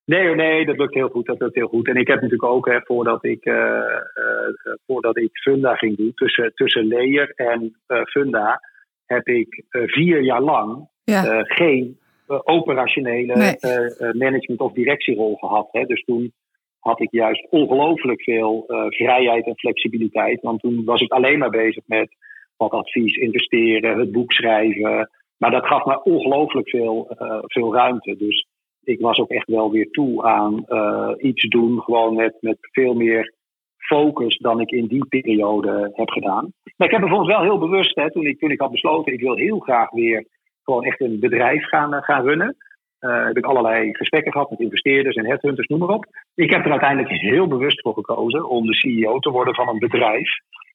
Nee, 0.06 0.36
nee, 0.36 0.66
dat 0.66 0.78
lukt 0.78 0.94
heel 0.94 1.10
goed. 1.10 1.26
Dat 1.26 1.40
lukt 1.40 1.56
heel 1.56 1.68
goed. 1.68 1.88
En 1.88 1.96
ik 1.96 2.08
heb 2.08 2.22
natuurlijk 2.22 2.52
ook, 2.52 2.68
hè, 2.68 2.80
voordat, 2.82 3.26
ik, 3.26 3.46
uh, 3.46 3.56
uh, 3.56 4.74
voordat 4.86 5.18
ik 5.18 5.30
Funda 5.32 5.76
ging 5.76 5.98
doen, 5.98 6.12
tussen, 6.16 6.52
tussen 6.56 6.86
Leer 6.86 7.32
en 7.36 7.82
uh, 7.88 8.02
Funda, 8.04 8.60
heb 9.06 9.28
ik 9.28 9.64
vier 9.70 10.22
jaar 10.22 10.42
lang 10.42 10.88
ja. 11.04 11.44
geen 11.44 12.00
operationele 12.28 13.36
nee. 13.36 14.14
management- 14.14 14.60
of 14.60 14.74
directierol 14.74 15.36
gehad. 15.36 15.68
Hè. 15.72 15.86
Dus 15.86 16.04
toen 16.04 16.34
had 16.80 17.02
ik 17.02 17.12
juist 17.12 17.48
ongelooflijk 17.50 18.22
veel 18.22 18.64
vrijheid 18.90 19.46
en 19.46 19.58
flexibiliteit. 19.58 20.42
Want 20.42 20.60
toen 20.60 20.84
was 20.86 21.02
ik 21.02 21.12
alleen 21.12 21.40
maar 21.40 21.50
bezig 21.50 21.84
met 21.86 22.16
wat 22.58 22.72
advies, 22.72 23.16
investeren, 23.16 24.00
het 24.00 24.12
boek 24.12 24.32
schrijven. 24.32 25.10
Maar 25.38 25.52
dat 25.52 25.66
gaf 25.66 25.86
me 25.86 26.04
ongelooflijk 26.04 26.70
veel, 26.70 27.16
veel 27.42 27.74
ruimte. 27.74 28.16
Dus 28.18 28.48
ik 28.84 29.00
was 29.00 29.18
ook 29.18 29.30
echt 29.30 29.48
wel 29.48 29.72
weer 29.72 29.90
toe 29.90 30.24
aan 30.24 30.66
uh, 30.68 31.12
iets 31.18 31.48
doen, 31.48 31.82
gewoon 31.82 32.16
met, 32.16 32.38
met 32.40 32.58
veel 32.60 32.94
meer 32.94 33.34
focus 33.78 34.38
dan 34.38 34.60
ik 34.60 34.72
in 34.72 34.88
die 34.88 35.06
periode 35.06 35.92
heb 35.94 36.10
gedaan. 36.10 36.54
Maar 36.78 36.88
ik 36.88 36.94
heb 36.94 37.02
bijvoorbeeld 37.02 37.32
wel 37.32 37.42
heel 37.42 37.58
bewust, 37.58 37.96
hè, 37.96 38.12
toen, 38.12 38.26
ik, 38.26 38.40
toen 38.40 38.52
ik 38.52 38.62
had 38.62 38.72
besloten, 38.72 39.14
ik 39.14 39.22
wil 39.22 39.36
heel 39.36 39.60
graag 39.60 39.92
weer 39.92 40.26
gewoon 40.64 40.84
echt 40.84 41.02
een 41.02 41.20
bedrijf 41.20 41.68
gaan, 41.68 41.94
uh, 41.94 42.02
gaan 42.02 42.26
runnen. 42.26 42.56
Uh, 43.00 43.26
heb 43.26 43.38
ik 43.38 43.46
allerlei 43.46 43.96
gesprekken 43.96 44.32
gehad 44.32 44.50
met 44.50 44.60
investeerders 44.60 45.16
en 45.16 45.26
headhunters, 45.26 45.68
noem 45.68 45.80
maar 45.80 45.96
op. 45.96 46.06
Ik 46.36 46.52
heb 46.52 46.66
er 46.66 46.72
uiteindelijk 46.72 47.22
heel 47.22 47.48
bewust 47.48 47.82
voor 47.82 47.94
gekozen 47.94 48.50
om 48.50 48.66
de 48.66 48.76
CEO 48.76 49.20
te 49.20 49.30
worden 49.30 49.56
van 49.56 49.70
een 49.70 49.80
bedrijf. 49.80 50.30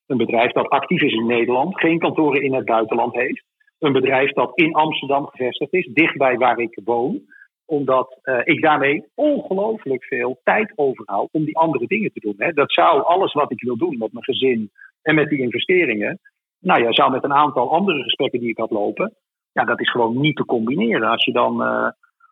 Een 0.07 0.17
bedrijf 0.17 0.53
dat 0.53 0.69
actief 0.69 1.03
is 1.03 1.13
in 1.13 1.27
Nederland, 1.27 1.81
geen 1.81 1.99
kantoren 1.99 2.43
in 2.43 2.55
het 2.55 2.65
buitenland 2.65 3.15
heeft. 3.15 3.45
Een 3.79 3.93
bedrijf 3.93 4.33
dat 4.33 4.51
in 4.55 4.73
Amsterdam 4.73 5.27
gevestigd 5.27 5.73
is, 5.73 5.87
dichtbij 5.93 6.37
waar 6.37 6.59
ik 6.59 6.81
woon. 6.85 7.21
Omdat 7.69 8.19
uh, 8.25 8.41
ik 8.45 8.63
daarmee 8.63 9.05
ongelooflijk 9.15 10.05
veel 10.05 10.41
tijd 10.45 10.73
overhoud 10.77 11.29
om 11.33 11.45
die 11.45 11.57
andere 11.57 11.87
dingen 11.87 12.13
te 12.13 12.21
doen. 12.21 12.35
Hè. 12.37 12.53
Dat 12.53 12.73
zou 12.73 13.03
alles 13.03 13.33
wat 13.33 13.51
ik 13.51 13.63
wil 13.63 13.77
doen 13.77 13.99
met 13.99 14.13
mijn 14.13 14.25
gezin 14.25 14.71
en 15.03 15.15
met 15.15 15.29
die 15.29 15.41
investeringen. 15.41 16.21
Nou 16.61 16.83
ja, 16.83 16.93
zou 16.93 17.11
met 17.11 17.25
een 17.25 17.33
aantal 17.35 17.73
andere 17.73 18.03
gesprekken 18.03 18.41
die 18.41 18.49
ik 18.49 18.59
had 18.59 18.71
lopen. 18.71 19.15
Ja, 19.53 19.65
dat 19.65 19.81
is 19.81 19.91
gewoon 19.91 20.21
niet 20.21 20.37
te 20.37 20.45
combineren. 20.45 21.09
Als 21.09 21.25
je 21.25 21.33
dan 21.33 21.63
uh, 21.63 21.89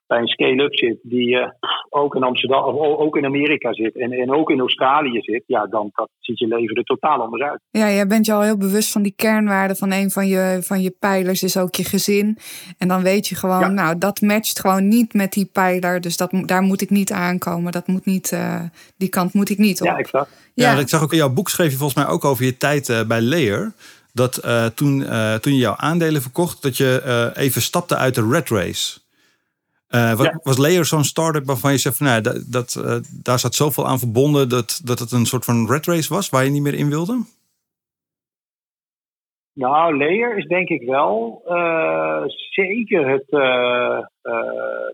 bij 0.06 0.18
een 0.18 0.26
scale-up 0.26 0.74
zit 0.74 0.98
die 1.02 1.28
uh, 1.28 1.48
ook 1.88 2.14
in 2.14 2.22
Amsterdam 2.22 2.64
of 2.64 2.98
ook 2.98 3.16
in 3.16 3.24
Amerika 3.24 3.72
zit 3.72 3.96
en, 3.96 4.12
en 4.12 4.34
ook 4.34 4.50
in 4.50 4.60
Australië 4.60 5.20
zit, 5.20 5.42
ja, 5.46 5.66
dan 5.66 5.90
dat 5.94 6.08
ziet 6.20 6.38
je 6.38 6.46
leven 6.46 6.76
er 6.76 6.84
totaal 6.84 7.20
anders 7.20 7.42
uit. 7.42 7.60
Ja, 7.70 7.90
jij 7.90 8.06
bent 8.06 8.26
je 8.26 8.32
al 8.32 8.40
heel 8.40 8.56
bewust 8.56 8.92
van 8.92 9.02
die 9.02 9.12
kernwaarden 9.16 9.76
van 9.76 9.92
een 9.92 10.10
van 10.10 10.26
je, 10.26 10.58
van 10.62 10.82
je 10.82 10.94
pijlers 10.98 11.42
is 11.42 11.56
ook 11.56 11.74
je 11.74 11.84
gezin. 11.84 12.38
En 12.78 12.88
dan 12.88 13.02
weet 13.02 13.28
je 13.28 13.34
gewoon, 13.34 13.60
ja. 13.60 13.68
nou, 13.68 13.98
dat 13.98 14.20
matcht 14.20 14.60
gewoon 14.60 14.88
niet 14.88 15.14
met 15.14 15.32
die 15.32 15.50
pijler, 15.52 16.00
dus 16.00 16.16
dat, 16.16 16.30
daar 16.44 16.62
moet 16.62 16.80
ik 16.80 16.90
niet 16.90 17.12
aankomen. 17.12 17.72
Dat 17.72 17.86
moet 17.86 18.06
niet, 18.06 18.32
uh, 18.32 18.60
die 18.96 19.08
kant 19.08 19.32
moet 19.32 19.50
ik 19.50 19.58
niet 19.58 19.80
op. 19.80 19.86
Ja, 19.86 19.96
exact. 19.96 20.30
Ja, 20.54 20.72
ja, 20.72 20.78
ik 20.78 20.88
zag 20.88 21.02
ook 21.02 21.12
in 21.12 21.18
jouw 21.18 21.32
boek 21.32 21.48
schreef 21.48 21.70
je 21.70 21.76
volgens 21.76 22.04
mij 22.04 22.12
ook 22.12 22.24
over 22.24 22.44
je 22.44 22.56
tijd 22.56 22.88
uh, 22.88 23.02
bij 23.04 23.22
Layer. 23.22 23.72
Dat 24.12 24.44
uh, 24.44 24.66
toen, 24.66 25.04
toen 25.40 25.52
je 25.52 25.58
jouw 25.58 25.76
aandelen 25.76 26.22
verkocht, 26.22 26.62
dat 26.62 26.76
je 26.76 27.32
even 27.34 27.62
stapte 27.62 27.96
uit 27.96 28.14
de 28.14 28.28
red 28.28 28.48
race. 28.48 28.98
Uh, 29.94 30.14
was, 30.14 30.26
ja. 30.26 30.40
was 30.42 30.58
Layer 30.58 30.84
zo'n 30.84 31.04
start-up 31.04 31.44
waarvan 31.44 31.72
je 31.72 31.78
zegt 31.78 31.96
van 31.96 32.06
nou, 32.06 32.20
dat, 32.20 32.44
dat 32.50 32.82
uh, 32.84 32.96
daar 33.22 33.38
zat 33.38 33.54
zoveel 33.54 33.86
aan 33.86 33.98
verbonden 33.98 34.48
dat, 34.48 34.80
dat 34.84 34.98
het 34.98 35.12
een 35.12 35.26
soort 35.26 35.44
van 35.44 35.66
red 35.66 35.86
race 35.86 36.14
was 36.14 36.30
waar 36.30 36.44
je 36.44 36.50
niet 36.50 36.62
meer 36.62 36.74
in 36.74 36.88
wilde? 36.88 37.24
Nou, 39.52 39.96
Layer 39.96 40.38
is 40.38 40.46
denk 40.46 40.68
ik 40.68 40.82
wel 40.82 41.42
uh, 41.46 42.22
zeker 42.26 43.08
het, 43.08 43.26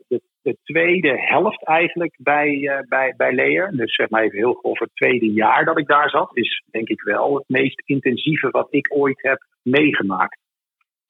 de, 0.08 0.20
de, 0.42 0.56
tweede 0.64 1.20
helft 1.20 1.64
eigenlijk 1.64 2.14
bij, 2.18 2.84
bij, 2.88 3.14
bij 3.16 3.34
Layer. 3.34 3.76
Dus 3.76 3.94
zeg 3.94 4.10
maar 4.10 4.22
even 4.22 4.38
heel 4.38 4.54
grof 4.54 4.78
het 4.78 4.90
tweede 4.94 5.32
jaar 5.32 5.64
dat 5.64 5.78
ik 5.78 5.86
daar 5.86 6.10
zat, 6.10 6.30
is 6.32 6.64
denk 6.70 6.88
ik 6.88 7.02
wel 7.02 7.34
het 7.34 7.44
meest 7.46 7.82
intensieve 7.84 8.50
wat 8.50 8.68
ik 8.70 8.94
ooit 8.94 9.22
heb 9.22 9.46
meegemaakt. 9.62 10.38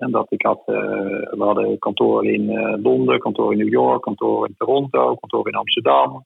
En 0.03 0.11
dat 0.11 0.27
ik 0.33 0.43
had, 0.43 0.63
uh, 0.67 0.77
we 1.31 1.45
hadden 1.45 1.79
kantoor 1.79 2.27
in 2.27 2.43
uh, 2.43 2.75
Londen, 2.83 3.19
kantoor 3.19 3.53
in 3.53 3.59
New 3.59 3.73
York, 3.73 4.03
kantoor 4.03 4.47
in 4.47 4.55
Toronto, 4.59 5.15
kantoor 5.15 5.49
in 5.49 5.55
Amsterdam. 5.55 6.25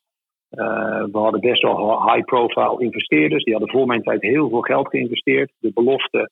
Uh, 0.50 1.04
we 1.12 1.18
hadden 1.18 1.40
best 1.40 1.62
wel 1.62 2.12
high-profile 2.12 2.80
investeerders. 2.84 3.44
Die 3.44 3.52
hadden 3.52 3.72
voor 3.72 3.86
mijn 3.86 4.02
tijd 4.02 4.22
heel 4.22 4.48
veel 4.48 4.60
geld 4.60 4.88
geïnvesteerd. 4.88 5.52
De 5.58 5.72
belofte 5.72 6.30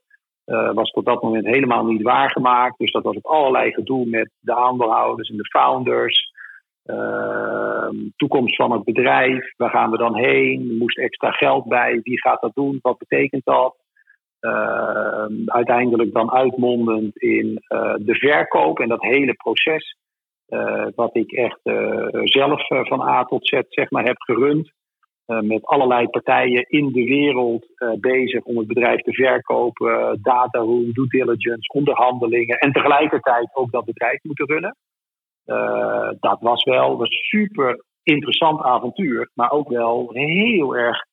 was 0.74 0.90
tot 0.90 1.04
dat 1.04 1.22
moment 1.22 1.46
helemaal 1.46 1.84
niet 1.84 2.02
waargemaakt. 2.02 2.78
Dus 2.78 2.92
dat 2.92 3.02
was 3.02 3.14
het 3.14 3.26
allerlei 3.26 3.72
gedoe 3.72 4.06
met 4.06 4.30
de 4.40 4.54
aandeelhouders 4.54 5.28
en 5.28 5.36
de 5.36 5.48
founders. 5.48 6.32
Ehm, 6.84 7.96
toekomst 8.16 8.56
van 8.56 8.72
het 8.72 8.84
bedrijf. 8.84 9.54
Waar 9.56 9.70
gaan 9.70 9.90
we 9.90 9.96
dan 9.96 10.16
heen? 10.16 10.68
Er 10.68 10.76
moest 10.76 10.98
extra 10.98 11.30
geld 11.30 11.64
bij. 11.64 12.00
Wie 12.02 12.20
gaat 12.20 12.40
dat 12.40 12.54
doen? 12.54 12.78
Wat 12.82 12.98
betekent 12.98 13.44
dat? 13.44 13.83
Uh, 14.44 15.26
uiteindelijk 15.46 16.12
dan 16.12 16.32
uitmondend 16.32 17.16
in 17.16 17.62
uh, 17.68 17.94
de 17.98 18.14
verkoop 18.14 18.78
en 18.78 18.88
dat 18.88 19.02
hele 19.02 19.34
proces. 19.34 19.96
Uh, 20.48 20.86
wat 20.94 21.16
ik 21.16 21.32
echt 21.32 21.60
zelf 22.24 22.66
van 22.66 23.00
A 23.00 23.24
tot 23.24 23.46
Z 23.46 23.60
zeg 23.68 23.90
maar, 23.90 24.04
heb 24.04 24.20
gerund. 24.20 24.72
met 25.26 25.66
allerlei 25.66 26.08
partijen 26.08 26.62
in 26.68 26.92
de 26.92 27.04
wereld 27.04 27.66
bezig 28.00 28.42
om 28.42 28.58
het 28.58 28.66
bedrijf 28.66 29.00
te 29.00 29.12
verkopen. 29.12 30.18
data 30.22 30.58
room, 30.58 30.92
due 30.92 31.08
diligence, 31.08 31.72
onderhandelingen. 31.72 32.58
En 32.58 32.72
tegelijkertijd 32.72 33.50
ook 33.54 33.70
dat 33.70 33.84
bedrijf 33.84 34.22
moeten 34.22 34.46
runnen. 34.46 34.76
dat 36.20 36.40
was 36.40 36.62
wel 36.64 37.00
een 37.00 37.12
super 37.12 37.84
interessant 38.02 38.60
avontuur. 38.62 39.30
Maar 39.34 39.50
ook 39.50 39.68
wel 39.68 40.10
heel 40.12 40.76
erg 40.76 41.04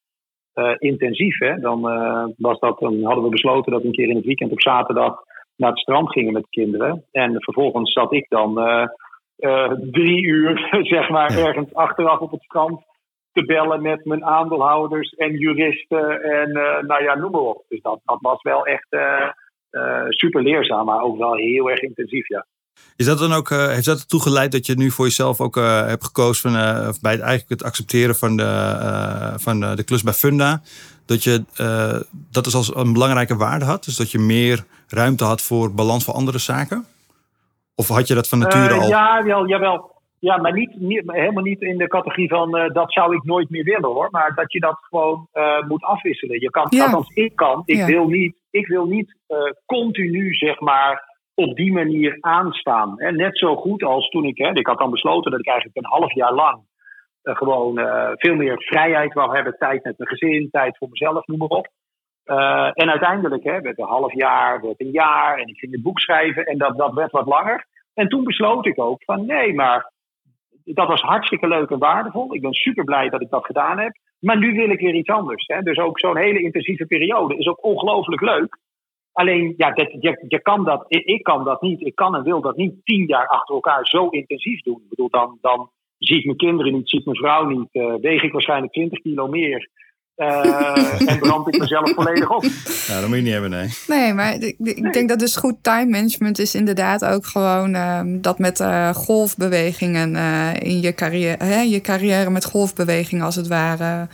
uh, 0.55 0.75
intensief. 0.77 1.37
Hè? 1.37 1.59
Dan, 1.59 1.91
uh, 1.91 2.25
was 2.37 2.59
dat, 2.59 2.79
dan 2.79 3.03
hadden 3.03 3.23
we 3.23 3.29
besloten 3.29 3.71
dat 3.71 3.81
we 3.81 3.87
een 3.87 3.93
keer 3.93 4.09
in 4.09 4.15
het 4.15 4.25
weekend 4.25 4.51
op 4.51 4.61
zaterdag 4.61 5.23
naar 5.55 5.69
het 5.69 5.79
strand 5.79 6.11
gingen 6.11 6.33
met 6.33 6.41
de 6.41 6.49
kinderen. 6.49 7.05
En 7.11 7.41
vervolgens 7.41 7.91
zat 7.91 8.13
ik 8.13 8.25
dan 8.29 8.59
uh, 8.59 9.71
drie 9.91 10.25
uur, 10.25 10.67
zeg 10.95 11.09
maar, 11.09 11.37
ergens 11.37 11.73
achteraf 11.73 12.19
op 12.19 12.31
het 12.31 12.43
strand 12.43 12.81
te 13.31 13.45
bellen 13.45 13.81
met 13.81 14.05
mijn 14.05 14.25
aandeelhouders 14.25 15.09
en 15.09 15.37
juristen 15.37 16.21
en 16.23 16.51
nou 16.87 17.03
ja, 17.03 17.15
noem 17.15 17.31
maar 17.31 17.41
op. 17.41 17.63
Dus 17.67 17.81
dat, 17.81 17.99
dat 18.03 18.17
was 18.21 18.41
wel 18.41 18.65
echt 18.65 18.87
super 20.09 20.43
leerzaam, 20.43 20.85
maar 20.85 21.01
ook 21.01 21.17
wel 21.17 21.35
heel 21.35 21.69
erg 21.69 21.81
intensief, 21.81 22.27
ja. 22.27 22.45
Is 23.01 23.07
dat 23.07 23.19
dan 23.19 23.33
ook, 23.33 23.49
uh, 23.49 23.67
heeft 23.67 23.85
dat 23.85 23.99
ertoe 23.99 24.21
geleid 24.21 24.51
dat 24.51 24.65
je 24.65 24.75
nu 24.75 24.91
voor 24.91 25.05
jezelf 25.05 25.41
ook 25.41 25.57
uh, 25.57 25.85
hebt 25.85 26.05
gekozen 26.05 26.51
van, 26.51 26.59
uh, 26.59 26.89
bij 27.01 27.11
het, 27.11 27.21
eigenlijk 27.21 27.49
het 27.49 27.63
accepteren 27.63 28.15
van 28.15 28.37
de, 28.37 29.33
van 29.35 29.59
de 29.59 29.83
klus 29.83 30.03
bij 30.03 30.13
Funda? 30.13 30.61
Dat 31.05 31.23
je 31.23 31.43
dat 32.31 32.43
dus 32.43 32.55
als 32.55 32.75
een 32.75 32.93
belangrijke 32.93 33.35
waarde 33.35 33.65
had? 33.65 33.83
Dus 33.83 33.95
dat 33.95 34.11
je 34.11 34.19
meer 34.19 34.65
ruimte 34.87 35.23
had 35.23 35.41
voor 35.41 35.73
balans 35.73 36.03
voor 36.03 36.13
andere 36.13 36.37
zaken? 36.37 36.85
Of 37.75 37.87
had 37.87 38.07
je 38.07 38.13
dat 38.13 38.27
van 38.27 38.39
nature 38.39 38.73
al? 38.73 38.87
Ja, 38.87 39.23
wel, 39.23 39.47
jawel. 39.47 39.89
Ja, 40.19 40.37
maar 40.37 40.53
niet, 40.53 40.79
niet, 40.79 41.01
helemaal 41.05 41.43
niet 41.43 41.61
in 41.61 41.77
de 41.77 41.87
categorie 41.87 42.29
van 42.29 42.51
dat 42.73 42.93
zou 42.93 43.15
ik 43.15 43.23
nooit 43.23 43.49
meer 43.49 43.63
willen 43.63 43.89
hoor. 43.89 44.07
Maar 44.11 44.33
dat 44.35 44.51
je 44.51 44.59
dat 44.59 44.77
gewoon 44.89 45.27
moet 45.67 45.83
afwisselen. 45.83 46.39
Je 46.39 46.49
kan, 46.49 46.67
ja. 46.69 46.83
althans 46.83 47.09
ik 47.13 47.35
kan. 47.35 47.61
Ik 47.65 47.77
ja. 47.77 47.85
wil 47.85 48.07
niet, 48.07 48.35
ik 48.49 48.67
wil 48.67 48.85
niet 48.85 49.15
continu 49.65 50.33
zeg 50.33 50.59
maar 50.59 51.10
op 51.41 51.55
die 51.55 51.71
manier 51.71 52.17
aanstaan. 52.19 52.95
Net 52.97 53.37
zo 53.37 53.55
goed 53.55 53.83
als 53.83 54.09
toen 54.09 54.25
ik, 54.25 54.37
hè, 54.37 54.49
ik 54.53 54.67
had 54.67 54.77
dan 54.77 54.91
besloten 54.91 55.31
dat 55.31 55.39
ik 55.39 55.47
eigenlijk 55.47 55.77
een 55.77 55.99
half 55.99 56.13
jaar 56.13 56.33
lang 56.33 56.61
uh, 57.23 57.35
gewoon 57.35 57.79
uh, 57.79 58.09
veel 58.13 58.35
meer 58.35 58.63
vrijheid 58.63 59.13
wou 59.13 59.35
hebben. 59.35 59.55
Tijd 59.57 59.83
met 59.83 59.97
mijn 59.97 60.09
gezin, 60.09 60.49
tijd 60.51 60.77
voor 60.77 60.89
mezelf, 60.89 61.27
noem 61.27 61.37
maar 61.37 61.47
op. 61.47 61.67
Uh, 62.25 62.69
en 62.73 62.89
uiteindelijk 62.89 63.43
hè, 63.43 63.61
werd 63.61 63.79
een 63.79 63.85
half 63.85 64.13
jaar, 64.13 64.61
werd 64.61 64.81
een 64.81 64.91
jaar 64.91 65.37
en 65.37 65.47
ik 65.47 65.59
ging 65.59 65.71
het 65.71 65.81
boek 65.81 65.99
schrijven 65.99 66.45
en 66.45 66.57
dat, 66.57 66.77
dat 66.77 66.93
werd 66.93 67.11
wat 67.11 67.25
langer. 67.25 67.65
En 67.93 68.07
toen 68.07 68.23
besloot 68.23 68.65
ik 68.65 68.79
ook 68.79 69.03
van 69.03 69.25
nee, 69.25 69.53
maar 69.53 69.91
dat 70.63 70.87
was 70.87 71.01
hartstikke 71.01 71.47
leuk 71.47 71.69
en 71.69 71.79
waardevol. 71.79 72.35
Ik 72.35 72.41
ben 72.41 72.53
super 72.53 72.83
blij 72.83 73.09
dat 73.09 73.21
ik 73.21 73.29
dat 73.29 73.45
gedaan 73.45 73.79
heb. 73.79 73.91
Maar 74.19 74.37
nu 74.37 74.53
wil 74.53 74.69
ik 74.69 74.79
weer 74.79 74.93
iets 74.93 75.09
anders. 75.09 75.45
Hè. 75.47 75.61
Dus 75.61 75.77
ook 75.77 75.99
zo'n 75.99 76.17
hele 76.17 76.41
intensieve 76.41 76.85
periode 76.85 77.37
is 77.37 77.47
ook 77.47 77.63
ongelooflijk 77.63 78.21
leuk. 78.21 78.57
Alleen, 79.13 79.53
ja, 79.57 79.71
dat, 79.71 79.91
je, 79.99 80.25
je 80.27 80.41
kan 80.41 80.63
dat, 80.63 80.85
ik, 80.87 81.05
ik, 81.05 81.23
kan 81.23 81.43
dat 81.43 81.61
niet. 81.61 81.81
Ik 81.81 81.95
kan 81.95 82.15
en 82.15 82.23
wil 82.23 82.41
dat 82.41 82.57
niet 82.57 82.73
tien 82.83 83.05
jaar 83.05 83.27
achter 83.27 83.55
elkaar 83.55 83.85
zo 83.87 84.07
intensief 84.07 84.61
doen. 84.61 84.81
Ik 84.83 84.89
bedoel, 84.89 85.09
dan, 85.09 85.37
dan 85.41 85.69
zie 85.97 86.17
ik 86.17 86.25
mijn 86.25 86.37
kinderen 86.37 86.73
niet, 86.73 86.89
zie 86.89 86.99
ik 86.99 87.05
mijn 87.05 87.17
vrouw 87.17 87.45
niet, 87.45 87.67
uh, 87.71 87.95
weeg 88.01 88.23
ik 88.23 88.31
waarschijnlijk 88.31 88.73
20 88.73 89.01
kilo 89.01 89.27
meer. 89.27 89.69
Uh, 90.15 91.09
en 91.11 91.19
brand 91.19 91.47
ik 91.47 91.59
mezelf 91.59 91.93
volledig 91.93 92.29
op. 92.29 92.43
Ja, 92.87 92.99
dat 92.99 93.07
moet 93.07 93.17
je 93.17 93.23
niet 93.23 93.31
hebben, 93.31 93.49
nee. 93.49 93.67
Nee, 93.87 94.13
maar 94.13 94.33
ik, 94.33 94.43
ik 94.43 94.79
nee. 94.79 94.91
denk 94.91 95.09
dat 95.09 95.19
dus 95.19 95.35
goed 95.35 95.63
time 95.63 95.89
management 95.89 96.39
is 96.39 96.55
inderdaad 96.55 97.05
ook 97.05 97.25
gewoon 97.25 97.75
uh, 97.75 98.01
dat 98.05 98.39
met 98.39 98.59
uh, 98.59 98.89
golfbewegingen 98.89 100.15
in 100.61 100.81
je 100.81 100.93
carrière, 100.93 101.43
hè, 101.43 101.61
je 101.61 101.81
carrière 101.81 102.29
met 102.29 102.45
golfbewegingen 102.45 103.25
als 103.25 103.35
het 103.35 103.47
ware. 103.47 104.07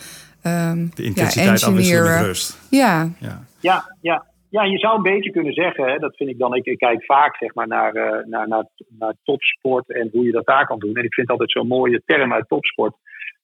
Um, 0.43 0.91
de 0.95 1.03
intensiteit 1.03 1.59
ja, 1.59 1.67
afwisselen 1.67 2.03
met 2.03 2.21
rust. 2.21 2.57
Ja. 2.69 3.09
Ja, 3.19 3.45
ja. 3.59 3.91
ja. 4.01 4.25
Ja, 4.49 4.63
je 4.63 4.77
zou 4.77 4.95
een 4.95 5.03
beetje 5.03 5.31
kunnen 5.31 5.53
zeggen, 5.53 5.85
hè, 5.85 5.97
dat 5.97 6.15
vind 6.15 6.29
ik 6.29 6.37
dan, 6.37 6.55
ik, 6.55 6.77
kijk 6.77 7.05
vaak 7.05 7.37
zeg 7.37 7.53
maar, 7.53 7.67
naar, 7.67 7.95
uh, 7.95 8.25
naar, 8.25 8.47
naar, 8.47 8.65
naar 8.99 9.13
topsport 9.23 9.89
en 9.89 10.09
hoe 10.11 10.25
je 10.25 10.31
dat 10.31 10.45
daar 10.45 10.65
kan 10.65 10.79
doen. 10.79 10.95
En 10.95 11.03
ik 11.03 11.13
vind 11.13 11.29
altijd 11.29 11.51
zo'n 11.51 11.67
mooie 11.67 12.01
term 12.05 12.33
uit 12.33 12.47
topsport, 12.47 12.95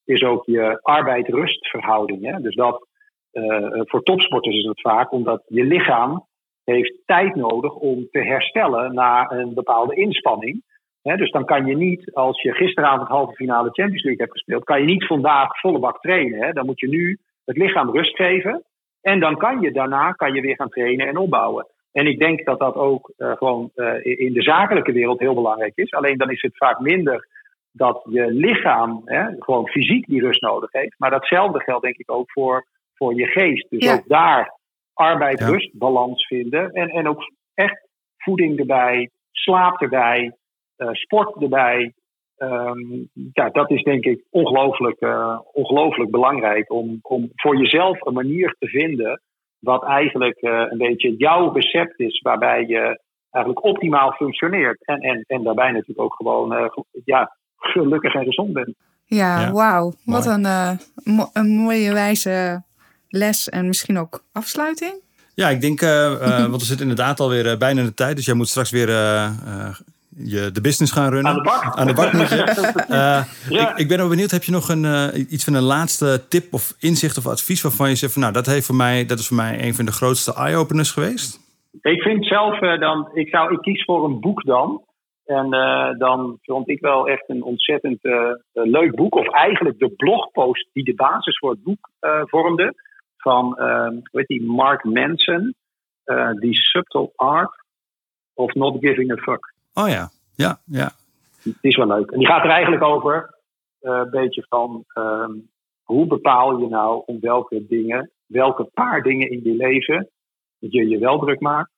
is 0.06 0.24
ook 0.24 0.46
je 0.46 0.80
arbeid-rust 0.82 1.68
verhouding. 1.68 2.38
Dus 2.38 2.56
dat, 2.56 2.88
uh, 3.34 3.68
voor 3.74 4.04
topsporters 4.04 4.58
is 4.58 4.66
het 4.66 4.82
vaak 4.82 5.12
omdat 5.12 5.44
je 5.48 5.64
lichaam 5.64 6.26
heeft 6.64 6.94
tijd 7.06 7.36
nodig 7.36 7.74
om 7.74 8.08
te 8.12 8.20
herstellen 8.20 8.94
na 8.94 9.32
een 9.32 9.54
bepaalde 9.54 9.96
inspanning. 9.96 10.64
He, 11.02 11.16
dus 11.16 11.32
dan 11.32 11.46
kan 11.46 11.66
je 11.66 11.76
niet, 11.76 12.14
als 12.14 12.42
je 12.42 12.54
gisteravond 12.54 13.08
halve 13.08 13.36
finale 13.36 13.70
Champions 13.72 14.04
League 14.04 14.22
hebt 14.22 14.32
gespeeld, 14.32 14.64
kan 14.64 14.80
je 14.80 14.86
niet 14.86 15.06
vandaag 15.06 15.60
volle 15.60 15.80
bak 15.80 16.02
trainen. 16.02 16.44
Hè? 16.44 16.52
Dan 16.52 16.66
moet 16.66 16.80
je 16.80 16.88
nu 16.88 17.20
het 17.46 17.58
lichaam 17.58 17.92
rust 17.92 18.16
geven. 18.16 18.64
En 19.04 19.20
dan 19.20 19.38
kan 19.38 19.62
je 19.62 19.72
daarna 19.72 20.12
kan 20.12 20.34
je 20.34 20.42
weer 20.42 20.56
gaan 20.56 20.70
trainen 20.70 21.08
en 21.08 21.18
opbouwen. 21.18 21.68
En 21.92 22.08
ik 22.08 22.20
denk 22.20 22.46
dat 22.46 22.60
dat 22.60 22.76
ook 22.76 23.14
uh, 23.18 23.32
gewoon 23.32 23.72
uh, 23.76 24.06
in 24.06 24.34
de 24.34 24.42
zakelijke 24.42 24.92
wereld 24.92 25.20
heel 25.20 25.34
belangrijk 25.34 25.76
is. 25.76 25.92
Alleen 25.92 26.18
dan 26.18 26.32
is 26.32 26.42
het 26.42 26.58
vaak 26.58 26.80
minder 26.80 27.28
dat 27.72 28.02
je 28.10 28.32
lichaam 28.32 29.02
hè, 29.06 29.26
gewoon 29.40 29.68
fysiek 29.68 30.06
die 30.06 30.22
rust 30.22 30.42
nodig 30.42 30.72
heeft. 30.72 30.96
Maar 30.98 31.10
datzelfde 31.10 31.60
geldt 31.60 31.84
denk 31.84 31.98
ik 31.98 32.12
ook 32.12 32.32
voor, 32.32 32.66
voor 32.94 33.16
je 33.16 33.28
geest. 33.28 33.70
Dus 33.70 33.84
ja. 33.84 33.94
ook 33.94 34.08
daar 34.08 34.60
arbeid-rust 34.94 35.72
ja. 35.72 35.78
balans 35.78 36.28
vinden. 36.28 36.72
En, 36.72 36.90
en 36.90 37.08
ook 37.08 37.32
echt 37.54 37.88
voeding 38.18 38.60
erbij, 38.60 39.10
slaap 39.32 39.82
erbij, 39.82 40.36
uh, 40.78 40.90
sport 40.92 41.42
erbij. 41.42 41.94
Um, 42.38 43.10
ja, 43.34 43.50
dat 43.50 43.72
is 43.72 43.84
denk 43.84 44.06
ik 44.06 44.24
ongelooflijk, 44.30 45.02
uh, 45.02 45.40
ongelooflijk 45.52 46.12
belangrijk 46.12 46.72
om, 46.72 47.00
om 47.02 47.30
voor 47.34 47.58
jezelf 47.58 48.06
een 48.06 48.14
manier 48.14 48.56
te 48.60 48.68
vinden 48.68 49.22
wat 49.60 49.84
eigenlijk 49.84 50.42
uh, 50.42 50.66
een 50.70 50.78
beetje 50.78 51.16
jouw 51.18 51.52
recept 51.52 52.00
is, 52.00 52.22
waarbij 52.22 52.66
je 52.68 53.00
eigenlijk 53.30 53.66
optimaal 53.66 54.12
functioneert. 54.12 54.86
En, 54.86 55.00
en, 55.00 55.24
en 55.28 55.44
daarbij 55.44 55.72
natuurlijk 55.72 56.02
ook 56.02 56.14
gewoon 56.16 56.54
uh, 56.54 56.68
ja, 57.06 57.36
gelukkig 57.58 58.14
en 58.14 58.26
gezond 58.26 58.54
bent. 58.54 58.76
Ja, 59.06 59.52
wauw. 59.52 59.94
Wat 60.06 60.26
een, 60.26 60.46
een 61.34 61.50
mooie 61.50 61.94
wijze 61.94 62.64
les 63.10 63.50
en 63.50 63.68
misschien 63.68 63.98
ook 63.98 64.24
afsluiting. 64.32 64.94
Ja, 65.36 65.50
ik 65.50 65.62
denk, 65.62 65.82
want 66.50 66.62
we 66.62 66.66
zitten 66.66 66.90
inderdaad 66.90 67.20
alweer 67.20 67.58
bijna 67.58 67.80
in 67.80 67.86
de 67.86 67.94
tijd. 67.94 68.16
Dus 68.16 68.26
jij 68.26 68.36
moet 68.36 68.48
straks 68.48 68.72
weer 68.72 68.90
je 70.18 70.52
de 70.52 70.62
business 70.62 70.92
gaan 70.94 71.10
runnen. 71.10 71.32
Aan 71.32 71.38
de 71.38 71.44
bak. 71.44 71.76
Aan 71.76 71.88
de 71.88 71.94
bak 71.94 72.14
moet 72.14 72.30
je. 72.30 72.42
Uh, 72.90 73.24
ja. 73.50 73.72
ik, 73.72 73.78
ik, 73.78 73.88
ben 73.88 74.00
ook 74.00 74.10
benieuwd, 74.10 74.32
heb 74.32 74.44
je 74.44 74.52
nog 74.52 74.70
een, 74.70 74.84
uh, 74.84 75.32
iets 75.32 75.44
van 75.44 75.54
een 75.54 75.64
laatste 75.64 76.28
tip 76.28 76.54
of 76.54 76.76
inzicht 76.80 77.18
of 77.18 77.28
advies 77.28 77.62
waarvan 77.62 77.90
je 77.90 77.96
zegt 77.96 78.14
van 78.14 78.22
nou, 78.22 78.34
dat, 78.34 78.46
heeft 78.46 78.66
voor 78.66 78.76
mij, 78.76 79.06
dat 79.06 79.20
is 79.20 79.28
voor 79.28 79.38
mij 79.38 79.64
een 79.66 79.74
van 79.74 79.86
de 79.86 79.92
grootste 79.92 80.34
eye-openers 80.34 80.92
geweest? 80.92 81.40
Ik 81.82 82.02
vind 82.02 82.26
zelf 82.26 82.62
uh, 82.62 82.80
dan, 82.80 83.10
ik, 83.14 83.30
zou, 83.30 83.54
ik 83.54 83.60
kies 83.60 83.84
voor 83.84 84.06
een 84.06 84.20
boek 84.20 84.44
dan. 84.44 84.82
En 85.26 85.50
dan 85.98 86.38
vond 86.42 86.70
ik 86.70 86.82
wel 86.82 87.08
echt 87.08 87.30
een 87.30 87.44
ontzettend 87.44 88.00
leuk 88.54 88.96
boek. 88.96 89.16
Of 89.16 89.28
eigenlijk 89.28 89.80
de 89.80 89.90
blogpost 89.90 90.70
die 90.74 90.84
de 90.84 90.96
basis 90.96 91.38
voor 91.38 91.50
het 91.50 91.64
boek 91.64 91.90
vormde. 92.30 92.74
Van, 93.18 93.46
hoe 93.46 94.04
heet 94.12 94.28
die, 94.28 94.44
Mark 94.44 94.84
Manson. 94.84 95.56
die 96.40 96.56
Subtle 96.56 97.12
Art 97.16 97.64
of 98.34 98.54
Not 98.54 98.78
Giving 98.80 99.12
a 99.12 99.16
Fuck. 99.16 99.53
Oh 99.74 99.90
ja, 99.90 100.10
ja, 100.36 100.60
ja. 100.66 100.92
Het 101.44 101.58
is 101.62 101.76
wel 101.76 101.88
leuk. 101.88 102.12
En 102.12 102.18
die 102.18 102.28
gaat 102.28 102.44
er 102.44 102.50
eigenlijk 102.50 102.84
over 102.84 103.40
uh, 103.82 104.02
een 104.04 104.10
beetje 104.10 104.46
van 104.50 104.86
um, 104.94 105.50
hoe 105.84 106.08
bepaal 106.08 106.60
je 106.60 106.68
nou 106.68 107.04
om 107.06 107.20
welke 107.20 107.66
dingen, 107.68 108.12
welke 108.26 108.64
paar 108.64 109.02
dingen 109.02 109.30
in 109.30 109.40
je 109.44 109.56
leven 109.56 110.10
je 110.60 110.88
je 110.88 110.98
wel 110.98 111.20
druk 111.20 111.40
maakt. 111.40 111.72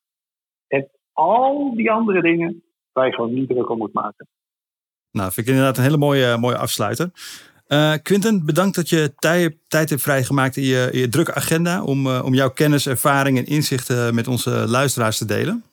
En 0.67 0.89
al 1.13 1.75
die 1.75 1.91
andere 1.91 2.21
dingen 2.21 2.63
waar 2.91 3.05
je 3.05 3.13
gewoon 3.13 3.33
niet 3.33 3.49
druk 3.49 3.69
om 3.69 3.77
moet 3.77 3.93
maken. 3.93 4.27
Nou, 5.11 5.31
vind 5.31 5.47
ik 5.47 5.53
inderdaad 5.53 5.77
een 5.77 5.83
hele 5.83 5.97
mooie, 5.97 6.37
mooie 6.37 6.57
afsluiter. 6.57 7.11
Uh, 7.67 7.93
Quinten, 8.03 8.45
bedankt 8.45 8.75
dat 8.75 8.89
je 8.89 9.13
tijd, 9.15 9.57
tijd 9.67 9.89
hebt 9.89 10.01
vrijgemaakt 10.01 10.57
in 10.57 10.63
je, 10.63 10.89
in 10.91 10.99
je 10.99 11.07
drukke 11.07 11.33
agenda 11.33 11.83
om, 11.83 12.07
uh, 12.07 12.25
om 12.25 12.33
jouw 12.33 12.49
kennis, 12.49 12.87
ervaring 12.87 13.37
en 13.37 13.45
inzichten 13.45 14.15
met 14.15 14.27
onze 14.27 14.49
luisteraars 14.49 15.17
te 15.17 15.25
delen. 15.25 15.63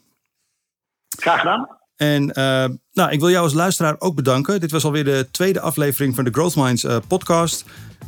Graag 1.19 1.39
gedaan. 1.39 1.81
En 1.97 2.23
uh, 2.23 2.64
nou, 2.93 3.10
ik 3.10 3.20
wil 3.20 3.31
jou 3.31 3.44
als 3.44 3.52
luisteraar 3.52 3.94
ook 3.98 4.14
bedanken. 4.14 4.60
Dit 4.60 4.70
was 4.70 4.85
alweer 4.85 5.05
de 5.05 5.28
tweede 5.31 5.60
aflevering 5.60 6.14
van 6.14 6.24
de 6.24 6.31
Growth 6.31 6.56
Minds 6.56 6.85
uh, 6.85 6.97
podcast. 7.09 7.64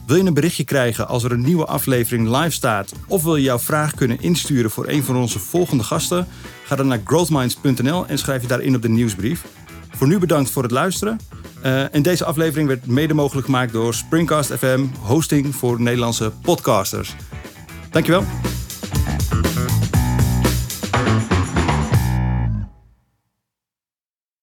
Wil 0.07 0.17
je 0.17 0.23
een 0.23 0.35
berichtje 0.35 0.65
krijgen 0.65 1.09
als 1.09 1.25
er 1.25 1.33
een 1.33 1.41
nieuwe 1.41 1.65
aflevering 1.65 2.37
live 2.37 2.51
staat? 2.51 2.93
Of 3.09 3.23
wil 3.23 3.37
je 3.37 3.43
jouw 3.43 3.59
vraag 3.59 3.95
kunnen 3.95 4.21
insturen 4.21 4.71
voor 4.71 4.89
een 4.89 5.05
van 5.05 5.17
onze 5.17 5.39
volgende 5.39 5.85
gasten? 5.85 6.27
Ga 6.65 6.77
dan 6.77 6.87
naar 6.87 7.01
growthminds.nl 7.05 8.07
en 8.07 8.19
schrijf 8.19 8.43
je 8.43 8.49
daarin 8.49 8.75
op 8.75 8.83
de 8.83 8.89
nieuwsbrief. 8.89 9.45
Voor 9.91 10.07
nu 10.07 10.19
bedankt 10.19 10.51
voor 10.51 10.63
het 10.63 10.73
luisteren. 10.73 11.21
Uh, 11.65 11.95
en 11.95 12.03
deze 12.03 12.25
aflevering 12.25 12.69
werd 12.69 12.87
mede 12.87 13.15
mogelijk 13.15 13.47
gemaakt 13.47 13.73
door 13.73 13.95
Springcast 13.95 14.53
FM, 14.53 14.87
hosting 15.01 15.55
voor 15.55 15.81
Nederlandse 15.81 16.33
podcasters. 16.43 17.15
Dankjewel. 17.91 18.25